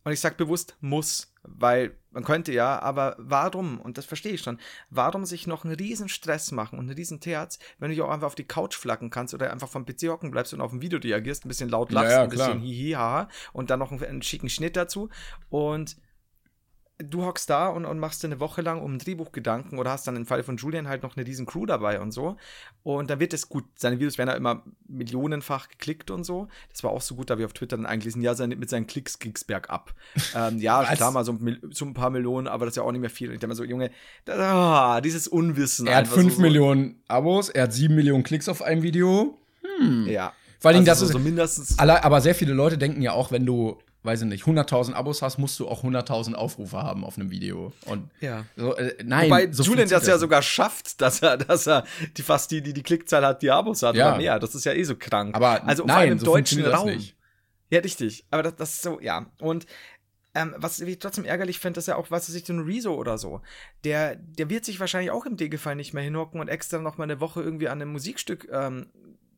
und 0.04 0.12
ich 0.12 0.20
sag 0.20 0.38
bewusst 0.38 0.76
muss, 0.82 1.34
weil 1.44 1.96
man 2.12 2.24
könnte 2.24 2.52
ja, 2.54 2.80
aber 2.82 3.16
warum, 3.18 3.80
und 3.82 3.98
das 3.98 4.06
verstehe 4.06 4.34
ich 4.34 4.42
schon, 4.42 4.60
warum 4.90 5.26
sich 5.26 5.48
noch 5.48 5.66
einen 5.66 5.76
riesen 5.76 6.10
Stress 6.10 6.52
machen 6.52 6.78
und 6.78 6.86
einen 6.86 6.96
riesen 6.98 7.20
Terz, 7.20 7.60
wenn 7.80 7.90
du 7.90 7.96
dich 7.96 8.04
auch 8.04 8.10
einfach 8.10 8.28
auf 8.28 8.36
die 8.36 8.44
Couch 8.48 8.76
flacken 8.76 9.10
kannst 9.10 9.34
oder 9.34 9.52
einfach 9.52 9.70
vom 9.70 9.86
PC 9.86 10.04
hocken 10.10 10.32
bleibst 10.32 10.54
und 10.54 10.62
auf 10.62 10.72
ein 10.72 10.82
Video 10.82 11.00
reagierst, 11.00 11.46
ein 11.46 11.48
bisschen 11.50 11.70
laut 11.70 11.92
Ja, 11.92 12.02
lachst, 12.02 12.12
ja, 12.12 12.24
ein 12.24 12.30
bisschen 12.30 12.46
klar. 12.54 12.60
hihi, 12.60 12.92
haha 12.92 13.30
und 13.54 13.70
dann 13.70 13.80
noch 13.80 13.92
einen, 13.92 14.04
einen 14.04 14.22
schicken 14.22 14.50
Schnitt 14.50 14.76
dazu 14.76 15.10
und 15.50 15.98
du 17.00 17.26
hockst 17.26 17.50
da 17.50 17.68
und, 17.70 17.86
und 17.86 18.00
machst 18.00 18.24
dir 18.24 18.28
eine 18.28 18.40
Woche 18.40 18.62
lang 18.62 18.82
um 18.82 18.96
ein 18.96 19.00
Drehbuchgedanken 19.00 19.80
oder 19.80 19.92
hast 19.92 20.08
dann 20.08 20.16
im 20.16 20.26
Fall 20.26 20.44
von 20.44 20.58
Julian 20.58 20.88
halt 20.88 21.04
noch 21.04 21.18
eine 21.18 21.26
riesen 21.26 21.46
Crew 21.46 21.66
dabei 21.66 22.00
und 22.00 22.12
so. 22.12 22.38
Und 22.84 23.10
dann 23.10 23.20
wird 23.20 23.34
es 23.34 23.50
gut. 23.50 23.66
Seine 23.76 24.00
Videos 24.00 24.18
werden 24.18 24.30
ja 24.30 24.36
immer 24.36 24.64
millionenfach 24.88 25.70
geklickt 25.70 26.12
und 26.12 26.24
so. 26.24 26.48
Das 26.72 26.84
war 26.84 26.92
auch 26.92 27.02
so 27.02 27.16
gut, 27.16 27.30
da 27.30 27.38
wir 27.38 27.46
auf 27.46 27.54
Twitter 27.54 27.78
dann 27.78 27.86
eingelesen, 27.86 28.22
ja, 28.22 28.36
seine, 28.36 28.56
mit 28.56 28.70
seinen 28.70 28.88
Klicks 28.88 29.20
ging's 29.20 29.44
bergab. 29.44 29.94
ähm, 30.36 30.60
ja, 30.60 30.82
Was? 30.82 30.98
klar, 30.98 31.12
mal 31.12 31.26
so, 31.26 31.38
so 31.72 31.86
ein 31.86 31.94
paar 31.94 32.10
Millionen, 32.10 32.48
aber 32.48 32.66
das 32.66 32.74
ist 32.74 32.78
ja 32.78 32.84
auch 32.84 32.92
nicht 32.92 33.02
mehr 33.02 33.10
viel. 33.10 33.30
Und 33.30 33.36
ich 33.36 33.40
denke 33.40 33.52
mir 33.52 33.56
so, 33.56 33.64
Junge, 33.64 33.92
da, 34.26 35.02
dieses 35.02 35.28
Unwissen. 35.28 35.88
Er 35.88 35.98
hat 35.98 36.08
5 36.08 36.36
so, 36.36 36.42
Millionen 36.42 37.02
Abos, 37.08 37.50
er 37.50 37.64
hat 37.64 37.74
7 37.74 37.94
Millionen 37.96 38.24
Klicks 38.24 38.48
auf 38.48 38.62
einem 38.62 38.84
Video. 38.84 39.40
So, 39.80 40.10
ja. 40.10 40.34
Vor 40.60 40.70
allen 40.70 40.78
Dingen, 40.78 40.86
das 40.86 41.02
also 41.02 41.12
so, 41.12 41.18
ist. 41.18 41.24
so 41.24 41.30
mindestens. 41.30 41.80
Alle, 41.80 42.04
aber 42.06 42.22
sehr 42.22 42.36
viele 42.36 42.54
Leute 42.54 42.78
denken 42.78 43.02
ja 43.02 43.12
auch, 43.12 43.32
wenn 43.32 43.46
du, 43.46 43.80
weiß 44.04 44.22
ich 44.24 44.28
nicht, 44.28 44.44
100.000 44.44 44.94
Abos 44.94 45.22
hast, 45.22 45.38
musst 45.38 45.60
du 45.60 45.68
auch 45.68 45.84
100.000 45.84 46.34
Aufrufe 46.36 46.78
haben 46.78 47.04
auf 47.06 47.18
einem 47.18 47.32
Video. 47.32 47.74
Und 47.86 48.10
Ja. 48.20 48.46
so, 48.56 48.76
äh, 48.76 48.96
nein. 49.04 49.26
Wobei 49.30 49.52
so 49.52 49.64
Julian 49.64 49.88
das 49.90 50.06
ja 50.08 50.18
sogar 50.18 50.42
schafft, 50.42 51.02
dass 51.02 51.22
er, 51.22 51.38
dass 51.38 51.68
er 51.68 51.86
die 52.18 52.22
fast 52.22 52.52
die, 52.52 52.62
die 52.62 52.74
die 52.74 52.84
Klickzahl 52.84 53.26
hat, 53.26 53.42
die 53.42 53.52
Abos 53.52 53.82
hat 53.84 53.96
Ja. 53.96 54.10
oder 54.10 54.18
mehr. 54.18 54.40
Das 54.40 54.56
ist 54.56 54.66
ja 54.66 54.74
eh 54.74 54.84
so 54.84 54.96
krank. 54.96 55.36
Aber 55.36 55.64
also 55.66 55.84
vor 55.84 55.88
nein, 55.88 55.98
allem 55.98 56.12
im 56.14 56.20
so 56.20 56.26
deutschen 56.26 56.66
Raum. 56.66 57.02
Ja, 57.70 57.80
richtig. 57.80 58.26
Aber 58.30 58.44
das, 58.44 58.56
das 58.56 58.74
ist 58.74 58.82
so, 58.84 59.00
ja. 59.00 59.26
Und 59.40 59.66
ähm, 60.36 60.54
was 60.58 60.80
ich 60.80 61.00
trotzdem 61.00 61.26
ärgerlich 61.26 61.60
finde, 61.60 61.80
ist 61.80 61.88
ja 61.88 61.96
auch, 61.96 62.10
was 62.12 62.28
weiß 62.28 62.36
ich, 62.36 62.46
so 62.46 62.54
ein 62.54 62.60
Rezo 62.62 62.96
oder 62.96 63.18
so. 63.18 63.42
Der, 63.84 64.16
der 64.16 64.50
wird 64.50 64.66
sich 64.66 64.80
wahrscheinlich 64.80 65.12
auch 65.12 65.26
im 65.26 65.38
D-Gefall 65.38 65.76
nicht 65.76 65.94
mehr 65.94 66.04
hinhocken 66.04 66.40
und 66.42 66.48
extra 66.48 66.80
noch 66.80 66.98
mal 66.98 67.04
eine 67.06 67.20
Woche 67.20 67.42
irgendwie 67.42 67.68
an 67.70 67.82
einem 67.82 67.92
Musikstück 67.92 68.48
ähm, 68.52 68.88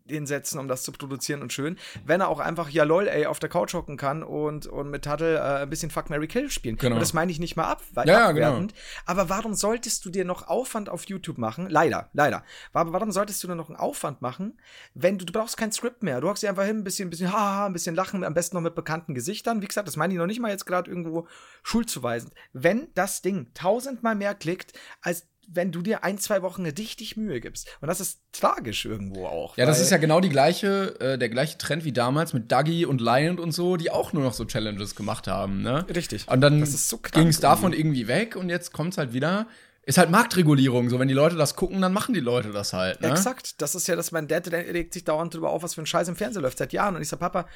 hinsetzen, 0.08 0.60
um 0.60 0.68
das 0.68 0.84
zu 0.84 0.91
produzieren 0.91 1.41
und 1.41 1.51
schön. 1.51 1.78
Wenn 2.06 2.22
er 2.22 2.30
auch 2.30 2.39
einfach, 2.39 2.70
ja 2.70 2.84
lol, 2.84 3.08
ey, 3.08 3.26
auf 3.26 3.39
der 3.39 3.49
Couch 3.49 3.74
hocken 3.74 3.97
kann 3.97 4.24
und, 4.24 4.68
und 4.68 4.89
mit 4.89 5.06
Tuttle 5.06 5.38
äh, 5.38 5.64
ein 5.64 5.70
bisschen 5.70 5.89
Fuck, 5.89 6.10
Mary 6.10 6.28
Kill 6.28 6.49
spielen. 6.49 6.78
Genau. 6.78 6.95
Und 6.95 6.99
das 7.01 7.14
meine 7.14 7.32
ich 7.32 7.39
nicht 7.39 7.56
mal 7.56 7.66
ab, 7.66 7.82
weil 7.93 8.08
Ja, 8.08 8.14
ja, 8.14 8.32
genau. 8.32 8.47
abwertend. 8.47 8.74
Aber 9.06 9.30
warum 9.30 9.53
solltest 9.53 10.06
du 10.06 10.10
dir 10.10 10.26
noch 10.26 10.47
Aufwand 10.47 10.89
auf 10.89 11.06
YouTube 11.06 11.38
machen? 11.38 11.68
Leider, 11.70 12.10
leider. 12.14 12.43
Aber 12.74 12.93
warum 12.93 13.12
solltest 13.12 13.43
du 13.43 13.47
dir 13.47 13.56
noch 13.56 13.70
einen 13.70 13.78
Aufwand 13.78 14.22
machen, 14.22 14.60
wenn 14.93 15.18
du, 15.18 15.26
du 15.26 15.34
brauchst 15.34 15.58
kein 15.58 15.72
Skript 15.72 16.03
mehr. 16.03 16.22
Du 16.22 16.30
hockst 16.30 16.43
dir 16.43 16.49
einfach 16.49 16.66
hin, 16.66 16.78
ein 16.78 16.84
bisschen, 16.84 17.08
ein 17.08 17.10
bisschen, 17.10 17.32
haha, 17.32 17.66
ein 17.66 17.74
bisschen 17.74 17.95
lachen, 17.95 18.24
am 18.24 18.34
besten 18.34 18.56
noch 18.56 18.64
mit 18.64 18.76
bekannten 18.76 19.16
Gesichtern. 19.16 19.62
Wie 19.62 19.68
gesagt, 19.68 19.88
das 19.88 19.97
meine 19.97 20.14
ich 20.14 20.20
noch 20.20 20.28
nicht 20.28 20.39
mal 20.39 20.51
jetzt 20.51 20.66
gerade 20.66 20.89
irgendwo 20.89 21.28
schuldzuweisend. 21.64 22.34
Wenn 22.53 22.89
das 22.93 23.22
Ding 23.22 23.51
tausendmal 23.53 24.16
mehr 24.16 24.36
klickt, 24.36 24.74
als 25.01 25.28
wenn 25.48 25.72
du 25.72 25.82
dir 25.82 26.04
ein, 26.04 26.18
zwei 26.18 26.41
Wochen 26.41 26.66
richtig 26.66 27.18
Mühe 27.18 27.39
gibst. 27.39 27.68
Und 27.82 27.88
das 27.88 28.00
ist 28.00 28.20
tragisch 28.32 28.86
irgendwo 28.86 29.28
auch. 29.28 29.58
Ja, 29.58 29.66
das 29.66 29.80
ist 29.80 29.91
ja 29.91 29.98
genau 29.98 30.20
die 30.20 30.30
gleiche, 30.30 31.00
äh, 31.00 31.18
der 31.18 31.30
gleiche 31.30 31.58
Trend 31.58 31.86
wie 31.86 31.91
damals 31.91 32.34
mit 32.34 32.52
Dougie 32.52 32.86
und 32.86 33.02
Lion 33.02 33.39
und 33.39 33.52
so, 33.52 33.78
die 33.78 33.91
auch 33.91 34.14
nur 34.14 34.24
noch 34.24 34.34
so 34.34 34.46
Challenges 34.46 34.96
gemacht 34.96 35.28
haben, 35.28 35.62
ne? 35.62 35.86
Richtig. 35.93 36.28
Und 36.28 36.41
dann 36.41 36.66
so 36.66 37.00
ging 37.12 37.28
es 37.28 37.39
davon 37.39 37.74
irgendwie 37.74 38.08
weg 38.08 38.36
und 38.36 38.50
jetzt 38.50 38.74
kommt's 38.74 38.98
halt 38.98 39.14
wieder. 39.14 39.48
Ist 39.88 40.00
halt 40.00 40.10
Marktregulierung, 40.10 40.89
so 40.89 40.98
wenn 40.98 41.08
die 41.08 41.14
Leute 41.14 41.36
das 41.36 41.56
gucken, 41.56 41.80
dann 41.80 41.93
machen 41.93 42.16
die 42.16 42.20
Leute 42.20 42.52
das 42.52 42.74
halt, 42.74 43.02
ne? 43.02 43.10
Exakt. 43.10 43.62
Das 43.62 43.76
ist 43.76 43.88
ja, 43.88 43.96
dass 43.96 44.12
mein 44.12 44.28
Dad 44.28 44.48
der 44.52 44.64
sich 44.89 45.04
dauernd 45.04 45.34
drüber 45.34 45.52
auf, 45.52 45.62
was 45.62 45.76
für 45.76 45.82
ein 45.82 45.86
Scheiß 45.86 46.08
im 46.08 46.16
Fernsehen 46.16 46.41
läuft 46.41 46.58
seit 46.58 46.74
Jahren. 46.74 46.96
Und 46.96 47.04
ich 47.04 47.08
sag, 47.08 47.20
Papa, 47.20 47.48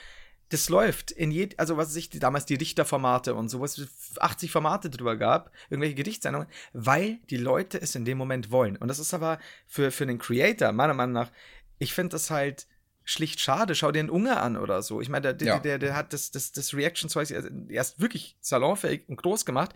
das 0.50 0.70
läuft 0.70 1.12
in 1.12 1.32
je, 1.32 1.50
also 1.58 1.78
was 1.78 1.95
ich, 1.95 2.10
damals 2.10 2.45
die 2.45 2.56
Richterformate 2.56 3.36
und 3.36 3.50
so, 3.50 3.62
was 3.62 3.78
es 3.78 4.20
80 4.20 4.52
Formate 4.52 4.89
drüber 4.89 5.16
gab, 5.16 5.52
irgendwelche 5.70 5.95
Gedichtssendungen, 5.95 6.47
weil 6.74 7.20
die 7.30 7.38
Leute 7.38 7.80
es 7.82 7.95
in 7.95 8.04
dem 8.06 8.18
Moment 8.18 8.52
wollen. 8.52 8.76
Und 8.76 8.88
das 8.88 8.97
ist 9.00 9.14
aber 9.14 9.39
für, 9.68 9.91
für 9.91 10.04
einen 10.04 10.18
Creator, 10.18 10.72
meiner 10.72 10.95
Meinung 10.95 11.14
nach, 11.14 11.32
ich 11.78 11.93
finde 11.93 12.10
das 12.10 12.32
halt 12.32 12.68
schlicht 13.04 13.39
schade. 13.39 13.74
Schau 13.76 13.91
dir 13.91 14.00
einen 14.00 14.10
Unge 14.10 14.39
an 14.39 14.58
oder 14.58 14.82
so. 14.82 15.02
Ich 15.02 15.10
meine, 15.10 15.22
der, 15.22 15.34
der, 15.34 15.47
Ja. 15.47 15.60
der, 15.60 15.80
der 15.80 15.95
hat 15.95 16.14
das, 16.14 16.32
das, 16.32 16.52
das 16.52 16.74
Reaction-Zeug 16.74 17.32
erst 17.70 18.00
wirklich 18.00 18.36
salonfähig 18.41 19.08
und 19.08 19.18
groß 19.18 19.45
gemacht. 19.45 19.72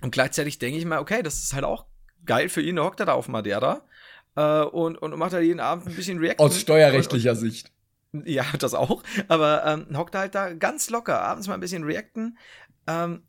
Und 0.00 0.10
gleichzeitig 0.12 0.58
denke 0.58 0.78
ich 0.78 0.84
mal, 0.84 0.98
okay, 0.98 1.22
das 1.22 1.42
ist 1.42 1.54
halt 1.54 1.64
auch 1.64 1.86
geil 2.24 2.48
für 2.48 2.62
ihn, 2.62 2.76
da 2.76 2.84
hockt 2.84 3.00
er 3.00 3.06
da 3.06 3.12
auf 3.14 3.28
Madeira 3.28 3.82
äh, 4.36 4.62
und, 4.62 4.96
und 4.98 5.16
macht 5.18 5.32
halt 5.32 5.44
jeden 5.44 5.60
Abend 5.60 5.86
ein 5.86 5.94
bisschen 5.94 6.18
Reaction. 6.18 6.46
Aus 6.46 6.58
steuerrechtlicher 6.60 7.34
Sicht. 7.36 7.66
Und, 7.66 7.72
und, 7.72 7.81
ja, 8.12 8.44
das 8.58 8.74
auch. 8.74 9.02
Aber 9.28 9.64
ähm, 9.66 9.96
hockt 9.96 10.14
halt 10.14 10.34
da 10.34 10.52
ganz 10.52 10.90
locker, 10.90 11.20
abends 11.20 11.48
mal 11.48 11.54
ein 11.54 11.60
bisschen 11.60 11.84
reacten. 11.84 12.38
Ähm, 12.86 13.22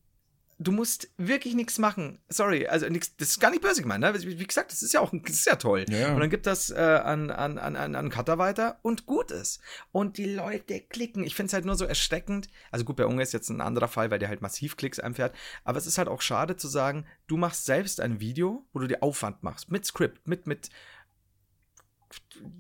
du 0.60 0.72
musst 0.72 1.10
wirklich 1.18 1.56
nichts 1.56 1.78
machen. 1.78 2.20
Sorry, 2.30 2.68
also 2.68 2.88
nix, 2.88 3.16
das 3.18 3.30
ist 3.30 3.40
gar 3.40 3.50
nicht 3.50 3.62
böse 3.62 3.82
gemeint, 3.82 4.02
ne? 4.02 4.14
Wie, 4.14 4.48
gesagt, 4.48 4.72
das 4.72 4.82
ist 4.82 4.94
ja 4.94 5.02
auch 5.02 5.12
das 5.12 5.36
ist 5.36 5.46
ja 5.46 5.56
toll. 5.56 5.86
Ja. 5.90 6.14
Und 6.14 6.20
dann 6.20 6.30
gibt 6.30 6.46
das 6.46 6.70
äh, 6.70 6.76
an, 6.76 7.32
an, 7.32 7.58
an, 7.58 7.76
an 7.76 7.96
an 7.96 8.10
Cutter 8.10 8.38
weiter 8.38 8.80
und 8.82 9.06
gut 9.06 9.32
ist. 9.32 9.60
Und 9.92 10.18
die 10.18 10.34
Leute 10.34 10.80
klicken. 10.82 11.24
Ich 11.24 11.36
finde 11.36 11.48
es 11.48 11.54
halt 11.54 11.66
nur 11.66 11.76
so 11.76 11.86
erschreckend. 11.86 12.48
Also 12.72 12.86
gut, 12.86 12.96
bei 12.96 13.06
Unge 13.06 13.24
ist 13.24 13.34
jetzt 13.34 13.50
ein 13.50 13.62
anderer 13.62 13.88
Fall, 13.88 14.12
weil 14.12 14.20
der 14.20 14.30
halt 14.30 14.42
massiv 14.42 14.78
Klicks 14.78 15.00
einfährt. 15.00 15.36
Aber 15.64 15.78
es 15.78 15.88
ist 15.88 15.98
halt 15.98 16.08
auch 16.08 16.22
schade 16.22 16.56
zu 16.56 16.68
sagen, 16.68 17.06
du 17.28 17.38
machst 17.38 17.66
selbst 17.66 18.00
ein 18.00 18.20
Video, 18.20 18.66
wo 18.74 18.80
du 18.80 18.88
dir 18.88 19.04
Aufwand 19.04 19.44
machst. 19.44 19.72
Mit 19.72 19.86
Skript, 19.86 20.28
mit, 20.28 20.48
mit 20.48 20.70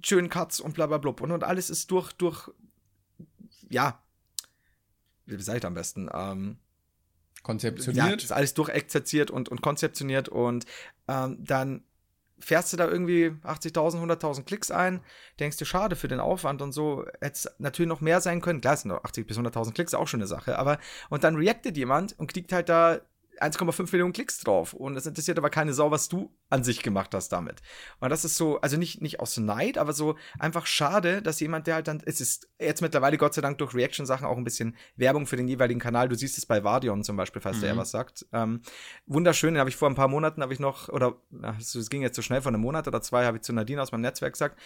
schönen 0.03 0.29
Cuts 0.29 0.59
und 0.59 0.75
bla 0.75 0.87
bla 0.87 0.97
blub. 0.97 1.21
Und, 1.21 1.31
und 1.31 1.43
alles 1.43 1.69
ist 1.69 1.91
durch, 1.91 2.11
durch, 2.13 2.49
ja, 3.69 4.01
wie 5.25 5.41
sag 5.41 5.57
ich 5.57 5.65
am 5.65 5.73
besten? 5.73 6.09
Ähm, 6.13 6.57
ja, 6.57 7.41
Konzeptioniert. 7.43 8.23
ist 8.23 8.31
alles 8.31 8.53
durchexerziert 8.53 9.31
und, 9.31 9.49
und 9.49 9.61
konzeptioniert 9.61 10.29
und 10.29 10.65
ähm, 11.07 11.43
dann 11.43 11.83
fährst 12.39 12.73
du 12.73 12.77
da 12.77 12.87
irgendwie 12.87 13.27
80.000, 13.43 14.01
100.000 14.01 14.43
Klicks 14.43 14.71
ein, 14.71 15.01
denkst 15.39 15.57
du, 15.57 15.65
schade 15.65 15.95
für 15.95 16.07
den 16.07 16.19
Aufwand 16.19 16.61
und 16.61 16.71
so, 16.71 17.05
hätte 17.21 17.33
es 17.33 17.49
natürlich 17.57 17.89
noch 17.89 18.01
mehr 18.01 18.21
sein 18.21 18.41
können. 18.41 18.61
Klar, 18.61 18.73
es 18.73 18.81
sind 18.81 18.89
noch 18.89 19.03
80.000 19.03 19.25
bis 19.25 19.37
100.000 19.37 19.73
Klicks, 19.73 19.93
auch 19.93 20.07
schon 20.07 20.19
eine 20.19 20.27
Sache, 20.27 20.57
aber 20.57 20.79
und 21.09 21.23
dann 21.23 21.35
reactet 21.35 21.77
jemand 21.77 22.17
und 22.19 22.27
kriegt 22.27 22.51
halt 22.51 22.69
da 22.69 23.01
1,5 23.39 23.91
Millionen 23.91 24.13
Klicks 24.13 24.39
drauf. 24.39 24.73
Und 24.73 24.95
es 24.95 25.05
interessiert 25.05 25.37
aber 25.37 25.49
keine 25.49 25.73
Sau, 25.73 25.91
was 25.91 26.09
du 26.09 26.31
an 26.49 26.63
sich 26.63 26.83
gemacht 26.83 27.13
hast 27.13 27.29
damit. 27.29 27.61
Und 27.99 28.09
das 28.09 28.25
ist 28.25 28.37
so, 28.37 28.59
also 28.61 28.77
nicht, 28.77 29.01
nicht 29.01 29.19
aus 29.19 29.37
Neid, 29.37 29.77
aber 29.77 29.93
so 29.93 30.15
einfach 30.39 30.65
schade, 30.65 31.21
dass 31.21 31.39
jemand, 31.39 31.67
der 31.67 31.75
halt 31.75 31.87
dann, 31.87 32.01
es 32.05 32.21
ist 32.21 32.49
jetzt 32.59 32.81
mittlerweile 32.81 33.17
Gott 33.17 33.33
sei 33.33 33.41
Dank 33.41 33.57
durch 33.57 33.73
Reaction-Sachen 33.73 34.25
auch 34.25 34.37
ein 34.37 34.43
bisschen 34.43 34.75
Werbung 34.95 35.25
für 35.25 35.35
den 35.35 35.47
jeweiligen 35.47 35.79
Kanal. 35.79 36.09
Du 36.09 36.15
siehst 36.15 36.37
es 36.37 36.45
bei 36.45 36.63
Vardion 36.63 37.03
zum 37.03 37.17
Beispiel, 37.17 37.41
falls 37.41 37.57
mhm. 37.57 37.61
der 37.61 37.77
was 37.77 37.91
sagt. 37.91 38.25
Ähm, 38.33 38.61
wunderschön, 39.05 39.53
den 39.53 39.59
habe 39.59 39.69
ich 39.69 39.75
vor 39.75 39.89
ein 39.89 39.95
paar 39.95 40.07
Monaten, 40.07 40.41
habe 40.41 40.53
ich 40.53 40.59
noch, 40.59 40.89
oder 40.89 41.15
es 41.59 41.89
ging 41.89 42.01
jetzt 42.01 42.15
so 42.15 42.21
schnell, 42.21 42.41
vor 42.41 42.51
einem 42.51 42.61
Monat 42.61 42.87
oder 42.87 43.01
zwei, 43.01 43.25
habe 43.25 43.37
ich 43.37 43.43
zu 43.43 43.53
Nadine 43.53 43.81
aus 43.81 43.91
meinem 43.91 44.01
Netzwerk 44.01 44.33
gesagt, 44.33 44.59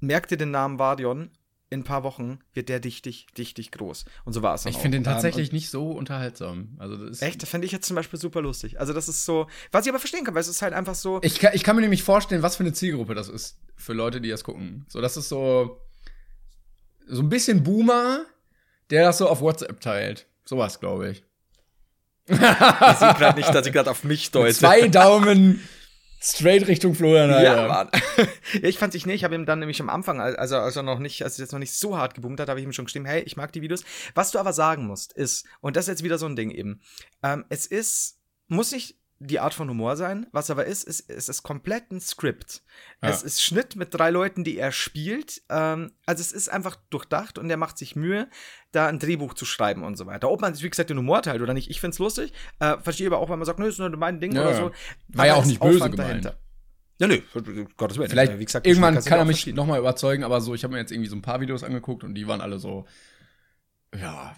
merkt 0.00 0.30
ihr 0.30 0.36
den 0.36 0.50
Namen 0.50 0.78
Vardion 0.78 1.30
in 1.70 1.80
ein 1.80 1.84
paar 1.84 2.04
Wochen 2.04 2.38
wird 2.52 2.68
der 2.68 2.78
dichtig, 2.78 3.26
dichtig 3.36 3.72
groß. 3.72 4.04
Und 4.24 4.32
so 4.32 4.42
war 4.42 4.54
es 4.54 4.64
Ich 4.66 4.76
finde 4.76 4.98
den 4.98 5.04
tatsächlich 5.04 5.52
nicht 5.52 5.70
so 5.70 5.90
unterhaltsam. 5.90 6.76
Also 6.78 6.96
das 6.96 7.22
echt, 7.22 7.42
das 7.42 7.48
fände 7.48 7.66
ich 7.66 7.72
jetzt 7.72 7.86
zum 7.86 7.96
Beispiel 7.96 8.18
super 8.18 8.42
lustig. 8.42 8.78
Also 8.78 8.92
das 8.92 9.08
ist 9.08 9.24
so, 9.24 9.48
was 9.72 9.84
ich 9.84 9.90
aber 9.90 9.98
verstehen 9.98 10.24
kann, 10.24 10.34
weil 10.34 10.42
es 10.42 10.48
ist 10.48 10.62
halt 10.62 10.72
einfach 10.72 10.94
so. 10.94 11.20
Ich 11.22 11.38
kann, 11.40 11.52
ich 11.54 11.64
kann 11.64 11.74
mir 11.76 11.82
nämlich 11.82 12.02
vorstellen, 12.02 12.42
was 12.42 12.56
für 12.56 12.62
eine 12.62 12.72
Zielgruppe 12.72 13.14
das 13.14 13.28
ist 13.28 13.58
für 13.76 13.92
Leute, 13.92 14.20
die 14.20 14.28
das 14.28 14.44
gucken. 14.44 14.84
So, 14.88 15.00
das 15.00 15.16
ist 15.16 15.28
so 15.28 15.80
so 17.06 17.22
ein 17.22 17.28
bisschen 17.28 17.62
Boomer, 17.62 18.24
der 18.90 19.04
das 19.04 19.18
so 19.18 19.28
auf 19.28 19.40
WhatsApp 19.40 19.80
teilt. 19.80 20.26
Sowas, 20.44 20.80
glaube 20.80 21.10
ich. 21.10 21.24
ich 22.26 22.36
sehe 22.36 23.14
gerade 23.14 23.38
nicht, 23.38 23.54
dass 23.54 23.66
ich 23.66 23.72
gerade 23.72 23.90
auf 23.90 24.04
mich 24.04 24.30
deute. 24.30 24.54
Zwei 24.54 24.88
Daumen 24.88 25.60
Straight 26.26 26.66
Richtung 26.66 26.94
Florian 26.94 27.28
Ja, 27.42 27.68
Mann. 27.68 27.90
ich 28.62 28.78
fand 28.78 28.94
sich 28.94 29.04
nicht. 29.04 29.16
Ich 29.16 29.24
habe 29.24 29.34
ihm 29.34 29.44
dann 29.44 29.58
nämlich 29.58 29.80
am 29.82 29.90
Anfang, 29.90 30.22
also, 30.22 30.56
also 30.56 30.80
noch 30.80 30.98
nicht, 30.98 31.22
als 31.22 31.34
es 31.34 31.38
jetzt 31.38 31.52
noch 31.52 31.58
nicht 31.58 31.74
so 31.74 31.98
hart 31.98 32.14
geboomt 32.14 32.40
hat, 32.40 32.48
habe 32.48 32.58
ich 32.58 32.64
ihm 32.64 32.72
schon 32.72 32.86
geschrieben, 32.86 33.04
hey, 33.04 33.22
ich 33.22 33.36
mag 33.36 33.52
die 33.52 33.60
Videos. 33.60 33.84
Was 34.14 34.30
du 34.30 34.38
aber 34.38 34.54
sagen 34.54 34.86
musst, 34.86 35.12
ist, 35.12 35.44
und 35.60 35.76
das 35.76 35.84
ist 35.84 35.88
jetzt 35.88 36.02
wieder 36.02 36.16
so 36.16 36.24
ein 36.24 36.34
Ding 36.34 36.50
eben, 36.50 36.80
ähm, 37.22 37.44
es 37.50 37.66
ist, 37.66 38.18
muss 38.48 38.72
nicht 38.72 38.96
die 39.26 39.40
Art 39.40 39.54
von 39.54 39.68
Humor 39.68 39.96
sein. 39.96 40.26
Was 40.32 40.50
aber 40.50 40.66
ist, 40.66 40.84
ist, 40.84 41.10
ist 41.10 41.28
es 41.28 41.42
komplett 41.42 41.90
ein 41.90 42.00
Skript. 42.00 42.62
Ja. 43.02 43.08
Es 43.08 43.22
ist 43.22 43.42
Schnitt 43.42 43.76
mit 43.76 43.94
drei 43.94 44.10
Leuten, 44.10 44.44
die 44.44 44.58
er 44.58 44.72
spielt. 44.72 45.42
Ähm, 45.48 45.92
also 46.06 46.20
es 46.20 46.32
ist 46.32 46.48
einfach 46.48 46.76
durchdacht 46.90 47.38
und 47.38 47.50
er 47.50 47.56
macht 47.56 47.78
sich 47.78 47.96
Mühe, 47.96 48.28
da 48.72 48.86
ein 48.86 48.98
Drehbuch 48.98 49.34
zu 49.34 49.44
schreiben 49.44 49.82
und 49.82 49.96
so 49.96 50.06
weiter. 50.06 50.30
Ob 50.30 50.40
man 50.40 50.54
sich, 50.54 50.62
wie 50.62 50.70
gesagt, 50.70 50.90
den 50.90 50.98
Humor 50.98 51.22
teilt 51.22 51.42
oder 51.42 51.54
nicht, 51.54 51.70
ich 51.70 51.80
find's 51.80 51.98
lustig. 51.98 52.32
Äh, 52.60 52.78
verstehe 52.78 53.06
aber 53.06 53.18
auch, 53.18 53.30
wenn 53.30 53.38
man 53.38 53.46
sagt, 53.46 53.58
nö, 53.58 53.68
ist 53.68 53.78
nur 53.78 53.90
mein 53.96 54.20
Ding 54.20 54.34
ja, 54.34 54.42
oder 54.42 54.54
so. 54.56 54.70
War 55.08 55.26
ja 55.26 55.34
auch 55.34 55.44
nicht 55.44 55.60
böse 55.60 55.78
gemeint. 55.78 55.98
Dahinter. 55.98 56.38
Ja, 57.00 57.08
nö, 57.08 57.20
Gottes 57.76 57.98
Willen. 57.98 58.08
Vielleicht, 58.08 58.38
wie 58.38 58.44
gesagt, 58.44 58.66
irgendwann 58.66 59.02
kann 59.02 59.18
er 59.18 59.24
mich 59.24 59.46
nochmal 59.48 59.80
überzeugen, 59.80 60.22
aber 60.22 60.40
so, 60.40 60.54
ich 60.54 60.62
habe 60.62 60.74
mir 60.74 60.80
jetzt 60.80 60.92
irgendwie 60.92 61.08
so 61.08 61.16
ein 61.16 61.22
paar 61.22 61.40
Videos 61.40 61.64
angeguckt 61.64 62.04
und 62.04 62.14
die 62.14 62.28
waren 62.28 62.40
alle 62.40 62.58
so, 62.58 62.86
ja, 63.98 64.36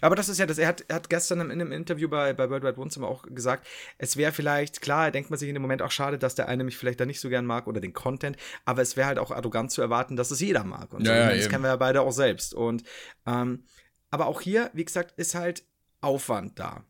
aber 0.00 0.16
das 0.16 0.28
ist 0.28 0.38
ja 0.38 0.46
das, 0.46 0.58
er 0.58 0.68
hat, 0.68 0.84
er 0.88 0.96
hat 0.96 1.10
gestern 1.10 1.40
in 1.40 1.50
einem 1.50 1.72
Interview 1.72 2.08
bei, 2.08 2.32
bei 2.32 2.48
World 2.50 2.64
Wide 2.64 2.76
Wohnzimmer 2.76 3.08
auch 3.08 3.22
gesagt, 3.22 3.66
es 3.98 4.16
wäre 4.16 4.32
vielleicht, 4.32 4.80
klar, 4.80 5.10
denkt 5.10 5.30
man 5.30 5.38
sich 5.38 5.48
in 5.48 5.54
dem 5.54 5.62
Moment 5.62 5.82
auch 5.82 5.90
schade, 5.90 6.18
dass 6.18 6.34
der 6.34 6.48
eine 6.48 6.64
mich 6.64 6.76
vielleicht 6.76 7.00
da 7.00 7.06
nicht 7.06 7.20
so 7.20 7.28
gern 7.28 7.46
mag 7.46 7.66
oder 7.66 7.80
den 7.80 7.92
Content, 7.92 8.36
aber 8.64 8.82
es 8.82 8.96
wäre 8.96 9.08
halt 9.08 9.18
auch 9.18 9.30
arrogant 9.30 9.70
zu 9.70 9.82
erwarten, 9.82 10.16
dass 10.16 10.30
es 10.30 10.40
jeder 10.40 10.64
mag. 10.64 10.92
Und 10.92 11.06
ja, 11.06 11.12
so. 11.12 11.20
ja, 11.20 11.28
das 11.30 11.38
eben. 11.38 11.50
kennen 11.50 11.64
wir 11.64 11.70
ja 11.70 11.76
beide 11.76 12.02
auch 12.02 12.12
selbst. 12.12 12.54
Und 12.54 12.84
ähm, 13.26 13.64
aber 14.10 14.26
auch 14.26 14.40
hier, 14.40 14.70
wie 14.74 14.84
gesagt, 14.84 15.12
ist 15.16 15.34
halt 15.34 15.64
Aufwand 16.00 16.58
da. 16.58 16.84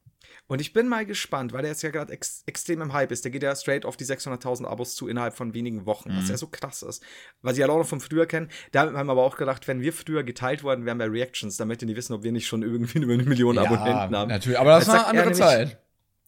Und 0.48 0.60
ich 0.60 0.72
bin 0.72 0.88
mal 0.88 1.06
gespannt, 1.06 1.52
weil 1.52 1.62
der 1.62 1.70
jetzt 1.70 1.82
ja 1.82 1.90
gerade 1.90 2.12
ex 2.12 2.42
extrem 2.46 2.82
im 2.82 2.92
Hype 2.92 3.10
ist. 3.10 3.24
Der 3.24 3.30
geht 3.30 3.42
ja 3.42 3.54
straight 3.54 3.86
auf 3.86 3.96
die 3.96 4.04
600.000 4.04 4.66
Abos 4.66 4.94
zu 4.94 5.08
innerhalb 5.08 5.34
von 5.34 5.54
wenigen 5.54 5.86
Wochen, 5.86 6.12
mhm. 6.12 6.18
was 6.18 6.28
ja 6.28 6.36
so 6.36 6.46
krass 6.46 6.82
ist. 6.82 7.02
Was 7.40 7.54
ich 7.54 7.60
ja 7.60 7.68
auch 7.68 7.78
noch 7.78 7.86
von 7.86 8.00
früher 8.00 8.26
kenne. 8.26 8.48
Da 8.72 8.82
haben 8.82 8.92
wir 8.92 9.12
aber 9.12 9.22
auch 9.22 9.36
gedacht, 9.36 9.66
wenn 9.68 9.80
wir 9.80 9.92
früher 9.92 10.24
geteilt 10.24 10.62
worden 10.62 10.84
wären 10.84 10.98
bei 10.98 11.06
Reactions, 11.06 11.56
damit 11.56 11.80
die 11.80 11.96
wissen, 11.96 12.12
ob 12.12 12.22
wir 12.22 12.32
nicht 12.32 12.46
schon 12.46 12.62
irgendwie 12.62 12.98
über 12.98 13.14
eine 13.14 13.22
Million 13.22 13.56
ja, 13.56 13.62
Abonnenten 13.62 14.16
haben. 14.16 14.28
Natürlich, 14.28 14.58
aber 14.58 14.70
das, 14.72 14.86
das 14.86 14.94
war 14.94 15.08
eine 15.08 15.20
andere 15.20 15.34
Zeit. 15.34 15.78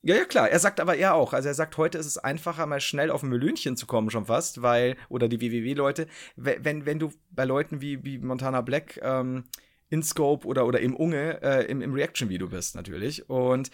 Ja, 0.07 0.17
ja, 0.17 0.25
klar. 0.27 0.51
Er 0.51 0.59
sagt 0.59 0.81
aber 0.81 0.97
er 0.97 1.15
auch. 1.15 1.33
Also 1.33 1.49
er 1.49 1.55
sagt, 1.55 1.79
heute 1.79 1.97
ist 1.97 2.05
es 2.07 2.19
einfacher, 2.19 2.67
mal 2.67 2.81
schnell 2.81 3.11
auf 3.11 3.23
ein 3.23 3.31
Melönchen 3.31 3.75
zu 3.77 3.87
kommen, 3.87 4.11
schon 4.11 4.27
fast, 4.27 4.61
weil, 4.61 4.97
oder 5.09 5.29
die 5.29 5.41
WWW-Leute, 5.41 6.09
wenn, 6.37 6.85
wenn 6.85 6.99
du 6.99 7.11
bei 7.31 7.47
Leuten 7.47 7.81
wie, 7.81 8.05
wie 8.05 8.19
Montana 8.19 8.61
Black, 8.61 9.01
ähm, 9.03 9.45
in 9.89 10.03
Scope 10.03 10.47
oder, 10.47 10.67
oder 10.67 10.81
im 10.81 10.97
Unge 10.97 11.41
äh, 11.43 11.65
im, 11.67 11.81
im 11.81 11.95
Reaction-Video 11.95 12.49
bist, 12.49 12.75
natürlich. 12.75 13.29
Und 13.31 13.71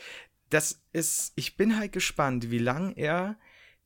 das 0.51 0.83
ist, 0.93 1.33
ich 1.37 1.57
bin 1.57 1.79
halt 1.79 1.93
gespannt, 1.93 2.51
wie 2.51 2.59
lang 2.59 2.93
er 2.95 3.39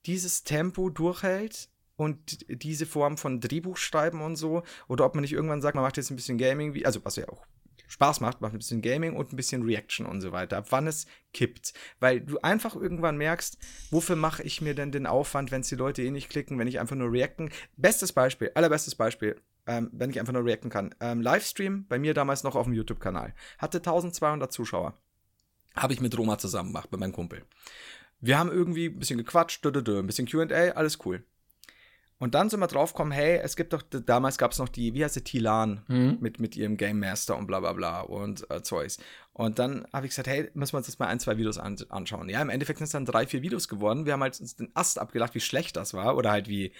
dieses 0.06 0.44
Tempo 0.44 0.90
durchhält 0.90 1.68
und 1.96 2.46
diese 2.62 2.86
Form 2.86 3.16
von 3.16 3.40
Drehbuchschreiben 3.40 4.20
und 4.20 4.36
so. 4.36 4.62
Oder 4.88 5.04
ob 5.04 5.14
man 5.14 5.22
nicht 5.22 5.32
irgendwann 5.32 5.62
sagt, 5.62 5.74
man 5.74 5.84
macht 5.84 5.96
jetzt 5.96 6.10
ein 6.10 6.16
bisschen 6.16 6.38
Gaming, 6.38 6.74
wie, 6.74 6.84
also 6.84 7.04
was 7.04 7.16
ja 7.16 7.28
auch 7.28 7.46
Spaß 7.86 8.20
macht, 8.20 8.40
macht 8.40 8.54
ein 8.54 8.58
bisschen 8.58 8.82
Gaming 8.82 9.14
und 9.14 9.32
ein 9.32 9.36
bisschen 9.36 9.62
Reaction 9.62 10.06
und 10.06 10.20
so 10.20 10.32
weiter. 10.32 10.56
Ab 10.56 10.66
wann 10.70 10.86
es 10.86 11.06
kippt. 11.32 11.74
Weil 12.00 12.20
du 12.20 12.38
einfach 12.40 12.74
irgendwann 12.74 13.16
merkst, 13.16 13.58
wofür 13.90 14.16
mache 14.16 14.42
ich 14.42 14.60
mir 14.60 14.74
denn 14.74 14.90
den 14.90 15.06
Aufwand, 15.06 15.50
wenn 15.50 15.60
es 15.60 15.68
die 15.68 15.76
Leute 15.76 16.02
eh 16.02 16.10
nicht 16.10 16.30
klicken, 16.30 16.58
wenn 16.58 16.66
ich 16.66 16.80
einfach 16.80 16.96
nur 16.96 17.12
reacten. 17.12 17.50
Bestes 17.76 18.12
Beispiel, 18.12 18.50
allerbestes 18.54 18.94
Beispiel, 18.94 19.40
ähm, 19.66 19.90
wenn 19.92 20.10
ich 20.10 20.18
einfach 20.18 20.32
nur 20.32 20.44
reacten 20.44 20.70
kann. 20.70 20.94
Ähm, 21.00 21.20
Livestream, 21.20 21.86
bei 21.86 21.98
mir 21.98 22.14
damals 22.14 22.42
noch 22.42 22.56
auf 22.56 22.64
dem 22.64 22.74
YouTube-Kanal, 22.74 23.34
hatte 23.58 23.78
1200 23.78 24.52
Zuschauer. 24.52 24.98
Habe 25.74 25.92
ich 25.92 26.00
mit 26.00 26.16
Roma 26.16 26.38
zusammen 26.38 26.70
gemacht, 26.70 26.90
bei 26.90 26.98
meinem 26.98 27.12
Kumpel. 27.12 27.44
Wir 28.20 28.38
haben 28.38 28.50
irgendwie 28.50 28.86
ein 28.86 28.98
bisschen 28.98 29.18
gequatscht, 29.18 29.64
ein 29.66 30.06
bisschen 30.06 30.26
QA, 30.26 30.70
alles 30.70 30.98
cool. 31.04 31.24
Und 32.18 32.34
dann 32.34 32.48
sind 32.48 32.60
wir 32.60 32.68
draufgekommen, 32.68 33.12
hey, 33.12 33.38
es 33.42 33.56
gibt 33.56 33.72
doch, 33.72 33.82
damals 33.82 34.38
gab 34.38 34.52
es 34.52 34.58
noch 34.58 34.68
die, 34.68 34.94
wie 34.94 35.04
heißt 35.04 35.16
die, 35.16 35.24
Tilan 35.24 35.84
mhm. 35.88 36.18
mit, 36.20 36.38
mit 36.38 36.56
ihrem 36.56 36.76
Game 36.76 37.00
Master 37.00 37.36
und 37.36 37.46
bla 37.46 37.60
bla 37.60 37.72
bla 37.72 38.00
und 38.00 38.48
äh, 38.50 38.62
Zeugs. 38.62 38.98
Und 39.32 39.58
dann 39.58 39.86
habe 39.92 40.06
ich 40.06 40.10
gesagt, 40.10 40.28
hey, 40.28 40.48
müssen 40.54 40.74
wir 40.74 40.78
uns 40.78 40.86
jetzt 40.86 41.00
mal 41.00 41.08
ein, 41.08 41.18
zwei 41.18 41.36
Videos 41.36 41.58
an, 41.58 41.76
anschauen. 41.88 42.28
Ja, 42.28 42.40
im 42.40 42.50
Endeffekt 42.50 42.78
sind 42.78 42.86
es 42.86 42.92
dann 42.92 43.04
drei, 43.04 43.26
vier 43.26 43.42
Videos 43.42 43.68
geworden. 43.68 44.06
Wir 44.06 44.12
haben 44.12 44.22
halt 44.22 44.40
uns 44.40 44.54
den 44.54 44.70
Ast 44.74 44.98
abgelacht, 45.00 45.34
wie 45.34 45.40
schlecht 45.40 45.76
das 45.76 45.92
war 45.92 46.16
oder 46.16 46.30
halt 46.30 46.48
wie 46.48 46.72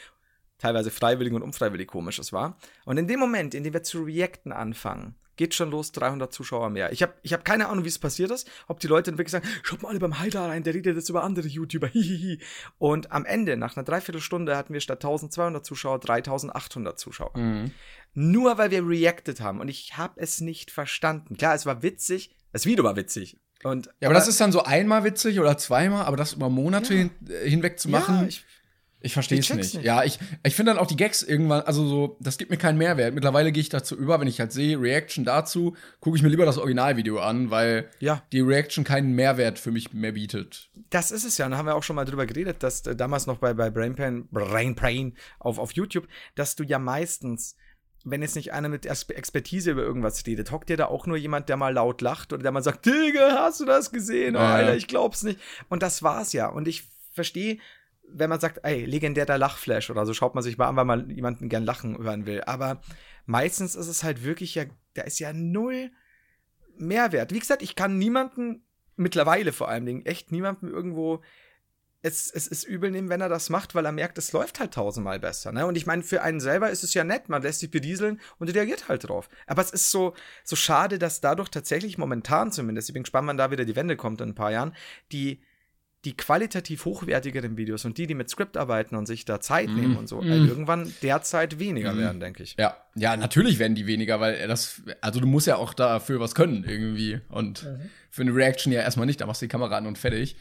teilweise 0.59 0.91
freiwillig 0.91 1.33
und 1.33 1.43
unfreiwillig 1.43 1.89
komisch 1.89 2.21
es 2.21 2.33
war. 2.33 2.57
Und 2.85 2.97
in 2.97 3.09
dem 3.09 3.19
Moment, 3.19 3.55
in 3.55 3.65
dem 3.65 3.75
wir 3.75 3.83
zu 3.83 4.05
reacten 4.05 4.53
anfangen, 4.53 5.17
geht 5.37 5.55
schon 5.55 5.71
los, 5.71 5.93
300 5.93 6.33
Zuschauer 6.33 6.71
mehr. 6.71 6.93
Ich 6.93 7.03
habe 7.03 7.15
ich 7.23 7.33
hab 7.33 7.45
keine 7.45 7.69
Ahnung, 7.69 7.85
wie 7.85 7.89
es 7.89 7.99
passiert 7.99 8.31
ist, 8.31 8.49
ob 8.69 8.81
die 8.81 8.87
Leute 8.87 9.11
dann 9.11 9.19
wirklich 9.19 9.33
sagen, 9.33 9.49
schaut 9.63 9.83
mal 9.83 9.91
alle 9.91 9.99
beim 9.99 10.19
Haidar 10.19 10.49
rein, 10.49 10.63
der 10.63 10.75
redet 10.75 10.97
jetzt 10.97 11.09
über 11.09 11.25
andere 11.25 11.49
YouTuber, 11.49 11.87
hihihi. 11.93 12.41
Und 12.79 13.13
am 13.13 13.25
Ende, 13.25 13.57
nach 13.57 13.77
einer 13.77 13.85
Dreiviertelstunde, 13.85 14.57
hatten 14.57 14.73
wir 14.73 14.81
statt 14.81 15.05
1200 15.05 15.65
Zuschauer 15.65 16.01
3800 16.01 16.99
Zuschauer. 16.99 17.37
Mhm. 17.37 17.71
Nur 18.15 18.59
weil 18.59 18.71
wir 18.71 18.87
reacted 18.87 19.41
haben 19.41 19.61
und 19.61 19.69
ich 19.69 19.97
habe 19.97 20.21
es 20.21 20.41
nicht 20.41 20.71
verstanden. 20.71 21.37
Klar, 21.37 21.55
es 21.55 21.67
war 21.67 21.83
witzig, 21.83 22.31
das 22.53 22.67
Video 22.67 22.85
war 22.85 22.95
witzig. 22.95 23.39
Und, 23.65 23.87
ja, 23.87 23.93
aber, 24.01 24.07
aber 24.07 24.15
das 24.15 24.29
ist 24.29 24.41
dann 24.41 24.53
so 24.53 24.63
einmal 24.63 25.05
witzig 25.05 25.41
oder 25.41 25.57
zweimal, 25.57 26.05
aber 26.05 26.17
das 26.17 26.35
über 26.35 26.51
Monate 26.51 26.93
ja. 26.95 27.01
hin, 27.01 27.11
äh, 27.29 27.49
hinweg 27.49 27.81
zu 27.81 27.89
machen. 27.89 28.17
Ja, 28.17 28.27
ich, 28.27 28.45
ich 29.05 29.13
verstehe 29.13 29.39
es 29.39 29.51
nicht. 29.51 29.75
nicht. 29.75 29.85
Ja, 29.85 30.03
ich, 30.03 30.19
ich 30.45 30.55
finde 30.55 30.73
dann 30.73 30.81
auch 30.81 30.87
die 30.87 30.97
Gags 30.97 31.23
irgendwann, 31.23 31.61
also 31.63 31.87
so, 31.87 32.17
das 32.21 32.39
gibt 32.39 32.51
mir 32.51 32.57
keinen 32.57 32.79
Mehrwert. 32.79 33.15
Mittlerweile 33.15 33.53
gehe 33.53 33.61
ich 33.61 33.69
dazu 33.69 33.95
über, 33.95 34.19
wenn 34.19 34.27
ich 34.27 34.41
halt 34.41 34.51
sehe, 34.51 34.81
Reaction 34.81 35.25
dazu, 35.25 35.77
gucke 36.01 36.17
ich 36.17 36.23
mir 36.23 36.31
lieber 36.31 36.47
das 36.47 36.57
Originalvideo 36.57 37.21
an, 37.21 37.51
weil 37.51 37.91
ja. 38.01 38.23
die 38.33 38.41
Reaction 38.41 38.83
keinen 38.83 39.13
Mehrwert 39.13 39.59
für 39.59 39.71
mich 39.71 39.93
mehr 39.93 40.13
bietet. 40.13 40.71
Das 40.89 41.11
ist 41.11 41.25
es 41.25 41.37
ja. 41.37 41.45
Und 41.45 41.53
da 41.53 41.59
haben 41.59 41.67
wir 41.67 41.75
auch 41.75 41.83
schon 41.83 41.97
mal 41.97 42.07
drüber 42.07 42.25
geredet, 42.25 42.63
dass 42.63 42.87
äh, 42.87 42.97
damals 42.97 43.27
noch 43.27 43.39
bei, 43.39 43.53
bei 43.53 43.69
Brain 43.69 43.95
Brain 44.31 44.75
Pain 44.75 45.17
auf, 45.39 45.59
auf 45.59 45.73
YouTube, 45.73 46.09
dass 46.35 46.57
du 46.57 46.65
ja 46.65 46.79
meistens 46.79 47.57
wenn 48.07 48.21
jetzt 48.21 48.37
nicht 48.37 48.53
einer 48.53 48.69
mit 48.69 48.85
Expertise 48.85 49.71
über 49.71 49.83
irgendwas 49.83 50.27
redet, 50.27 50.51
hockt 50.51 50.69
dir 50.69 50.77
da 50.77 50.87
auch 50.87 51.07
nur 51.07 51.17
jemand, 51.17 51.49
der 51.49 51.57
mal 51.57 51.73
laut 51.73 52.03
lacht 52.03 52.35
oder 52.35 52.43
der 52.43 52.53
mal 52.53 52.63
sagt, 52.63 52.85
Digga, 52.85 53.45
hast 53.45 53.61
du 53.61 53.65
das 53.65 53.93
gesehen? 53.93 54.37
Oh, 54.37 54.41
Alter, 54.41 54.77
ich 54.77 54.89
glaub's 54.89 55.23
nicht. 55.23 55.41
Und 55.71 55.83
das 55.83 56.03
war's 56.03 56.35
ja. 56.35 56.49
Und 56.49 56.69
ich 56.69 56.85
verstehe 57.13 57.61
wenn 58.17 58.31
man 58.31 58.41
sagt, 58.41 58.61
ey, 58.63 58.85
legendärer 58.85 59.39
Lachflash 59.39 59.91
oder 59.91 60.07
so, 60.07 60.15
schaut 60.15 60.35
man 60.35 60.45
sich 60.45 60.57
mal 60.57 60.69
an, 60.69 60.77
weil 60.77 60.85
man 60.85 61.11
jemanden 61.11 61.49
gern 61.49 61.65
lachen 61.65 61.99
hören 61.99 62.27
will. 62.27 62.43
Aber 62.45 62.81
meistens 63.27 63.75
ist 63.75 63.89
es 63.89 64.05
halt 64.05 64.25
wirklich 64.25 64.55
ja, 64.55 64.65
da 64.95 65.03
ist 65.03 65.19
ja 65.19 65.33
null 65.33 65.91
Mehrwert. 66.77 67.33
Wie 67.33 67.39
gesagt, 67.39 67.63
ich 67.63 67.77
kann 67.77 67.99
niemanden, 67.99 68.65
mittlerweile 68.97 69.53
vor 69.53 69.69
allen 69.69 69.87
Dingen, 69.87 70.07
echt 70.07 70.33
niemanden 70.33 70.69
irgendwo 70.69 71.23
es, 72.05 72.31
es 72.31 72.47
ist 72.47 72.65
übel 72.65 72.91
nehmen, 72.91 73.09
wenn 73.09 73.23
er 73.23 73.31
das 73.31 73.49
macht, 73.49 73.75
weil 73.75 73.87
er 73.87 73.93
merkt, 73.93 74.19
es 74.19 74.33
läuft 74.33 74.61
halt 74.61 74.75
tausendmal 74.75 75.19
besser. 75.19 75.53
Ne? 75.53 75.67
Und 75.67 75.75
ich 75.75 75.87
meine, 75.87 76.03
für 76.03 76.21
einen 76.21 76.39
selber 76.39 76.69
ist 76.69 76.85
es 76.85 76.93
ja 76.93 77.03
nett, 77.03 77.31
man 77.31 77.41
lässt 77.41 77.61
sich 77.61 77.71
bedieseln 77.71 78.21
und 78.39 78.55
reagiert 78.55 78.89
halt 78.89 79.09
drauf. 79.09 79.31
Aber 79.47 79.63
es 79.63 79.71
ist 79.71 79.91
so, 79.91 80.13
so 80.45 80.55
schade, 80.55 80.99
dass 80.99 81.23
dadurch 81.23 81.49
tatsächlich 81.49 81.97
momentan 81.97 82.53
zumindest, 82.53 82.91
ich 82.91 82.93
bin 82.93 83.05
gespannt, 83.05 83.27
wann 83.27 83.39
da 83.39 83.51
wieder 83.51 83.65
die 83.65 83.75
Wende 83.75 83.97
kommt 83.97 84.21
in 84.21 84.31
ein 84.31 84.35
paar 84.35 84.53
Jahren, 84.53 84.77
die 85.13 85.41
die 86.05 86.17
qualitativ 86.17 86.85
hochwertigeren 86.85 87.57
Videos 87.57 87.85
und 87.85 87.97
die, 87.99 88.07
die 88.07 88.15
mit 88.15 88.29
Skript 88.29 88.57
arbeiten 88.57 88.95
und 88.97 89.07
sich 89.07 89.25
da 89.25 89.41
Zeit 89.41 89.69
mm. 89.69 89.75
nehmen 89.75 89.97
und 89.97 90.09
so, 90.09 90.21
mm. 90.21 90.27
irgendwann 90.27 90.93
derzeit 91.03 91.59
weniger 91.59 91.95
mm. 91.95 91.99
werden, 91.99 92.21
denke 92.21 92.43
ich. 92.43 92.57
Ja, 92.59 92.77
ja, 92.95 93.17
natürlich 93.17 93.59
werden 93.59 93.75
die 93.75 93.87
weniger, 93.87 94.21
weil 94.21 94.47
das, 94.47 94.83
also 95.01 95.21
du 95.21 95.27
musst 95.27 95.47
ja 95.47 95.57
auch 95.57 95.73
dafür 95.73 96.21
was 96.21 96.35
können 96.35 96.65
irgendwie 96.65 97.21
und 97.29 97.65
mhm. 97.65 97.91
für 98.11 98.23
eine 98.23 98.35
Reaction 98.35 98.73
ja 98.73 98.83
erstmal 98.83 99.07
nicht, 99.07 99.21
da 99.21 99.27
machst 99.27 99.43
du 99.43 99.47
die 99.47 99.51
Kamera 99.51 99.77
an 99.77 99.87
und 99.87 99.99
fertig. 99.99 100.37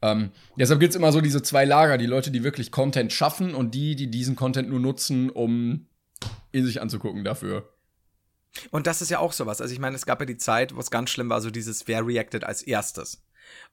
Ähm, 0.00 0.30
deshalb 0.56 0.80
gibt 0.80 0.90
es 0.90 0.96
immer 0.96 1.10
so 1.10 1.20
diese 1.20 1.42
zwei 1.42 1.64
Lager, 1.64 1.98
die 1.98 2.06
Leute, 2.06 2.30
die 2.30 2.44
wirklich 2.44 2.70
Content 2.70 3.12
schaffen 3.12 3.54
und 3.54 3.74
die, 3.74 3.96
die 3.96 4.10
diesen 4.10 4.36
Content 4.36 4.68
nur 4.68 4.80
nutzen, 4.80 5.30
um 5.30 5.86
ihn 6.52 6.64
sich 6.64 6.80
anzugucken 6.80 7.24
dafür. 7.24 7.68
Und 8.70 8.86
das 8.86 9.02
ist 9.02 9.10
ja 9.10 9.18
auch 9.18 9.32
sowas. 9.32 9.60
Also 9.60 9.72
ich 9.72 9.80
meine, 9.80 9.96
es 9.96 10.06
gab 10.06 10.20
ja 10.20 10.26
die 10.26 10.36
Zeit, 10.36 10.74
wo 10.74 10.80
es 10.80 10.90
ganz 10.90 11.10
schlimm 11.10 11.28
war, 11.30 11.40
so 11.40 11.50
dieses, 11.50 11.86
wer 11.88 12.06
reacted 12.06 12.44
als 12.44 12.62
erstes. 12.62 13.22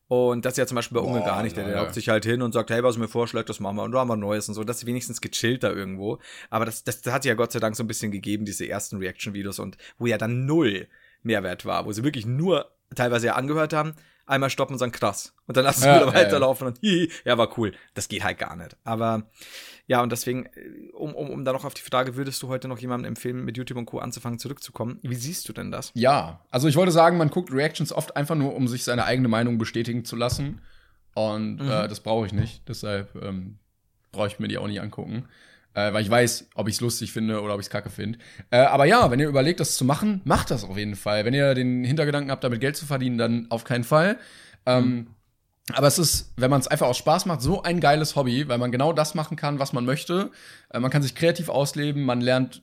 Und 0.08 0.46
das 0.46 0.54
ist 0.54 0.58
ja 0.58 0.68
zum 0.68 0.76
Beispiel 0.76 1.00
bei 1.00 1.06
Unge 1.06 1.22
gar 1.22 1.42
nicht. 1.42 1.58
Der, 1.58 1.66
der 1.66 1.82
hockt 1.82 1.96
sich 1.96 2.10
halt 2.10 2.26
hin 2.26 2.42
und 2.44 2.52
sagt, 2.52 2.70
hey, 2.70 2.84
was 2.84 2.98
mir 2.98 3.08
vorschlägt, 3.08 3.50
das 3.50 3.60
machen 3.60 3.78
wir 3.78 3.84
und 3.84 3.92
da 3.92 4.00
haben 4.00 4.08
wir 4.08 4.16
Neues 4.16 4.48
und 4.48 4.54
so. 4.54 4.64
Das 4.64 4.78
ist 4.78 4.86
wenigstens 4.86 5.20
gechillt 5.20 5.64
da 5.64 5.72
irgendwo. 5.72 6.20
Aber 6.50 6.66
das, 6.66 6.84
das, 6.84 7.02
hat 7.08 7.26
ja 7.26 7.34
Gott 7.34 7.52
sei 7.52 7.60
Dank 7.60 7.76
so 7.76 7.84
ein 7.84 7.88
bisschen 7.88 8.12
gegeben, 8.12 8.46
diese 8.46 8.68
ersten 8.68 8.98
Reaction-Videos 8.98 9.58
und 9.60 9.78
wo 9.98 10.06
ja 10.06 10.18
dann 10.18 10.46
null 10.46 10.88
Mehrwert 11.24 11.66
war, 11.66 11.86
wo 11.86 11.92
sie 11.92 12.04
wirklich 12.04 12.28
nur 12.28 12.70
teilweise 12.94 13.28
ja 13.28 13.36
angehört 13.36 13.74
haben, 13.74 13.96
einmal 14.28 14.52
stoppen 14.52 14.74
und 14.74 14.80
sagen, 14.80 14.92
krass. 14.92 15.34
Und 15.48 15.58
dann 15.58 15.64
lassen 15.64 15.82
sie 15.82 15.88
Ja, 15.88 15.96
wieder 15.96 16.08
ja, 16.08 16.14
weiterlaufen 16.14 16.68
und 16.68 16.80
hihi, 16.80 17.12
ja, 17.24 17.38
war 17.38 17.58
cool. 17.58 17.74
Das 17.96 18.08
geht 18.08 18.24
halt 18.24 18.38
gar 18.38 18.56
nicht. 18.56 18.78
Aber 18.84 19.24
ja, 19.88 20.02
und 20.02 20.12
deswegen, 20.12 20.46
äh, 20.46 20.92
um, 20.94 21.14
um, 21.14 21.30
um 21.30 21.46
da 21.46 21.54
noch 21.54 21.66
auf 21.66 21.74
die 21.74 21.82
Frage, 21.82 22.16
würdest 22.16 22.42
du 22.42 22.48
heute 22.48 22.68
noch 22.68 22.80
jemandem 22.80 23.10
empfehlen, 23.10 23.46
mit 23.46 23.58
YouTube 23.58 23.78
und 23.78 23.86
Co. 23.86 24.00
anzufangen, 24.00 24.40
zurückzukommen? 24.40 25.00
Wie 25.04 25.16
siehst 25.16 25.48
du 25.48 25.54
denn 25.54 25.72
das? 25.72 25.92
Ja, 25.94 26.42
also 26.50 26.68
ich 26.68 26.76
wollte 26.76 26.92
sagen, 26.92 27.18
man 27.18 27.30
guckt 27.30 27.52
Reactions 27.52 27.94
oft 27.94 28.16
einfach 28.16 28.36
nur, 28.36 28.56
um 28.56 28.68
sich 28.68 28.84
seine 28.84 29.06
eigene 29.06 29.28
Meinung 29.28 29.58
bestätigen 29.58 30.04
zu 30.06 30.16
lassen. 30.16 30.62
Und 31.14 31.62
äh, 31.62 31.88
das 31.88 32.02
brauche 32.02 32.26
ich 32.26 32.34
nicht. 32.34 32.68
Deshalb 32.68 33.16
ähm, 33.24 33.58
brauche 34.12 34.28
ich 34.28 34.40
mir 34.40 34.48
die 34.48 34.58
auch 34.58 34.68
nicht 34.68 34.82
angucken. 34.82 35.26
Äh, 35.76 35.94
weil 35.94 36.02
ich 36.02 36.10
weiß, 36.10 36.50
ob 36.56 36.68
ich 36.68 36.76
es 36.76 36.82
lustig 36.82 37.12
finde 37.12 37.42
oder 37.42 37.54
ob 37.54 37.60
ich 37.60 37.68
es 37.68 37.70
kacke 37.70 37.90
finde. 37.90 38.18
Äh, 38.50 38.60
aber 38.60 38.86
ja, 38.86 39.12
wenn 39.12 39.20
ihr 39.20 39.28
überlegt, 39.28 39.60
das 39.60 39.76
zu 39.76 39.86
machen, 39.86 40.22
macht 40.24 40.50
das 40.50 40.64
auf 40.64 40.78
jeden 40.78 40.96
Fall. 40.96 41.26
Wenn 41.26 41.34
ihr 41.34 41.54
den 41.54 41.84
Hintergedanken 41.84 42.32
habt, 42.32 42.44
damit 42.44 42.62
Geld 42.62 42.78
zu 42.78 42.86
verdienen, 42.86 43.18
dann 43.18 43.48
auf 43.50 43.66
keinen 43.66 43.84
Fall. 43.84 44.18
Ähm, 44.66 45.08
aber 45.74 45.88
es 45.88 45.98
ist, 45.98 46.34
wenn 46.38 46.52
man 46.52 46.62
es 46.62 46.68
einfach 46.68 46.88
aus 46.88 46.98
Spaß 46.98 47.26
macht, 47.26 47.42
so 47.42 47.64
ein 47.64 47.80
geiles 47.80 48.16
Hobby, 48.16 48.48
weil 48.48 48.58
man 48.58 48.72
genau 48.72 48.94
das 48.94 49.16
machen 49.16 49.36
kann, 49.36 49.60
was 49.60 49.74
man 49.74 49.86
möchte. 49.86 50.32
Äh, 50.70 50.80
man 50.80 50.92
kann 50.92 51.02
sich 51.02 51.16
kreativ 51.16 51.50
ausleben, 51.50 52.04
man 52.04 52.22
lernt 52.22 52.62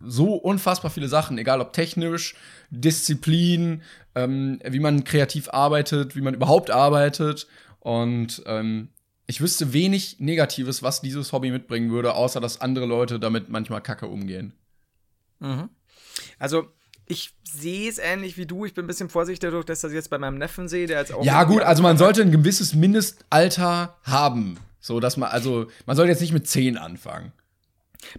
so 0.00 0.34
unfassbar 0.34 0.90
viele 0.90 1.08
Sachen, 1.08 1.38
egal 1.38 1.60
ob 1.60 1.72
technisch, 1.72 2.34
Disziplin, 2.70 3.82
ähm, 4.14 4.60
wie 4.64 4.80
man 4.80 5.04
kreativ 5.04 5.48
arbeitet, 5.48 6.16
wie 6.16 6.20
man 6.20 6.34
überhaupt 6.34 6.70
arbeitet. 6.70 7.46
Und 7.80 8.42
ähm, 8.46 8.88
ich 9.26 9.40
wüsste 9.40 9.72
wenig 9.72 10.20
Negatives, 10.20 10.82
was 10.82 11.00
dieses 11.00 11.32
Hobby 11.32 11.50
mitbringen 11.50 11.90
würde, 11.90 12.14
außer 12.14 12.40
dass 12.40 12.60
andere 12.60 12.84
Leute 12.84 13.18
damit 13.18 13.48
manchmal 13.48 13.80
kacke 13.80 14.06
umgehen. 14.06 14.52
Also, 16.38 16.68
ich 17.06 17.34
sehe 17.42 17.88
es 17.88 17.98
ähnlich 17.98 18.36
wie 18.36 18.46
du. 18.46 18.64
Ich 18.64 18.74
bin 18.74 18.84
ein 18.84 18.88
bisschen 18.88 19.08
vorsichtig 19.08 19.40
dadurch, 19.40 19.64
dass 19.64 19.78
ich 19.78 19.82
das 19.82 19.92
jetzt 19.92 20.10
bei 20.10 20.18
meinem 20.18 20.38
Neffen 20.38 20.68
sehe, 20.68 20.86
der 20.86 21.00
jetzt 21.00 21.12
auch. 21.12 21.24
Ja, 21.24 21.44
gut, 21.44 21.62
also 21.62 21.82
man 21.82 21.98
sollte 21.98 22.22
ein 22.22 22.30
gewisses 22.30 22.74
Mindestalter 22.74 23.96
haben. 24.02 24.58
So, 24.80 25.00
dass 25.00 25.16
man, 25.16 25.30
also, 25.30 25.66
man 25.86 25.96
sollte 25.96 26.10
jetzt 26.10 26.20
nicht 26.20 26.32
mit 26.32 26.46
10 26.46 26.76
anfangen. 26.76 27.32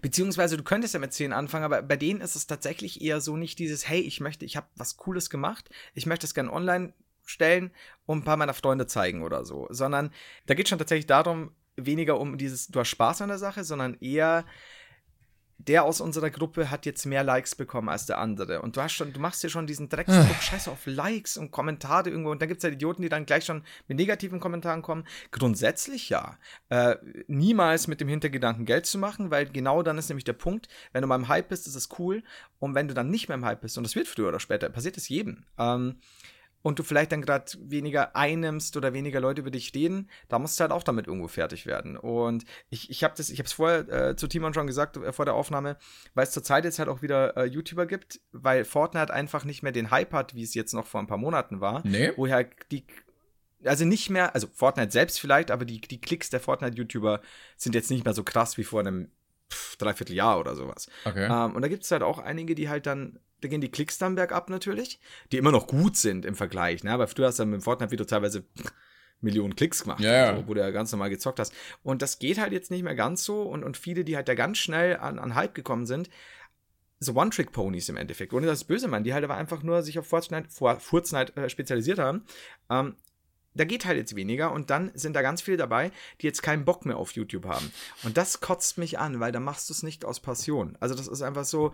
Beziehungsweise 0.01 0.57
du 0.57 0.63
könntest 0.63 0.95
ja 0.95 0.99
mit 0.99 1.13
10 1.13 1.31
anfangen, 1.31 1.63
aber 1.63 1.81
bei 1.83 1.95
denen 1.95 2.21
ist 2.21 2.35
es 2.35 2.47
tatsächlich 2.47 3.01
eher 3.01 3.21
so 3.21 3.37
nicht 3.37 3.59
dieses, 3.59 3.87
hey, 3.87 3.99
ich 4.01 4.19
möchte, 4.19 4.45
ich 4.45 4.57
habe 4.57 4.67
was 4.75 4.97
Cooles 4.97 5.29
gemacht, 5.29 5.69
ich 5.93 6.07
möchte 6.07 6.25
es 6.25 6.33
gerne 6.33 6.51
online 6.51 6.93
stellen 7.23 7.71
und 8.05 8.19
ein 8.19 8.23
paar 8.23 8.37
meiner 8.37 8.53
Freunde 8.53 8.87
zeigen 8.87 9.21
oder 9.21 9.45
so, 9.45 9.67
sondern 9.69 10.11
da 10.47 10.53
geht 10.53 10.69
schon 10.69 10.79
tatsächlich 10.79 11.07
darum, 11.07 11.51
weniger 11.75 12.19
um 12.19 12.37
dieses, 12.37 12.67
du 12.67 12.79
hast 12.79 12.89
Spaß 12.89 13.21
an 13.21 13.29
der 13.29 13.37
Sache, 13.37 13.63
sondern 13.63 13.95
eher, 13.99 14.45
der 15.57 15.85
aus 15.85 16.01
unserer 16.01 16.29
Gruppe 16.29 16.69
hat 16.69 16.85
jetzt 16.85 17.05
mehr 17.05 17.23
Likes 17.23 17.55
bekommen 17.55 17.89
als 17.89 18.05
der 18.05 18.17
andere. 18.17 18.61
Und 18.61 18.75
du 18.75 18.81
hast 18.81 18.93
schon, 18.93 19.13
du 19.13 19.19
machst 19.19 19.43
dir 19.43 19.49
schon 19.49 19.67
diesen 19.67 19.89
Drecksdruck, 19.89 20.41
scheiße 20.41 20.69
auf 20.69 20.85
Likes 20.85 21.37
und 21.37 21.51
Kommentare 21.51 22.09
irgendwo. 22.09 22.31
Und 22.31 22.41
dann 22.41 22.49
gibt 22.49 22.59
es 22.59 22.63
ja 22.63 22.69
Idioten, 22.69 23.01
die 23.01 23.09
dann 23.09 23.25
gleich 23.25 23.45
schon 23.45 23.63
mit 23.87 23.97
negativen 23.97 24.39
Kommentaren 24.39 24.81
kommen. 24.81 25.05
Grundsätzlich 25.31 26.09
ja. 26.09 26.37
Äh, 26.69 26.97
niemals 27.27 27.87
mit 27.87 28.01
dem 28.01 28.07
Hintergedanken 28.07 28.65
Geld 28.65 28.85
zu 28.85 28.97
machen, 28.97 29.31
weil 29.31 29.45
genau 29.45 29.81
dann 29.81 29.97
ist 29.97 30.09
nämlich 30.09 30.25
der 30.25 30.33
Punkt, 30.33 30.67
wenn 30.91 31.01
du 31.01 31.07
mal 31.07 31.15
im 31.15 31.27
Hype 31.27 31.49
bist, 31.49 31.67
ist 31.67 31.75
es 31.75 31.89
cool. 31.99 32.23
Und 32.59 32.75
wenn 32.75 32.87
du 32.87 32.93
dann 32.93 33.09
nicht 33.09 33.29
mehr 33.29 33.35
im 33.35 33.45
Hype 33.45 33.61
bist, 33.61 33.77
und 33.77 33.85
das 33.85 33.95
wird 33.95 34.07
früher 34.07 34.27
oder 34.27 34.39
später, 34.39 34.69
passiert 34.69 34.97
es 34.97 35.09
jedem. 35.09 35.45
Ähm, 35.57 35.99
und 36.65 36.79
du 36.79 36.83
vielleicht 36.83 37.11
dann 37.11 37.21
gerade 37.21 37.45
weniger 37.59 38.15
einnimmst 38.15 38.75
oder 38.75 38.91
weniger 38.91 39.19
Leute 39.19 39.41
über 39.41 39.51
dich 39.51 39.71
reden, 39.75 40.09
da 40.29 40.39
musst 40.39 40.59
du 40.59 40.63
halt 40.63 40.71
auch 40.71 40.81
damit 40.81 41.05
irgendwo 41.05 41.27
fertig 41.27 41.67
werden. 41.67 41.95
Und 41.95 42.43
ich, 42.71 42.89
ich 42.89 43.03
habe 43.03 43.13
das, 43.15 43.29
ich 43.29 43.37
habe 43.37 43.45
es 43.45 43.53
vorher 43.53 43.87
äh, 43.87 44.15
zu 44.15 44.27
Timon 44.27 44.55
schon 44.55 44.65
gesagt, 44.65 44.97
äh, 44.97 45.13
vor 45.13 45.25
der 45.25 45.35
Aufnahme, 45.35 45.77
weil 46.15 46.23
es 46.23 46.31
zurzeit 46.31 46.65
jetzt 46.65 46.79
halt 46.79 46.89
auch 46.89 47.03
wieder 47.03 47.37
äh, 47.37 47.45
YouTuber 47.45 47.85
gibt, 47.85 48.19
weil 48.31 48.65
Fortnite 48.65 49.13
einfach 49.13 49.45
nicht 49.45 49.61
mehr 49.61 49.73
den 49.73 49.91
Hype 49.91 50.11
hat, 50.11 50.33
wie 50.33 50.41
es 50.41 50.55
jetzt 50.55 50.73
noch 50.73 50.87
vor 50.87 51.01
ein 51.01 51.05
paar 51.05 51.19
Monaten 51.19 51.61
war. 51.61 51.83
Nee. 51.85 52.13
Wo 52.15 52.27
halt 52.27 52.47
die, 52.71 52.87
also 53.63 53.85
nicht 53.85 54.09
mehr, 54.09 54.33
also 54.33 54.47
Fortnite 54.51 54.91
selbst 54.91 55.19
vielleicht, 55.19 55.51
aber 55.51 55.65
die, 55.65 55.81
die 55.81 56.01
Klicks 56.01 56.31
der 56.31 56.39
Fortnite-YouTuber 56.39 57.21
sind 57.57 57.75
jetzt 57.75 57.91
nicht 57.91 58.05
mehr 58.05 58.15
so 58.15 58.23
krass 58.23 58.57
wie 58.57 58.63
vor 58.63 58.79
einem 58.79 59.11
pff, 59.51 59.77
Dreivierteljahr 59.77 60.39
oder 60.39 60.55
sowas. 60.55 60.87
Okay. 61.05 61.25
Ähm, 61.25 61.55
und 61.55 61.61
da 61.61 61.67
gibt 61.67 61.83
es 61.83 61.91
halt 61.91 62.03
auch 62.03 62.19
einige, 62.19 62.55
die 62.55 62.69
halt 62.69 62.85
dann, 62.85 63.19
da 63.41 63.47
gehen 63.47 63.61
die 63.61 63.71
Klicks 63.71 63.97
dann 63.97 64.15
bergab 64.15 64.49
natürlich, 64.49 64.99
die 65.31 65.37
immer 65.37 65.51
noch 65.51 65.67
gut 65.67 65.97
sind 65.97 66.25
im 66.25 66.35
Vergleich, 66.35 66.83
ne? 66.83 66.91
Aber 66.91 67.05
du 67.05 67.23
hast 67.23 67.39
dann 67.39 67.49
mit 67.49 67.61
dem 67.61 67.63
Fortnite-Video 67.63 68.05
teilweise 68.05 68.45
Millionen 69.21 69.55
Klicks 69.55 69.83
gemacht, 69.83 70.01
ja. 70.01 70.31
also, 70.31 70.47
wo 70.47 70.53
du 70.53 70.61
ja 70.61 70.71
ganz 70.71 70.91
normal 70.91 71.09
gezockt 71.09 71.39
hast. 71.39 71.53
Und 71.83 72.01
das 72.01 72.19
geht 72.19 72.37
halt 72.37 72.53
jetzt 72.53 72.71
nicht 72.71 72.83
mehr 72.83 72.95
ganz 72.95 73.23
so 73.23 73.43
und, 73.43 73.63
und 73.63 73.77
viele, 73.77 74.03
die 74.03 74.15
halt 74.15 74.27
da 74.27 74.35
ganz 74.35 74.57
schnell 74.57 74.97
an, 74.97 75.19
an 75.19 75.35
Hype 75.35 75.55
gekommen 75.55 75.85
sind, 75.85 76.09
so 76.99 77.13
One-Trick-Ponys 77.13 77.89
im 77.89 77.97
Endeffekt, 77.97 78.33
ohne 78.33 78.47
das 78.47 78.63
böse 78.63 78.87
meinen, 78.87 79.03
die 79.03 79.13
halt 79.13 79.23
aber 79.23 79.35
einfach 79.35 79.63
nur 79.63 79.81
sich 79.83 79.99
auf 79.99 80.07
Fortnite, 80.07 80.49
vor 80.49 80.79
Fortnite 80.79 81.35
äh, 81.35 81.49
spezialisiert 81.49 81.99
haben, 81.99 82.23
ähm, 82.69 82.95
da 83.55 83.65
geht 83.65 83.85
halt 83.85 83.97
jetzt 83.97 84.15
weniger 84.15 84.51
und 84.51 84.69
dann 84.69 84.91
sind 84.93 85.15
da 85.15 85.21
ganz 85.21 85.41
viele 85.41 85.57
dabei, 85.57 85.91
die 86.21 86.27
jetzt 86.27 86.43
keinen 86.43 86.65
Bock 86.65 86.85
mehr 86.85 86.97
auf 86.97 87.13
YouTube 87.13 87.45
haben. 87.45 87.71
Und 88.03 88.17
das 88.17 88.41
kotzt 88.41 88.77
mich 88.77 88.99
an, 88.99 89.19
weil 89.19 89.31
da 89.31 89.39
machst 89.39 89.69
du 89.69 89.73
es 89.73 89.83
nicht 89.83 90.05
aus 90.05 90.19
Passion. 90.19 90.77
Also 90.79 90.93
das 90.93 91.07
ist 91.07 91.21
einfach 91.21 91.45
so, 91.45 91.73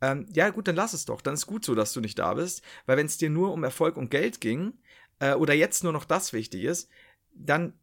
ähm, 0.00 0.26
ja 0.32 0.50
gut, 0.50 0.68
dann 0.68 0.76
lass 0.76 0.92
es 0.92 1.04
doch. 1.04 1.20
Dann 1.20 1.34
ist 1.34 1.46
gut 1.46 1.64
so, 1.64 1.74
dass 1.74 1.92
du 1.92 2.00
nicht 2.00 2.18
da 2.18 2.34
bist, 2.34 2.62
weil 2.86 2.96
wenn 2.96 3.06
es 3.06 3.18
dir 3.18 3.30
nur 3.30 3.52
um 3.52 3.64
Erfolg 3.64 3.96
und 3.96 4.10
Geld 4.10 4.40
ging 4.40 4.74
äh, 5.20 5.34
oder 5.34 5.54
jetzt 5.54 5.84
nur 5.84 5.92
noch 5.92 6.04
das 6.04 6.32
wichtig 6.32 6.64
ist, 6.64 6.90
dann 7.32 7.74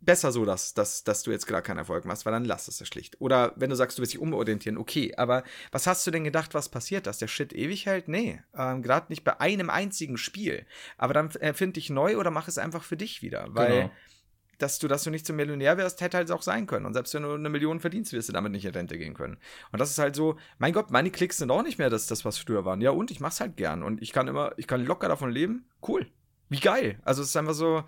besser 0.00 0.32
so, 0.32 0.44
dass, 0.44 0.74
dass, 0.74 1.04
dass 1.04 1.22
du 1.22 1.30
jetzt 1.30 1.46
gerade 1.46 1.62
keinen 1.62 1.78
Erfolg 1.78 2.04
machst, 2.04 2.24
weil 2.24 2.32
dann 2.32 2.44
lass 2.44 2.68
es 2.68 2.80
ja 2.80 2.86
schlicht. 2.86 3.20
Oder 3.20 3.52
wenn 3.56 3.70
du 3.70 3.76
sagst, 3.76 3.98
du 3.98 4.02
willst 4.02 4.14
dich 4.14 4.20
umorientieren, 4.20 4.78
okay, 4.78 5.14
aber 5.16 5.44
was 5.72 5.86
hast 5.86 6.06
du 6.06 6.10
denn 6.10 6.24
gedacht, 6.24 6.54
was 6.54 6.68
passiert, 6.70 7.06
dass 7.06 7.18
der 7.18 7.28
Shit 7.28 7.52
ewig 7.52 7.86
hält? 7.86 8.08
Nee, 8.08 8.42
ähm, 8.56 8.82
gerade 8.82 9.06
nicht 9.10 9.24
bei 9.24 9.40
einem 9.40 9.68
einzigen 9.70 10.16
Spiel. 10.16 10.64
Aber 10.96 11.12
dann 11.12 11.30
erfind 11.32 11.76
dich 11.76 11.90
neu 11.90 12.16
oder 12.16 12.30
mach 12.30 12.48
es 12.48 12.58
einfach 12.58 12.82
für 12.82 12.96
dich 12.96 13.22
wieder, 13.22 13.46
weil 13.50 13.82
Genau. 13.82 13.90
dass 14.58 14.78
du, 14.78 14.88
dass 14.88 15.04
du 15.04 15.10
nicht 15.10 15.26
zum 15.26 15.36
Millionär 15.36 15.76
wärst, 15.76 16.00
hätte 16.00 16.16
halt 16.16 16.30
auch 16.30 16.42
sein 16.42 16.66
können. 16.66 16.86
Und 16.86 16.94
selbst 16.94 17.12
wenn 17.14 17.22
du 17.22 17.32
eine 17.34 17.48
Million 17.50 17.80
verdienst, 17.80 18.12
wirst 18.12 18.28
du 18.28 18.32
damit 18.32 18.52
nicht 18.52 18.64
in 18.64 18.72
Rente 18.72 18.96
gehen 18.98 19.14
können. 19.14 19.38
Und 19.72 19.80
das 19.80 19.90
ist 19.90 19.98
halt 19.98 20.16
so, 20.16 20.36
mein 20.58 20.72
Gott, 20.72 20.90
meine 20.90 21.10
Klicks 21.10 21.38
sind 21.38 21.50
auch 21.50 21.62
nicht 21.62 21.78
mehr 21.78 21.90
das, 21.90 22.06
das 22.06 22.24
was 22.24 22.38
früher 22.38 22.64
waren. 22.64 22.80
Ja, 22.80 22.90
und 22.90 23.10
ich 23.10 23.20
mach's 23.20 23.40
halt 23.40 23.56
gern. 23.56 23.82
Und 23.82 24.00
ich 24.02 24.12
kann 24.12 24.28
immer, 24.28 24.52
ich 24.56 24.66
kann 24.66 24.84
locker 24.84 25.08
davon 25.08 25.30
leben. 25.30 25.66
Cool. 25.86 26.06
Wie 26.48 26.60
geil. 26.60 26.98
Also 27.02 27.22
es 27.22 27.28
ist 27.28 27.36
einfach 27.36 27.54
so, 27.54 27.84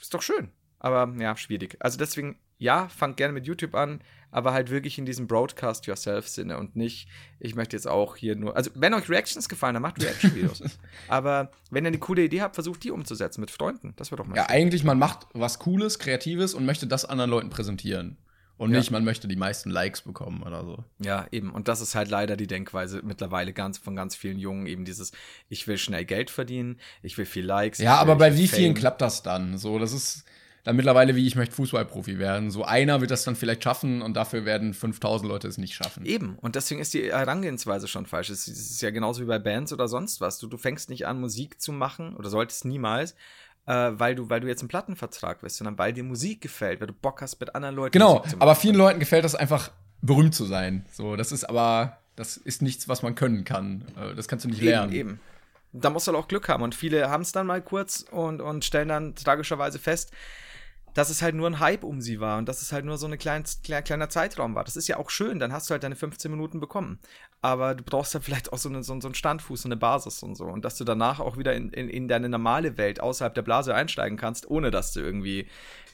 ist 0.00 0.12
doch 0.14 0.22
schön. 0.22 0.50
Aber 0.86 1.12
ja, 1.20 1.36
schwierig. 1.36 1.76
Also 1.80 1.98
deswegen, 1.98 2.38
ja, 2.58 2.88
fangt 2.88 3.16
gerne 3.16 3.32
mit 3.32 3.44
YouTube 3.46 3.74
an, 3.74 4.00
aber 4.30 4.52
halt 4.52 4.70
wirklich 4.70 4.98
in 4.98 5.04
diesem 5.04 5.26
Broadcast 5.26 5.86
Yourself-Sinne 5.86 6.58
und 6.58 6.76
nicht, 6.76 7.08
ich 7.40 7.56
möchte 7.56 7.74
jetzt 7.76 7.88
auch 7.88 8.14
hier 8.16 8.36
nur. 8.36 8.56
Also, 8.56 8.70
wenn 8.74 8.94
euch 8.94 9.08
Reactions 9.08 9.48
gefallen, 9.48 9.74
dann 9.74 9.82
macht 9.82 10.00
Reaction-Videos. 10.00 10.62
aber 11.08 11.50
wenn 11.70 11.84
ihr 11.84 11.88
eine 11.88 11.98
coole 11.98 12.22
Idee 12.22 12.42
habt, 12.42 12.54
versucht 12.54 12.84
die 12.84 12.92
umzusetzen 12.92 13.40
mit 13.40 13.50
Freunden. 13.50 13.94
Das 13.96 14.12
wird 14.12 14.20
doch 14.20 14.26
mal. 14.26 14.36
Ja, 14.36 14.46
eigentlich, 14.48 14.84
man 14.84 14.98
macht 14.98 15.26
was 15.32 15.58
Cooles, 15.58 15.98
Kreatives 15.98 16.54
und 16.54 16.64
möchte 16.66 16.86
das 16.86 17.04
anderen 17.04 17.30
Leuten 17.30 17.50
präsentieren. 17.50 18.16
Und 18.58 18.70
Ja. 18.72 18.78
nicht, 18.78 18.90
man 18.90 19.04
möchte 19.04 19.28
die 19.28 19.36
meisten 19.36 19.68
Likes 19.70 20.02
bekommen 20.02 20.42
oder 20.42 20.64
so. 20.64 20.84
Ja, 20.98 21.26
eben. 21.30 21.50
Und 21.50 21.68
das 21.68 21.80
ist 21.80 21.94
halt 21.94 22.08
leider 22.08 22.36
die 22.36 22.46
Denkweise 22.46 23.02
mittlerweile 23.02 23.52
ganz 23.52 23.76
von 23.76 23.96
ganz 23.96 24.14
vielen 24.14 24.38
Jungen, 24.38 24.66
eben 24.66 24.84
dieses, 24.84 25.12
ich 25.48 25.66
will 25.66 25.76
schnell 25.78 26.04
Geld 26.04 26.30
verdienen, 26.30 26.80
ich 27.02 27.18
will 27.18 27.26
viel 27.26 27.44
Likes. 27.44 27.78
Ja, 27.80 27.96
aber 27.96 28.16
bei 28.16 28.36
wie 28.36 28.48
vielen 28.48 28.72
Fame. 28.72 28.80
klappt 28.80 29.02
das 29.02 29.22
dann? 29.22 29.58
So, 29.58 29.78
das 29.78 29.92
ist 29.92 30.24
dann 30.66 30.74
mittlerweile 30.76 31.14
wie 31.14 31.26
ich 31.26 31.36
möchte 31.36 31.54
Fußballprofi 31.54 32.18
werden. 32.18 32.50
So 32.50 32.64
einer 32.64 33.00
wird 33.00 33.12
das 33.12 33.22
dann 33.22 33.36
vielleicht 33.36 33.62
schaffen 33.62 34.02
und 34.02 34.14
dafür 34.14 34.44
werden 34.44 34.74
5000 34.74 35.28
Leute 35.30 35.46
es 35.46 35.58
nicht 35.58 35.74
schaffen. 35.74 36.04
Eben. 36.04 36.36
Und 36.40 36.56
deswegen 36.56 36.80
ist 36.80 36.92
die 36.92 37.04
Herangehensweise 37.12 37.86
schon 37.86 38.04
falsch. 38.04 38.30
Es 38.30 38.48
ist- 38.48 38.82
ja 38.82 38.90
genauso 38.90 39.22
wie 39.22 39.26
bei 39.26 39.38
Bands 39.38 39.72
oder 39.72 39.86
sonst 39.86 40.20
was. 40.20 40.38
Du, 40.40 40.48
du 40.48 40.58
fängst 40.58 40.90
nicht 40.90 41.06
an, 41.06 41.20
Musik 41.20 41.60
zu 41.60 41.70
machen 41.72 42.16
oder 42.16 42.28
solltest 42.30 42.64
niemals, 42.64 43.12
äh, 43.66 43.72
weil, 43.92 44.16
du, 44.16 44.28
weil 44.28 44.40
du 44.40 44.48
jetzt 44.48 44.60
einen 44.60 44.68
Plattenvertrag 44.68 45.40
bist, 45.40 45.56
sondern 45.58 45.78
weil 45.78 45.92
dir 45.92 46.02
Musik 46.02 46.40
gefällt, 46.40 46.80
weil 46.80 46.88
du 46.88 46.92
Bock 46.94 47.22
hast, 47.22 47.38
mit 47.38 47.54
anderen 47.54 47.76
Leuten 47.76 47.92
Genau, 47.92 48.24
aber 48.40 48.56
vielen 48.56 48.74
Leuten 48.74 48.98
gefällt 48.98 49.24
das 49.24 49.36
einfach 49.36 49.70
berühmt 50.02 50.34
zu 50.34 50.46
sein. 50.46 50.84
So, 50.92 51.14
das 51.14 51.30
ist 51.30 51.44
aber 51.48 51.98
das 52.16 52.36
ist 52.36 52.60
nichts, 52.60 52.88
was 52.88 53.02
man 53.02 53.14
können 53.14 53.44
kann. 53.44 53.84
Äh, 53.96 54.14
Das 54.16 54.26
kannst 54.26 54.44
du 54.44 54.48
nicht 54.48 54.62
lernen. 54.62 54.92
Eben, 54.92 55.10
eben. 55.10 55.20
Da 55.72 55.90
musst 55.90 56.06
du 56.08 56.12
halt 56.12 56.22
auch 56.24 56.28
Glück 56.28 56.48
haben. 56.48 56.62
Und 56.62 56.74
viele 56.74 57.10
haben 57.10 57.20
es 57.20 57.32
dann 57.32 57.46
mal 57.46 57.60
kurz 57.60 58.04
und, 58.10 58.40
und 58.40 58.64
stellen 58.64 58.88
dann 58.88 59.14
tragischerweise 59.14 59.78
fest, 59.78 60.10
dass 60.96 61.10
es 61.10 61.20
halt 61.20 61.34
nur 61.34 61.46
ein 61.46 61.60
Hype 61.60 61.84
um 61.84 62.00
sie 62.00 62.20
war 62.20 62.38
und 62.38 62.48
dass 62.48 62.62
es 62.62 62.72
halt 62.72 62.86
nur 62.86 62.96
so 62.96 63.06
ein 63.06 63.18
klein, 63.18 63.44
klein, 63.62 63.84
kleiner 63.84 64.08
Zeitraum 64.08 64.54
war. 64.54 64.64
Das 64.64 64.76
ist 64.76 64.88
ja 64.88 64.96
auch 64.96 65.10
schön, 65.10 65.38
dann 65.38 65.52
hast 65.52 65.68
du 65.68 65.72
halt 65.72 65.82
deine 65.82 65.94
15 65.94 66.30
Minuten 66.30 66.58
bekommen. 66.58 67.00
Aber 67.42 67.74
du 67.74 67.84
brauchst 67.84 68.14
ja 68.14 68.20
vielleicht 68.20 68.50
auch 68.50 68.56
so, 68.56 68.70
eine, 68.70 68.82
so 68.82 68.94
einen 68.94 69.14
Standfuß, 69.14 69.60
so 69.60 69.68
eine 69.68 69.76
Basis 69.76 70.22
und 70.22 70.36
so. 70.36 70.44
Und 70.46 70.64
dass 70.64 70.78
du 70.78 70.84
danach 70.84 71.20
auch 71.20 71.36
wieder 71.36 71.54
in, 71.54 71.68
in, 71.68 71.90
in 71.90 72.08
deine 72.08 72.30
normale 72.30 72.78
Welt 72.78 72.98
außerhalb 72.98 73.34
der 73.34 73.42
Blase 73.42 73.74
einsteigen 73.74 74.16
kannst, 74.16 74.48
ohne 74.48 74.70
dass 74.70 74.94
du 74.94 75.00
irgendwie 75.00 75.48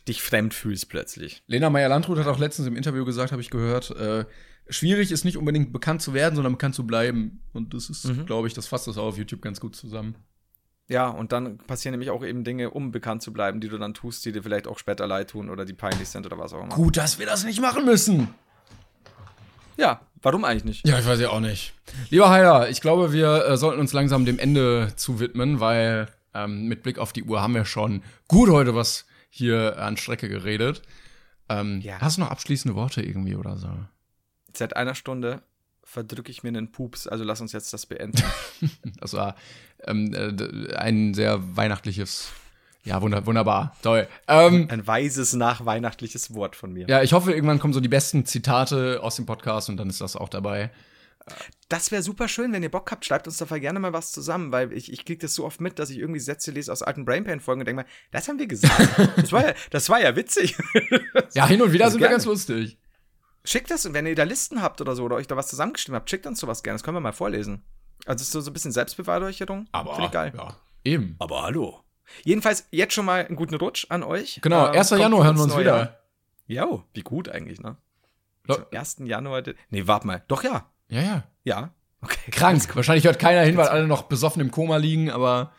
dich 0.07 0.23
fremd 0.23 0.55
fühlst 0.55 0.89
plötzlich. 0.89 1.43
Lena 1.49 1.69
Meyer-Landrut 1.69 2.19
hat 2.19 2.29
auch 2.29 2.39
letztens 2.39 2.69
im 2.69 2.77
Interview 2.77 3.05
gesagt, 3.05 3.33
habe 3.33 3.43
ich 3.43 3.51
gehört, 3.51 3.91
äh, 3.91 4.25
schwierig 4.69 5.11
ist 5.11 5.25
nicht 5.25 5.37
unbedingt 5.37 5.73
bekannt 5.73 6.01
zu 6.01 6.15
werden, 6.15 6.37
sondern 6.37 6.53
bekannt 6.53 6.77
zu 6.77 6.87
bleiben. 6.87 7.43
Und 7.53 7.75
das 7.75 7.91
ist, 7.91 8.05
mhm. 8.05 8.25
glaube 8.25 8.47
ich, 8.47 8.55
das 8.55 8.69
fasst 8.69 8.87
das 8.87 8.99
auch 8.99 9.07
auf 9.07 9.19
YouTube 9.19 9.43
ganz 9.43 9.59
gut 9.59 9.75
zusammen. 9.75 10.15
Ja, 10.89 11.09
und 11.09 11.33
dann 11.33 11.59
passieren 11.59 11.93
nämlich 11.93 12.11
auch 12.11 12.25
eben 12.25 12.45
Dinge, 12.45 12.71
um 12.71 12.91
bekannt 12.91 13.23
zu 13.23 13.33
bleiben, 13.33 13.61
die 13.61 13.69
du 13.69 13.79
dann 13.79 13.95
tust, 13.95 14.25
die 14.25 14.33
dir 14.33 14.43
vielleicht 14.43 14.67
auch 14.67 14.79
später 14.79 15.07
leid 15.07 15.31
tun 15.31 15.49
oder 15.49 15.65
die 15.65 15.73
peinlich 15.73 16.09
sind 16.09 16.27
oder 16.27 16.39
was 16.39 16.53
auch 16.53 16.63
immer. 16.63 16.75
Gut, 16.75 16.97
dass 16.97 17.19
wir 17.19 17.27
das 17.27 17.45
nicht 17.45 17.61
machen 17.61 17.85
müssen. 17.85 18.35
Ja, 19.77 20.01
warum 20.21 20.45
eigentlich 20.45 20.65
nicht? 20.65 20.87
Ja, 20.87 20.99
ich 20.99 21.07
weiß 21.07 21.21
ja 21.21 21.31
auch 21.31 21.41
nicht. 21.41 21.73
Lieber 22.11 22.29
Heiler, 22.31 22.69
ich 22.69 22.81
glaube, 22.81 23.13
wir 23.13 23.47
äh, 23.47 23.57
sollten 23.57 23.81
uns 23.81 23.93
langsam 23.93 24.25
dem 24.25 24.39
Ende 24.39 24.93
zuwidmen, 24.97 25.61
weil 25.61 26.09
ähm, 26.35 26.67
mit 26.67 26.83
Blick 26.83 26.99
auf 26.99 27.13
die 27.13 27.25
Uhr 27.25 27.41
haben 27.41 27.55
wir 27.55 27.65
schon 27.65 28.03
gut 28.29 28.51
heute 28.51 28.75
was 28.75 29.07
hier 29.31 29.79
an 29.79 29.97
Strecke 29.97 30.29
geredet. 30.29 30.83
Ähm, 31.49 31.81
ja. 31.81 32.01
Hast 32.01 32.17
du 32.17 32.23
noch 32.23 32.31
abschließende 32.31 32.75
Worte 32.75 33.03
irgendwie 33.03 33.35
oder 33.35 33.57
so? 33.57 33.69
Seit 34.53 34.77
einer 34.77 34.95
Stunde 34.95 35.43
verdrücke 35.93 36.31
ich 36.31 36.43
mir 36.43 36.49
einen 36.49 36.73
Pups. 36.73 37.07
Also 37.07 37.23
lass 37.23 37.41
uns 37.41 37.53
jetzt 37.53 37.73
das 37.73 37.85
beenden. 37.85 38.23
das 39.01 39.13
war 39.13 39.37
ähm, 39.87 40.15
äh, 40.15 40.75
ein 40.75 41.13
sehr 41.13 41.39
weihnachtliches, 41.57 42.31
ja, 42.85 43.03
wunder 43.03 43.27
wunderbar, 43.27 43.77
toll. 43.83 44.09
Ähm, 44.27 44.69
ein 44.71 44.87
weises, 44.87 45.35
nachweihnachtliches 45.35 46.35
Wort 46.35 46.57
von 46.57 46.73
mir. 46.73 46.89
Ja, 46.89 47.03
ich 47.03 47.13
hoffe, 47.13 47.33
irgendwann 47.33 47.59
kommen 47.59 47.75
so 47.75 47.81
die 47.81 47.89
besten 47.89 48.25
Zitate 48.25 49.01
aus 49.03 49.17
dem 49.17 49.27
Podcast 49.27 49.69
und 49.69 49.77
dann 49.77 49.91
ist 49.91 50.01
das 50.01 50.17
auch 50.17 50.31
dabei. 50.31 50.71
Das 51.69 51.93
wäre 51.93 52.03
super 52.03 52.27
schön, 52.27 52.53
wenn 52.53 52.63
ihr 52.63 52.71
Bock 52.71 52.91
habt, 52.91 53.05
schreibt 53.05 53.29
uns 53.29 53.37
da 53.37 53.45
gerne 53.59 53.79
mal 53.79 53.93
was 53.93 54.13
zusammen, 54.13 54.51
weil 54.51 54.73
ich, 54.73 54.91
ich 54.91 55.05
kriege 55.05 55.21
das 55.21 55.35
so 55.35 55.45
oft 55.45 55.61
mit, 55.61 55.79
dass 55.79 55.91
ich 55.91 55.99
irgendwie 55.99 56.19
Sätze 56.21 56.51
lese 56.51 56.73
aus 56.73 56.83
alten 56.83 57.05
Brainpain-Folgen 57.05 57.61
und 57.61 57.67
denke 57.67 57.83
mal, 57.83 57.89
das 58.11 58.29
haben 58.29 58.39
wir 58.39 58.49
gesagt. 58.49 58.89
Das 59.17 59.31
war 59.31 59.47
ja, 59.47 59.55
das 59.71 59.89
war 59.89 60.01
ja 60.01 60.17
witzig. 60.17 60.57
ja, 61.35 61.47
hin 61.47 61.63
und 61.63 61.73
wieder 61.73 61.91
sind 61.91 62.01
wir 62.01 62.09
ganz 62.09 62.25
lustig. 62.25 62.77
Schickt 63.45 63.71
das, 63.71 63.93
wenn 63.93 64.07
ihr 64.07 64.15
da 64.15 64.23
Listen 64.23 64.63
habt 64.63 64.81
oder 64.81 64.95
so, 64.95 65.05
oder 65.05 65.17
euch 65.17 65.27
da 65.27 65.37
was 65.37 65.49
zusammengestimmt 65.49 65.97
habt, 65.97 66.09
schickt 66.09 66.27
uns 66.27 66.39
sowas 66.39 66.63
gerne. 66.63 66.77
Das 66.77 66.85
können 66.85 66.97
wir 66.97 67.01
mal 67.01 67.13
vorlesen. 67.13 67.63
Also, 68.07 68.23
ist 68.23 68.33
so, 68.33 68.41
so 68.41 68.51
ein 68.51 68.53
bisschen 68.53 68.73
Selbstbeweihräucherung. 68.73 69.67
Aber, 69.73 69.95
Finde 69.95 70.07
ich 70.07 70.13
geil. 70.13 70.33
Ja, 70.37 70.57
eben. 70.85 71.17
Aber 71.19 71.43
hallo. 71.43 71.81
Jedenfalls 72.25 72.67
jetzt 72.71 72.95
schon 72.95 73.05
mal 73.05 73.25
einen 73.25 73.37
guten 73.37 73.55
Rutsch 73.55 73.87
an 73.89 74.03
euch. 74.03 74.41
Genau, 74.43 74.67
1. 74.67 74.93
Ähm, 74.93 74.99
Januar 74.99 75.25
hören 75.25 75.37
wir 75.37 75.45
uns 75.45 75.57
wieder. 75.57 75.99
Ja, 76.47 76.67
wie 76.93 77.03
gut 77.03 77.29
eigentlich, 77.29 77.61
ne? 77.61 77.77
Zum 78.49 78.65
1. 78.73 78.97
Januar. 79.05 79.43
Nee, 79.71 79.87
warte 79.87 80.07
mal. 80.07 80.23
Doch, 80.29 80.43
ja. 80.45 80.71
Ja, 80.89 81.01
ja. 81.01 81.25
Ja. 81.45 81.71
Okay. 82.01 82.31
Krank. 82.31 82.69
Wahrscheinlich 82.77 83.05
hört 83.05 83.19
keiner 83.19 83.43
hin, 83.43 83.57
weil 83.57 83.69
alle 83.69 83.87
noch 83.87 84.03
besoffen 84.05 84.43
im 84.43 84.51
Koma 84.51 84.77
liegen, 84.77 85.11
aber 85.11 85.53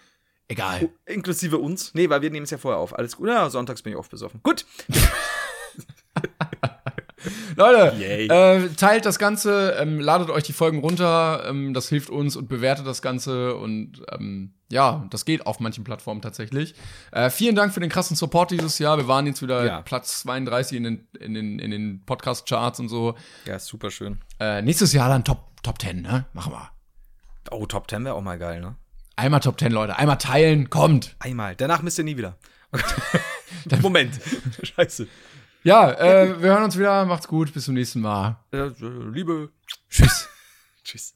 egal. 0.47 0.89
Inklusive 1.05 1.57
uns. 1.57 1.93
Nee, 1.93 2.09
weil 2.09 2.21
wir 2.21 2.29
nehmen 2.29 2.43
es 2.43 2.51
ja 2.51 2.57
vorher 2.57 2.79
auf. 2.79 2.97
Alles 2.97 3.17
gut. 3.17 3.29
Ja, 3.29 3.49
sonntags 3.49 3.81
bin 3.81 3.93
ich 3.93 3.99
oft 3.99 4.11
besoffen. 4.11 4.41
Gut. 4.43 4.65
Leute, 7.56 7.93
äh, 8.04 8.70
teilt 8.76 9.06
das 9.06 9.20
Ganze, 9.20 9.76
ähm, 9.80 9.99
ladet 9.99 10.30
euch 10.30 10.43
die 10.43 10.54
Folgen 10.54 10.80
runter, 10.80 11.45
ähm, 11.47 11.74
das 11.74 11.89
hilft 11.89 12.10
uns 12.10 12.36
und 12.36 12.47
bewertet 12.47 12.88
das 12.88 13.01
Ganze 13.01 13.56
und 13.56 14.01
ähm, 14.12 14.54
ja, 14.70 15.06
das 15.12 15.26
geht 15.26 15.45
auf 15.45 15.60
manchen 15.60 15.84
Plattformen 15.84 16.22
tatsächlich. 16.22 16.74
Äh, 17.12 17.30
vielen 17.30 17.56
Dank 17.56 17.74
für 17.74 17.80
den 17.80 17.89
krassen 17.89 18.16
Support 18.16 18.51
dieses 18.51 18.80
Jahr. 18.80 18.97
Wir 18.97 19.08
waren 19.08 19.28
jetzt 19.28 19.41
wieder 19.41 19.66
ja. 19.66 19.82
Platz 19.82 20.22
32 20.22 20.78
in 20.78 20.84
den, 20.84 21.08
in 21.20 21.34
den, 21.34 21.60
in 21.60 21.72
den 21.72 22.04
Podcast-Charts 22.06 22.80
und 22.80 22.89
so. 22.89 23.16
Ja, 23.45 23.60
super 23.60 23.91
schön. 23.91 24.20
Äh, 24.39 24.62
nächstes 24.64 24.93
Jahr 24.93 25.10
dann 25.10 25.24
Top, 25.24 25.51
Top 25.62 25.80
10, 25.80 26.01
ne? 26.01 26.26
Machen 26.34 26.54
wir. 26.54 26.72
Oh, 27.51 27.66
Top 27.68 27.89
10 27.89 28.04
wäre 28.04 28.16
auch 28.16 28.22
mal 28.22 28.39
geil, 28.39 28.62
ne? 28.62 28.76
Einmal 29.16 29.41
Top 29.41 29.60
10, 29.60 29.72
Leute. 29.72 29.95
Einmal 29.97 30.18
teilen, 30.18 30.72
kommt. 30.72 31.16
Einmal. 31.20 31.56
Danach 31.56 31.84
müsst 31.84 31.99
ihr 31.99 32.04
nie 32.04 32.18
wieder. 32.18 32.36
Moment. 33.82 34.20
Scheiße. 34.64 35.08
Ja, 35.64 35.91
äh, 35.91 36.41
wir 36.41 36.51
hören 36.51 36.64
uns 36.64 36.78
wieder. 36.78 37.05
Macht's 37.05 37.28
gut. 37.28 37.53
Bis 37.53 37.66
zum 37.66 37.74
nächsten 37.74 38.01
Mal. 38.01 38.38
Liebe. 38.51 39.49
Tschüss. 39.89 40.28
Tschüss. 40.84 41.16